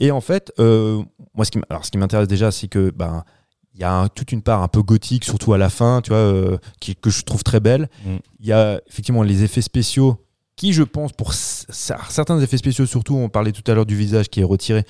Et 0.00 0.10
en 0.10 0.20
fait, 0.20 0.52
euh, 0.58 1.02
moi, 1.34 1.44
ce 1.44 1.50
qui, 1.50 1.58
m- 1.58 1.64
alors, 1.70 1.84
ce 1.84 1.90
qui 1.90 1.98
m'intéresse 1.98 2.28
déjà, 2.28 2.50
c'est 2.50 2.68
que 2.68 2.90
ben 2.94 3.24
il 3.74 3.80
y 3.80 3.84
a 3.84 3.92
un- 3.92 4.08
toute 4.08 4.32
une 4.32 4.42
part 4.42 4.62
un 4.62 4.68
peu 4.68 4.82
gothique, 4.82 5.24
surtout 5.24 5.52
à 5.52 5.58
la 5.58 5.70
fin, 5.70 6.00
tu 6.02 6.08
vois, 6.10 6.18
euh, 6.18 6.58
qui, 6.80 6.96
que 6.96 7.10
je 7.10 7.22
trouve 7.22 7.42
très 7.44 7.60
belle. 7.60 7.88
Mm. 8.04 8.16
Il 8.40 8.46
y 8.46 8.52
a 8.52 8.80
effectivement 8.88 9.22
les 9.22 9.42
effets 9.44 9.60
spéciaux 9.62 10.24
qui, 10.58 10.72
je 10.74 10.82
pense, 10.82 11.12
pour 11.12 11.32
certains 11.32 12.38
effets 12.40 12.56
spéciaux, 12.58 12.84
surtout, 12.84 13.16
on 13.16 13.28
parlait 13.28 13.52
tout 13.52 13.62
à 13.70 13.74
l'heure 13.74 13.86
du 13.86 13.96
visage 13.96 14.28
qui 14.28 14.40
est 14.40 14.44
retiré, 14.44 14.84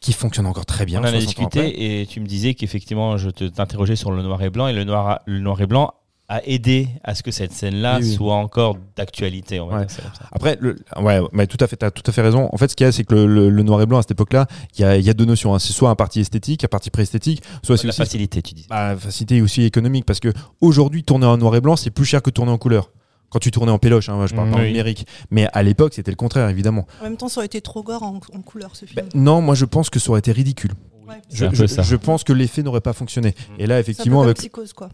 qui 0.00 0.12
fonctionne 0.12 0.46
encore 0.46 0.66
très 0.66 0.84
bien. 0.84 1.00
On 1.00 1.02
en 1.02 1.06
a 1.06 1.10
60 1.20 1.38
ans 1.40 1.46
après. 1.46 1.62
discuté 1.62 2.02
et 2.02 2.06
tu 2.06 2.20
me 2.20 2.26
disais 2.26 2.54
qu'effectivement, 2.54 3.16
je 3.16 3.30
te- 3.30 3.44
t'interrogeais 3.44 3.96
sur 3.96 4.12
le 4.12 4.22
noir 4.22 4.40
et 4.42 4.50
blanc 4.50 4.68
et 4.68 4.72
le 4.72 4.84
noir, 4.84 5.20
le 5.26 5.40
noir 5.40 5.60
et 5.60 5.66
blanc 5.66 5.92
a 6.30 6.44
aidé 6.46 6.88
à 7.04 7.14
ce 7.14 7.22
que 7.22 7.30
cette 7.30 7.52
scène-là 7.52 8.00
Oui, 8.00 8.04
oui. 8.06 8.14
soit 8.14 8.34
encore 8.34 8.76
d'actualité. 8.96 9.60
Ouais. 9.60 9.86
Après, 10.30 10.58
le, 10.60 10.76
ouais, 11.00 11.20
mais 11.32 11.46
tout 11.46 11.56
à 11.60 11.66
fait, 11.66 11.76
t'as 11.76 11.90
tout 11.90 12.02
à 12.06 12.12
fait 12.12 12.20
raison. 12.20 12.50
En 12.52 12.58
fait, 12.58 12.68
ce 12.68 12.76
qu'il 12.76 12.84
y 12.84 12.88
a, 12.88 12.92
c'est 12.92 13.02
que 13.04 13.14
le, 13.14 13.26
le- 13.26 13.48
le 13.48 13.62
noir 13.62 13.80
et 13.80 13.86
blanc 13.86 13.96
à 13.96 14.02
cette 14.02 14.10
époque-là, 14.10 14.46
il 14.76 14.82
y 14.82 14.84
a, 14.84 14.96
il 14.98 15.04
y 15.06 15.08
a 15.08 15.14
deux 15.14 15.24
notions. 15.24 15.54
hein. 15.54 15.58
C'est 15.58 15.72
soit 15.72 15.88
un 15.88 15.94
parti 15.94 16.20
esthétique, 16.20 16.64
un 16.64 16.68
parti 16.68 16.90
pré-esthétique, 16.90 17.42
soit 17.64 17.78
c'est 17.78 17.84
La 17.86 17.90
aussi 17.92 17.98
facilité, 18.02 18.42
tu 18.42 18.52
disais. 18.54 18.66
Bah, 18.68 18.94
facilité 18.98 19.40
aussi 19.40 19.62
économique 19.62 20.04
parce 20.04 20.20
que 20.20 20.30
aujourd'hui 20.60 21.02
tourner 21.02 21.24
en 21.24 21.38
noir 21.38 21.56
et 21.56 21.62
blanc 21.62 21.76
c'est 21.76 21.90
plus 21.90 22.04
cher 22.04 22.20
que 22.22 22.28
tourner 22.28 22.52
en 22.52 22.58
couleur. 22.58 22.90
Quand 23.30 23.38
tu 23.38 23.50
tournais 23.50 23.72
en 23.72 23.78
péloche, 23.78 24.08
hein, 24.08 24.16
moi, 24.16 24.26
je 24.26 24.34
parle 24.34 24.48
Mm, 24.48 24.52
pas 24.52 24.58
en 24.58 24.60
oui. 24.62 24.68
numérique. 24.68 25.06
Mais 25.30 25.48
à 25.52 25.62
l'époque 25.62 25.94
c'était 25.94 26.10
le 26.10 26.16
contraire 26.16 26.48
évidemment. 26.48 26.86
En 27.00 27.04
même 27.04 27.16
temps, 27.16 27.28
ça 27.28 27.40
aurait 27.40 27.46
été 27.46 27.60
trop 27.60 27.82
gore 27.82 28.02
en, 28.02 28.16
en 28.34 28.40
couleur 28.42 28.74
ce 28.74 28.84
Bah, 28.94 29.02
film. 29.10 29.22
non, 29.22 29.40
moi 29.42 29.54
je 29.54 29.64
pense 29.66 29.90
que 29.90 29.98
ça 29.98 30.10
aurait 30.10 30.20
été 30.20 30.32
ridicule. 30.32 30.72
Ouais. 31.06 31.20
Je, 31.32 31.46
je- 31.52 31.66
ça. 31.66 31.82
je 31.82 31.96
pense 31.96 32.22
que 32.24 32.32
l'effet 32.32 32.62
n'aurait 32.62 32.80
pas 32.80 32.92
fonctionné. 32.92 33.34
Et 33.58 33.66
là 33.66 33.74
C'est 33.74 33.74
un 33.74 33.76
peu 33.76 33.80
effectivement 33.80 34.22
avec 34.22 34.36
psychose 34.38 34.72
quoi. 34.74 34.88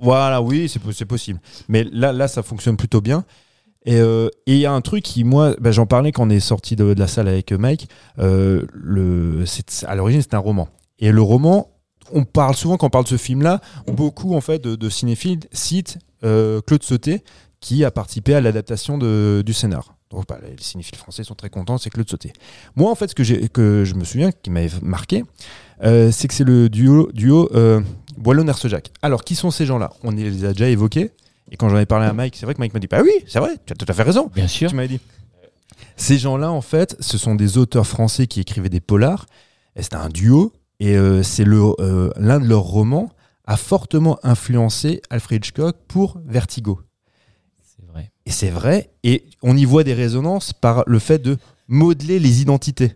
voilà 0.00 0.42
oui 0.42 0.68
c'est 0.68 0.78
po- 0.78 0.92
c'est 0.92 1.04
possible. 1.06 1.40
Mais 1.68 1.84
là 1.90 2.12
là 2.12 2.28
ça 2.28 2.42
fonctionne 2.42 2.76
plutôt 2.76 3.00
bien. 3.00 3.24
Et 3.86 3.96
euh, 3.96 4.28
il 4.46 4.56
y 4.56 4.66
a 4.66 4.72
un 4.72 4.80
truc 4.80 5.02
qui 5.04 5.24
moi 5.24 5.54
bah, 5.60 5.70
j'en 5.70 5.86
parlais 5.86 6.10
quand 6.12 6.26
on 6.26 6.30
est 6.30 6.40
sorti 6.40 6.76
de, 6.76 6.92
de 6.94 7.00
la 7.00 7.06
salle 7.06 7.28
avec 7.28 7.52
Mike. 7.52 7.88
Euh, 8.18 8.64
le 8.72 9.44
à 9.86 9.94
l'origine 9.94 10.20
c'est 10.22 10.34
un 10.34 10.38
roman. 10.38 10.68
Et 10.98 11.12
le 11.12 11.22
roman 11.22 11.70
on 12.12 12.24
parle 12.24 12.54
souvent 12.54 12.76
quand 12.76 12.86
on 12.86 12.90
parle 12.90 13.04
de 13.04 13.08
ce 13.08 13.16
film-là, 13.16 13.60
beaucoup 13.86 14.34
en 14.34 14.42
fait 14.42 14.58
de, 14.62 14.74
de 14.76 14.88
cinéphiles 14.90 15.40
citent 15.52 15.98
euh, 16.24 16.60
Claude 16.60 16.82
Sauté 16.82 17.24
qui 17.64 17.82
a 17.82 17.90
participé 17.90 18.34
à 18.34 18.42
l'adaptation 18.42 18.98
du 18.98 19.52
scénar. 19.54 19.94
Donc 20.10 20.28
bah, 20.28 20.38
les 20.46 20.62
cinéphiles 20.62 20.98
français 20.98 21.24
sont 21.24 21.34
très 21.34 21.48
contents, 21.48 21.78
c'est 21.78 21.88
Claude 21.88 22.08
Sauté. 22.08 22.34
Moi 22.76 22.90
en 22.90 22.94
fait 22.94 23.08
ce 23.08 23.14
que, 23.14 23.24
je 23.84 23.94
me 23.94 24.04
souviens 24.04 24.32
qui 24.32 24.50
m'avait 24.50 24.68
marqué, 24.82 25.24
euh, 25.82 26.12
c'est 26.12 26.28
que 26.28 26.34
c'est 26.34 26.44
le 26.44 26.68
duo, 26.68 27.10
duo 27.14 27.48
euh, 27.54 27.80
Boileau-Nercejac. 28.18 28.92
Alors 29.00 29.24
qui 29.24 29.34
sont 29.34 29.50
ces 29.50 29.64
gens-là? 29.64 29.94
On 30.02 30.10
les 30.10 30.44
a 30.44 30.52
déjà 30.52 30.68
évoqués. 30.68 31.12
Et 31.50 31.56
quand 31.56 31.70
j'en 31.70 31.78
ai 31.78 31.86
parlé 31.86 32.04
à 32.04 32.12
Mike, 32.12 32.36
c'est 32.36 32.44
vrai 32.44 32.54
que 32.54 32.60
Mike 32.60 32.74
m'a 32.74 32.80
dit 32.80 32.86
Bah 32.86 33.00
oui, 33.02 33.12
c'est 33.26 33.38
vrai, 33.38 33.56
tu 33.64 33.72
as 33.72 33.76
tout 33.76 33.86
à 33.88 33.94
fait 33.94 34.02
raison. 34.02 34.30
Bien 34.34 34.46
sûr. 34.46 34.68
Tu 34.68 34.76
m'avais 34.76 34.88
dit. 34.88 35.00
Ces 35.96 36.18
gens-là, 36.18 36.50
en 36.52 36.60
fait, 36.60 36.96
ce 37.00 37.16
sont 37.16 37.34
des 37.34 37.56
auteurs 37.56 37.86
français 37.86 38.26
qui 38.26 38.40
écrivaient 38.40 38.68
des 38.68 38.80
polars. 38.80 39.24
Et 39.74 39.82
c'était 39.82 39.96
un 39.96 40.10
duo. 40.10 40.52
Et 40.80 40.96
euh, 40.96 41.22
c'est 41.22 41.46
euh, 41.48 42.10
l'un 42.16 42.40
de 42.40 42.46
leurs 42.46 42.60
romans 42.60 43.10
a 43.46 43.56
fortement 43.56 44.18
influencé 44.22 45.00
Alfred 45.08 45.44
Hitchcock 45.44 45.76
pour 45.88 46.18
Vertigo. 46.26 46.80
Et 48.26 48.30
c'est 48.30 48.50
vrai. 48.50 48.90
Et 49.02 49.24
on 49.42 49.56
y 49.56 49.64
voit 49.64 49.84
des 49.84 49.94
résonances 49.94 50.52
par 50.52 50.82
le 50.86 50.98
fait 50.98 51.18
de 51.20 51.36
modeler 51.68 52.18
les 52.18 52.40
identités. 52.42 52.92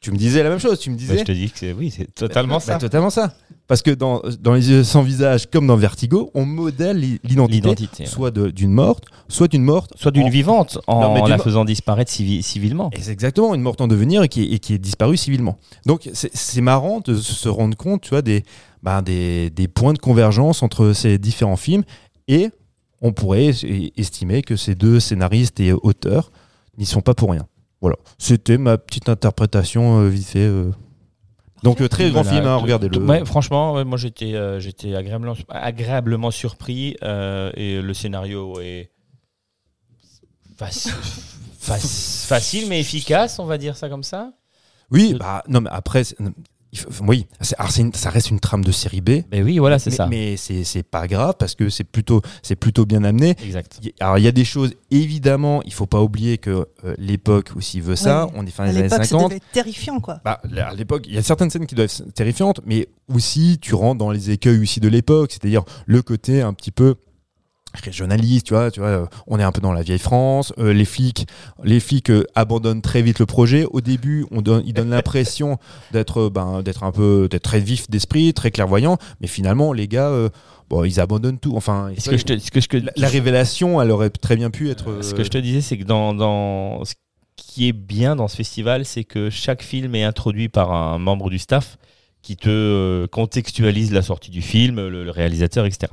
Tu 0.00 0.10
me 0.12 0.16
disais 0.16 0.42
la 0.42 0.50
même 0.50 0.58
chose. 0.58 0.78
Tu 0.78 0.90
me 0.90 0.94
Bah, 0.96 1.00
disais. 1.00 1.18
je 1.18 1.24
te 1.24 1.32
dis 1.32 1.50
que 1.50 1.58
c'est 1.58 1.72
oui, 1.72 1.90
c'est 1.96 2.12
totalement 2.14 2.54
Bah, 2.56 2.60
ça. 2.60 2.78
totalement 2.78 3.10
ça. 3.10 3.34
Parce 3.66 3.82
que 3.82 3.90
dans, 3.90 4.22
dans 4.40 4.54
Les 4.54 4.70
yeux 4.70 4.84
sans 4.84 5.02
visage, 5.02 5.46
comme 5.50 5.66
dans 5.66 5.76
Vertigo, 5.76 6.30
on 6.34 6.44
modèle 6.46 6.98
l'i- 6.98 7.18
l'identité, 7.24 8.02
ouais. 8.04 8.06
soit 8.06 8.30
d'une 8.30 8.70
morte, 8.70 9.04
soit 9.28 9.48
d'une 9.48 9.64
morte. 9.64 9.92
Soit 9.96 10.12
d'une 10.12 10.26
en- 10.26 10.30
vivante 10.30 10.78
en 10.86 11.00
Non, 11.18 11.26
la 11.26 11.38
faisant 11.38 11.64
disparaître 11.64 12.12
civi- 12.12 12.42
civilement. 12.42 12.90
Et 12.92 13.00
c'est 13.00 13.10
exactement 13.10 13.54
une 13.56 13.62
morte 13.62 13.80
en 13.80 13.88
devenir 13.88 14.22
et 14.22 14.28
qui 14.28 14.42
est, 14.42 14.52
et 14.52 14.58
qui 14.60 14.74
est 14.74 14.78
disparue 14.78 15.16
civilement. 15.16 15.58
Donc 15.86 16.08
c'est 16.12 16.30
c'est 16.36 16.60
marrant 16.60 17.00
de 17.00 17.16
se 17.16 17.48
rendre 17.48 17.76
compte, 17.76 18.02
tu 18.02 18.10
vois, 18.10 18.22
des, 18.22 18.44
ben, 18.84 19.02
des, 19.02 19.50
des 19.50 19.66
points 19.66 19.94
de 19.94 19.98
convergence 19.98 20.62
entre 20.62 20.92
ces 20.92 21.18
différents 21.18 21.56
films 21.56 21.82
et 22.28 22.50
on 23.02 23.12
pourrait 23.12 23.46
es- 23.46 23.92
estimer 23.96 24.42
que 24.42 24.56
ces 24.56 24.74
deux 24.74 25.00
scénaristes 25.00 25.60
et 25.60 25.72
auteurs 25.72 26.30
n'y 26.78 26.86
sont 26.86 27.00
pas 27.02 27.14
pour 27.14 27.30
rien. 27.30 27.46
Voilà, 27.80 27.96
c'était 28.18 28.58
ma 28.58 28.78
petite 28.78 29.08
interprétation 29.08 30.00
euh, 30.00 30.08
vite 30.08 30.26
fait. 30.26 30.38
euh. 30.46 30.70
Donc 31.62 31.80
euh, 31.80 31.88
très 31.88 32.10
grand 32.10 32.22
Voilà. 32.22 32.36
film, 32.38 32.46
hein, 32.46 32.56
regardez-le. 32.56 32.98
Ouais, 32.98 33.24
franchement, 33.24 33.74
ouais, 33.74 33.84
moi 33.84 33.98
j'étais 33.98 34.34
euh, 34.34 34.60
j'étais 34.60 34.94
agréablement, 34.94 35.34
agréablement 35.48 36.30
surpris 36.30 36.96
euh, 37.02 37.50
et 37.54 37.80
le 37.80 37.94
scénario 37.94 38.60
est 38.60 38.90
faci- 40.58 40.90
faci- 41.60 42.26
facile 42.26 42.68
mais 42.68 42.80
efficace, 42.80 43.38
on 43.38 43.46
va 43.46 43.58
dire 43.58 43.76
ça 43.76 43.88
comme 43.88 44.02
ça? 44.04 44.32
Oui, 44.90 45.14
bah 45.18 45.42
non 45.48 45.60
mais 45.60 45.70
après, 45.72 46.04
c'est- 46.04 46.16
oui, 47.08 47.26
une- 47.78 47.92
ça 47.92 48.10
reste 48.10 48.30
une 48.30 48.40
trame 48.40 48.64
de 48.64 48.72
série 48.72 49.00
B. 49.00 49.22
Mais 49.30 49.42
oui, 49.42 49.58
voilà, 49.58 49.78
c'est 49.78 49.90
mais, 49.90 49.96
ça. 49.96 50.06
Mais 50.06 50.36
c'est 50.36 50.64
c'est 50.64 50.82
pas 50.82 51.06
grave 51.06 51.34
parce 51.38 51.54
que 51.54 51.68
c'est 51.70 51.84
plutôt, 51.84 52.20
c'est 52.42 52.56
plutôt 52.56 52.84
bien 52.86 53.04
amené. 53.04 53.34
Exact. 53.44 53.80
Alors 54.00 54.18
il 54.18 54.24
y 54.24 54.28
a 54.28 54.32
des 54.32 54.44
choses, 54.44 54.74
évidemment, 54.90 55.62
il 55.64 55.72
faut 55.72 55.86
pas 55.86 56.02
oublier 56.02 56.38
que 56.38 56.66
euh, 56.84 56.94
l'époque 56.98 57.50
aussi 57.56 57.80
veut 57.80 57.96
ça. 57.96 58.26
Ouais. 58.26 58.32
On 58.36 58.46
est 58.46 58.50
fin 58.50 58.64
des 58.64 58.70
années 58.70 58.82
l'époque, 58.82 58.98
ça 58.98 59.04
50. 59.04 59.24
devait 59.30 59.36
être 59.36 59.52
terrifiant 59.52 60.00
quoi. 60.00 60.20
Bah, 60.24 60.40
à 60.56 60.74
l'époque, 60.74 61.04
il 61.08 61.14
y 61.14 61.18
a 61.18 61.22
certaines 61.22 61.50
scènes 61.50 61.66
qui 61.66 61.74
doivent 61.74 61.86
être 61.86 62.12
terrifiantes, 62.14 62.60
mais 62.66 62.88
aussi 63.12 63.58
tu 63.60 63.74
rentres 63.74 63.98
dans 63.98 64.10
les 64.10 64.30
écueils 64.30 64.60
aussi 64.60 64.80
de 64.80 64.88
l'époque, 64.88 65.32
c'est-à-dire 65.32 65.62
le 65.86 66.02
côté 66.02 66.42
un 66.42 66.52
petit 66.52 66.70
peu 66.72 66.96
régionaliste, 67.80 68.46
tu 68.46 68.54
vois, 68.54 68.70
tu 68.70 68.80
vois, 68.80 68.88
euh, 68.88 69.06
on 69.26 69.38
est 69.38 69.42
un 69.42 69.52
peu 69.52 69.60
dans 69.60 69.72
la 69.72 69.82
vieille 69.82 69.98
France, 69.98 70.52
euh, 70.58 70.72
les 70.72 70.84
flics, 70.84 71.26
les 71.64 71.80
flics 71.80 72.10
euh, 72.10 72.24
abandonnent 72.34 72.82
très 72.82 73.02
vite 73.02 73.18
le 73.18 73.26
projet. 73.26 73.64
Au 73.70 73.80
début, 73.80 74.26
on 74.30 74.42
donne, 74.42 74.62
ils 74.66 74.72
donnent 74.74 74.90
l'impression 74.90 75.58
d'être, 75.92 76.28
ben, 76.28 76.62
d'être 76.62 76.82
un 76.84 76.92
peu, 76.92 77.28
d'être 77.30 77.42
très 77.42 77.60
vif 77.60 77.88
d'esprit, 77.90 78.32
très 78.34 78.50
clairvoyant, 78.50 78.98
mais 79.20 79.26
finalement, 79.26 79.72
les 79.72 79.88
gars, 79.88 80.08
euh, 80.08 80.28
bon, 80.70 80.84
ils 80.84 81.00
abandonnent 81.00 81.38
tout. 81.38 81.56
Enfin, 81.56 81.90
Ce 81.98 82.10
que 82.10 82.16
je 82.16 82.24
te, 82.24 82.38
ce 82.38 82.50
que 82.50 82.60
je, 82.60 82.68
que- 82.68 82.76
la, 82.78 82.92
la 82.96 83.08
révélation, 83.08 83.80
elle 83.80 83.90
aurait 83.90 84.10
très 84.10 84.36
bien 84.36 84.50
pu 84.50 84.70
être. 84.70 85.02
Ce 85.02 85.14
que 85.14 85.24
je 85.24 85.30
te 85.30 85.38
disais, 85.38 85.60
c'est 85.60 85.78
que 85.78 85.84
dans, 85.84 86.14
dans 86.14 86.84
ce 86.84 86.94
qui 87.36 87.68
est 87.68 87.72
bien 87.72 88.16
dans 88.16 88.28
ce 88.28 88.36
festival, 88.36 88.84
c'est 88.84 89.04
que 89.04 89.28
chaque 89.30 89.62
film 89.62 89.94
est 89.94 90.04
introduit 90.04 90.48
par 90.48 90.72
un 90.72 90.98
membre 90.98 91.28
du 91.30 91.38
staff 91.38 91.76
qui 92.26 92.36
te 92.36 92.48
euh, 92.48 93.06
contextualise 93.06 93.92
la 93.92 94.02
sortie 94.02 94.32
du 94.32 94.42
film, 94.42 94.88
le, 94.88 95.04
le 95.04 95.10
réalisateur, 95.12 95.64
etc. 95.64 95.92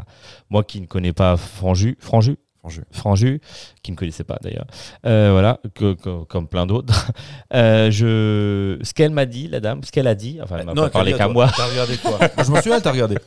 Moi 0.49 0.63
qui 0.63 0.81
ne 0.81 0.87
connais 0.87 1.13
pas 1.13 1.37
Franju, 1.37 1.95
Franju, 1.99 2.37
Franju. 2.59 2.81
Franju, 2.91 3.41
qui 3.83 3.91
ne 3.91 3.95
connaissait 3.95 4.23
pas 4.23 4.39
d'ailleurs, 4.41 4.65
euh, 5.05 5.29
voilà, 5.31 5.59
que- 5.75 5.93
que- 5.93 6.23
comme 6.23 6.47
plein 6.47 6.65
d'autres. 6.65 7.11
Euh, 7.53 7.91
je, 7.91 8.79
ce 8.83 8.93
qu'elle 8.95 9.11
m'a 9.11 9.27
dit, 9.27 9.47
la 9.47 9.59
dame, 9.59 9.83
ce 9.83 9.91
qu'elle 9.91 10.07
a 10.07 10.15
dit, 10.15 10.39
enfin, 10.41 10.57
elle 10.57 10.65
m'a 10.65 10.73
pas 10.73 10.89
parlé 10.89 11.13
qu'à 11.13 11.27
moi, 11.27 11.51
T'as 11.55 11.67
regardé 11.67 11.97
quoi 11.97 12.17
Je 12.43 12.49
m'en 12.49 12.55
souviens, 12.63 12.81
t'as 12.81 12.91
regardé. 12.91 13.17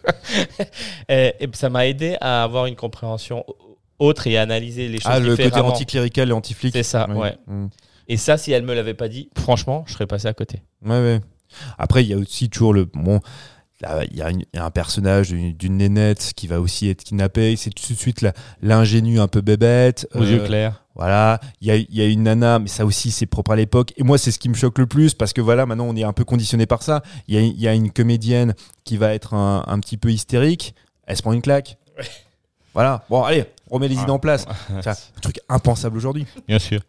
et, 1.09 1.34
et 1.38 1.48
ça 1.52 1.70
m'a 1.70 1.86
aidé 1.86 2.16
à 2.20 2.42
avoir 2.42 2.66
une 2.66 2.74
compréhension 2.74 3.44
autre 4.00 4.26
et 4.26 4.36
à 4.36 4.42
analyser 4.42 4.88
les 4.88 4.98
choses 4.98 5.12
Ah, 5.14 5.20
le 5.20 5.36
côté 5.36 5.54
anticlérical 5.61 6.30
et 6.30 6.32
anti-flic. 6.32 6.72
C'est 6.72 6.82
ça, 6.82 7.07
Oui. 7.09 7.16
ouais. 7.18 7.36
Mm. 7.46 7.66
Et 8.09 8.16
ça, 8.16 8.36
si 8.36 8.50
elle 8.50 8.64
me 8.64 8.74
l'avait 8.74 8.94
pas 8.94 9.07
dit, 9.09 9.30
franchement, 9.38 9.84
je 9.86 9.92
serais 9.92 10.07
passé 10.09 10.26
à 10.26 10.34
côté. 10.34 10.61
Ouais, 10.84 10.90
ouais. 10.98 11.20
Après, 11.78 12.04
il 12.04 12.09
y 12.09 12.14
a 12.14 12.16
aussi 12.18 12.48
toujours 12.48 12.72
le. 12.74 12.84
Bon, 12.94 13.20
il 14.11 14.16
y, 14.16 14.22
a 14.22 14.30
une- 14.30 14.40
il 14.52 14.57
y 14.57 14.59
a 14.59 14.64
un 14.64 14.70
personnage 14.70 15.30
d'une 15.30 15.76
nénette 15.76 16.32
qui 16.34 16.46
va 16.46 16.61
aussi 16.61 16.88
être 16.88 17.04
kidnappée. 17.04 17.57
C'est 17.57 17.70
tout 17.70 17.92
de 17.92 17.98
suite 17.98 18.22
la- 18.22 18.32
l'ingénu 18.62 19.20
un 19.20 19.28
peu 19.28 19.40
bébête. 19.42 20.09
Aux 20.14 20.22
Euh, 20.22 20.30
yeux 20.30 20.44
clairs. 20.44 20.82
Voilà, 20.94 21.40
il 21.61 21.68
y 21.68 21.70
a, 21.70 21.76
il 21.76 21.94
y 21.94 22.00
a 22.00 22.07
une 22.07 22.22
nana, 22.22 22.59
mais 22.59 22.68
ça 22.68 22.86
aussi 22.86 23.11
c'est 23.11 23.26
propre 23.26 23.50
à 23.50 23.57
l'époque. 23.57 23.92
Et 23.98 24.02
moi 24.02 24.16
c'est 24.16 24.30
ce 24.30 24.38
qui 24.38 24.48
me 24.48 24.54
choque 24.54 24.78
le 24.78 24.86
plus 24.86 25.12
parce 25.12 25.34
que 25.34 25.42
voilà, 25.42 25.66
maintenant 25.66 25.84
on 25.84 25.94
est 25.94 26.04
un 26.04 26.14
peu 26.14 26.24
conditionné 26.24 26.64
par 26.64 26.82
ça. 26.82 27.02
Il 27.28 27.34
y 27.34 27.38
a, 27.38 27.42
il 27.42 27.61
y 27.61 27.68
a 27.68 27.74
une 27.74 27.90
comédienne 27.90 28.54
qui 28.84 28.96
va 28.96 29.12
être 29.12 29.34
un, 29.34 29.62
un 29.66 29.78
petit 29.78 29.98
peu 29.98 30.11
hystérique, 30.11 30.74
elle 31.07 31.18
se 31.18 31.20
prend 31.20 31.34
une 31.34 31.42
claque. 31.42 31.76
Voilà, 32.72 33.04
bon 33.11 33.22
allez, 33.24 33.44
on 33.70 33.74
remet 33.74 33.88
les 33.88 33.96
idées 33.96 34.11
en 34.11 34.18
place. 34.18 34.46
C'est 34.82 34.88
un 34.88 35.20
truc 35.20 35.38
impensable 35.50 35.98
aujourd'hui. 35.98 36.26
Bien 36.48 36.59
sûr. 36.59 36.80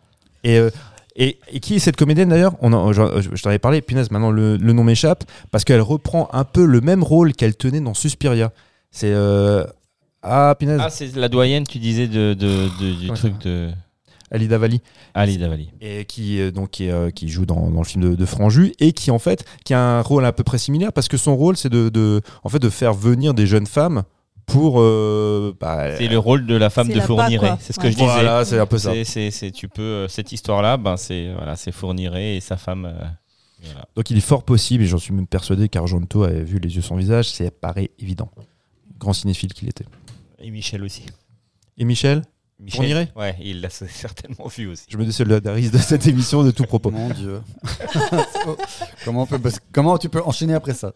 Et, 0.45 0.57
euh, 0.57 0.69
et, 1.17 1.39
et 1.51 1.59
qui 1.59 1.75
est 1.75 1.79
cette 1.79 1.95
comédienne 1.97 2.29
d'ailleurs 2.29 2.53
On 2.61 2.71
en- 2.73 2.93
Je, 2.93 3.01
je 3.33 3.41
t'en 3.41 3.49
avais 3.49 3.59
parlé, 3.59 3.81
punaise, 3.81 4.09
maintenant 4.11 4.31
le, 4.31 4.55
le 4.57 4.73
nom 4.73 4.83
m'échappe, 4.83 5.23
parce 5.51 5.63
qu'elle 5.65 5.81
reprend 5.81 6.29
un 6.31 6.43
peu 6.45 6.63
le 6.65 6.79
même 6.81 7.03
rôle 7.03 7.33
qu'elle 7.33 7.55
tenait 7.55 7.81
dans 7.81 7.93
Suspiria. 7.93 8.51
C'est. 8.91 9.11
euh, 9.11 9.65
Ah, 10.23 10.55
punaise, 10.59 10.79
Ah, 10.83 10.89
c'est 10.89 11.15
la 11.15 11.29
doyenne, 11.29 11.63
tu 11.65 11.77
disais, 11.79 12.07
de, 12.07 12.33
de- 12.33 12.67
de- 12.79 12.93
du 12.99 13.09
Ouais. 13.09 13.15
truc 13.15 13.37
de 13.43 13.69
Ali 14.31 14.47
Davali. 14.47 14.81
Ali 15.13 15.37
Davali. 15.37 15.69
et 15.79 16.03
qui 16.05 16.41
euh, 16.41 16.51
donc 16.51 16.71
qui, 16.71 16.89
euh, 16.89 17.11
qui 17.11 17.29
joue 17.29 17.45
dans, 17.45 17.69
dans 17.69 17.79
le 17.79 17.85
film 17.85 18.03
de, 18.03 18.15
de 18.15 18.25
Franju 18.25 18.73
et 18.79 18.91
qui 18.91 19.09
en 19.09 19.19
fait 19.19 19.45
qui 19.63 19.73
a 19.73 19.79
un 19.81 20.01
rôle 20.01 20.25
à 20.25 20.33
peu 20.33 20.43
près 20.43 20.57
similaire 20.57 20.91
parce 20.91 21.07
que 21.07 21.15
son 21.17 21.35
rôle 21.37 21.55
c'est 21.55 21.69
de, 21.69 21.87
de 21.89 22.21
en 22.43 22.49
fait 22.49 22.59
de 22.59 22.69
faire 22.69 22.93
venir 22.93 23.33
des 23.33 23.47
jeunes 23.47 23.67
femmes 23.67 24.03
pour 24.47 24.79
euh, 24.79 25.53
bah, 25.59 25.95
C'est 25.97 26.07
le 26.07 26.17
rôle 26.17 26.47
de 26.47 26.55
la 26.55 26.69
femme 26.71 26.87
de 26.87 26.99
Fourniret. 26.99 27.57
C'est 27.59 27.73
ce 27.73 27.79
que 27.79 27.83
Ouais. 27.85 27.91
je 27.91 27.97
disais. 27.97 28.07
voilà 28.07 28.43
c'est 28.45 28.57
un 28.59 28.65
peu 28.65 28.77
ça 28.79 28.93
C'est- 29.03 29.51
tu 29.51 29.67
peux, 29.67 29.81
euh, 29.83 30.07
cette 30.07 30.31
histoire-là, 30.31 30.77
ben, 30.77 30.97
c'est 30.97 31.31
voilà, 31.33 31.55
c'est 31.55 31.71
Fourniret 31.71 32.37
et 32.37 32.39
sa 32.39 32.57
femme. 32.57 32.85
euh, 32.85 33.05
voilà. 33.63 33.85
donc 33.95 34.09
il 34.09 34.17
est 34.17 34.21
fort 34.21 34.43
possible 34.43 34.83
et 34.83 34.87
j'en 34.87 34.97
suis 34.99 35.13
même 35.13 35.27
persuadé 35.27 35.67
qu'Argento 35.67 36.23
avait 36.23 36.43
vu 36.43 36.59
les 36.59 36.75
yeux 36.75 36.81
sans 36.81 36.95
visage 36.95 37.29
c'est 37.29 37.49
paraît 37.51 37.89
évident 37.99 38.29
grand 38.99 39.13
cinéphile 39.13 39.51
qu'il 39.53 39.67
était 39.67 39.85
Et 40.39 40.49
Michel 40.51 40.83
aussi. 40.83 41.03
et 41.77 41.83
Michel? 41.85 42.21
Michel, 42.59 42.77
Fourniret 42.77 43.11
Ouais, 43.15 43.35
il 43.41 43.61
l'a 43.61 43.69
certainement 43.69 44.47
vu 44.47 44.67
aussi. 44.67 44.85
je 44.89 44.97
me 44.97 45.05
désolidarise 45.05 45.71
de 45.71 45.77
cette 45.77 46.07
émission 46.07 46.43
de 46.43 46.49
tout 46.51 46.63
propos 46.63 46.89
Mon 46.89 47.09
Dieu. 47.09 47.41
comment, 49.05 49.23
on 49.23 49.25
peut, 49.27 49.39
comment 49.71 49.97
tu 49.99 50.09
peux 50.09 50.21
enchaîner 50.23 50.55
après 50.55 50.73
ça? 50.73 50.91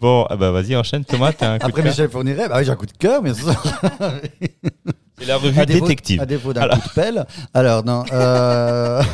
Bon, 0.00 0.26
ah 0.28 0.36
bah 0.36 0.50
vas-y, 0.50 0.74
enchaîne 0.76 1.04
Thomas, 1.04 1.32
t'as 1.32 1.52
un 1.52 1.58
coup 1.58 1.66
Après 1.66 1.82
de 1.82 1.86
cœur. 1.86 1.92
Michel 1.92 2.10
Fourniret, 2.10 2.48
bah 2.48 2.56
oui, 2.58 2.64
j'ai 2.64 2.72
un 2.72 2.76
coup 2.76 2.86
de 2.86 2.92
cœur, 2.92 3.22
bien 3.22 3.34
sûr. 3.34 3.54
C'est 5.18 5.26
la 5.26 5.36
revue 5.36 5.60
À 5.60 5.66
défaut- 5.66 5.80
détective. 5.86 6.20
À 6.20 6.26
défaut 6.26 6.52
d'un 6.52 6.68
coup 6.68 6.88
de 6.88 6.94
pelle. 6.94 7.26
Alors, 7.54 7.84
non. 7.84 8.04
euh, 8.12 9.02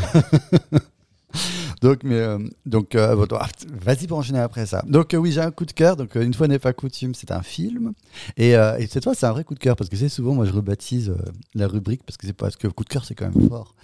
donc, 1.84 1.98
mais, 2.02 2.14
euh, 2.14 2.38
donc 2.64 2.94
euh, 2.94 3.14
bon, 3.14 3.26
ah, 3.38 3.46
vas-y 3.84 4.06
pour 4.06 4.16
enchaîner 4.16 4.38
après 4.38 4.64
ça. 4.64 4.82
Donc, 4.88 5.12
euh, 5.12 5.18
oui, 5.18 5.32
j'ai 5.32 5.42
un 5.42 5.50
coup 5.50 5.66
de 5.66 5.72
cœur. 5.72 5.96
Donc, 5.96 6.14
une 6.14 6.32
fois 6.32 6.48
n'est 6.48 6.58
pas 6.58 6.72
coutume, 6.72 7.14
c'est 7.14 7.30
un 7.30 7.42
film. 7.42 7.92
Et, 8.38 8.52
et 8.52 8.86
cette 8.88 9.04
fois, 9.04 9.14
c'est 9.14 9.26
un 9.26 9.32
vrai 9.32 9.44
coup 9.44 9.52
de 9.52 9.58
cœur 9.58 9.76
parce 9.76 9.90
que 9.90 9.96
c'est 9.96 10.08
souvent, 10.08 10.34
moi, 10.34 10.46
je 10.46 10.52
rebaptise 10.52 11.14
la 11.54 11.68
rubrique 11.68 12.00
parce 12.06 12.16
que 12.16 12.26
c'est 12.26 12.32
parce 12.32 12.56
que 12.56 12.68
coup 12.68 12.84
de 12.84 12.88
cœur, 12.88 13.04
c'est 13.04 13.14
quand 13.14 13.28
même 13.28 13.48
fort. 13.50 13.74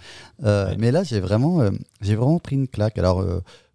Ouais. 0.41 0.75
Mais 0.79 0.91
là, 0.91 1.03
j'ai 1.03 1.19
vraiment, 1.19 1.61
j'ai 2.01 2.15
vraiment 2.15 2.39
pris 2.39 2.55
une 2.55 2.67
claque. 2.67 2.97
Alors. 2.97 3.23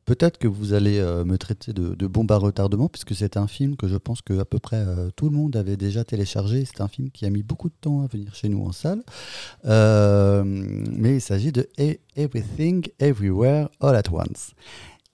Peut-être 0.07 0.39
que 0.39 0.47
vous 0.47 0.73
allez 0.73 0.99
euh, 0.99 1.25
me 1.25 1.37
traiter 1.37 1.73
de, 1.73 1.97
de 1.97 2.07
bombe 2.07 2.31
à 2.31 2.37
retardement, 2.37 2.89
puisque 2.89 3.15
c'est 3.15 3.37
un 3.37 3.49
film 3.49 3.77
que 3.77 3.89
je 3.89 3.97
pense 3.97 4.23
que 4.23 4.39
à 4.39 4.45
peu 4.45 4.61
près 4.61 4.77
euh, 4.77 5.11
tout 5.17 5.29
le 5.29 5.37
monde 5.37 5.57
avait 5.57 5.77
déjà 5.77 6.05
téléchargé. 6.05 6.65
C'est 6.65 6.81
un 6.81 6.87
film 6.87 7.11
qui 7.11 7.27
a 7.27 7.31
mis 7.31 7.43
beaucoup 7.43 7.69
de 7.69 7.75
temps 7.81 8.03
à 8.03 8.07
venir 8.07 8.33
chez 8.33 8.49
nous 8.49 8.65
en 8.65 8.71
salle. 8.71 9.03
Euh, 9.65 10.45
mais 10.45 11.17
il 11.17 11.21
s'agit 11.21 11.51
de 11.51 11.69
E- 11.81 11.99
Everything, 12.15 12.87
Everywhere, 13.01 13.69
All 13.81 13.97
at 13.97 14.09
Once. 14.13 14.53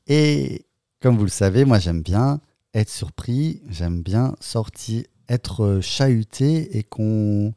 Et 0.07 0.67
comme 1.01 1.17
vous 1.17 1.25
le 1.25 1.31
savez, 1.31 1.65
moi 1.65 1.79
j'aime 1.79 2.03
bien 2.03 2.41
être 2.75 2.91
surpris, 2.91 3.63
j'aime 3.71 4.03
bien 4.03 4.37
sortir, 4.41 5.05
être 5.29 5.79
chahuté 5.81 6.77
et 6.77 6.83
qu'on 6.83 7.55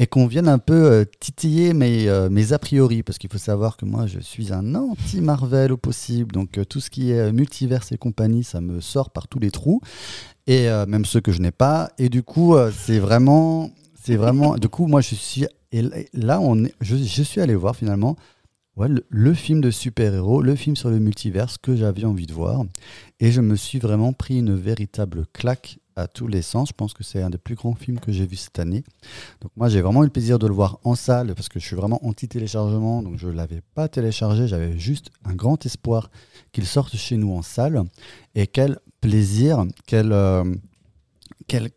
et 0.00 0.06
qu'on 0.06 0.26
vienne 0.26 0.48
un 0.48 0.58
peu 0.58 0.90
euh, 0.90 1.04
titiller 1.20 1.74
mes, 1.74 2.08
euh, 2.08 2.30
mes 2.30 2.54
a 2.54 2.58
priori, 2.58 3.02
parce 3.02 3.18
qu'il 3.18 3.30
faut 3.30 3.38
savoir 3.38 3.76
que 3.76 3.84
moi 3.84 4.06
je 4.06 4.18
suis 4.18 4.50
un 4.50 4.74
anti-Marvel 4.74 5.72
au 5.72 5.76
possible, 5.76 6.32
donc 6.32 6.56
euh, 6.56 6.64
tout 6.64 6.80
ce 6.80 6.88
qui 6.88 7.12
est 7.12 7.30
multiverse 7.32 7.92
et 7.92 7.98
compagnie, 7.98 8.42
ça 8.42 8.62
me 8.62 8.80
sort 8.80 9.10
par 9.10 9.28
tous 9.28 9.38
les 9.38 9.50
trous, 9.50 9.82
et 10.46 10.68
même 10.88 11.04
ceux 11.04 11.20
que 11.20 11.30
je 11.30 11.40
n'ai 11.40 11.52
pas, 11.52 11.90
et 11.98 12.08
du 12.08 12.24
coup 12.24 12.56
c'est 12.72 12.98
vraiment, 12.98 13.70
c'est 14.02 14.16
vraiment, 14.16 14.56
du 14.56 14.68
coup 14.68 14.86
moi 14.86 15.00
je 15.02 15.14
suis, 15.14 15.46
et 15.70 15.82
là 16.14 16.40
on 16.40 16.66
je, 16.80 17.22
suis 17.22 17.40
allé 17.40 17.54
voir 17.54 17.76
finalement 17.76 18.16
le, 18.78 19.04
le 19.08 19.34
film 19.34 19.60
de 19.60 19.70
super-héros, 19.70 20.40
le 20.40 20.56
film 20.56 20.74
sur 20.74 20.90
le 20.90 20.98
multiverse 20.98 21.58
que 21.58 21.76
j'avais 21.76 22.04
envie 22.04 22.26
de 22.26 22.32
voir, 22.32 22.64
et 23.20 23.30
je 23.30 23.40
me 23.40 23.54
suis 23.54 23.78
vraiment 23.78 24.12
pris 24.12 24.38
une 24.38 24.54
véritable 24.54 25.26
claque 25.32 25.78
à 25.96 26.08
tous 26.08 26.26
les 26.26 26.42
sens. 26.42 26.70
Je 26.70 26.74
pense 26.74 26.94
que 26.94 27.04
c'est 27.04 27.22
un 27.22 27.30
des 27.30 27.38
plus 27.38 27.54
grands 27.54 27.74
films 27.74 28.00
que 28.00 28.10
j'ai 28.10 28.26
vu 28.26 28.36
cette 28.36 28.58
année. 28.58 28.82
Donc 29.40 29.52
moi 29.56 29.68
j'ai 29.68 29.82
vraiment 29.82 30.02
eu 30.02 30.06
le 30.06 30.12
plaisir 30.12 30.38
de 30.38 30.46
le 30.46 30.54
voir 30.54 30.78
en 30.82 30.94
salle 30.94 31.34
parce 31.34 31.48
que 31.48 31.60
je 31.60 31.66
suis 31.66 31.76
vraiment 31.76 32.04
anti-téléchargement, 32.04 33.02
donc 33.02 33.18
je 33.18 33.28
ne 33.28 33.32
l'avais 33.32 33.62
pas 33.74 33.88
téléchargé, 33.88 34.48
j'avais 34.48 34.78
juste 34.78 35.10
un 35.24 35.34
grand 35.34 35.64
espoir 35.66 36.10
qu'il 36.52 36.66
sorte 36.66 36.96
chez 36.96 37.16
nous 37.16 37.32
en 37.32 37.42
salle. 37.42 37.84
Et 38.34 38.46
quel 38.46 38.78
plaisir, 39.00 39.64
quel... 39.86 40.12
euh, 40.12 40.44
quel 41.46 41.70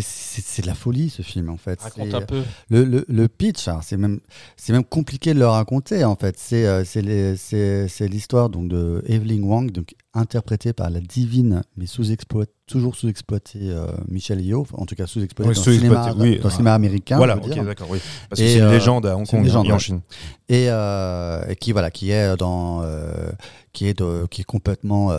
c'est- 0.00 0.62
de 0.62 0.66
la 0.66 0.74
folie 0.74 1.10
ce 1.10 1.22
film 1.22 1.50
en 1.50 1.56
fait. 1.56 1.80
Raconte 1.80 2.08
C'est- 2.10 2.14
un 2.16 2.20
peu. 2.22 2.42
le, 2.70 2.84
le, 2.84 3.04
le 3.08 3.28
pitch, 3.28 3.68
hein, 3.68 3.80
c'est 3.82 3.96
même, 3.96 4.20
c'est 4.56 4.72
même 4.72 4.84
compliqué 4.84 5.34
de 5.34 5.38
le 5.38 5.46
raconter 5.46 6.04
en 6.04 6.16
fait. 6.16 6.36
C'est, 6.38 6.66
euh, 6.66 6.84
c'est, 6.84 7.02
les- 7.02 7.36
c'est, 7.36 7.88
c'est 7.88 8.08
l'histoire 8.08 8.48
donc 8.48 8.68
de 8.68 9.02
Evelyn 9.06 9.42
Wang, 9.42 9.70
donc 9.70 9.94
interprétée 10.14 10.72
par 10.72 10.88
la 10.90 11.00
divine 11.00 11.62
mais 11.76 11.86
sous-exploitée, 11.86 12.52
toujours 12.66 12.96
sous-exploitée 12.96 13.60
euh, 13.70 13.86
Michelle 14.08 14.40
Yeoh, 14.40 14.66
en 14.72 14.86
tout 14.86 14.94
cas 14.96 15.06
sous-exploitée 15.06 15.48
Ouais, 15.50 15.54
dans, 15.54 15.64
le 15.70 15.76
cinéma, 15.78 16.14
oui. 16.18 16.38
dans 16.38 16.44
le 16.44 16.50
cinéma 16.50 16.74
américain. 16.74 17.16
voilà 17.16 17.36
ok 17.36 17.64
d'accord 17.64 17.88
oui 17.90 18.00
parce 18.28 18.40
que 18.40 18.46
c'est 18.46 18.56
une 18.58 18.62
euh, 18.64 18.72
légende 18.72 19.06
à 19.06 19.16
Hong 19.16 19.26
Kong 19.26 19.44
légende, 19.44 19.66
et 19.66 19.72
en. 19.72 19.78
Chine 19.78 20.00
et, 20.48 20.66
euh, 20.68 21.44
et 21.48 21.56
qui 21.56 21.72
voilà 21.72 21.90
qui 21.90 22.10
est 22.10 22.36
dans 22.36 22.82
euh, 22.82 23.30
qui 23.72 23.86
est 23.88 23.98
de- 23.98 24.26
qui 24.30 24.40
est 24.40 24.44
complètement 24.44 25.10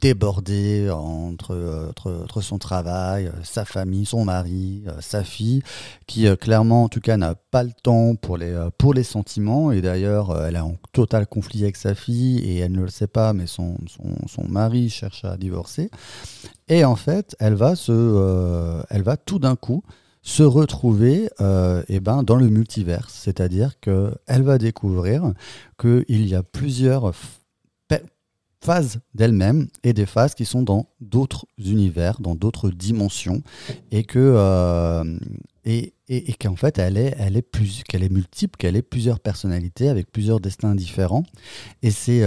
débordé 0.00 0.88
entre, 0.90 1.86
entre 1.90 2.12
entre 2.24 2.40
son 2.40 2.58
travail, 2.58 3.30
sa 3.44 3.64
famille, 3.66 4.06
son 4.06 4.24
mari, 4.24 4.84
sa 5.00 5.22
fille, 5.22 5.62
qui 6.06 6.26
clairement 6.38 6.84
en 6.84 6.88
tout 6.88 7.00
cas 7.00 7.16
n'a 7.18 7.34
pas 7.50 7.62
le 7.62 7.72
temps 7.82 8.14
pour 8.16 8.36
les 8.38 8.56
pour 8.78 8.94
les 8.94 9.02
sentiments 9.04 9.70
et 9.70 9.80
d'ailleurs 9.82 10.34
elle 10.46 10.56
est 10.56 10.60
en 10.60 10.76
total 10.92 11.26
conflit 11.26 11.62
avec 11.64 11.76
sa 11.76 11.94
fille 11.94 12.38
et 12.38 12.58
elle 12.58 12.72
ne 12.72 12.80
le 12.82 12.88
sait 12.88 13.06
pas 13.06 13.32
mais 13.34 13.46
son 13.46 13.76
son, 13.86 14.14
son 14.26 14.48
mari 14.48 14.88
cherche 14.88 15.24
à 15.24 15.36
divorcer 15.36 15.90
et 16.68 16.84
en 16.84 16.96
fait 16.96 17.36
elle 17.38 17.54
va 17.54 17.76
se 17.76 17.92
euh, 17.92 18.82
elle 18.90 19.02
va 19.02 19.16
tout 19.16 19.38
d'un 19.38 19.56
coup 19.56 19.82
se 20.22 20.42
retrouver 20.42 21.30
euh, 21.40 21.84
eh 21.88 22.00
ben, 22.00 22.24
dans 22.24 22.34
le 22.34 22.48
multiverse. 22.48 23.14
C'est-à-dire 23.14 23.78
qu'elle 23.78 24.42
va 24.42 24.58
découvrir 24.58 25.32
qu'il 25.78 26.26
y 26.26 26.34
a 26.34 26.42
plusieurs 26.42 27.12
phases 28.60 28.98
d'elle-même 29.14 29.68
et 29.84 29.92
des 29.92 30.06
phases 30.06 30.34
qui 30.34 30.44
sont 30.44 30.62
dans 30.62 30.88
d'autres 31.00 31.46
univers, 31.58 32.20
dans 32.20 32.34
d'autres 32.34 32.70
dimensions, 32.70 33.42
et 33.92 34.02
que 34.02 34.18
euh, 34.18 35.04
et, 35.64 35.94
et- 36.08 36.32
qu'en 36.32 36.56
fait 36.56 36.78
elle 36.78 36.96
est 36.96 37.14
elle 37.18 37.36
est 37.36 37.42
plus 37.42 37.84
qu'elle 37.88 38.02
est 38.02 38.12
multiple, 38.12 38.56
qu'elle 38.58 38.74
ait 38.74 38.82
plusieurs 38.82 39.20
personnalités 39.20 39.88
avec 39.88 40.10
plusieurs 40.10 40.40
destins 40.40 40.74
différents. 40.74 41.22
Et 41.82 41.92
c'est 41.92 42.22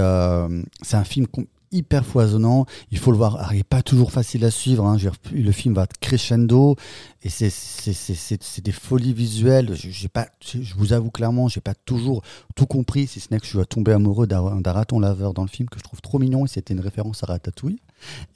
c'est 0.82 0.96
un 0.98 1.04
film 1.04 1.28
hyper 1.72 2.06
foisonnant. 2.06 2.66
Il 2.92 2.98
faut 2.98 3.12
le 3.12 3.18
voir. 3.18 3.36
Alors, 3.38 3.54
il 3.54 3.58
n'est 3.58 3.64
pas 3.64 3.82
toujours 3.82 4.12
facile 4.12 4.44
à 4.46 4.52
suivre. 4.52 4.86
hein. 4.86 4.98
Le 5.32 5.52
film 5.52 5.74
va 5.74 5.88
crescendo 6.00 6.76
et 7.24 7.30
c'est- 7.30 7.50
c'est 7.50 7.94
c'est- 7.94 8.16
c'est- 8.16 8.44
c'est 8.44 8.64
des 8.64 8.72
folies 8.72 9.14
visuelles. 9.14 9.76
Je, 9.76 10.08
pas, 10.08 10.28
je 10.42 10.74
vous 10.76 10.94
avoue 10.94 11.12
clairement, 11.12 11.48
j'ai 11.48 11.62
pas 11.62 11.74
toujours 11.74 12.22
tout 12.56 12.66
compris, 12.66 13.08
si 13.08 13.20
ce 13.20 13.28
n'est 13.32 13.40
que 13.40 13.46
je 13.46 13.58
suis 13.58 13.68
tombé 13.68 13.92
amoureux 13.92 14.28
d'un 14.28 14.62
raton 14.72 15.00
laveur 15.00 15.34
dans 15.34 15.44
le 15.44 15.50
film 15.50 15.68
que 15.70 15.78
je 15.80 15.84
trouve 15.84 16.02
trop 16.02 16.20
mignon 16.20 16.46
et 16.46 16.48
c'était 16.48 16.74
une 16.74 16.80
référence 16.80 17.24
à 17.24 17.28
Ratatouille. 17.28 17.80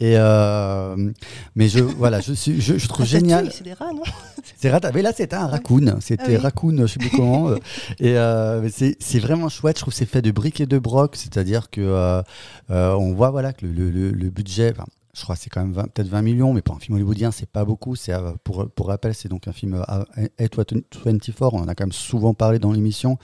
Et 0.01 0.17
euh, 0.17 1.11
mais 1.55 1.69
je 1.69 1.79
voilà, 1.79 2.19
je 2.19 2.33
suis, 2.33 2.59
je, 2.59 2.77
je 2.77 2.87
trouve 2.87 3.05
Ratatouille, 3.05 3.19
génial. 3.29 3.51
C'est 3.51 3.63
des 3.63 3.73
rats, 3.73 3.93
non? 3.93 4.03
Mais 4.93 5.01
là 5.01 5.11
c'était 5.13 5.35
un 5.35 5.47
raccoon, 5.47 5.97
c'était 5.99 6.23
Ah 6.25 6.29
oui. 6.29 6.37
raccoon, 6.37 6.77
je 6.81 6.87
sais 6.87 6.99
plus 6.99 7.09
comment. 7.09 7.51
et 7.99 8.17
euh, 8.17 8.67
c'est 8.69 9.19
vraiment 9.19 9.49
chouette. 9.49 9.77
Je 9.77 9.81
trouve 9.81 9.93
que 9.93 9.97
c'est 9.97 10.05
fait 10.05 10.21
de 10.21 10.31
briques 10.31 10.61
et 10.61 10.65
de 10.65 10.79
broc, 10.79 11.15
c'est-à-dire 11.15 11.69
que 11.69 11.81
euh, 11.81 12.21
euh, 12.71 12.93
on 12.93 13.13
voit 13.13 13.31
voilà 13.31 13.53
que 13.53 13.65
le, 13.65 13.71
le- 13.71 13.89
le- 13.91 14.11
le 14.11 14.29
budget. 14.29 14.71
enfin, 14.71 14.85
je 15.15 15.21
crois 15.21 15.35
que 15.35 15.41
c'est 15.43 15.49
quand 15.51 15.61
même 15.61 15.73
20 15.73 15.83
peut-être 15.93 16.07
20 16.07 16.21
millions, 16.23 16.53
mais 16.53 16.63
pour 16.63 16.75
un 16.75 16.79
film 16.79 16.95
hollywoodien, 16.95 17.29
c'est 17.31 17.47
pas 17.47 17.65
beaucoup. 17.65 17.95
C'est 17.95 18.13
pour, 18.43 18.67
pour 18.71 18.87
rappel, 18.87 19.13
c'est 19.13 19.29
donc 19.29 19.47
un 19.47 19.51
film 19.53 19.75
euh, 19.75 20.25
A24, 20.39 21.49
on 21.53 21.59
en 21.59 21.67
a 21.67 21.75
quand 21.75 21.83
même 21.83 21.91
souvent 21.91 22.33
parlé 22.33 22.57
dans 22.57 22.71
l'émission. 22.71 23.17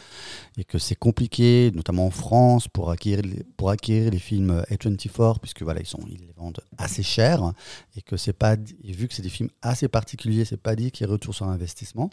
Et 0.60 0.66
que 0.66 0.78
c'est 0.78 0.96
compliqué, 0.96 1.72
notamment 1.74 2.08
en 2.08 2.12
France, 2.12 2.68
pour 2.68 2.92
acquérir 2.92 3.24
les, 3.24 3.44
pour 3.56 3.70
acquérir 3.70 4.12
les 4.12 4.20
films 4.20 4.62
A24, 4.70 5.40
puisque 5.40 5.62
voilà, 5.62 5.80
ils, 5.80 6.20
les 6.20 6.34
vendent 6.36 6.60
assez 6.78 7.02
cher, 7.02 7.54
et 7.96 8.02
que 8.02 8.18
c'est 8.18 8.34
pas, 8.34 8.58
vu 8.84 9.08
que 9.08 9.14
c'est 9.14 9.22
des 9.22 9.30
films 9.30 9.50
assez 9.62 9.88
particuliers, 9.88 10.44
c'est 10.44 10.58
pas 10.62 10.76
dit 10.76 10.92
qu'il 10.92 11.08
y 11.08 11.10
ait 11.10 11.14
retour 11.14 11.34
sur 11.34 11.48
investissement. 11.48 12.10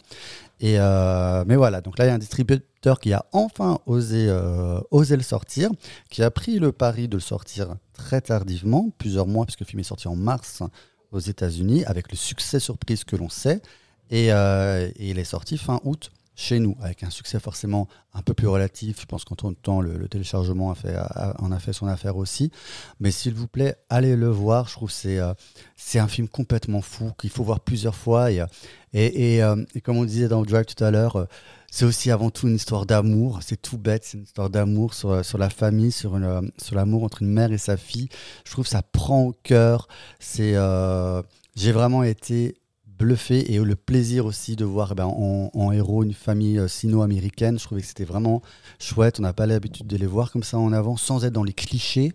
Et 0.61 0.79
euh, 0.79 1.43
mais 1.45 1.57
voilà, 1.57 1.81
donc 1.81 1.99
là, 1.99 2.05
il 2.05 2.07
y 2.07 2.11
a 2.11 2.13
un 2.13 2.19
distributeur 2.19 3.01
qui 3.01 3.11
a 3.11 3.25
enfin 3.33 3.79
osé, 3.85 4.27
euh, 4.29 4.79
osé 4.91 5.17
le 5.17 5.23
sortir, 5.23 5.69
qui 6.09 6.23
a 6.23 6.31
pris 6.31 6.57
le 6.57 6.71
pari 6.71 7.09
de 7.09 7.17
le 7.17 7.21
sortir 7.21 7.75
très 7.91 8.21
tardivement, 8.21 8.91
plusieurs 8.97 9.27
mois, 9.27 9.45
puisque 9.45 9.59
le 9.59 9.65
film 9.65 9.81
est 9.81 9.83
sorti 9.83 10.07
en 10.07 10.15
mars 10.15 10.63
aux 11.11 11.19
États-Unis, 11.19 11.83
avec 11.83 12.11
le 12.11 12.17
succès 12.17 12.61
surprise 12.61 13.03
que 13.03 13.17
l'on 13.17 13.29
sait. 13.29 13.61
Et, 14.09 14.31
euh, 14.31 14.89
et 14.95 15.09
il 15.09 15.19
est 15.19 15.25
sorti 15.25 15.57
fin 15.57 15.81
août 15.83 16.11
chez 16.37 16.59
nous, 16.59 16.77
avec 16.81 17.03
un 17.03 17.09
succès 17.09 17.39
forcément 17.39 17.87
un 18.13 18.21
peu 18.21 18.35
plus 18.35 18.47
relatif. 18.47 19.01
Je 19.01 19.05
pense 19.07 19.25
qu'en 19.25 19.35
temps, 19.35 19.81
le, 19.81 19.97
le 19.97 20.07
téléchargement 20.07 20.71
a 20.71 20.75
fait, 20.75 20.95
en 21.39 21.51
a 21.51 21.59
fait 21.59 21.73
son 21.73 21.87
affaire 21.87 22.15
aussi. 22.15 22.51
Mais 22.99 23.09
s'il 23.09 23.33
vous 23.33 23.47
plaît, 23.47 23.75
allez 23.89 24.15
le 24.15 24.29
voir. 24.29 24.67
Je 24.67 24.73
trouve 24.73 24.89
que 24.89 24.95
c'est 24.95 25.17
euh, 25.19 25.33
c'est 25.75 25.97
un 25.97 26.07
film 26.07 26.27
complètement 26.29 26.81
fou 26.81 27.11
qu'il 27.19 27.31
faut 27.31 27.43
voir 27.43 27.59
plusieurs 27.59 27.95
fois. 27.95 28.31
Et, 28.31 28.39
euh, 28.39 28.45
et, 28.93 29.43
euh, 29.43 29.55
et 29.73 29.81
comme 29.81 29.97
on 29.97 30.05
disait 30.05 30.27
dans 30.27 30.43
Drive 30.43 30.65
tout 30.65 30.83
à 30.83 30.91
l'heure, 30.91 31.27
c'est 31.71 31.85
aussi 31.85 32.11
avant 32.11 32.29
tout 32.29 32.47
une 32.47 32.55
histoire 32.55 32.85
d'amour. 32.85 33.39
C'est 33.41 33.59
tout 33.59 33.79
bête, 33.79 34.03
c'est 34.05 34.19
une 34.19 34.23
histoire 34.23 34.51
d'amour 34.51 34.93
sur, 34.93 35.25
sur 35.25 35.39
la 35.39 35.49
famille, 35.49 35.91
sur, 35.91 36.19
sur 36.59 36.75
l'amour 36.75 37.03
entre 37.03 37.23
une 37.23 37.31
mère 37.31 37.51
et 37.51 37.57
sa 37.57 37.77
fille. 37.77 38.09
Je 38.45 38.51
trouve 38.51 38.65
que 38.65 38.71
ça 38.71 38.83
prend 38.83 39.23
au 39.23 39.33
cœur. 39.33 39.87
J'ai 40.21 41.71
vraiment 41.71 42.03
été 42.03 42.55
bluffé 42.97 43.53
et 43.53 43.59
le 43.59 43.75
plaisir 43.75 44.25
aussi 44.25 44.55
de 44.55 44.65
voir 44.65 44.89
eh 44.91 44.95
ben, 44.95 45.05
en, 45.05 45.49
en 45.53 45.71
héros 45.71 46.03
une 46.03 46.13
famille 46.13 46.57
euh, 46.57 46.67
sino-américaine. 46.67 47.59
Je 47.59 47.63
trouvais 47.63 47.81
que 47.81 47.87
c'était 47.87 48.05
vraiment 48.05 48.41
chouette. 48.79 49.19
On 49.19 49.23
n'a 49.23 49.33
pas 49.33 49.45
l'habitude 49.45 49.87
de 49.87 49.97
les 49.97 50.07
voir 50.07 50.31
comme 50.31 50.43
ça 50.43 50.57
en 50.57 50.71
avant 50.73 50.97
sans 50.97 51.23
être 51.25 51.33
dans 51.33 51.43
les 51.43 51.53
clichés. 51.53 52.11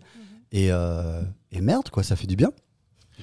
Et, 0.52 0.68
euh, 0.70 1.22
et 1.50 1.60
merde, 1.60 1.88
quoi, 1.90 2.02
ça 2.02 2.16
fait 2.16 2.26
du 2.26 2.36
bien. 2.36 2.50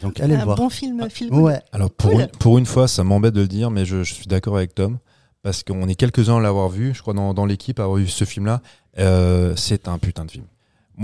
Donc 0.02 0.20
allez 0.20 0.36
le 0.36 0.42
un 0.42 0.46
voir. 0.46 0.58
bon 0.58 0.70
film, 0.70 1.10
film. 1.10 1.38
Ouais. 1.42 1.60
Alors 1.72 1.92
pour, 1.92 2.12
Cool. 2.12 2.22
une, 2.22 2.28
pour 2.28 2.58
une 2.58 2.66
fois, 2.66 2.88
ça 2.88 3.04
m'embête 3.04 3.34
de 3.34 3.42
le 3.42 3.48
dire, 3.48 3.70
mais 3.72 3.86
je, 3.86 4.04
je 4.04 4.14
suis 4.14 4.28
d'accord 4.28 4.56
avec 4.58 4.74
Tom. 4.74 4.98
Parce 5.42 5.64
qu'on 5.64 5.88
est 5.88 5.96
quelques-uns 5.96 6.38
à 6.38 6.42
l'avoir 6.42 6.68
vu, 6.70 6.94
je 6.94 7.02
crois, 7.02 7.14
dans, 7.14 7.34
dans 7.34 7.46
l'équipe, 7.46 7.80
à 7.80 7.84
avoir 7.84 7.98
vu 7.98 8.08
ce 8.08 8.26
film-là. 8.26 8.62
Euh, 8.98 9.56
c'est 9.56 9.88
un 9.88 9.98
putain 9.98 10.26
de 10.26 10.32
film. 10.32 10.46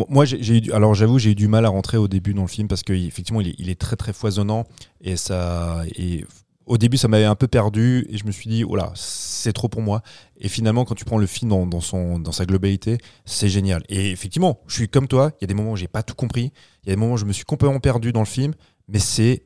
Moi, 0.10 0.26
j'ai 0.26 0.58
eu, 0.58 0.60
du- 0.60 0.74
alors 0.74 0.94
j'avoue, 0.94 1.20
j'ai 1.20 1.32
eu 1.32 1.36
du 1.36 1.48
mal 1.48 1.64
à 1.66 1.70
rentrer 1.70 1.96
au 1.96 2.10
début 2.10 2.34
dans 2.34 2.42
le 2.42 2.50
film 2.50 2.68
parce 2.68 2.84
qu'effectivement, 2.84 3.40
il 3.40 3.48
est, 3.50 3.56
il 3.60 3.70
est 3.70 3.80
très 3.80 3.96
très 3.96 4.12
foisonnant 4.12 4.66
et 5.00 5.16
ça. 5.16 5.84
Et 5.96 6.26
au 6.66 6.78
début, 6.78 6.98
ça 6.98 7.08
m'avait 7.08 7.26
un 7.26 7.36
peu 7.36 7.48
perdu 7.48 8.06
et 8.10 8.18
je 8.18 8.26
me 8.26 8.32
suis 8.32 8.50
dit, 8.50 8.64
oh 8.64 8.76
là, 8.76 8.92
c'est 8.96 9.54
trop 9.54 9.70
pour 9.70 9.82
moi. 9.82 10.02
Et 10.38 10.50
finalement, 10.50 10.86
quand 10.86 10.96
tu 10.96 11.06
prends 11.06 11.18
le 11.18 11.28
film 11.28 11.50
dans, 11.50 11.82
son, 11.82 12.20
dans 12.20 12.32
sa 12.32 12.46
globalité, 12.46 12.98
c'est 13.26 13.50
génial. 13.50 13.84
Et 13.90 14.12
effectivement, 14.12 14.60
je 14.68 14.76
suis 14.76 14.90
comme 14.90 15.08
toi, 15.08 15.32
il 15.40 15.44
y 15.44 15.46
a 15.46 15.48
des 15.48 15.54
moments 15.54 15.72
où 15.72 15.76
j'ai 15.76 15.88
pas 15.88 16.04
tout 16.04 16.16
compris, 16.16 16.52
il 16.84 16.90
y 16.90 16.92
a 16.92 16.96
des 16.96 17.00
moments 17.00 17.14
où 17.14 17.18
je 17.18 17.26
me 17.26 17.34
suis 17.34 17.46
complètement 17.46 17.80
perdu 17.80 18.12
dans 18.12 18.22
le 18.22 18.26
film, 18.26 18.54
mais 18.88 19.00
c'est 19.00 19.44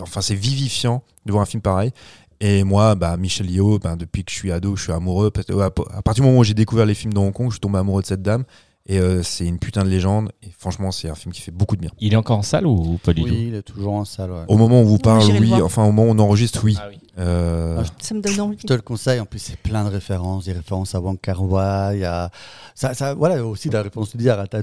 enfin, 0.00 0.20
vivifiant 0.34 1.02
de 1.24 1.32
voir 1.32 1.42
un 1.42 1.46
film 1.46 1.62
pareil. 1.62 1.92
Et 2.40 2.64
moi, 2.64 2.94
bah, 2.94 3.16
Michel 3.16 3.50
Yeoh, 3.50 3.78
bah, 3.78 3.96
depuis 3.96 4.24
que 4.24 4.30
je 4.30 4.36
suis 4.36 4.52
ado, 4.52 4.76
je 4.76 4.82
suis 4.82 4.92
amoureux. 4.92 5.32
À 5.48 6.02
partir 6.02 6.22
du 6.22 6.28
moment 6.28 6.40
où 6.40 6.44
j'ai 6.44 6.54
découvert 6.54 6.84
les 6.84 6.94
films 6.94 7.14
de 7.14 7.18
Hong 7.18 7.32
Kong, 7.32 7.48
je 7.48 7.54
suis 7.54 7.60
tombé 7.60 7.78
amoureux 7.78 8.02
de 8.02 8.06
cette 8.06 8.22
dame. 8.22 8.44
Et 8.88 9.00
euh, 9.00 9.22
c'est 9.22 9.44
une 9.46 9.58
putain 9.58 9.82
de 9.84 9.88
légende. 9.88 10.30
Et 10.42 10.50
franchement, 10.56 10.92
c'est 10.92 11.08
un 11.08 11.14
film 11.14 11.32
qui 11.32 11.40
fait 11.42 11.50
beaucoup 11.50 11.74
de 11.76 11.80
bien. 11.80 11.90
Il 11.98 12.12
est 12.12 12.16
encore 12.16 12.38
en 12.38 12.42
salle 12.42 12.66
ou, 12.66 12.98
pas 13.02 13.12
du 13.12 13.22
Oui, 13.22 13.28
tout 13.30 13.36
il 13.36 13.54
est 13.54 13.62
toujours 13.62 13.94
en 13.94 14.04
salle. 14.04 14.30
ouais. 14.30 14.44
Au 14.48 14.56
moment 14.56 14.78
où 14.80 14.84
on 14.84 14.86
vous 14.86 14.98
parle, 14.98 15.22
j'irai 15.22 15.38
le 15.40 15.44
oui. 15.44 15.48
voir. 15.50 15.64
Enfin, 15.64 15.82
au 15.82 15.92
moment 15.92 16.04
où 16.10 16.14
on 16.14 16.18
enregistre, 16.20 16.60
oui. 16.62 16.76
Ah 16.80 16.86
oui. 16.88 16.98
Euh, 17.18 17.78
Ah, 17.80 17.82
je- 17.82 18.04
Ça 18.06 18.14
me 18.14 18.20
donne 18.20 18.40
envie. 18.40 18.58
Je 18.60 18.66
te 18.66 18.72
le 18.74 18.82
conseille, 18.82 19.18
en 19.20 19.24
plus 19.26 19.38
c'est 19.38 19.56
plein 19.56 19.84
de 19.84 19.88
références, 19.90 20.44
des 20.44 20.52
références 20.52 20.94
à 20.94 21.00
Wong 21.00 21.18
Kar 21.20 21.42
Wai, 21.42 21.96
il 21.96 22.00
y 22.00 22.04
a 22.04 22.30
ça, 22.74 22.92
ça, 22.94 23.14
voilà 23.14 23.44
aussi 23.44 23.70
la 23.70 23.82
référence 23.82 24.10
tu 24.10 24.18
dis 24.18 24.28
à 24.28 24.46
t'as- 24.46 24.62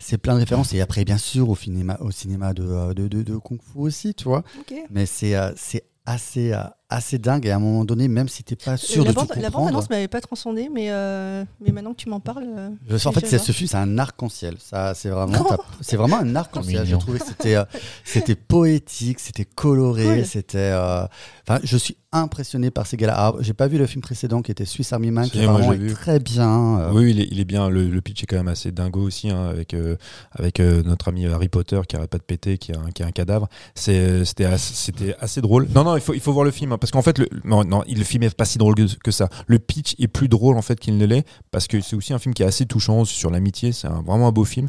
c'est 0.00 0.18
plein 0.18 0.34
de 0.34 0.40
références 0.40 0.74
et 0.74 0.80
après 0.80 1.04
bien 1.04 1.16
sûr 1.16 1.48
au 1.48 1.54
cinéma, 1.56 1.96
au 2.00 2.10
cinéma 2.10 2.54
de, 2.54 2.64
euh, 2.64 2.92
de, 2.92 3.06
de, 3.06 3.22
de 3.22 3.36
kung 3.36 3.58
fu 3.62 3.78
aussi, 3.78 4.14
tu 4.14 4.24
vois. 4.24 4.42
Ok. 4.58 4.74
Mais 4.90 5.06
c'est 5.06 5.36
euh, 5.36 5.52
c'est 5.56 5.84
assez 6.04 6.52
euh, 6.52 6.64
assez 6.92 7.18
dingue 7.18 7.46
et 7.46 7.50
à 7.50 7.56
un 7.56 7.58
moment 7.58 7.84
donné, 7.84 8.08
même 8.08 8.28
si 8.28 8.42
t'es 8.44 8.56
pas 8.56 8.76
sûr 8.76 9.04
la 9.04 9.10
de 9.12 9.14
tout 9.14 9.20
bande, 9.26 9.28
la 9.36 9.42
bande 9.42 9.44
comprendre, 9.52 9.68
annonce 9.68 9.90
m'avait 9.90 10.08
pas 10.08 10.20
transcendé, 10.20 10.68
mais, 10.72 10.90
euh, 10.90 11.44
mais 11.64 11.72
maintenant 11.72 11.92
que 11.92 11.96
tu 11.98 12.08
m'en 12.08 12.20
parles. 12.20 12.44
euh, 12.56 12.68
je 12.88 12.96
sais, 12.96 13.08
en 13.08 13.12
fait, 13.12 13.26
ce 13.38 13.52
film, 13.52 13.68
c'est 13.68 13.76
un 13.76 13.98
arc-en-ciel. 13.98 14.56
Ça, 14.58 14.94
c'est 14.94 15.08
vraiment, 15.08 15.32
c'est 15.80 15.96
vraiment 15.96 16.18
un 16.18 16.34
arc-en-ciel. 16.36 16.86
J'ai 16.86 16.98
trouvé 16.98 17.18
que 17.18 17.26
c'était, 17.26 17.56
euh, 17.56 17.64
c'était 18.04 18.34
poétique, 18.36 19.20
c'était 19.20 19.44
coloré, 19.44 20.04
Cool. 20.04 20.26
c'était. 20.26 20.58
euh, 20.58 21.06
Enfin, 21.48 21.58
je 21.64 21.76
suis 21.76 21.96
impressionné 22.12 22.70
par 22.70 22.86
ces 22.86 22.96
gars-là. 22.96 23.32
J'ai 23.40 23.52
pas 23.54 23.66
vu 23.66 23.76
le 23.78 23.86
film 23.86 24.00
précédent 24.00 24.42
qui 24.42 24.52
était 24.52 24.64
Swiss 24.64 24.92
Army 24.92 25.10
Man, 25.10 25.28
qui 25.28 25.38
vraiment 25.44 25.72
est 25.72 25.76
vu. 25.76 25.92
très 25.92 26.20
bien. 26.20 26.78
euh, 26.78 26.90
Oui, 26.92 27.10
il 27.10 27.20
est, 27.20 27.28
il 27.32 27.40
est 27.40 27.44
bien. 27.44 27.68
Le, 27.68 27.88
le 27.88 28.00
pitch 28.00 28.22
est 28.22 28.26
quand 28.26 28.36
même 28.36 28.46
assez 28.48 28.70
dingo 28.70 29.00
aussi, 29.02 29.28
hein, 29.30 29.48
avec, 29.48 29.74
euh, 29.74 29.96
avec 30.30 30.60
euh, 30.60 30.82
notre 30.84 31.08
ami 31.08 31.26
Harry 31.26 31.48
Potter 31.48 31.80
qui 31.88 31.96
arrête 31.96 32.10
pas 32.10 32.18
de 32.18 32.22
péter, 32.22 32.58
qui 32.58 32.72
a, 32.72 32.76
un- 32.78 32.90
qui 32.92 33.02
a 33.02 33.06
un 33.06 33.10
cadavre. 33.10 33.48
C'est- 33.74 34.24
C'était 34.24 34.44
assez, 34.44 34.74
c'était 34.74 35.16
assez 35.20 35.40
drôle. 35.40 35.66
Non, 35.74 35.82
non, 35.84 35.96
il 35.96 36.00
faut, 36.02 36.14
il 36.14 36.20
faut 36.20 36.32
voir 36.32 36.44
le 36.44 36.52
film, 36.52 36.70
hein, 36.72 36.78
parce 36.82 36.90
qu'en 36.90 37.00
fait, 37.02 37.18
le, 37.18 37.28
non, 37.44 37.62
non, 37.64 37.84
il- 37.86 37.98
le 37.98 38.04
film 38.04 38.24
est 38.24 38.34
pas 38.36 38.44
si 38.44 38.58
drôle 38.58 38.74
que, 38.74 38.82
que 39.04 39.10
ça. 39.12 39.28
Le 39.46 39.58
pitch 39.60 39.94
est 40.00 40.08
plus 40.08 40.26
drôle 40.28 40.56
en 40.58 40.62
fait 40.62 40.78
qu'il 40.80 40.98
ne 40.98 41.06
l'est, 41.06 41.24
parce 41.52 41.68
que 41.68 41.80
c'est 41.80 41.94
aussi 41.94 42.12
un 42.12 42.18
film 42.18 42.34
qui 42.34 42.42
est 42.42 42.46
assez 42.46 42.66
touchant 42.66 43.04
sur 43.04 43.30
l'amitié. 43.30 43.70
C'est 43.70 43.86
un- 43.86 44.02
vraiment 44.02 44.26
un 44.26 44.32
beau 44.32 44.44
film. 44.44 44.66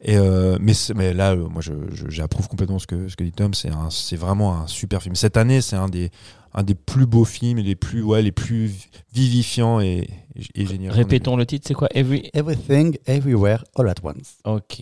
Et 0.00 0.16
euh, 0.16 0.56
mais, 0.60 1.12
là, 1.12 1.32
euh, 1.32 1.48
moi, 1.48 1.60
je- 1.62 1.72
je- 1.92 2.08
j'approuve 2.08 2.46
complètement 2.46 2.78
ce 2.78 2.86
que, 2.86 3.08
ce 3.08 3.16
que 3.16 3.24
dit 3.24 3.32
Tom. 3.32 3.52
C'est 3.54 3.70
un- 3.70 3.90
c'est 3.90 4.16
vraiment 4.16 4.56
un 4.62 4.66
super 4.68 5.02
film. 5.02 5.16
Cette 5.16 5.36
année, 5.36 5.60
c'est 5.60 5.76
un 5.76 5.88
des 5.88 6.10
un 6.58 6.62
des 6.62 6.74
plus 6.74 7.04
beaux 7.04 7.26
films 7.26 7.58
et 7.58 7.62
les 7.62 7.74
plus 7.76 8.02
ouais 8.02 8.22
les 8.22 8.32
plus 8.32 8.72
vivifiants 9.12 9.80
et, 9.80 10.08
et, 10.36 10.62
et 10.62 10.66
géniaux. 10.66 10.92
Répétons 10.92 11.36
le 11.36 11.44
titre, 11.44 11.66
c'est 11.68 11.74
quoi? 11.74 11.88
Every. 11.94 12.30
Everything, 12.32 12.96
Everywhere, 13.06 13.64
All 13.74 13.88
at 13.90 13.96
Once. 14.02 14.36
Ok. 14.44 14.80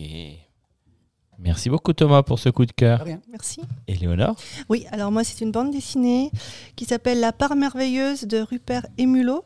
Merci 1.39 1.69
beaucoup 1.69 1.93
Thomas 1.93 2.23
pour 2.23 2.39
ce 2.39 2.49
coup 2.49 2.65
de 2.65 2.71
cœur. 2.71 3.01
Rien. 3.01 3.19
Merci. 3.29 3.61
Éléonore 3.87 4.35
Oui, 4.69 4.85
alors 4.91 5.11
moi, 5.11 5.23
c'est 5.23 5.41
une 5.41 5.51
bande 5.51 5.71
dessinée 5.71 6.31
qui 6.75 6.85
s'appelle 6.85 7.19
La 7.19 7.33
part 7.33 7.55
merveilleuse 7.55 8.23
de 8.23 8.39
Rupert 8.39 8.85
Émulot. 8.97 9.43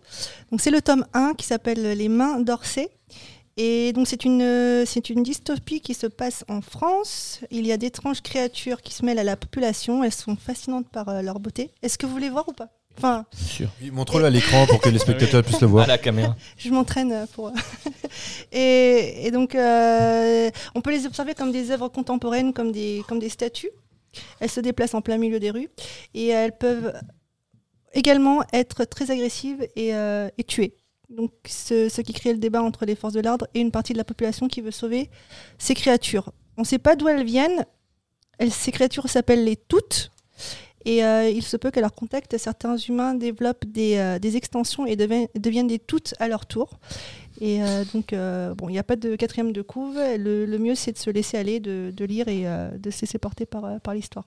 Donc, 0.51 0.61
c'est 0.61 0.71
le 0.71 0.81
tome 0.81 1.05
1 1.13 1.33
qui 1.33 1.45
s'appelle 1.45 1.81
Les 1.97 2.09
mains 2.09 2.39
d'Orsay. 2.39 2.89
Et 3.57 3.91
donc, 3.91 4.07
c'est 4.07 4.23
une, 4.23 4.85
c'est 4.85 5.09
une 5.09 5.23
dystopie 5.23 5.81
qui 5.81 5.93
se 5.93 6.07
passe 6.07 6.45
en 6.47 6.61
France. 6.61 7.41
Il 7.51 7.67
y 7.67 7.73
a 7.73 7.77
d'étranges 7.77 8.21
créatures 8.21 8.81
qui 8.81 8.93
se 8.93 9.03
mêlent 9.03 9.19
à 9.19 9.23
la 9.25 9.35
population. 9.35 10.03
Elles 10.03 10.13
sont 10.13 10.37
fascinantes 10.37 10.87
par 10.87 11.09
euh, 11.09 11.21
leur 11.21 11.39
beauté. 11.39 11.71
Est-ce 11.81 11.97
que 11.97 12.05
vous 12.05 12.13
voulez 12.13 12.29
voir 12.29 12.47
ou 12.47 12.53
pas? 12.53 12.69
Enfin, 12.99 13.25
Montre-le 13.93 14.25
à 14.25 14.29
l'écran 14.29 14.65
pour 14.67 14.81
que 14.81 14.89
les 14.89 14.99
spectateurs 14.99 15.41
puissent 15.41 15.61
le 15.61 15.67
voir. 15.67 15.85
À 15.85 15.87
la 15.87 15.97
caméra. 15.97 16.35
je 16.57 16.69
m'entraîne 16.69 17.25
pour. 17.33 17.51
et, 18.51 19.25
et 19.25 19.31
donc, 19.31 19.55
euh, 19.55 20.49
on 20.75 20.81
peut 20.81 20.91
les 20.91 21.05
observer 21.05 21.33
comme 21.33 21.51
des 21.53 21.71
œuvres 21.71 21.87
contemporaines, 21.87 22.51
comme 22.53 22.73
des, 22.73 23.03
comme 23.07 23.19
des 23.19 23.29
statues. 23.29 23.71
Elles 24.41 24.49
se 24.49 24.59
déplacent 24.59 24.95
en 24.95 25.01
plein 25.01 25.17
milieu 25.17 25.39
des 25.39 25.49
rues 25.51 25.69
et 26.13 26.27
elles 26.27 26.57
peuvent 26.57 26.93
également 27.93 28.41
être 28.51 28.83
très 28.83 29.11
agressives 29.11 29.65
et, 29.77 29.95
euh, 29.95 30.27
et 30.37 30.43
tuer. 30.43 30.75
Donc, 31.09 31.31
ce, 31.47 31.87
ce 31.89 32.01
qui 32.01 32.11
crée 32.13 32.33
le 32.33 32.39
débat 32.39 32.61
entre 32.61 32.85
les 32.85 32.95
forces 32.95 33.13
de 33.13 33.21
l'ordre 33.21 33.47
et 33.53 33.61
une 33.61 33.71
partie 33.71 33.93
de 33.93 33.97
la 33.97 34.03
population 34.03 34.47
qui 34.49 34.61
veut 34.61 34.71
sauver 34.71 35.09
ces 35.57 35.73
créatures. 35.73 36.33
On 36.57 36.61
ne 36.61 36.67
sait 36.67 36.77
pas 36.79 36.95
d'où 36.97 37.07
elles 37.07 37.23
viennent. 37.25 37.65
Elles- 38.39 38.51
ces 38.51 38.71
créatures 38.73 39.09
s'appellent 39.09 39.45
les 39.45 39.55
toutes. 39.55 40.11
Et 40.85 41.03
euh, 41.03 41.29
il 41.29 41.43
se 41.43 41.57
peut 41.57 41.71
qu'à 41.71 41.81
leur 41.81 41.93
contact, 41.93 42.37
certains 42.37 42.77
humains 42.77 43.13
développent 43.13 43.65
des, 43.65 43.97
euh, 43.97 44.17
des 44.19 44.37
extensions 44.37 44.85
et 44.85 44.95
deviennent, 44.95 45.27
deviennent 45.35 45.67
des 45.67 45.79
toutes 45.79 46.13
à 46.19 46.27
leur 46.27 46.45
tour. 46.45 46.79
Et 47.41 47.61
euh, 47.63 47.83
donc, 47.93 48.13
euh, 48.13 48.53
bon, 48.55 48.69
il 48.69 48.73
n'y 48.73 48.79
a 48.79 48.83
pas 48.83 48.95
de 48.95 49.15
quatrième 49.15 49.51
de 49.51 49.61
couve. 49.61 49.95
Le, 49.97 50.45
le 50.45 50.57
mieux, 50.57 50.75
c'est 50.75 50.91
de 50.93 50.97
se 50.97 51.09
laisser 51.09 51.37
aller, 51.37 51.59
de, 51.59 51.91
de 51.95 52.05
lire 52.05 52.27
et 52.29 52.47
euh, 52.47 52.69
de 52.77 52.89
se 52.91 53.01
laisser 53.01 53.17
porter 53.17 53.45
par, 53.45 53.79
par 53.81 53.93
l'histoire. 53.93 54.25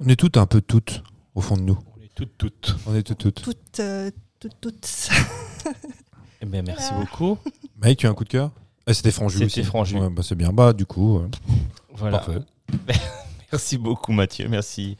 On 0.00 0.08
est 0.08 0.16
toutes 0.16 0.36
un 0.36 0.46
peu 0.46 0.60
toutes 0.60 1.02
au 1.34 1.40
fond 1.40 1.56
de 1.56 1.62
nous. 1.62 1.78
On 1.96 2.02
est 2.02 2.10
toutes, 2.14 2.36
toutes. 2.36 2.76
On 2.86 2.94
est 2.94 3.02
toutes 3.02 3.18
toutes. 3.18 3.42
Toutes, 3.42 3.80
euh, 3.80 4.10
toutes, 4.40 4.60
toutes. 4.60 5.08
Eh 6.40 6.46
ben, 6.46 6.64
merci 6.66 6.88
Voilà. 6.90 7.04
beaucoup. 7.04 7.38
Mike, 7.80 8.00
tu 8.00 8.06
as 8.08 8.10
un 8.10 8.14
coup 8.14 8.24
de 8.24 8.28
cœur? 8.28 8.50
Ah, 8.84 8.92
C'était 8.94 9.12
Franju 9.12 9.48
C'était. 9.48 9.62
Franju. 9.62 9.96
Ouais, 10.00 10.10
bah, 10.10 10.22
c'est 10.24 10.34
bien. 10.34 10.52
Bah 10.52 10.72
du 10.72 10.84
coup, 10.86 11.18
euh, 11.18 11.28
Voilà. 11.94 12.18
parfait. 12.18 12.40
Merci 13.52 13.76
beaucoup 13.76 14.12
Mathieu, 14.12 14.48
merci 14.48 14.96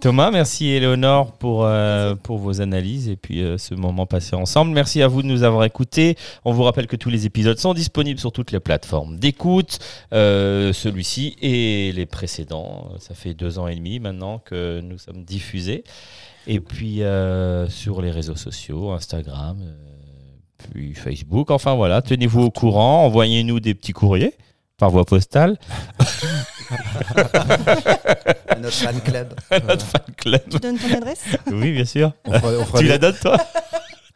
Thomas, 0.00 0.32
merci 0.32 0.70
Éléonore 0.70 1.30
pour, 1.34 1.64
euh, 1.64 2.16
pour 2.16 2.38
vos 2.38 2.60
analyses 2.60 3.08
et 3.08 3.14
puis 3.14 3.42
euh, 3.42 3.58
ce 3.58 3.76
moment 3.76 4.06
passé 4.06 4.34
ensemble. 4.34 4.72
Merci 4.72 5.02
à 5.02 5.06
vous 5.06 5.22
de 5.22 5.28
nous 5.28 5.44
avoir 5.44 5.62
écoutés. 5.62 6.16
On 6.44 6.52
vous 6.52 6.64
rappelle 6.64 6.88
que 6.88 6.96
tous 6.96 7.10
les 7.10 7.26
épisodes 7.26 7.58
sont 7.58 7.74
disponibles 7.74 8.18
sur 8.18 8.32
toutes 8.32 8.50
les 8.50 8.58
plateformes 8.58 9.20
d'écoute, 9.20 9.78
euh, 10.12 10.72
celui-ci 10.72 11.36
et 11.40 11.92
les 11.92 12.06
précédents. 12.06 12.90
Ça 12.98 13.14
fait 13.14 13.34
deux 13.34 13.60
ans 13.60 13.68
et 13.68 13.76
demi 13.76 14.00
maintenant 14.00 14.40
que 14.40 14.80
nous 14.80 14.98
sommes 14.98 15.22
diffusés. 15.22 15.84
Et 16.48 16.58
puis 16.58 17.02
sur 17.68 18.02
les 18.02 18.10
réseaux 18.10 18.34
sociaux, 18.34 18.90
Instagram, 18.90 19.58
puis 20.72 20.94
Facebook. 20.94 21.52
Enfin 21.52 21.76
voilà, 21.76 22.02
tenez-vous 22.02 22.42
au 22.42 22.50
courant, 22.50 23.04
envoyez-nous 23.04 23.60
des 23.60 23.74
petits 23.74 23.92
courriers 23.92 24.34
par 24.76 24.90
voie 24.90 25.04
postale. 25.04 25.56
Notre 28.60 28.74
fan 28.76 29.00
club. 29.00 29.34
à 29.50 29.58
notre 29.66 29.84
fan 29.86 30.02
club. 30.16 30.40
tu 30.50 30.58
donnes 30.58 30.78
ton 30.78 30.94
adresse? 30.96 31.20
Euh, 31.48 31.52
Oui, 31.52 31.72
bien 31.72 31.84
sûr. 31.84 32.12
On 32.24 32.32
fera, 32.32 32.52
on 32.60 32.64
fera 32.64 32.78
Tu 32.78 32.84
des, 32.84 32.90
la 32.90 32.98
donnes, 32.98 33.16
toi? 33.20 33.36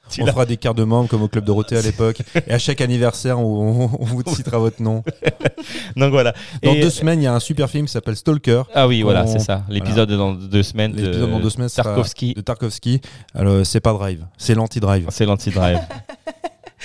Tu 0.08 0.22
on 0.22 0.26
fera 0.26 0.46
des 0.46 0.56
cartes 0.56 0.76
de 0.78 0.84
membres 0.84 1.08
comme 1.08 1.22
au 1.22 1.26
Club 1.26 1.44
Dorothée 1.44 1.76
à 1.76 1.82
l'époque. 1.82 2.18
Et 2.46 2.52
à 2.52 2.60
chaque 2.60 2.80
anniversaire, 2.80 3.40
on, 3.40 3.90
on 3.98 4.04
vous 4.04 4.22
citera 4.36 4.56
votre 4.58 4.80
nom. 4.80 5.02
Donc 5.96 6.12
voilà. 6.12 6.32
Dans 6.62 6.74
Et- 6.74 6.80
deux 6.80 6.90
semaines, 6.90 7.20
il 7.20 7.24
y 7.24 7.26
a 7.26 7.34
un 7.34 7.40
super 7.40 7.68
film 7.68 7.86
qui 7.86 7.92
s'appelle 7.92 8.14
Stalker. 8.14 8.62
Ah 8.72 8.86
oui, 8.86 9.02
voilà, 9.02 9.24
on- 9.24 9.26
c'est 9.26 9.40
ça. 9.40 9.64
L'épisode 9.68 10.12
dans 10.12 10.32
deux 10.32 10.62
semaines 10.62 10.92
de 10.92 11.02
L'épisode 11.06 11.30
dans 11.32 11.40
deux 11.40 11.50
semaines 11.50 11.68
Tarkovsky. 11.70 12.34
de 12.34 12.40
Tarkovsky. 12.40 13.00
Alors, 13.34 13.66
c'est 13.66 13.80
pas 13.80 13.92
Drive, 13.94 14.24
c'est 14.38 14.54
l'anti-Drive. 14.54 15.06
C'est 15.10 15.26
l'anti-drive. 15.26 15.80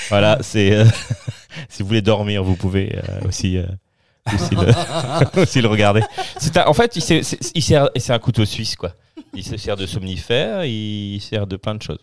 voilà, 0.09 0.39
c'est. 0.41 0.71
euh, 0.73 0.85
si 1.69 1.83
vous 1.83 1.89
voulez 1.89 2.01
dormir, 2.01 2.43
vous 2.43 2.55
pouvez 2.55 2.95
euh, 3.07 3.27
aussi. 3.27 3.59
Euh, 4.33 4.35
aussi, 4.35 4.55
le, 5.35 5.41
aussi 5.41 5.61
le 5.61 5.67
regarder. 5.67 6.01
C'est 6.37 6.57
un- 6.57 6.67
en 6.67 6.73
fait, 6.73 6.95
il, 6.95 7.01
c'est 7.01 7.21
il 7.55 7.61
sert- 7.61 7.89
c'est 7.95 8.13
un 8.13 8.19
couteau 8.19 8.45
suisse, 8.45 8.75
quoi. 8.75 8.91
Il 9.33 9.43
se 9.43 9.55
sert 9.57 9.77
de 9.77 9.85
somnifères, 9.85 10.65
il 10.65 11.19
sert 11.21 11.47
de 11.47 11.55
plein 11.57 11.75
de 11.75 11.81
choses. 11.81 11.99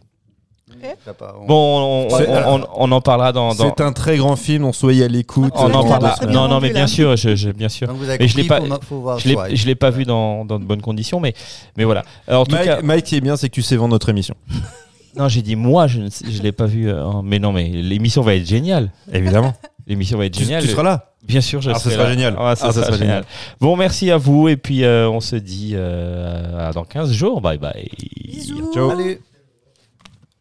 Bon, 1.46 2.06
on, 2.06 2.10
C'est- 2.10 2.28
on- 2.28 2.54
on- 2.56 2.66
on 2.76 2.92
en 2.92 3.00
parlera 3.00 3.32
dans. 3.32 3.54
dans- 3.54 3.74
C'est 3.76 3.82
un 3.82 3.92
très 3.92 4.16
grand 4.18 4.36
film, 4.36 4.64
on 4.66 4.72
soyez 4.72 5.04
à 5.04 5.08
l'écoute. 5.08 5.52
on 5.56 5.72
en 5.72 5.84
parlera. 5.86 6.16
Non, 6.28 6.46
non, 6.48 6.60
mais 6.60 6.70
bien 6.70 6.86
sûr, 6.86 7.16
je, 7.16 7.34
je- 7.36 7.50
bien 7.50 7.68
sûr. 7.68 7.88
Mais 8.18 8.28
je 8.28 8.36
l'ai 8.36 8.44
pas- 8.44 8.60
faut, 8.60 8.78
faut 8.82 9.00
voir 9.00 9.18
Je 9.18 9.28
l'ai, 9.28 9.34
Swipe. 9.34 9.56
je 9.56 9.66
l'ai 9.66 9.74
pas 9.74 9.90
vu 9.90 10.04
dans, 10.04 10.44
dans 10.44 10.58
de 10.58 10.64
bonnes 10.64 10.82
conditions, 10.82 11.20
mais, 11.20 11.34
mais 11.76 11.84
voilà. 11.84 12.04
Alors, 12.26 12.42
en 12.42 12.44
tout 12.46 12.54
Mike, 12.54 12.64
cas, 12.66 12.82
Mike, 12.82 13.04
qui 13.06 13.16
est 13.16 13.20
bien, 13.20 13.36
c'est 13.36 13.48
que 13.48 13.54
tu 13.54 13.62
sais 13.62 13.76
vendre 13.76 13.92
notre 13.92 14.08
émission. 14.10 14.34
non, 15.16 15.28
j'ai 15.28 15.42
dit 15.42 15.56
moi, 15.56 15.86
je 15.86 16.00
ne 16.00 16.08
je 16.10 16.42
l'ai 16.42 16.52
pas 16.52 16.66
vu. 16.66 16.88
euh, 16.90 17.02
mais 17.24 17.38
non, 17.38 17.52
mais 17.52 17.68
l'émission 17.68 18.22
va 18.22 18.34
être 18.34 18.46
géniale. 18.46 18.90
Évidemment. 19.12 19.54
L'émission 19.86 20.18
va 20.18 20.26
être 20.26 20.34
tu, 20.34 20.42
géniale. 20.44 20.62
tu 20.62 20.68
seras 20.68 20.82
là. 20.82 21.07
Bien 21.28 21.40
sûr, 21.42 21.60
je 21.60 21.70
Ah, 21.70 21.74
ça 21.74 21.80
serai 21.80 21.94
sera 21.94 22.04
là. 22.04 22.10
génial. 22.10 22.34
Ah, 22.38 22.56
ça 22.56 22.66
Ah, 22.68 22.72
ça 22.72 22.80
sera 22.80 22.86
sera 22.86 22.96
génial. 22.98 23.24
Bon, 23.60 23.76
merci 23.76 24.10
à 24.10 24.16
vous 24.16 24.48
et 24.48 24.56
puis 24.56 24.82
euh, 24.84 25.08
on 25.10 25.20
se 25.20 25.36
dit 25.36 25.72
euh, 25.74 26.72
dans 26.72 26.84
15 26.84 27.12
jours. 27.12 27.40
Bye 27.40 27.58
bye. 27.58 27.88
Bisous. 28.26 28.72
Ciao. 28.72 28.90
Allez. 28.90 29.20